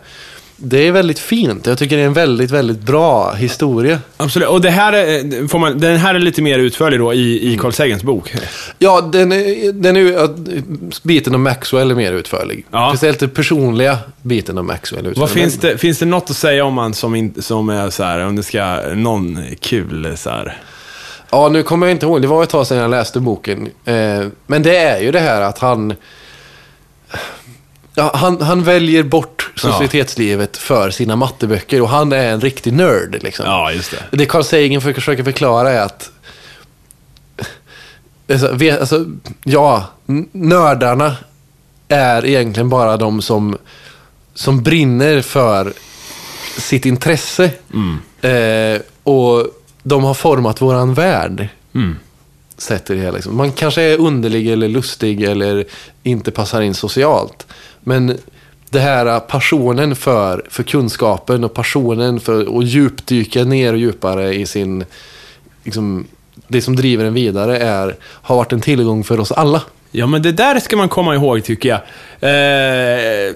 det 0.57 0.88
är 0.88 0.91
väldigt 0.91 1.19
fint. 1.19 1.65
Jag 1.65 1.77
tycker 1.77 1.98
det 1.98 2.02
är 2.02 2.07
en 2.07 2.14
väldigt, 2.14 2.52
väldigt 2.52 2.80
bra 2.80 3.34
historia. 3.34 3.99
Absolut. 4.18 4.49
Och 4.49 4.61
det 4.61 4.69
här 4.69 4.93
är, 4.93 5.48
får 5.48 5.60
man, 5.60 5.80
den 5.80 5.98
här 5.98 6.15
är 6.15 6.19
lite 6.19 6.41
mer 6.41 6.60
utförlig 6.60 6.99
då 6.99 7.14
i, 7.14 7.53
i 7.53 7.57
Carl 7.57 7.73
Sagans 7.73 8.03
bok. 8.03 8.34
Ja, 8.80 9.02
den 9.02 9.31
är, 9.31 9.72
den 9.72 9.98
är, 9.98 10.30
biten 11.07 11.35
om 11.35 11.43
Maxwell 11.43 11.91
är 11.91 11.95
mer 11.95 12.14
utförlig. 12.14 12.65
Ja. 12.72 12.89
Speciellt 12.89 13.19
den 13.19 13.30
personliga 13.30 13.98
biten 14.22 14.57
om 14.57 14.68
Maxwell 14.68 15.06
är. 15.06 15.14
Vad 15.15 15.30
finns 15.30 15.57
det, 15.57 15.77
finns 15.77 15.99
det 15.99 16.06
något 16.06 16.30
att 16.30 16.38
säga 16.38 16.65
om 16.65 16.77
han 16.77 16.93
som, 16.93 17.15
in, 17.15 17.34
som 17.39 17.69
är 17.69 17.89
så 17.89 18.03
här, 18.03 18.19
om 18.19 18.35
det 18.35 18.43
ska, 18.43 18.81
någon 18.95 19.39
kul 19.60 20.18
så 20.18 20.30
här. 20.30 20.57
Ja, 21.31 21.49
nu 21.49 21.63
kommer 21.63 21.87
jag 21.87 21.91
inte 21.91 22.05
ihåg. 22.05 22.21
Det 22.21 22.27
var 22.27 22.43
ett 22.43 22.49
tag 22.49 22.67
sedan 22.67 22.77
jag 22.77 22.91
läste 22.91 23.19
boken. 23.19 23.69
Eh, 23.85 24.27
men 24.47 24.63
det 24.63 24.77
är 24.77 25.01
ju 25.01 25.11
det 25.11 25.19
här 25.19 25.41
att 25.41 25.59
han... 25.59 25.93
Ja, 27.95 28.11
han, 28.15 28.41
han 28.41 28.63
väljer 28.63 29.03
bort 29.03 29.51
societetslivet 29.55 30.57
för 30.57 30.89
sina 30.89 31.15
matteböcker 31.15 31.81
och 31.81 31.89
han 31.89 32.11
är 32.11 32.31
en 32.31 32.41
riktig 32.41 32.73
nörd. 32.73 33.23
Liksom. 33.23 33.45
Ja, 33.45 33.71
just 33.71 33.91
det. 33.91 34.17
Det 34.17 34.25
Carl 34.25 34.43
Sagan 34.43 34.81
försöker 34.81 35.23
förklara 35.23 35.71
är 35.71 35.81
att... 35.81 36.11
Alltså, 38.31 38.47
alltså, 38.79 39.05
ja, 39.43 39.85
nördarna 40.31 41.15
är 41.87 42.25
egentligen 42.25 42.69
bara 42.69 42.97
de 42.97 43.21
som, 43.21 43.57
som 44.33 44.63
brinner 44.63 45.21
för 45.21 45.73
sitt 46.57 46.85
intresse. 46.85 47.51
Eh, 48.21 48.81
och 49.03 49.47
de 49.83 50.03
har 50.03 50.13
format 50.13 50.61
våran 50.61 50.93
värld. 50.93 51.47
Sett 52.57 52.89
i 52.89 52.93
det 52.93 52.99
hela. 53.01 53.11
Liksom. 53.11 53.37
Man 53.37 53.51
kanske 53.51 53.81
är 53.81 53.99
underlig 53.99 54.47
eller 54.47 54.67
lustig 54.67 55.23
eller 55.23 55.65
inte 56.03 56.31
passar 56.31 56.61
in 56.61 56.73
socialt. 56.73 57.47
Men 57.83 58.17
det 58.69 58.79
här 58.79 59.19
passionen 59.19 59.95
för, 59.95 60.45
för 60.49 60.63
kunskapen 60.63 61.43
och 61.43 61.53
passionen 61.53 62.19
för 62.19 62.59
att 62.59 62.65
djupdyka 62.65 63.43
ner 63.43 63.73
och 63.73 63.79
djupare 63.79 64.33
i 64.33 64.45
sin... 64.45 64.85
Liksom, 65.63 66.05
det 66.47 66.61
som 66.61 66.75
driver 66.75 67.05
en 67.05 67.13
vidare 67.13 67.57
är, 67.57 67.95
har 68.01 68.35
varit 68.35 68.53
en 68.53 68.61
tillgång 68.61 69.03
för 69.03 69.19
oss 69.19 69.31
alla. 69.31 69.61
Ja, 69.91 70.07
men 70.07 70.21
det 70.21 70.31
där 70.31 70.59
ska 70.59 70.77
man 70.77 70.89
komma 70.89 71.15
ihåg 71.15 71.43
tycker 71.43 71.69
jag. 71.69 71.81
Eh, 72.19 73.35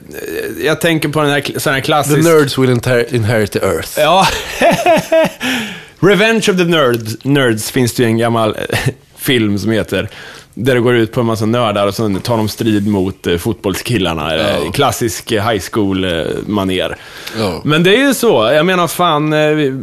jag 0.65 0.81
tänker 0.81 1.09
på 1.09 1.21
den 1.21 1.31
här, 1.31 1.59
sån 1.59 1.73
här 1.73 1.79
The 1.79 1.85
klassisk... 1.85 2.23
nerds 2.23 2.57
will 2.57 2.69
inherit 3.15 3.51
the 3.51 3.59
earth. 3.59 3.99
Ja. 3.99 4.27
Revenge 6.05 6.49
of 6.51 6.57
the 6.57 6.63
Nerds, 6.65 7.17
Nerds 7.23 7.71
finns 7.71 7.93
det 7.93 8.03
ju 8.03 8.09
en 8.09 8.17
gammal 8.17 8.55
eh, 8.69 8.79
film 9.15 9.59
som 9.59 9.71
heter. 9.71 10.09
Där 10.53 10.75
det 10.75 10.81
går 10.81 10.95
ut 10.95 11.11
på 11.11 11.19
en 11.19 11.25
massa 11.25 11.45
nördar 11.45 11.87
och 11.87 11.95
sen 11.95 12.19
tar 12.19 12.37
de 12.37 12.49
strid 12.49 12.87
mot 12.87 13.27
eh, 13.27 13.37
fotbollskillarna. 13.37 14.35
Eh, 14.35 14.65
Ja. 14.65 14.71
Klassisk 14.71 15.31
eh, 15.31 15.49
high 15.49 15.63
school-maner. 15.71 16.97
Ja. 17.37 17.61
Men 17.65 17.83
det 17.83 17.95
är 17.95 18.07
ju 18.07 18.13
så, 18.13 18.49
jag 18.53 18.65
menar 18.65 18.87
fan... 18.87 19.33
Eh, 19.33 19.73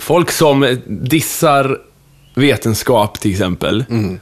folk 0.00 0.30
som 0.30 0.78
dissar 0.86 1.78
vetenskap 2.34 3.20
till 3.20 3.30
exempel. 3.30 3.84
Mm. 3.90 4.20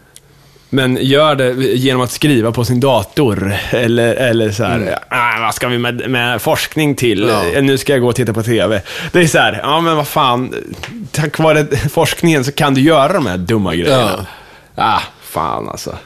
Men 0.71 0.99
gör 1.01 1.35
det 1.35 1.53
genom 1.53 2.03
att 2.03 2.11
skriva 2.11 2.53
på 2.53 2.65
sin 2.65 2.81
dator. 2.81 3.57
Eller, 3.71 4.15
eller 4.15 4.51
så 4.51 4.65
här, 4.65 4.99
ah, 5.09 5.41
vad 5.41 5.55
ska 5.55 5.69
vi 5.69 5.79
med, 5.79 6.11
med 6.11 6.43
forskning 6.43 6.95
till? 6.95 7.31
Mm. 7.31 7.55
Ja. 7.55 7.61
Nu 7.61 7.79
ska 7.79 7.93
jag 7.93 8.03
gå 8.03 8.09
och 8.09 8.17
titta 8.17 8.33
på 8.33 8.43
TV. 8.43 8.83
Det 9.13 9.21
är 9.21 9.27
så 9.27 9.39
här, 9.39 9.61
ja 9.63 9.81
men 9.81 9.97
vad 9.97 10.09
fan, 10.09 10.55
tack 11.13 11.39
vare 11.39 11.67
forskningen 11.77 12.45
så 12.45 12.53
kan 12.53 12.75
du 12.75 12.81
göra 12.81 13.13
de 13.13 13.27
här 13.27 13.37
dumma 13.37 13.75
grejerna. 13.75 14.27
Ah, 14.75 15.01
fan 15.23 15.69
alltså. 15.69 15.97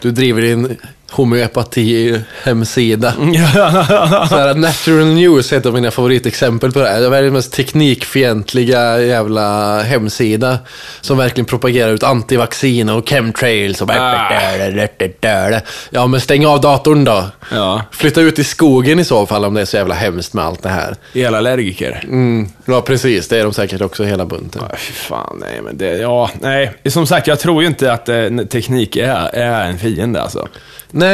Du 0.00 0.10
driver 0.10 0.42
din 0.42 0.76
homeopati-hemsida. 1.12 3.12
Så 4.28 4.36
här, 4.36 4.54
Natural 4.54 5.06
News 5.06 5.52
är 5.52 5.56
ett 5.56 5.66
av 5.66 5.74
mina 5.74 5.90
favoritexempel 5.90 6.72
på 6.72 6.78
det 6.78 6.88
här. 6.88 7.00
Det 7.00 7.06
är 7.06 7.10
världens 7.10 7.32
mest 7.32 7.52
teknikfientliga 7.52 9.00
jävla 9.00 9.78
hemsida. 9.82 10.58
Som 11.00 11.18
verkligen 11.18 11.46
propagerar 11.46 11.92
ut 11.92 12.02
antivaccin 12.02 12.88
och 12.88 13.08
chemtrails 13.08 13.82
och... 13.82 13.90
Ah. 13.90 14.30
Ja, 15.90 16.06
men 16.06 16.20
stäng 16.20 16.46
av 16.46 16.60
datorn 16.60 17.04
då. 17.04 17.24
Ja. 17.52 17.82
Flytta 17.90 18.20
ut 18.20 18.38
i 18.38 18.44
skogen 18.44 18.98
i 18.98 19.04
så 19.04 19.26
fall 19.26 19.44
om 19.44 19.54
det 19.54 19.60
är 19.60 19.64
så 19.64 19.76
jävla 19.76 19.94
hemskt 19.94 20.34
med 20.34 20.44
allt 20.44 20.62
det 20.62 20.68
här. 20.68 20.96
Elallergiker. 21.14 22.00
Mm, 22.04 22.48
ja, 22.64 22.80
precis. 22.80 23.28
Det 23.28 23.38
är 23.38 23.44
de 23.44 23.52
säkert 23.52 23.80
också 23.80 24.04
hela 24.04 24.26
bunten. 24.26 24.62
Ja, 24.70 24.76
fy 24.76 24.92
fan, 24.92 25.36
nej 25.40 25.60
men 25.62 25.78
det, 25.78 25.96
ja, 25.96 26.30
nej. 26.40 26.72
Som 26.84 27.06
sagt, 27.06 27.26
jag 27.26 27.40
tror 27.40 27.62
ju 27.62 27.68
inte 27.68 27.92
att 27.92 28.08
eh, 28.08 28.28
teknik 28.50 28.96
är, 28.96 29.30
är 29.32 29.66
en 29.66 29.78
fiende 29.78 30.22
alltså. 30.22 30.48
Nej, 30.90 31.05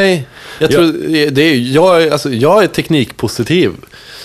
jag 0.58 0.70
tror 0.70 0.82
det 1.30 1.42
är, 1.42 1.54
jag, 1.74 2.02
är- 2.02 2.10
alltså, 2.10 2.30
jag 2.30 2.62
är 2.62 2.66
teknikpositiv. 2.66 3.70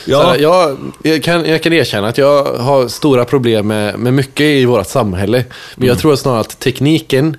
Ja. 0.06 0.22
Så 0.22 0.27
här, 0.30 0.38
jag, 0.38 0.77
jag, 1.03 1.23
kan, 1.23 1.45
jag 1.45 1.64
kan 1.64 1.73
erkänna 1.73 2.07
att 2.07 2.18
jag 2.18 2.44
har 2.44 2.88
stora 2.88 3.26
problem 3.26 3.68
med, 3.68 3.99
med 3.99 4.14
mycket 4.14 4.41
i 4.45 4.65
vårt 4.65 4.88
samhälle. 4.88 5.38
Men 5.38 5.77
Mm. 5.77 5.88
jag 5.88 5.99
tror 5.99 6.15
snarare 6.15 6.39
att 6.41 6.60
tekniken 6.60 7.38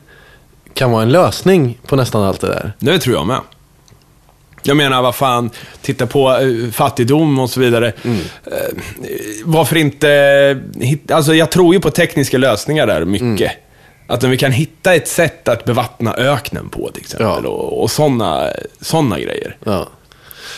kan 0.75 0.91
vara 0.91 1.03
en 1.03 1.09
lösning 1.13 1.79
på 1.87 1.97
nästan 1.97 2.23
allt 2.23 2.41
det 2.41 2.47
där. 2.47 2.73
Det 2.79 2.99
tror 2.99 3.17
jag 3.17 3.27
med. 3.27 3.41
Jag 4.63 4.77
menar, 4.77 5.03
vad 5.03 5.15
fan, 5.15 5.51
titta 5.83 6.07
på 6.07 6.31
eh, 6.37 6.71
fattigdom 6.73 7.39
och 7.39 7.51
så 7.51 7.61
vidare. 7.61 7.93
Eh, 8.05 8.53
varför 9.45 9.77
inte 9.77 10.61
alltså 11.11 11.35
jag 11.35 11.51
tror 11.51 11.75
ju 11.75 11.81
på 11.81 11.91
tekniska 11.91 12.39
lösningar 12.39 12.87
där 12.87 13.05
mycket. 13.05 13.53
Att 14.11 14.25
om 14.25 14.31
vi 14.31 14.37
kan 14.37 14.53
hitta 14.53 14.95
ett 14.95 15.09
sätt 15.09 15.49
att 15.49 15.65
bevattna 15.65 16.15
öknen 16.15 16.69
på 16.69 16.91
till 16.91 17.01
exempel. 17.03 17.27
Ja. 17.45 17.49
Och, 17.51 17.83
och 17.83 17.91
sådana 17.91 18.51
såna 18.81 19.19
grejer. 19.21 19.57
Ja. 19.65 19.89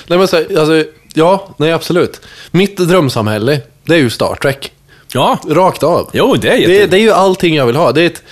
Nej, 0.07 0.19
men 0.19 0.29
så, 0.29 0.37
alltså, 0.37 0.85
ja, 1.15 1.49
nej 1.57 1.73
absolut. 1.73 2.21
Mitt 2.51 2.77
drömsamhälle, 2.77 3.61
det 3.85 3.95
är 3.95 3.99
ju 3.99 4.11
Star 4.11 4.35
Trek. 4.35 4.73
Ja, 5.13 5.39
Rakt 5.49 5.83
av. 5.83 6.11
jo 6.13 6.35
det 6.35 6.49
är 6.49 6.53
Det, 6.67 6.73
jätte... 6.75 6.87
det 6.87 6.97
är 6.97 7.01
ju 7.01 7.11
allting 7.13 7.55
jag 7.55 7.67
vill 7.67 7.77
ha. 7.77 7.93
Det 7.93 8.03
är, 8.03 8.07
ett, 8.07 8.23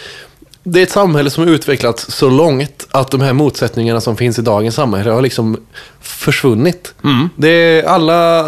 det 0.62 0.78
är 0.78 0.82
ett 0.82 0.90
samhälle 0.90 1.31
som 1.31 1.45
har 1.47 1.51
utvecklats 1.55 2.07
så 2.12 2.31
långt 2.31 2.86
att 2.90 3.11
de 3.11 3.20
här 3.20 3.32
motsättningarna 3.32 4.01
som 4.01 4.16
finns 4.16 4.39
i 4.39 4.43
dagens 4.43 4.74
samhälle 4.74 5.11
har 5.11 5.23
liksom 5.23 5.57
försvunnit. 6.01 6.95
Det 7.36 7.49
är 7.49 7.82
alla, 7.85 8.43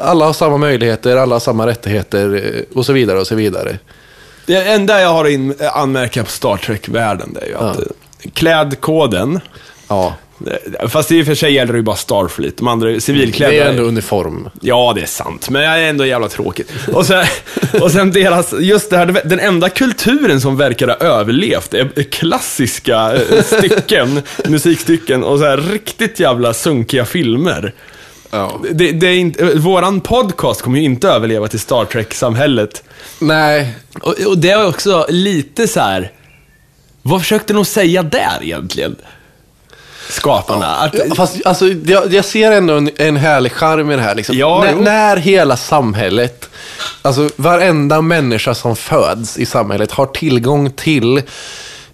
alla 0.00 0.24
har 0.24 0.32
samma 0.32 0.56
möjligheter, 0.56 1.16
alla 1.16 1.34
har 1.34 1.40
samma 1.40 1.66
rättigheter 1.66 2.34
eh, 2.44 2.76
och 2.78 2.86
så 2.86 2.92
vidare 2.92 3.20
och 3.20 3.26
så 3.26 3.34
vidare. 3.34 3.78
Det 4.46 4.62
enda 4.62 5.00
jag 5.00 5.08
har 5.08 5.24
in, 5.28 5.54
anmärka 5.72 6.24
på 6.24 6.30
Star 6.30 6.56
Trek-världen, 6.56 7.32
det 7.32 7.40
är 7.40 7.46
ju 7.48 7.54
att 7.54 7.76
Ja. 7.78 7.82
eh, 8.24 8.30
klädkoden, 8.34 9.40
Ja, 9.88 10.14
eh, 10.80 10.88
fast 10.88 11.12
i 11.12 11.22
och 11.22 11.26
för 11.26 11.34
sig 11.34 11.52
gäller 11.52 11.72
det 11.72 11.76
ju 11.78 11.82
bara 11.82 11.96
Starfleet, 11.96 12.56
de 12.56 12.68
andra 12.68 13.00
civilklädda. 13.00 13.52
det 13.52 13.58
är 13.58 13.70
ändå 13.70 13.82
uniform. 13.82 14.48
Ja, 14.60 14.92
det 14.96 15.02
är 15.02 15.06
sant, 15.06 15.50
men 15.50 15.62
det 15.62 15.68
är 15.68 15.78
ändå 15.88 16.06
jävla 16.06 16.28
tråkigt. 16.28 16.72
Och 16.92 17.06
sen, 17.06 17.24
och 17.80 17.90
sen 17.90 18.10
deras, 18.12 18.52
just 18.60 18.90
det 18.90 18.96
här, 18.96 19.20
den 19.24 19.40
enda 19.40 19.68
kulturen 19.68 20.40
som 20.40 20.56
verkar 20.56 20.88
ha 20.88 20.94
överlevt 20.94 21.74
är 21.74 22.02
klassiska 22.02 23.14
eh, 23.14 23.42
stycken, 23.42 24.22
musikstycken 24.48 25.24
och 25.24 25.38
så 25.38 25.44
här 25.44 25.56
riktigt 25.56 26.20
jävla 26.20 26.54
sunkiga 26.54 27.04
filmer. 27.04 27.72
Ja. 28.36 28.60
Det, 28.72 28.92
det 28.92 29.06
är 29.06 29.16
inte, 29.16 29.44
våran 29.44 30.00
podcast 30.00 30.62
kommer 30.62 30.78
ju 30.78 30.84
inte 30.84 31.08
överleva 31.08 31.48
till 31.48 31.60
Star 31.60 31.84
Trek-samhället. 31.84 32.82
Nej, 33.18 33.74
Och, 34.02 34.14
och 34.26 34.38
det 34.38 34.50
är 34.50 34.68
också 34.68 35.06
lite 35.08 35.68
så 35.68 35.80
här. 35.80 36.12
vad 37.02 37.20
försökte 37.20 37.52
de 37.52 37.64
säga 37.64 38.02
där 38.02 38.38
egentligen? 38.42 38.96
Skaparna. 40.10 40.66
Att, 40.66 40.94
Ja, 41.08 41.14
Fast 41.14 41.46
alltså, 41.46 41.68
jag, 41.68 42.12
jag 42.12 42.24
ser 42.24 42.52
ändå 42.52 42.74
en, 42.74 42.90
en 42.96 43.16
härlig 43.16 43.52
charm 43.52 43.90
i 43.90 43.96
det 43.96 44.02
här. 44.02 44.14
Liksom. 44.14 44.36
Ja, 44.36 44.64
när, 44.64 44.74
när 44.74 45.16
hela 45.16 45.56
samhället, 45.56 46.48
alltså 47.02 47.28
varenda 47.36 48.00
människa 48.00 48.54
som 48.54 48.76
föds 48.76 49.38
i 49.38 49.46
samhället 49.46 49.90
har 49.92 50.06
tillgång 50.06 50.70
till 50.70 51.22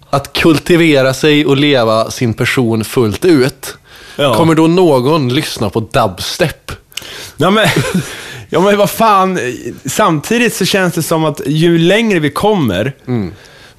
att 0.09 0.33
kultivera 0.33 1.13
sig 1.13 1.45
och 1.45 1.57
leva 1.57 2.11
sin 2.11 2.33
person 2.33 2.83
fullt 2.83 3.25
ut. 3.25 3.77
Ja. 4.15 4.33
Kommer 4.35 4.55
då 4.55 4.67
någon 4.67 5.29
lyssna 5.33 5.69
på 5.69 5.79
dubstep? 5.79 6.71
Ja 7.37 7.49
men, 7.49 7.67
ja 8.49 8.59
men 8.59 8.77
vad 8.77 8.89
fan, 8.89 9.39
samtidigt 9.85 10.55
så 10.55 10.65
känns 10.65 10.93
det 10.93 11.03
som 11.03 11.25
att 11.25 11.41
ju 11.45 11.77
längre 11.77 12.19
vi 12.19 12.29
kommer, 12.29 12.93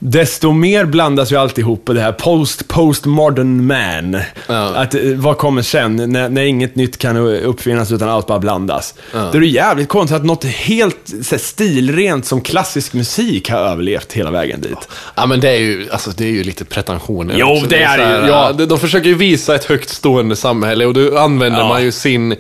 desto 0.07 0.53
mer 0.53 0.85
blandas 0.85 1.33
ju 1.33 1.37
alltihop 1.37 1.85
på 1.85 1.93
det 1.93 2.01
här 2.01 2.13
post, 2.13 2.69
postmodern 2.69 3.67
man. 3.67 4.21
Ja. 4.47 4.75
Att, 4.75 4.95
eh, 4.95 5.01
vad 5.03 5.39
kommer 5.39 5.63
sen, 5.63 5.97
när, 5.97 6.29
när 6.29 6.43
inget 6.43 6.77
nytt 6.77 6.99
kan 6.99 7.17
uppfinnas 7.17 7.93
utan 7.93 8.09
allt 8.09 8.27
bara 8.27 8.39
blandas. 8.39 8.95
Ja. 9.13 9.19
Det 9.19 9.39
är 9.39 9.43
ju 9.43 9.49
jävligt 9.49 9.89
konstigt 9.89 10.17
att 10.17 10.25
något 10.25 10.45
helt 10.45 11.13
här, 11.31 11.39
stilrent 11.39 12.27
som 12.27 12.41
klassisk 12.41 12.93
musik 12.93 13.51
har 13.51 13.59
överlevt 13.59 14.13
hela 14.13 14.31
vägen 14.31 14.61
dit. 14.61 14.89
Ja 15.15 15.27
men 15.27 15.41
det 15.41 15.49
är 15.49 15.61
ju, 15.61 15.91
alltså, 15.91 16.11
det 16.11 16.25
är 16.25 16.33
ju 16.33 16.45
lite 16.45 16.65
pretensioner. 16.65 17.35
Jo, 17.39 17.63
det 17.69 17.83
är 17.83 17.99
det 17.99 18.21
ju, 18.21 18.33
ja. 18.33 18.53
De 18.53 18.79
försöker 18.79 19.09
ju 19.09 19.15
visa 19.15 19.55
ett 19.55 19.65
högt 19.65 19.89
stående 19.89 20.37
samhälle 20.37 20.87
och 20.87 20.95
då 20.95 21.19
använder 21.19 21.61
Ja. 21.61 21.69
man 21.69 21.83
ju 21.83 21.93
sin 21.93 22.37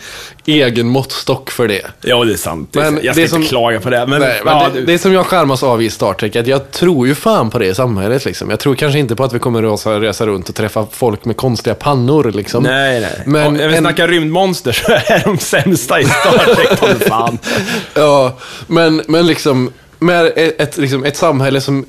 egen 0.46 0.86
måttstock 0.88 1.50
för 1.50 1.68
det. 1.68 1.82
Ja, 2.00 2.24
det 2.24 2.32
är 2.32 2.36
sant. 2.36 2.68
Det 2.72 2.78
är 2.78 2.82
Men 2.82 2.92
sant. 2.92 3.04
jag 3.04 3.16
det 3.16 3.20
ska 3.20 3.28
som- 3.34 3.42
inte 3.42 3.48
klaga 3.50 3.80
på 3.80 3.90
det. 3.90 4.06
Men, 4.06 4.20
Nej, 4.20 4.40
men 4.44 4.56
ja, 4.56 4.68
det, 4.74 4.80
det 4.80 4.98
som 4.98 5.12
jag 5.12 5.26
skärmas 5.26 5.62
av 5.62 5.82
i 5.82 5.90
Star 5.90 6.12
Trek 6.12 6.36
att 6.36 6.46
jag 6.46 6.70
tror 6.70 7.06
ju 7.06 7.14
fan 7.14 7.50
på 7.50 7.58
det 7.58 7.66
i 7.66 7.74
samhället. 7.74 8.24
Liksom. 8.24 8.50
Jag 8.50 8.60
tror 8.60 8.74
kanske 8.74 8.98
inte 8.98 9.16
på 9.16 9.24
att 9.24 9.32
vi 9.32 9.38
kommer 9.38 9.62
resa, 9.62 10.00
resa 10.00 10.26
runt 10.26 10.48
och 10.48 10.54
träffa 10.54 10.86
folk 10.92 11.24
med 11.24 11.36
konstiga 11.36 11.74
pannor. 11.74 12.32
Liksom. 12.32 12.62
Nej, 12.62 13.00
nej. 13.00 13.22
Men 13.26 13.46
Om 13.46 13.54
vill 13.54 13.62
en- 13.62 13.78
snacka 13.78 14.06
rymdmonster 14.06 14.72
så 14.86 14.92
är 14.92 15.24
de 15.24 15.38
sämsta 15.38 16.00
i 16.00 16.04
Star 16.04 16.54
Trek, 16.54 17.02
fan. 17.08 17.38
Ja, 17.94 18.36
men, 18.66 19.02
men 19.08 19.26
liksom 19.26 19.70
med 19.98 20.26
ett, 20.36 20.60
ett, 20.60 20.76
liksom 20.76 21.04
ett 21.04 21.16
samhälle 21.16 21.60
som 21.60 21.86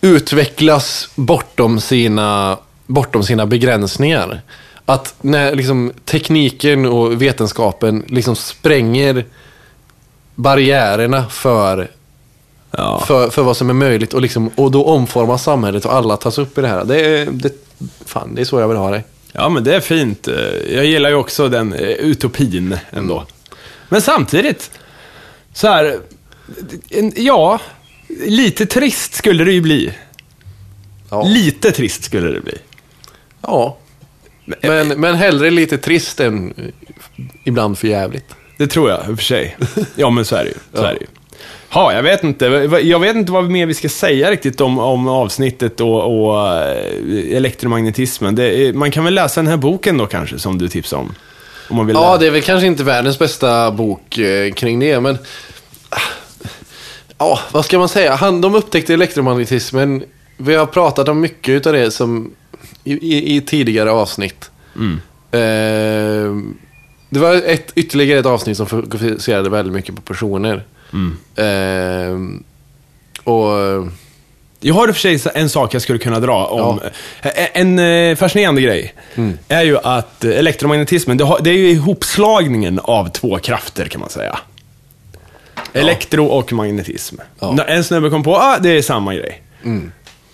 utvecklas 0.00 1.08
bortom 1.14 1.80
sina, 1.80 2.58
bortom 2.86 3.22
sina 3.22 3.46
begränsningar. 3.46 4.40
Att 4.88 5.14
när 5.20 5.54
liksom, 5.54 5.92
tekniken 6.04 6.86
och 6.86 7.22
vetenskapen 7.22 8.04
liksom 8.08 8.36
spränger 8.36 9.24
barriärerna 10.34 11.26
för 11.26 11.90
Ja. 12.70 13.04
för, 13.06 13.30
för 13.30 13.42
vad 13.42 13.56
som 13.56 13.70
är 13.70 13.74
möjligt 13.74 14.14
och, 14.14 14.20
liksom, 14.20 14.50
och 14.56 14.70
då 14.70 14.84
omformas 14.84 15.42
samhället 15.42 15.84
och 15.84 15.94
alla 15.94 16.16
tas 16.16 16.38
upp 16.38 16.58
i 16.58 16.60
det 16.60 16.68
här. 16.68 16.84
Det 16.84 17.00
är, 17.00 17.26
det, 17.26 17.52
fan, 18.04 18.34
det 18.34 18.40
är 18.40 18.44
så 18.44 18.60
jag 18.60 18.68
vill 18.68 18.76
ha 18.76 18.90
det. 18.90 19.02
Ja, 19.32 19.48
men 19.48 19.64
det 19.64 19.74
är 19.76 19.80
fint. 19.80 20.28
Jag 20.72 20.84
gillar 20.84 21.10
ju 21.10 21.14
också 21.16 21.48
den 21.48 21.72
eh, 21.72 21.80
utopin 21.88 22.76
ändå. 22.90 23.14
Mm. 23.14 23.26
Men 23.88 24.02
samtidigt, 24.02 24.70
så 25.52 25.66
här, 25.68 25.98
ja, 27.16 27.60
lite 28.26 28.66
trist 28.66 29.14
skulle 29.14 29.44
det 29.44 29.52
ju 29.52 29.60
bli. 29.60 29.92
Ja. 31.10 31.22
Lite 31.22 31.72
trist 31.72 32.04
skulle 32.04 32.30
det 32.32 32.40
bli. 32.40 32.54
ja. 33.42 33.76
Men, 34.62 34.88
men 34.88 35.14
hellre 35.14 35.50
lite 35.50 35.78
trist 35.78 36.20
än 36.20 36.54
eh, 36.56 36.64
ibland 37.44 37.78
för 37.78 37.88
jävligt. 37.88 38.34
Det 38.56 38.66
tror 38.66 38.90
jag 38.90 38.98
i 39.08 39.12
och 39.12 39.16
för 39.18 39.24
sig. 39.24 39.56
Ja, 39.96 40.10
men 40.10 40.24
så 40.24 40.36
är 40.36 40.44
det 40.44 40.50
ju. 40.50 40.54
Så 40.54 40.82
Ja. 40.82 40.86
är 40.88 40.94
det 40.94 41.00
ju. 41.00 41.06
Ja, 41.72 41.92
jag 41.92 42.02
vet 42.02 42.24
inte. 42.24 42.44
Jag 42.82 42.98
vet 42.98 43.16
inte 43.16 43.32
vad 43.32 43.50
mer 43.50 43.66
vi 43.66 43.74
ska 43.74 43.88
säga 43.88 44.30
riktigt 44.30 44.60
om, 44.60 44.78
om 44.78 45.08
avsnittet 45.08 45.80
och, 45.80 46.28
och 46.30 46.48
eh, 46.48 47.36
elektromagnetismen. 47.36 48.38
Är, 48.38 48.72
man 48.72 48.90
kan 48.90 49.04
väl 49.04 49.14
läsa 49.14 49.40
den 49.40 49.48
här 49.50 49.56
boken 49.56 49.98
då 49.98 50.06
kanske, 50.06 50.38
som 50.38 50.58
du 50.58 50.68
tipsade 50.68 51.02
om. 51.02 51.14
Om 51.68 51.76
man 51.76 51.86
vill 51.86 51.96
Ja, 51.96 52.16
det 52.16 52.26
är 52.26 52.30
väl 52.30 52.42
kanske 52.42 52.66
inte 52.66 52.84
världens 52.84 53.18
bästa 53.18 53.70
bok 53.70 54.18
eh, 54.18 54.52
kring 54.52 54.80
det, 54.80 55.00
men... 55.00 55.18
ah, 55.88 55.98
Ja, 57.18 57.38
vad 57.52 57.64
ska 57.64 57.78
man 57.78 57.88
säga? 57.88 58.14
Han, 58.14 58.40
de 58.40 58.54
upptäckte 58.54 58.94
elektromagnetismen. 58.94 60.02
Vi 60.36 60.54
har 60.54 60.66
pratat 60.66 61.08
om 61.08 61.20
mycket 61.20 61.66
av 61.66 61.72
det 61.72 61.90
som 61.90 62.30
i, 62.84 62.92
i, 62.92 63.36
i 63.36 63.40
tidigare 63.40 63.90
avsnitt. 63.90 64.50
Eh, 65.30 66.32
det 67.10 67.18
var 67.20 67.34
ett, 67.34 67.72
ytterligare 67.74 68.20
ett 68.20 68.26
avsnitt 68.26 68.56
som 68.56 68.66
fokuserade 68.66 69.50
väldigt 69.50 69.74
mycket 69.74 69.94
på 69.94 70.02
personer. 70.02 70.64
Eh, 71.36 72.18
och 73.24 73.88
Jag 74.60 74.74
har 74.74 74.88
i 74.88 74.90
och 74.90 74.96
för 74.96 75.16
sig 75.16 75.32
en 75.34 75.48
sak 75.48 75.74
jag 75.74 75.82
skulle 75.82 75.98
kunna 75.98 76.20
dra 76.20 76.46
om. 76.46 76.80
En, 77.22 77.78
en 77.78 78.10
eh, 78.10 78.16
fascinerande 78.16 78.60
grej 78.60 78.94
är 79.48 79.62
ju 79.62 79.78
att 79.78 80.24
eh, 80.24 80.30
elektromagnetismen, 80.30 81.16
det, 81.16 81.50
är 81.50 81.54
ju 81.54 81.70
ihopslagningen 81.70 82.80
av 82.82 83.08
två 83.08 83.38
krafter 83.38 83.84
kan 83.84 84.00
man 84.00 84.10
säga. 84.10 84.38
Elektro 85.72 86.26
och 86.26 86.52
magnetism. 86.52 87.16
Ja. 87.40 87.64
En 87.64 87.84
snubbe 87.84 88.10
kom 88.10 88.22
på, 88.22 88.36
ah, 88.36 88.58
det 88.58 88.70
är 88.70 88.82
samma 88.82 89.14
grej. 89.14 89.42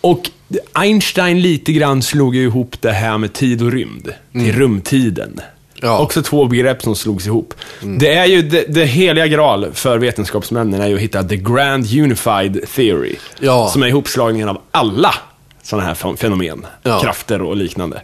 Och 0.05 0.31
Einstein 0.72 1.40
lite 1.40 1.72
grann 1.72 2.02
slog 2.02 2.36
ihop 2.36 2.76
det 2.81 2.90
här 2.93 3.18
med 3.18 3.32
tid 3.32 3.62
och 3.62 3.72
rymd 3.72 4.12
till 4.32 4.52
rumtiden. 4.52 5.40
Ja. 5.82 5.98
Också 5.98 6.22
två 6.22 6.44
begrepp 6.47 6.82
som 6.82 6.97
slogs 6.97 7.26
ihop. 7.26 7.55
Det 7.98 8.14
är 8.14 8.26
ju 8.26 8.43
det, 8.43 8.64
det 8.68 8.85
heliga 8.85 9.26
graal 9.26 9.66
för 9.72 9.98
vetenskapsmännen 9.98 10.81
är 10.81 10.89
ju 10.89 10.94
att 10.94 11.01
hitta 11.01 11.22
the 11.22 11.36
grand 11.36 11.86
unified 11.93 12.60
theory. 12.74 13.14
Ja. 13.40 13.68
Som 13.72 13.82
är 13.82 13.86
ihopslagningen 13.86 14.48
av 14.48 14.60
alla 14.70 15.14
sådana 15.62 15.86
här 15.89 15.94
fen- 15.94 16.16
fenomen, 16.16 16.66
Ja. 16.82 17.01
krafter 17.01 17.43
och 17.43 17.56
liknande. 17.56 18.02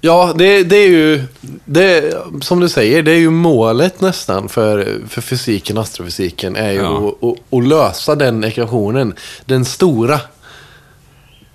Ja, 0.00 0.32
det, 0.36 0.62
det 0.62 0.76
är 0.76 0.88
ju, 0.88 1.22
det, 1.64 2.14
som 2.40 2.60
du 2.60 2.68
säger, 2.68 3.02
det 3.02 3.10
är 3.12 3.16
ju 3.18 3.30
målet 3.30 4.00
nästan 4.00 4.48
för, 4.48 4.98
för 5.08 5.20
fysiken, 5.20 5.78
astrofysiken, 5.78 6.56
är 6.56 6.70
ju 6.72 6.78
Ja. 6.78 7.08
att, 7.20 7.24
att, 7.24 7.58
att 7.58 7.66
lösa 7.68 8.14
den 8.14 8.44
ekvationen. 8.44 9.14
Den 9.44 9.64
stora 9.64 10.20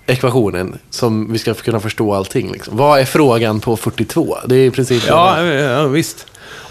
ekvationen 0.06 0.78
som 0.90 1.32
vi 1.32 1.38
ska 1.38 1.54
kunna 1.54 1.80
förstå 1.80 2.14
allting. 2.14 2.52
Liksom. 2.52 2.76
Vad 2.76 3.00
är 3.00 3.04
frågan 3.04 3.60
på 3.60 3.76
42? 3.76 4.36
Det 4.46 4.56
är 4.56 4.66
i 4.66 4.70
princip 4.70 5.02
Ja, 5.08 5.42
ja 5.42 5.86
visst. 5.86 6.26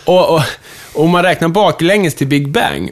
Och, 0.05 0.35
och, 0.35 0.41
om 0.93 1.09
man 1.09 1.23
räknar 1.23 1.47
baklänges 1.47 2.15
till 2.15 2.27
Big 2.27 2.51
Bang, 2.51 2.91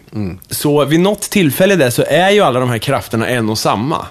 så 0.50 0.86
vid 0.86 1.00
något 1.00 1.22
tillfälle 1.22 1.76
där 1.76 1.90
så 1.90 2.04
är 2.08 2.30
ju 2.30 2.42
alla 2.42 2.60
de 2.60 2.70
här 2.70 2.78
krafterna 2.78 3.28
en 3.28 3.50
och 3.50 3.58
samma. 3.58 4.06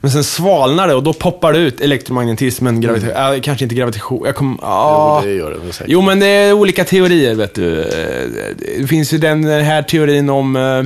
Men 0.00 0.10
sen 0.10 0.24
svalnar 0.24 0.88
det 0.88 0.94
och 0.94 1.02
då 1.02 1.12
poppar 1.12 1.52
det 1.52 1.58
ut 1.58 1.80
elektromagnetismen, 1.80 2.80
gravitation, 2.80 3.34
äh, 3.34 3.40
kanske 3.40 3.64
inte 3.64 3.74
gravitation, 3.74 4.22
jag 4.26 4.36
kommer, 4.36 4.58
ja. 4.62 5.20
Jo, 5.22 5.28
det 5.28 5.34
gör 5.34 5.50
det 5.50 5.72
säkert. 5.72 5.92
Jo, 5.92 6.02
men 6.02 6.20
det 6.20 6.26
är 6.26 6.52
olika 6.52 6.84
teorier, 6.84 7.34
vet 7.34 7.54
du. 7.54 7.74
Det 8.78 8.86
finns 8.86 9.12
ju 9.12 9.18
den 9.18 9.44
här 9.44 9.82
teorin 9.82 10.30
om 10.30 10.56
eh, 10.56 10.84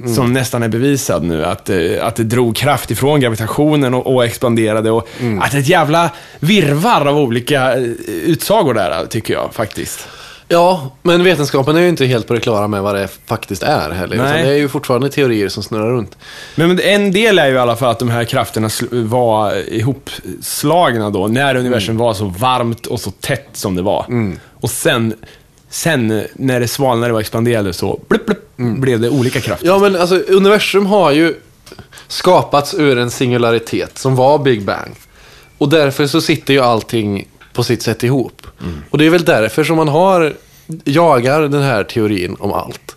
inflationen. 0.00 0.14
Som 0.14 0.32
nästan 0.32 0.62
är 0.62 0.68
bevisad 0.68 1.22
nu, 1.22 1.44
att, 1.44 1.70
eh, 1.70 1.78
att 2.00 2.16
det 2.16 2.24
drog 2.24 2.56
kraft 2.56 2.90
ifrån 2.90 3.20
gravitationen 3.20 3.94
och, 3.94 4.14
och 4.14 4.24
expanderade. 4.24 4.90
Och 4.90 5.08
Att 5.40 5.50
det 5.50 5.56
är 5.56 5.60
ett 5.60 5.68
jävla 5.68 6.10
virvar 6.40 7.06
av 7.06 7.18
olika 7.18 7.74
eh, 7.76 7.82
utsagor 8.06 8.74
där, 8.74 9.06
tycker 9.06 9.34
jag 9.34 9.54
faktiskt. 9.54 10.08
Ja, 10.52 10.90
men 11.02 11.24
vetenskapen 11.24 11.76
är 11.76 11.80
ju 11.80 11.88
inte 11.88 12.06
helt 12.06 12.26
på 12.26 12.34
det 12.34 12.40
klara 12.40 12.68
med 12.68 12.82
vad 12.82 12.94
det 12.94 13.08
faktiskt 13.26 13.62
är 13.62 13.90
heller. 13.90 14.14
Utan 14.14 14.26
Nej. 14.26 14.42
det 14.42 14.50
är 14.50 14.56
ju 14.56 14.68
fortfarande 14.68 15.10
teorier 15.10 15.48
som 15.48 15.62
snurrar 15.62 15.90
runt. 15.90 16.16
Men 16.54 16.80
en 16.80 17.12
del 17.12 17.38
är 17.38 17.46
ju 17.46 17.54
i 17.54 17.58
alla 17.58 17.76
fall 17.76 17.90
att 17.90 17.98
de 17.98 18.10
här 18.10 18.24
krafterna 18.24 18.68
var 18.90 19.72
ihopslagna 19.72 21.10
då, 21.10 21.26
när 21.26 21.54
universum 21.54 21.96
var 21.96 22.14
så 22.14 22.24
varmt 22.24 22.86
och 22.86 23.00
så 23.00 23.10
tätt 23.10 23.48
som 23.52 23.74
det 23.76 23.82
var. 23.82 24.06
Och 24.52 24.70
sen, 24.70 25.14
sen 25.70 26.26
när 26.34 26.60
det 26.60 26.68
svalnade 26.68 27.12
och 27.12 27.20
expanderade 27.20 27.72
så 27.72 28.00
blup, 28.08 28.26
blup, 28.26 28.56
blev 28.56 29.00
det 29.00 29.08
olika 29.08 29.40
krafter. 29.40 29.66
Ja, 29.66 29.78
men 29.78 29.96
alltså 29.96 30.16
universum 30.16 30.86
har 30.86 31.10
ju 31.10 31.34
skapats 32.08 32.74
ur 32.74 32.98
en 32.98 33.10
singularitet 33.10 33.98
som 33.98 34.16
var 34.16 34.38
Big 34.38 34.64
Bang. 34.64 34.94
Och 35.58 35.68
därför 35.68 36.06
så 36.06 36.20
sitter 36.20 36.54
ju 36.54 36.60
allting 36.60 37.28
på 37.52 37.62
sitt 37.62 37.82
sätt 37.82 38.02
ihop. 38.02 38.46
Och 38.90 38.98
det 38.98 39.06
är 39.06 39.10
väl 39.10 39.24
därför 39.24 39.64
som 39.64 39.76
man 39.76 39.88
har, 39.88 40.34
jagar 40.84 41.40
den 41.40 41.62
här 41.62 41.84
teorin 41.84 42.36
om 42.38 42.52
allt. 42.52 42.96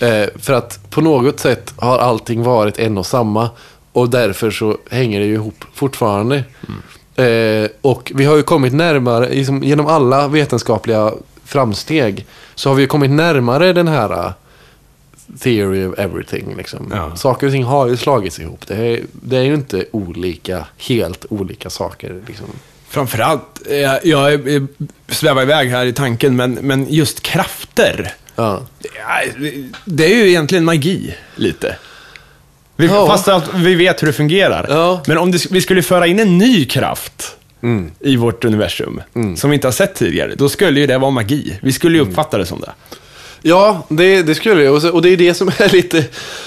Eh, 0.00 0.28
för 0.38 0.52
att 0.52 0.90
på 0.90 1.00
något 1.00 1.40
sätt 1.40 1.74
har 1.76 1.98
allting 1.98 2.42
varit 2.42 2.78
en 2.78 2.98
och 2.98 3.06
samma. 3.06 3.50
Och 3.92 4.10
därför 4.10 4.50
så 4.50 4.76
hänger 4.90 5.20
det 5.20 5.26
ju 5.26 5.34
ihop 5.34 5.64
fortfarande. 5.74 6.44
Eh, 7.16 7.70
och 7.80 8.12
vi 8.14 8.24
har 8.24 8.36
ju 8.36 8.42
kommit 8.42 8.72
närmare, 8.72 9.28
liksom, 9.28 9.62
genom 9.62 9.86
alla 9.86 10.28
vetenskapliga 10.28 11.12
framsteg, 11.50 12.26
så 12.54 12.68
har 12.68 12.74
vi 12.74 12.82
ju 12.82 12.86
kommit 12.88 13.10
närmare 13.10 13.72
den 13.72 13.88
här 13.88 14.12
eh, 14.12 14.32
theory 15.40 15.86
of 15.86 15.98
everything. 15.98 16.56
Liksom. 16.56 16.92
Ja. 16.94 17.16
Saker 17.16 17.46
och 17.46 17.52
ting 17.52 17.64
har 17.64 17.86
ju 17.88 17.96
slagits 17.96 18.38
ihop. 18.40 18.66
Det 18.66 18.76
är, 18.76 19.00
det 19.12 19.36
är 19.36 19.42
ju 19.42 19.54
inte 19.54 19.84
olika, 19.90 20.66
helt 20.78 21.26
olika 21.30 21.70
saker. 21.70 22.20
Liksom. 22.26 22.46
Framförallt, 22.88 23.60
eh, 23.70 24.10
jag 24.10 24.54
eh, 24.54 24.62
svävar 25.08 25.42
iväg 25.42 25.70
här 25.70 25.86
i 25.86 25.92
tanken, 25.92 26.36
men, 26.36 26.52
men 26.52 26.86
just 26.88 27.20
krafter. 27.20 28.12
Ja, 28.36 28.62
Det 29.84 30.04
är 30.04 30.16
ju 30.16 30.28
egentligen 30.28 30.64
magi, 30.64 31.14
lite. 31.34 31.76
Vi, 32.76 32.86
Ja. 32.86 33.06
Fast 33.06 33.28
att 33.28 33.54
vi 33.54 33.74
vet 33.74 34.02
hur 34.02 34.06
det 34.06 34.12
fungerar. 34.12 34.66
Ja. 34.68 35.02
Men 35.06 35.18
om 35.18 35.30
det, 35.30 35.50
vi 35.50 35.60
skulle 35.60 35.82
föra 35.82 36.06
in 36.06 36.20
en 36.20 36.38
ny 36.38 36.64
kraft 36.64 37.36
Mm. 37.62 37.90
i 38.00 38.16
vårt 38.16 38.44
universum, 38.44 39.00
som 39.36 39.50
vi 39.50 39.54
inte 39.54 39.66
har 39.66 39.72
sett 39.72 39.94
tidigare, 39.94 40.34
då 40.34 40.48
skulle 40.48 40.80
ju 40.80 40.86
det 40.86 40.98
vara 40.98 41.10
magi. 41.10 41.58
Vi 41.62 41.72
skulle 41.72 41.96
Mm. 41.98 42.06
ju 42.06 42.10
uppfatta 42.10 42.38
det 42.38 42.46
som 42.46 42.60
det. 42.60 42.72
Ja, 43.42 43.82
det, 43.88 44.22
det 44.22 44.34
skulle 44.34 44.62
jag. 44.62 44.94
Och, 44.94 45.02
det 45.02 45.08
är 45.08 45.16
det 45.16 45.34
som 45.34 45.48
är 45.48 45.68
lite... 45.72 46.04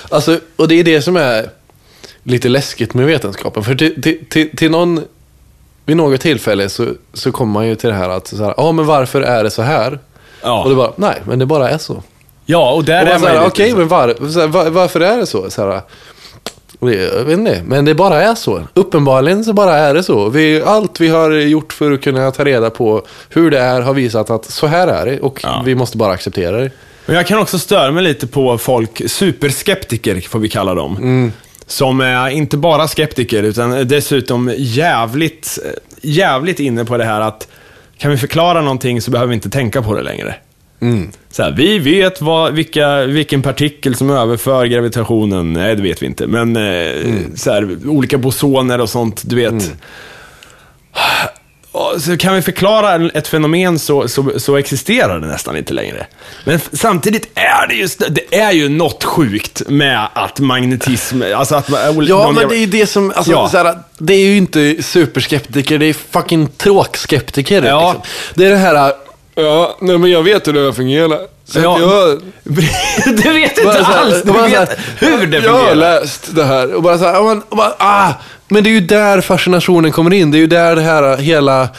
Alltså, 0.09 0.39
och 0.55 0.67
det 0.67 0.75
är 0.75 0.83
det 0.83 1.01
som 1.01 1.15
är 1.15 1.49
lite 2.23 2.49
läskigt 2.49 2.93
med 2.93 3.05
vetenskapen. 3.05 3.63
För 3.63 3.75
till, 3.75 4.01
till, 4.01 4.25
till, 4.29 4.57
till 4.57 4.71
någon... 4.71 5.01
Vid 5.85 5.97
något 5.97 6.21
tillfälle 6.21 6.69
så, 6.69 6.87
så 7.13 7.31
kommer 7.31 7.53
man 7.53 7.67
ju 7.67 7.75
till 7.75 7.89
det 7.89 7.95
här 7.95 8.09
att, 8.09 8.33
ja 8.57 8.71
men 8.71 8.85
varför 8.85 9.21
är 9.21 9.43
det 9.43 9.51
så 9.51 9.61
här? 9.61 9.99
Ja, 10.41 10.63
Och 10.63 10.69
det 10.69 10.75
bara, 10.75 10.91
nej, 10.95 11.21
men 11.25 11.39
det 11.39 11.45
bara 11.45 11.69
är 11.69 11.77
så. 11.77 12.03
ja 12.45 12.71
och 12.73 12.83
där 12.83 13.01
Och 13.03 13.09
är 13.09 13.19
man 13.19 13.45
okej, 13.47 13.71
så. 13.71 13.77
men 13.77 13.87
var, 13.87 14.07
här, 14.07 14.47
var, 14.47 14.69
varför 14.69 14.99
är 14.99 15.17
det 15.17 15.25
så? 15.25 15.49
så 15.49 15.69
här, 15.71 15.81
jag 16.79 17.23
vet 17.25 17.37
inte, 17.37 17.61
men 17.65 17.85
det 17.85 17.95
bara 17.95 18.23
är 18.23 18.35
så. 18.35 18.61
Uppenbarligen 18.73 19.43
så 19.43 19.53
bara 19.53 19.75
är 19.75 19.93
det 19.93 20.03
så. 20.03 20.29
Vi, 20.29 20.61
allt 20.61 20.99
vi 20.99 21.07
har 21.07 21.31
gjort 21.31 21.73
för 21.73 21.91
att 21.91 22.01
kunna 22.01 22.31
ta 22.31 22.43
reda 22.43 22.69
på 22.69 23.05
hur 23.29 23.51
det 23.51 23.59
är 23.59 23.81
har 23.81 23.93
visat 23.93 24.29
att 24.29 24.45
så 24.45 24.67
här 24.67 24.87
är 24.87 25.05
det 25.05 25.19
och 25.19 25.39
Ja. 25.43 25.61
vi 25.65 25.75
måste 25.75 25.97
bara 25.97 26.13
acceptera 26.13 26.57
det. 26.57 26.71
Men 27.05 27.15
jag 27.15 27.27
kan 27.27 27.39
också 27.39 27.59
störa 27.59 27.91
mig 27.91 28.03
lite 28.03 28.27
på 28.27 28.57
folk, 28.57 29.01
superskeptiker 29.07 30.21
får 30.29 30.39
vi 30.39 30.49
kalla 30.49 30.73
dem. 30.73 30.97
Mm. 30.97 31.31
Som 31.67 32.01
är 32.01 32.29
inte 32.29 32.57
bara 32.57 32.87
skeptiker, 32.87 33.43
utan 33.43 33.87
dessutom 33.87 34.53
jävligt, 34.57 35.59
jävligt 36.01 36.59
inne 36.59 36.85
på 36.85 36.97
det 36.97 37.05
här 37.05 37.21
att 37.21 37.47
kan 37.97 38.11
vi 38.11 38.17
förklara 38.17 38.61
någonting 38.61 39.01
så 39.01 39.11
behöver 39.11 39.29
vi 39.29 39.35
inte 39.35 39.49
tänka 39.49 39.81
på 39.81 39.95
det 39.95 40.01
längre. 40.01 40.35
Mm. 40.83 41.11
Så 41.31 41.43
här, 41.43 41.51
vi 41.51 41.79
vet 41.79 42.21
vad, 42.21 42.53
vilka, 42.53 43.05
vilken 43.05 43.41
partikel 43.41 43.95
som 43.95 44.09
överför 44.09 44.65
gravitationen. 44.65 45.53
Nej, 45.53 45.75
det 45.75 45.81
vet 45.81 46.01
vi 46.01 46.05
inte. 46.05 46.27
Men 46.27 46.55
eh, 46.55 46.63
Mm. 46.63 47.37
så 47.37 47.51
här, 47.51 47.77
olika 47.87 48.17
bosoner 48.17 48.81
och 48.81 48.89
sånt, 48.89 49.21
du 49.25 49.35
vet. 49.35 49.71
Och 51.71 52.01
Så 52.01 52.17
kan 52.17 52.35
vi 52.35 52.41
förklara 52.41 53.09
ett 53.13 53.27
fenomen 53.27 53.79
så, 53.79 54.07
så, 54.07 54.39
så 54.39 54.55
existerar 54.57 55.19
det 55.19 55.27
nästan 55.27 55.57
inte 55.57 55.73
längre. 55.73 56.07
Men 56.45 56.59
samtidigt 56.73 57.29
är 57.35 57.67
det 57.67 57.73
just 57.75 58.01
det 58.09 58.35
är 58.39 58.51
ju 58.51 58.69
något 58.69 59.03
sjukt 59.03 59.61
med 59.69 60.07
att 60.13 60.39
magnetism, 60.39 61.21
alltså 61.35 61.55
att... 61.55 61.69
Ja, 62.07 62.31
men 62.31 62.47
det 62.49 62.55
är 62.55 62.59
ju 62.59 62.65
det 62.65 62.87
som, 62.87 63.11
alltså, 63.15 63.31
Ja. 63.31 63.49
här, 63.53 63.77
det 63.97 64.13
är 64.13 64.25
ju 64.25 64.37
inte 64.37 64.83
superskeptiker, 64.83 65.77
det 65.77 65.85
är 65.85 65.93
fucking 65.93 66.47
tråkskeptiker. 66.47 67.63
Ja. 67.63 67.93
Liksom. 67.93 68.09
Det 68.35 68.45
är 68.45 68.49
det 68.51 68.57
här, 68.57 68.93
ja, 69.35 69.77
nej 69.81 69.97
men 69.97 70.11
jag 70.11 70.23
vet 70.23 70.47
hur 70.47 70.53
det 70.53 70.73
fungerar. 70.73 71.19
Så 71.45 71.59
Ja. 71.59 71.79
jag, 71.79 72.21
du 73.23 73.33
vet 73.33 73.57
inte 73.57 73.83
här- 73.83 73.97
alls, 73.97 74.23
du 74.23 74.31
vet 74.31 74.51
här, 74.51 74.67
hur 74.99 75.27
det 75.27 75.37
Jag 75.37 75.51
har 75.51 75.59
fungerar. 75.59 75.75
läst 75.75 76.35
det 76.35 76.43
här 76.45 76.73
och 76.73 76.83
bara 76.83 76.97
så 76.97 77.03
här, 77.05 77.19
och 77.19 77.25
man, 77.25 77.41
och 77.49 77.57
bara, 77.57 77.73
ah, 77.77 78.11
men 78.47 78.63
det 78.63 78.69
är 78.69 78.71
ju 78.71 78.79
där 78.79 79.21
fascinationen 79.21 79.91
kommer 79.91 80.13
in. 80.13 80.31
Det 80.31 80.37
är 80.37 80.39
ju 80.39 80.47
där 80.47 80.75
det 80.75 80.81
här 80.81 81.17
hela 81.17 81.69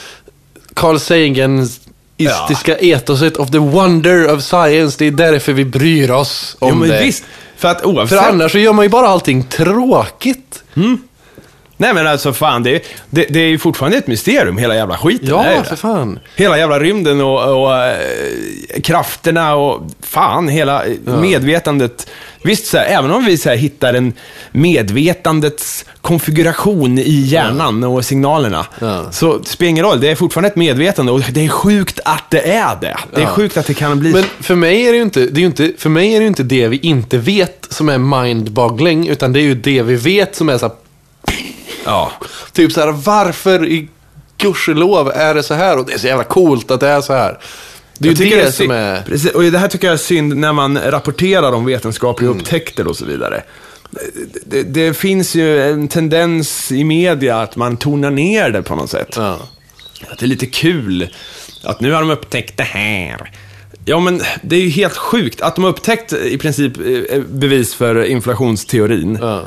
Carl 0.73 0.99
Sagans 0.99 1.79
istiska 2.17 2.75
etoset 2.77 3.37
of 3.37 3.51
the 3.51 3.57
wonder 3.57 4.33
of 4.35 4.43
science, 4.43 4.95
det 4.99 5.05
är 5.07 5.11
därför 5.11 5.53
vi 5.53 5.65
bryr 5.65 6.11
oss 6.11 6.55
om 6.59 6.69
Jo, 6.69 6.75
men 6.75 6.89
det. 6.89 7.01
visst. 7.03 7.23
För 7.57 7.67
att 7.67 7.85
oavsett... 7.85 8.19
För 8.19 8.27
annars 8.29 8.51
så 8.51 8.57
gör 8.57 8.73
man 8.73 8.85
ju 8.85 8.89
bara 8.89 9.07
allting 9.07 9.43
tråkigt. 9.43 10.63
Nej 11.77 11.93
men 11.93 12.07
alltså 12.07 12.33
fan, 12.33 12.63
det, 12.63 12.83
det, 13.09 13.25
det 13.29 13.39
är 13.39 13.47
ju 13.47 13.57
fortfarande 13.57 13.97
ett 13.97 14.07
mysterium, 14.07 14.57
hela 14.57 14.75
jävla 14.75 14.97
skiten. 14.97 15.27
Ja, 15.29 15.43
är 15.45 15.55
ju 15.55 15.57
det. 15.61 15.63
för 15.69 15.75
fan. 15.75 16.19
Hela 16.35 16.57
jävla 16.57 16.79
rymden 16.79 17.21
och, 17.21 17.63
och 17.63 17.75
eh, 17.77 17.95
krafterna 18.83 19.55
och 19.55 19.81
fan, 20.01 20.47
hela 20.47 20.83
medvetandet. 21.05 22.07
Visst, 22.43 22.65
så 22.65 22.77
här, 22.77 22.85
även 22.85 23.11
om 23.11 23.25
vi 23.25 23.37
så 23.37 23.49
här, 23.49 23.55
hittar 23.55 23.93
en 23.93 24.13
medvetandets 24.51 25.85
konfiguration 26.01 26.97
i 26.99 27.11
hjärnan 27.21 27.83
och 27.83 28.05
signalerna, 28.05 28.65
Ja. 28.79 29.11
så 29.11 29.43
spelar 29.43 29.69
ingen 29.69 29.85
roll. 29.85 30.01
Det 30.01 30.11
är 30.11 30.15
fortfarande 30.15 30.47
ett 30.49 30.55
medvetande 30.55 31.11
och 31.11 31.21
det 31.31 31.45
är 31.45 31.49
sjukt 31.49 31.99
att 32.05 32.23
det 32.29 32.51
är 32.51 32.75
det. 32.81 32.97
Det 33.13 33.21
är 33.21 33.25
Ja. 33.25 33.27
sjukt 33.29 33.57
att 33.57 33.67
det 33.67 33.73
kan 33.73 33.99
bli 33.99 34.11
Men 34.11 34.23
för 34.39 34.55
mig 34.55 34.87
är 34.87 34.91
det 34.91 34.97
ju 34.97 35.03
inte 35.03 35.25
det, 35.25 35.41
är 35.41 35.45
inte, 35.45 35.71
för 35.77 35.89
mig 35.89 36.15
är 36.15 36.19
det 36.19 36.27
inte 36.27 36.43
det 36.43 36.67
vi 36.67 36.77
inte 36.77 37.17
vet 37.17 37.67
som 37.69 37.89
är 37.89 37.97
mind-boggling, 37.97 39.07
utan 39.09 39.33
det 39.33 39.39
är 39.39 39.43
ju 39.43 39.55
det 39.55 39.81
vi 39.81 39.95
vet 39.95 40.35
som 40.35 40.49
är 40.49 40.57
så 40.57 40.65
här, 40.67 40.75
Ja. 41.85 42.11
typ 42.53 42.71
så 42.71 42.81
här, 42.81 42.91
varför 42.91 43.65
i 43.65 43.87
gudskelov 44.37 45.11
är 45.15 45.35
det 45.35 45.43
så 45.43 45.53
här? 45.53 45.77
Och 45.77 45.85
det 45.85 45.93
är 45.93 45.97
så 45.97 46.07
jävla 46.07 46.23
coolt 46.23 46.71
att 46.71 46.79
det 46.79 46.87
är 46.87 47.01
så 47.01 47.13
här. 47.13 47.39
Det 47.97 48.09
är 48.09 48.11
Jag 48.11 48.19
ju 48.19 48.35
det, 48.35 48.41
är 48.41 48.51
som 48.51 48.71
är... 48.71 49.01
Precis, 49.01 49.31
och 49.31 49.43
det 49.43 49.57
här 49.57 49.67
tycker 49.67 49.87
jag 49.87 49.93
är 49.93 49.97
synd 49.97 50.37
när 50.37 50.53
man 50.53 50.77
rapporterar 50.77 51.51
om 51.51 51.65
vetenskapliga 51.65 52.29
upptäckter 52.29 52.87
och 52.87 52.97
så 52.97 53.05
vidare. 53.05 53.43
det, 54.45 54.63
det 54.63 54.93
finns 54.93 55.35
ju 55.35 55.63
en 55.71 55.87
tendens 55.87 56.71
i 56.71 56.83
media 56.83 57.41
att 57.41 57.55
man 57.55 57.77
tonar 57.77 58.11
ner 58.11 58.49
det 58.49 58.61
på 58.61 58.75
något 58.75 58.89
sätt. 58.89 59.13
Ja. 59.15 59.39
Att 60.09 60.19
det 60.19 60.25
är 60.25 60.27
lite 60.27 60.45
kul. 60.45 61.09
Att 61.63 61.81
nu 61.81 61.91
har 61.91 62.01
de 62.01 62.09
upptäckt 62.09 62.57
det 62.57 62.63
här. 62.63 63.31
Ja, 63.85 63.99
men 63.99 64.21
det 64.43 64.55
är 64.55 64.61
ju 64.61 64.69
helt 64.69 64.97
sjukt. 64.97 65.41
Att 65.41 65.55
de 65.55 65.63
har 65.63 65.71
upptäckt 65.71 66.13
i 66.13 66.37
princip 66.37 66.73
eh, 67.09 67.21
bevis 67.21 67.75
för 67.75 68.03
inflationsteorin. 68.03 69.17
Ja. 69.21 69.43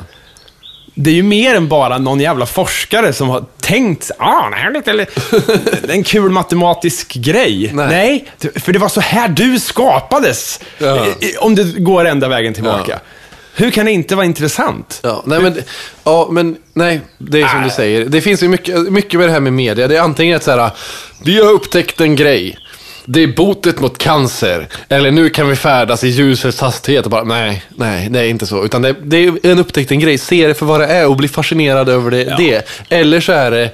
Det 1.01 1.09
är 1.09 1.13
ju 1.13 1.23
mer 1.23 1.55
än 1.55 1.67
bara 1.67 1.97
någon 1.97 2.19
jävla 2.19 2.45
forskare 2.45 3.13
som 3.13 3.29
har 3.29 3.45
tänkt, 3.59 4.11
ah, 4.17 4.49
det 4.49 4.55
här 4.55 4.69
är 4.69 4.73
lite, 4.73 4.91
eller, 4.91 5.07
en 5.93 6.03
kul 6.03 6.29
matematisk 6.29 7.13
grej. 7.13 7.71
Nej. 7.73 8.25
för 8.55 8.73
det 8.73 8.79
var 8.79 8.89
så 8.89 9.01
här 9.01 9.27
du 9.27 9.59
skapades. 9.59 10.59
Ja. 10.77 11.05
Om 11.39 11.55
det 11.55 11.63
går 11.63 12.05
ända 12.05 12.27
vägen 12.27 12.53
tillbaka. 12.53 12.99
Hur 13.55 13.71
kan 13.71 13.85
det 13.85 13.91
inte 13.91 14.15
vara 14.15 14.25
intressant? 14.25 14.99
Ja, 15.03 15.23
nej, 15.25 15.41
men, 15.41 15.57
ja, 16.03 16.27
men 16.31 16.57
nej, 16.73 17.01
det 17.17 17.41
är 17.41 17.47
som 17.47 17.63
du 17.63 17.69
säger. 17.69 18.05
Det 18.05 18.21
finns 18.21 18.43
ju 18.43 18.47
mycket, 18.47 18.91
mycket 18.91 19.19
med 19.19 19.29
det 19.29 19.33
här 19.33 19.39
med 19.39 19.53
media. 19.53 19.87
Det 19.87 19.97
är 19.97 20.01
antingen 20.01 20.35
ett 20.35 20.43
så 20.43 20.51
här, 20.51 20.71
vi 21.23 21.41
har 21.41 21.51
upptäckt 21.51 22.01
en 22.01 22.15
grej. 22.15 22.57
Det 23.11 23.23
är 23.23 23.27
botet 23.27 23.79
mot 23.79 23.97
cancer. 23.97 24.67
Eller 24.89 25.11
nu 25.11 25.29
kan 25.29 25.49
vi 25.49 25.55
färdas 25.55 26.03
i 26.03 26.07
ljusets 26.07 26.61
hastighet. 26.61 27.05
Och 27.05 27.11
bara, 27.11 27.23
nej, 27.23 27.63
nej, 27.69 28.09
det 28.09 28.19
är 28.19 28.27
inte 28.27 28.45
så. 28.45 28.65
Utan 28.65 28.81
det, 28.81 28.95
det 29.03 29.17
är 29.17 29.45
en 29.45 29.59
upptäckt 29.59 29.91
en 29.91 29.99
grej. 29.99 30.17
Se 30.17 30.47
det 30.47 30.53
för 30.53 30.65
vad 30.65 30.79
det 30.79 30.87
är 30.87 31.07
och 31.07 31.15
bli 31.15 31.27
fascinerad 31.27 31.89
över 31.89 32.11
det. 32.11 32.35
det. 32.37 32.67
Eller 32.89 33.19
så 33.19 33.31
är 33.31 33.51
det... 33.51 33.71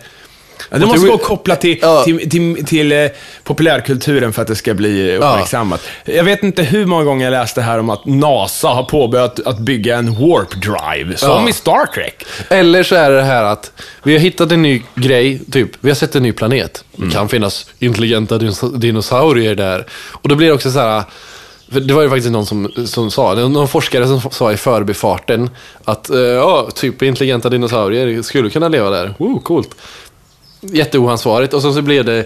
Ja, 0.69 0.77
det 0.77 0.85
måste 0.85 1.07
gå 1.07 1.13
att 1.13 1.23
koppla 1.23 1.55
till, 1.55 1.79
Ja. 1.81 2.03
till, 2.03 2.29
till, 2.29 2.65
till 2.65 2.91
eh, 2.91 3.05
populärkulturen 3.43 4.33
för 4.33 4.41
att 4.41 4.47
det 4.47 4.55
ska 4.55 4.73
bli 4.73 5.15
uppmärksammat. 5.15 5.81
Jag 6.05 6.23
vet 6.23 6.43
inte 6.43 6.63
hur 6.63 6.85
många 6.85 7.03
gånger 7.03 7.25
jag 7.25 7.31
läste 7.31 7.61
här 7.61 7.79
om 7.79 7.89
att 7.89 8.05
NASA 8.05 8.67
har 8.67 8.83
påbörjat 8.83 9.39
att 9.39 9.59
bygga 9.59 9.97
en 9.97 10.13
warp 10.13 10.49
drive, 10.51 11.17
som 11.17 11.29
Ja. 11.29 11.49
i 11.49 11.53
Star 11.53 11.85
Trek. 11.85 12.23
Eller 12.49 12.83
så 12.83 12.95
är 12.95 13.11
det 13.11 13.21
här 13.23 13.43
att 13.43 13.71
vi 14.03 14.13
har 14.13 14.19
hittat 14.19 14.51
en 14.51 14.61
ny 14.61 14.81
grej, 14.95 15.41
typ, 15.51 15.69
vi 15.79 15.89
har 15.89 15.95
sett 15.95 16.15
en 16.15 16.23
ny 16.23 16.31
planet. 16.31 16.83
Det 16.95 17.11
kan 17.11 17.29
finnas 17.29 17.65
intelligenta 17.79 18.37
dinos- 18.37 18.77
dinosaurier 18.77 19.55
där. 19.55 19.85
Och 20.11 20.29
då 20.29 20.35
blir 20.35 20.47
det 20.47 20.53
också 20.53 20.71
så 20.71 20.79
här, 20.79 21.03
det 21.67 21.93
var 21.93 22.01
ju 22.01 22.09
faktiskt 22.09 22.31
någon 22.31 22.45
som, 22.45 22.71
som 22.85 23.11
sa, 23.11 23.33
någon 23.33 23.67
forskare 23.67 24.07
som 24.07 24.21
sa 24.31 24.51
i 24.51 24.57
förbifarten 24.57 25.49
att 25.83 26.09
eh, 26.09 26.19
ja, 26.19 26.69
typ 26.75 27.01
intelligenta 27.01 27.49
dinosaurier 27.49 28.21
skulle 28.21 28.49
kunna 28.49 28.67
leva 28.67 28.89
där. 28.89 29.13
Wow, 29.17 29.39
coolt. 29.43 29.69
Jätteoansvarigt. 30.71 31.53
Och 31.53 31.61
så, 31.61 31.73
så 31.73 31.81
blev 31.81 32.05
det 32.05 32.25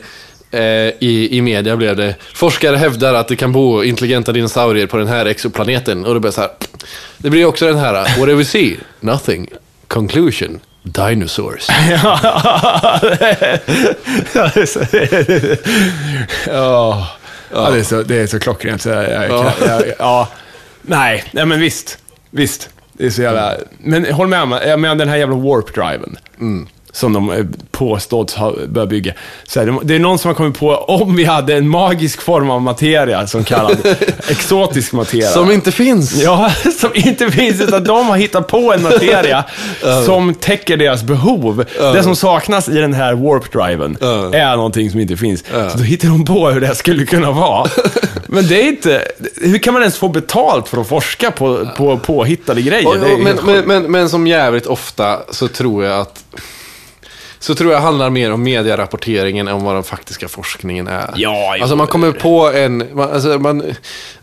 eh, 0.51 0.93
i, 0.99 1.37
i 1.37 1.41
media 1.41 1.77
blev 1.77 1.95
det 1.95 2.15
forskare 2.33 2.75
hävdar 2.75 3.13
att 3.13 3.27
det 3.27 3.35
kan 3.35 3.51
bo 3.51 3.83
intelligenta 3.83 4.31
dinosaurier 4.31 4.87
på 4.87 4.97
den 4.97 5.07
här 5.07 5.25
exoplaneten. 5.25 6.05
Och 6.05 6.13
det 6.13 6.19
blir 6.19 6.31
så 6.31 6.41
här. 6.41 6.49
Det 7.17 7.29
blir 7.29 7.45
också 7.45 7.65
den 7.65 7.77
här, 7.77 7.93
what 7.93 8.27
do 8.27 8.35
we 8.35 8.45
see? 8.45 8.77
Nothing. 8.99 9.47
Conclusion. 9.87 10.59
Dinosaurs. 10.83 11.67
ja, 11.89 12.99
det 14.53 14.61
är 14.61 14.65
så, 14.65 14.79
ja. 16.45 17.07
Det 17.71 17.79
är 17.79 17.83
så, 17.83 18.03
det 18.03 18.15
är 18.15 18.27
så 18.27 18.39
klockrent. 18.39 18.81
Så 18.81 18.89
jag, 18.89 19.03
jag, 19.11 19.29
Ja. 19.29 19.53
jag, 19.67 19.83
ja. 19.99 20.27
Nej, 20.81 21.23
nej, 21.31 21.45
men 21.45 21.59
visst. 21.59 21.97
Visst. 22.29 22.69
Det 22.93 23.05
är 23.05 23.09
så 23.09 23.21
jävla... 23.21 23.53
Men 23.79 24.13
håll 24.13 24.27
med 24.27 24.47
mig, 24.47 24.67
jag 24.67 24.79
menar 24.79 24.95
den 24.95 25.09
här 25.09 25.17
jävla 25.17 25.35
warp-driven. 25.35 26.17
Som 26.91 27.13
de 27.13 27.31
eh, 27.31 27.45
påstås 27.71 28.33
ha 28.33 28.53
börjat 28.67 28.89
bygga. 28.89 29.13
Så 29.47 29.59
här, 29.59 29.79
det- 29.83 29.95
är 29.95 29.99
någon 29.99 30.19
som 30.19 30.27
har 30.29 30.35
kommit 30.35 30.59
på, 30.59 30.75
om 30.75 31.15
vi 31.15 31.23
hade 31.25 31.53
en 31.55 31.69
magisk 31.69 32.21
form 32.21 32.49
av 32.49 32.61
materia, 32.61 33.27
som 33.27 33.43
kallad 33.43 33.77
exotisk 34.29 34.93
materia. 34.93 35.27
Som 35.29 35.51
inte 35.51 35.71
finns. 35.71 36.23
Ja, 36.23 36.51
som 36.79 36.89
inte 36.93 37.31
finns, 37.31 37.61
utan 37.61 37.83
de 37.83 38.07
har 38.07 38.17
hittat 38.17 38.47
på 38.47 38.73
en 38.73 38.83
materia 38.83 39.43
som 40.05 40.33
täcker 40.33 40.77
deras 40.77 41.03
behov. 41.03 41.65
Det 41.77 42.03
som 42.03 42.15
saknas 42.15 42.69
i 42.69 42.75
den 42.75 42.93
här 42.93 43.13
warp-driven 43.13 43.97
är 44.35 44.55
någonting 44.55 44.91
som 44.91 44.99
inte 44.99 45.17
finns. 45.17 45.43
Så 45.71 45.77
då 45.77 45.83
hittar 45.83 46.07
de 46.07 46.25
på 46.25 46.49
hur 46.49 46.61
det 46.61 46.75
skulle 46.75 47.05
kunna 47.05 47.31
vara. 47.31 47.69
Men 48.27 48.47
det 48.47 48.61
är 48.61 48.67
inte... 48.67 49.01
Hur 49.41 49.57
kan 49.57 49.73
man 49.73 49.81
ens 49.83 49.97
få 49.97 50.07
betalt 50.07 50.67
för 50.67 50.81
att 50.81 50.87
forska 50.87 51.31
på, 51.31 51.67
på 51.77 51.97
påhittade 51.97 52.61
grejer? 52.61 52.87
Och, 52.87 53.19
men, 53.19 53.37
men, 53.45 53.65
men, 53.65 53.91
men 53.91 54.09
som 54.09 54.27
jävligt 54.27 54.65
ofta 54.65 55.19
så 55.31 55.47
tror 55.47 55.85
jag 55.85 55.99
att 56.01 56.23
så 57.39 57.55
tror 57.55 57.71
jag 57.73 57.79
handlar 57.79 58.09
mer 58.09 58.31
om 58.33 58.43
medierapporteringen 58.43 59.47
än 59.47 59.63
vad 59.63 59.75
den 59.75 59.83
faktiska 59.83 60.27
forskningen 60.27 60.87
är. 60.87 61.13
Ja, 61.15 61.57
alltså 61.61 61.75
man 61.75 61.87
kommer 61.87 62.11
på 62.11 62.51
en, 62.51 62.77
man, 62.93 63.11
alltså 63.13 63.39
man, 63.39 63.63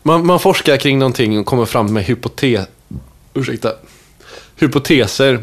man, 0.03 0.27
man 0.27 0.41
forskar 0.41 0.77
kring 0.77 0.99
någonting 0.99 1.39
och 1.39 1.47
kommer 1.47 1.65
fram 1.65 1.93
med 1.93 2.05
hypotes, 2.05 2.67
ursäkta, 3.35 3.73
hypoteser. 4.57 5.41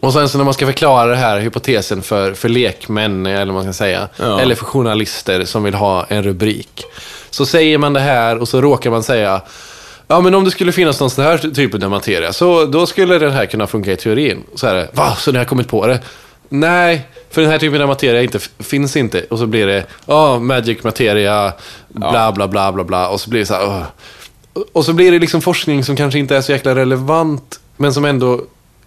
Och 0.00 0.12
sen 0.12 0.28
så 0.28 0.38
när 0.38 0.44
man 0.44 0.54
ska 0.54 0.66
förklara 0.66 1.10
det 1.10 1.16
här 1.16 1.38
hypotesen 1.40 2.02
för, 2.02 2.34
för 2.34 2.48
lekmän, 2.48 3.26
eller 3.26 3.52
vad 3.52 3.54
man 3.54 3.62
ska 3.62 3.72
säga, 3.72 4.08
Ja. 4.16 4.40
eller 4.40 4.54
för 4.54 4.64
journalister 4.64 5.44
som 5.44 5.62
vill 5.62 5.74
ha 5.74 6.04
en 6.08 6.22
rubrik. 6.22 6.84
Så 7.30 7.46
säger 7.46 7.78
man 7.78 7.92
det 7.92 8.00
här 8.00 8.38
och 8.38 8.48
så 8.48 8.60
råkar 8.60 8.90
man 8.90 9.02
säga, 9.02 9.40
ja 10.08 10.20
men 10.20 10.34
om 10.34 10.44
det 10.44 10.50
skulle 10.50 10.72
finnas 10.72 11.00
någon 11.00 11.10
sån 11.10 11.24
här 11.24 11.38
typ 11.38 11.82
av 11.82 11.90
materia, 11.90 12.32
så 12.32 12.64
då 12.66 12.86
skulle 12.86 13.18
den 13.18 13.32
här 13.32 13.46
kunna 13.46 13.66
funka 13.66 13.92
i 13.92 13.96
teorin. 13.96 14.44
Så 14.54 14.66
är 14.66 14.74
det, 14.74 14.88
va? 14.92 15.16
Så 15.18 15.32
ni 15.32 15.38
har 15.38 15.44
kommit 15.44 15.68
på 15.68 15.86
det? 15.86 16.00
Nej, 16.48 17.08
för 17.30 17.42
den 17.42 17.50
här 17.50 17.58
typen 17.58 17.82
av 17.82 17.88
materia 17.88 18.22
inte, 18.22 18.38
finns 18.58 18.96
inte. 18.96 19.22
Och 19.30 19.38
så 19.38 19.46
blir 19.46 19.66
det, 19.66 19.86
ja, 20.06 20.38
magic 20.38 20.84
materia, 20.84 21.52
bla 21.88 22.32
bla 22.32 22.48
bla 22.48 22.72
bla 22.72 22.84
bla. 22.84 23.08
Och 23.08 23.20
så 23.20 23.30
blir 23.30 23.40
det 23.40 23.46
så 23.46 23.54
här, 23.54 23.66
åh. 23.66 23.82
Och 24.72 24.84
så 24.84 24.92
blir 24.92 25.12
det 25.12 25.18
liksom 25.18 25.42
forskning 25.42 25.84
som 25.84 25.96
kanske 25.96 26.18
inte 26.18 26.36
är 26.36 26.40
så 26.40 26.52
jäkla 26.52 26.74
relevant, 26.74 27.60
men 27.76 27.94
som 27.94 28.04
ändå 28.04 28.40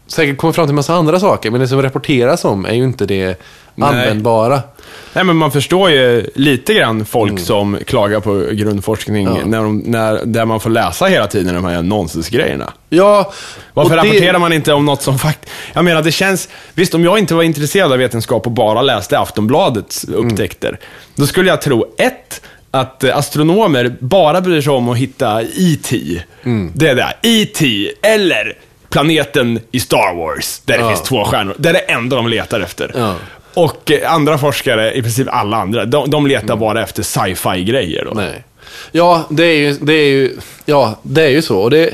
säkert 0.07 0.37
kommer 0.37 0.53
fram 0.53 0.65
till 0.67 0.75
massa 0.75 0.93
andra 0.93 1.19
saker. 1.19 1.51
Men 1.51 1.61
det 1.61 1.67
som 1.67 1.81
rapporteras 1.81 2.45
om 2.45 2.65
är 2.65 2.73
ju 2.73 2.83
inte 2.83 3.05
det 3.05 3.41
Nej. 3.79 3.89
användbara. 3.89 4.61
Nej, 5.13 5.23
men 5.23 5.35
man 5.35 5.51
förstår 5.51 5.89
ju 5.91 6.29
lite 6.35 6.73
grann 6.73 7.05
folk 7.05 7.39
som 7.39 7.77
klagar 7.85 8.19
på 8.19 8.45
grundforskning 8.51 9.27
Mm. 9.27 9.37
Ja. 9.39 9.45
när 9.45 9.57
de, 9.63 9.77
när, 9.77 10.25
där 10.25 10.45
man 10.45 10.59
får 10.59 10.69
läsa 10.69 11.05
hela 11.05 11.27
tiden 11.27 11.55
de 11.55 11.65
här 11.65 11.81
nonsensgrejerna. 11.81 12.73
Ja, 12.89 13.33
Varför 13.73 13.89
det- 13.95 14.01
rapporterar 14.01 14.39
man 14.39 14.53
inte 14.53 14.73
om 14.73 14.85
något 14.85 15.01
som 15.01 15.19
faktiskt... 15.19 15.51
Jag 15.73 15.85
menar, 15.85 16.01
det 16.01 16.11
känns... 16.11 16.49
Visst, 16.73 16.93
om 16.93 17.03
jag 17.03 17.19
inte 17.19 17.33
var 17.35 17.43
intresserad 17.43 17.91
av 17.91 17.97
vetenskap 17.97 18.45
och 18.45 18.51
bara 18.51 18.81
läste 18.81 19.19
Aftonbladets 19.19 20.03
upptäckter, 20.03 20.79
då 21.15 21.27
skulle 21.27 21.49
jag 21.49 21.61
tro, 21.61 21.85
ett, 21.97 22.41
att 22.71 23.03
eh, 23.03 23.17
astronomer 23.17 23.95
bara 23.99 24.41
bryr 24.41 24.61
sig 24.61 24.73
om 24.73 24.89
att 24.89 24.97
hitta 24.97 25.41
E.T. 25.41 26.21
Det 26.73 26.87
är 26.87 26.95
det. 26.95 27.13
E.T. 27.41 27.91
eller 28.01 28.57
planeten 28.89 29.59
i 29.71 29.79
Star 29.79 30.15
Wars, 30.17 30.61
där 30.65 30.77
det 30.77 30.83
Ja. 30.83 30.89
finns 30.89 31.01
två 31.01 31.25
stjärnor. 31.25 31.55
Det 31.57 31.69
är 31.69 31.73
det 31.73 31.79
enda 31.79 32.15
de 32.15 32.27
letar 32.27 32.59
efter. 32.59 32.91
Ja. 32.97 33.15
Och 33.59 33.91
eh, 33.91 34.13
andra 34.13 34.37
forskare, 34.37 34.93
i 34.93 35.01
princip 35.01 35.27
alla 35.31 35.57
andra, 35.57 35.85
de, 35.85 36.09
de 36.09 36.27
letar 36.27 36.55
bara 36.55 36.83
efter 36.83 37.03
sci-fi-grejer 37.03 38.05
då. 38.05 38.11
Nej. 38.11 38.43
Ja, 38.91 39.27
det 39.29 39.43
är 39.43 39.57
ju, 39.57 39.73
det 39.73 39.93
är 39.93 40.09
ju, 40.09 40.37
ja, 40.65 40.99
det 41.01 41.23
är 41.23 41.29
ju 41.29 41.41
så. 41.41 41.59
Och 41.59 41.69
det, 41.69 41.93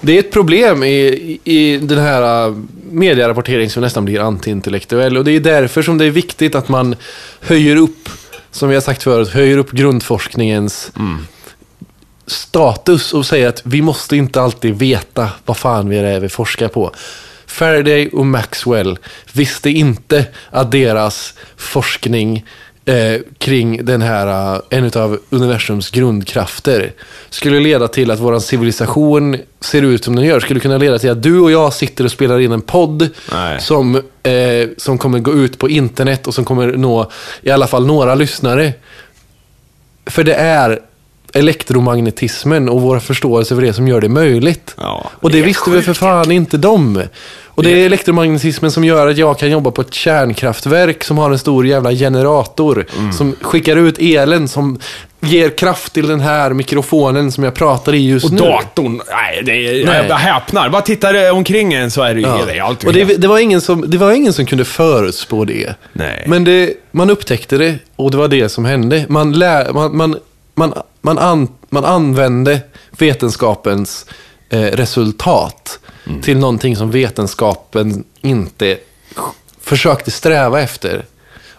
det 0.00 0.12
är 0.12 0.18
ett 0.18 0.30
problem 0.30 0.84
i, 0.84 1.40
i 1.44 1.76
den 1.76 1.98
här 1.98 2.48
uh, 2.48 2.56
medierapportering 2.90 3.70
som 3.70 3.82
nästan 3.82 4.04
blir 4.04 4.20
antiintellektuell. 4.20 5.16
Och 5.16 5.24
det 5.24 5.32
är 5.32 5.40
därför 5.40 5.82
som 5.82 5.98
det 5.98 6.04
är 6.04 6.10
viktigt 6.10 6.54
att 6.54 6.68
man 6.68 6.96
höjer 7.40 7.76
upp, 7.76 8.08
som 8.50 8.68
vi 8.68 8.74
har 8.74 8.82
sagt 8.82 9.02
förut, 9.02 9.28
höjer 9.28 9.58
upp 9.58 9.70
grundforskningens 9.70 10.92
status 12.26 13.14
och 13.14 13.26
säger 13.26 13.48
att 13.48 13.62
vi 13.64 13.82
måste 13.82 14.16
inte 14.16 14.42
alltid 14.42 14.78
veta 14.78 15.28
vad 15.44 15.56
fan 15.56 15.88
vi 15.88 15.98
är 15.98 16.20
vi 16.20 16.28
forskar 16.28 16.68
på. 16.68 16.92
Faraday 17.56 18.08
och 18.08 18.26
Maxwell 18.26 18.98
visste 19.32 19.70
inte 19.70 20.26
att 20.50 20.70
deras 20.70 21.34
forskning 21.56 22.44
eh, 22.84 23.20
kring 23.38 23.84
den 23.84 24.02
här, 24.02 24.54
eh, 24.54 24.78
en 24.78 24.90
av 24.94 25.18
universums 25.30 25.90
grundkrafter 25.90 26.92
skulle 27.30 27.60
leda 27.60 27.88
till 27.88 28.10
att 28.10 28.20
vår 28.20 28.38
civilisation 28.38 29.36
ser 29.60 29.82
ut 29.82 30.04
som 30.04 30.16
den 30.16 30.24
gör. 30.24 30.40
Skulle 30.40 30.60
kunna 30.60 30.78
leda 30.78 30.98
till 30.98 31.10
att 31.10 31.22
du 31.22 31.40
och 31.40 31.50
jag 31.50 31.72
sitter 31.72 32.04
och 32.04 32.10
spelar 32.10 32.40
in 32.40 32.52
en 32.52 32.60
podd 32.60 33.08
Nej. 33.32 33.60
som, 33.60 33.96
eh, 34.22 34.68
som 34.76 34.98
kommer 34.98 35.18
gå 35.18 35.32
ut 35.32 35.58
på 35.58 35.68
internet 35.68 36.26
och 36.26 36.34
som 36.34 36.44
kommer 36.44 36.72
nå 36.72 37.10
i 37.42 37.50
alla 37.50 37.66
fall 37.66 37.86
några 37.86 38.14
lyssnare. 38.14 38.72
För 40.06 40.24
det 40.24 40.34
är 40.34 40.80
elektromagnetismen 41.32 42.68
och 42.68 42.80
vår 42.80 42.98
förståelse 42.98 43.54
för 43.54 43.62
det 43.62 43.72
som 43.72 43.88
gör 43.88 44.00
det 44.00 44.08
möjligt. 44.08 44.74
Ja, 44.78 45.10
och 45.14 45.30
det 45.30 45.36
det 45.36 45.42
är 45.42 45.46
visste 45.46 45.70
väl 45.70 45.82
för 45.82 45.94
fan 45.94 46.32
inte 46.32 46.56
de. 46.56 47.02
Och 47.56 47.62
det 47.62 47.82
är 47.82 47.86
elektromagnetismen 47.86 48.70
som 48.70 48.84
gör 48.84 49.06
att 49.06 49.18
jag 49.18 49.38
kan 49.38 49.50
jobba 49.50 49.70
på 49.70 49.80
ett 49.82 49.94
kärnkraftverk 49.94 51.04
som 51.04 51.18
har 51.18 51.30
en 51.30 51.38
stor 51.38 51.66
jävla 51.66 51.92
generator. 51.92 52.86
Mm. 52.98 53.12
Som 53.12 53.36
skickar 53.40 53.76
ut 53.76 53.98
elen 53.98 54.48
som 54.48 54.78
ger 55.20 55.50
kraft 55.50 55.92
till 55.92 56.08
den 56.08 56.20
här 56.20 56.50
mikrofonen 56.52 57.32
som 57.32 57.44
jag 57.44 57.54
pratar 57.54 57.94
i 57.94 58.08
just 58.08 58.24
Och 58.26 58.32
nu. 58.32 58.38
datorn, 58.38 59.00
nej, 59.10 59.42
det 59.42 59.52
är, 59.52 59.86
Nej. 59.86 60.06
jag 60.08 60.16
häpnar. 60.16 60.68
Bara 60.68 60.82
tittar 60.82 61.30
omkring 61.32 61.72
en 61.74 61.90
så 61.90 62.02
är 62.02 62.14
det 62.14 62.20
ju 62.20 62.26
Ja. 62.26 62.72
det 62.78 62.86
Och 62.86 62.92
det, 62.92 63.04
det, 63.04 63.28
var 63.28 63.38
ingen 63.38 63.60
som, 63.60 63.90
det 63.90 63.98
var 63.98 64.12
ingen 64.12 64.32
som 64.32 64.46
kunde 64.46 64.64
förutspå 64.64 65.44
det. 65.44 65.74
Nej. 65.92 66.24
Men 66.26 66.44
det, 66.44 66.74
man 66.90 67.10
upptäckte 67.10 67.58
det 67.58 67.78
och 67.96 68.10
det 68.10 68.16
var 68.16 68.28
det 68.28 68.48
som 68.48 68.64
hände. 68.64 69.06
Man, 69.08 69.32
lä, 69.32 69.72
man, 69.72 69.96
man, 69.96 70.16
man, 70.54 70.72
man, 71.02 71.18
an, 71.18 71.48
man 71.70 71.84
använde 71.84 72.60
vetenskapens 72.98 74.06
eh, 74.50 74.60
resultat 74.60 75.78
till 76.22 76.38
någonting 76.38 76.76
som 76.76 76.90
vetenskapen 76.90 78.04
inte 78.20 78.76
försökte 79.62 80.10
sträva 80.10 80.60
efter. 80.60 81.04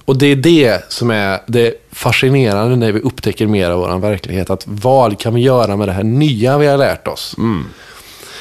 Och 0.06 0.18
det 0.18 0.26
är 0.28 0.36
det 0.36 0.92
som 0.94 1.12
är 1.12 1.40
det 1.46 1.74
fascinerande 1.92 2.76
när 2.76 2.92
vi 2.92 3.00
upptäcker 3.00 3.48
mer 3.48 3.70
av 3.72 3.80
vår 3.80 4.00
verklighet. 4.00 4.50
Att 4.50 4.64
vad 4.66 5.20
kan 5.20 5.34
vi 5.34 5.42
göra 5.42 5.76
med 5.76 5.88
det 5.88 5.92
här 5.92 6.04
nya 6.04 6.58
vi 6.58 6.68
har 6.68 6.78
lärt 6.78 7.08
oss? 7.08 7.36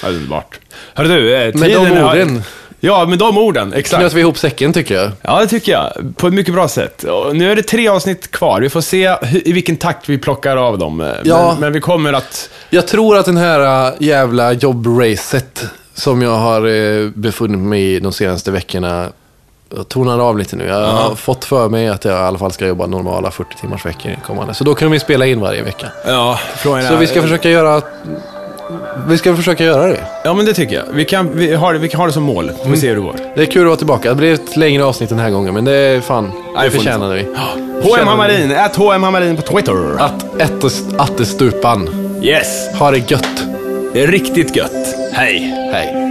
Ja, 0.03 0.09
Underbart. 0.09 0.59
Hörru 0.95 1.09
du, 1.09 1.35
eh, 1.37 1.41
Med 1.45 1.53
tiden 1.69 1.85
de 1.95 2.01
har- 2.01 2.11
orden. 2.15 2.43
Ja, 2.81 3.07
med 3.07 3.19
de 3.19 3.39
orden. 3.39 3.73
Exakt. 3.73 4.01
Knöt 4.01 4.13
vi 4.13 4.21
ihop 4.21 4.39
säcken 4.39 4.73
tycker 4.73 4.95
jag. 4.95 5.11
Ja, 5.23 5.41
det 5.41 5.47
tycker 5.47 5.73
jag. 5.73 6.17
På 6.17 6.27
ett 6.27 6.35
mycket 6.35 6.55
bra 6.55 6.69
sätt. 6.69 7.03
Och 7.05 7.37
nu 7.37 7.53
är 7.53 7.57
det 7.57 7.63
tre 7.63 7.89
avsnitt 7.89 8.31
kvar. 8.31 8.61
Vi 8.61 8.69
får 8.71 8.81
se 8.81 9.17
i 9.45 9.53
vilken 9.53 9.77
takt 9.77 10.09
vi 10.09 10.19
plockar 10.19 10.57
av 10.57 10.79
dem. 10.79 11.01
eh, 11.01 11.07
Ja. 11.25 11.51
Men, 11.53 11.61
men 11.61 11.73
vi 11.73 11.81
kommer 11.81 12.13
att... 12.13 12.51
Jag 12.71 12.87
tror 12.89 13.17
att 13.17 13.27
den 13.27 13.37
här 13.37 13.87
äh, 13.89 13.93
jävla 14.01 14.53
jobbracet 14.53 15.65
som 15.97 16.23
jag 16.23 16.37
har 16.37 16.67
äh, 16.67 17.09
befunnit 17.15 17.59
mig 17.61 17.95
i 17.95 18.01
de 18.01 18.13
senaste 18.13 18.51
veckorna 18.51 19.09
jag 19.77 19.89
tonar 19.89 20.19
av 20.19 20.39
lite 20.39 20.57
nu. 20.57 20.67
Jag 20.67 20.87
har 20.87 21.15
fått 21.15 21.45
för 21.45 21.69
mig 21.69 21.89
att 21.89 22.05
jag 22.05 22.15
i 22.15 22.23
alla 22.23 22.39
fall 22.39 22.53
ska 22.53 22.67
jobba 22.67 22.87
normala 22.87 23.31
40 23.31 23.57
timmars 23.61 23.87
veckor 23.87 24.17
kommande. 24.27 24.55
Så 24.55 24.65
då 24.65 24.75
kan 24.75 24.91
vi 24.91 24.99
spela 25.01 25.27
in 25.27 25.41
varje 25.41 25.63
vecka. 25.63 25.87
Ja. 26.07 26.39
Så 26.63 26.97
vi 26.97 27.07
ska 27.07 27.23
försöka 27.23 27.51
göra... 27.51 27.83
Vi 29.09 29.19
ska 29.19 29.37
försöka 29.37 29.65
göra 29.65 29.87
det. 29.87 30.01
Ja, 30.25 30.35
men 30.35 30.47
det 30.47 30.53
tycker 30.55 30.75
jag. 30.77 30.83
Vi 30.93 31.05
kan, 31.05 31.31
vi 31.35 31.55
har, 31.55 31.73
det- 31.73 31.79
vi 31.79 31.89
kan 31.89 32.01
ha 32.01 32.07
det 32.07 32.13
som 32.13 32.23
mål. 32.23 32.51
Vi 32.67 32.77
se 32.77 32.89
hur 32.89 32.95
det 32.95 33.01
går. 33.01 33.15
Det 33.35 33.43
är 33.43 33.47
kul 33.47 33.63
att 33.63 33.67
vara 33.67 33.77
tillbaka. 33.77 34.09
Det 34.09 34.15
blir 34.15 34.35
ett 34.35 34.57
längre 34.57 34.85
avsnitt 34.85 35.09
den 35.11 35.19
här 35.19 35.31
gången, 35.31 35.55
men 35.55 35.65
det 35.65 35.73
är 35.73 36.01
fan, 36.01 36.33
det 36.63 36.71
får 36.71 36.79
förtjänar 36.79 37.15
vi. 37.15 37.23
HM 37.83 38.07
Hammarin, 38.09 38.51
ät 38.53 38.77
HM 38.77 39.03
Hammarin 39.03 39.37
på 39.37 39.43
Twitter. 39.43 39.97
Att 40.03 40.41
ättes, 40.41 40.83
attestupan. 40.99 41.89
Yes, 42.23 42.69
Ha 42.79 42.91
det 42.91 43.11
gött. 43.11 43.45
det 43.93 44.03
är 44.03 44.07
riktigt 44.07 44.57
gött. 44.57 45.06
Hej. 45.17 45.41
Hej. 45.73 46.06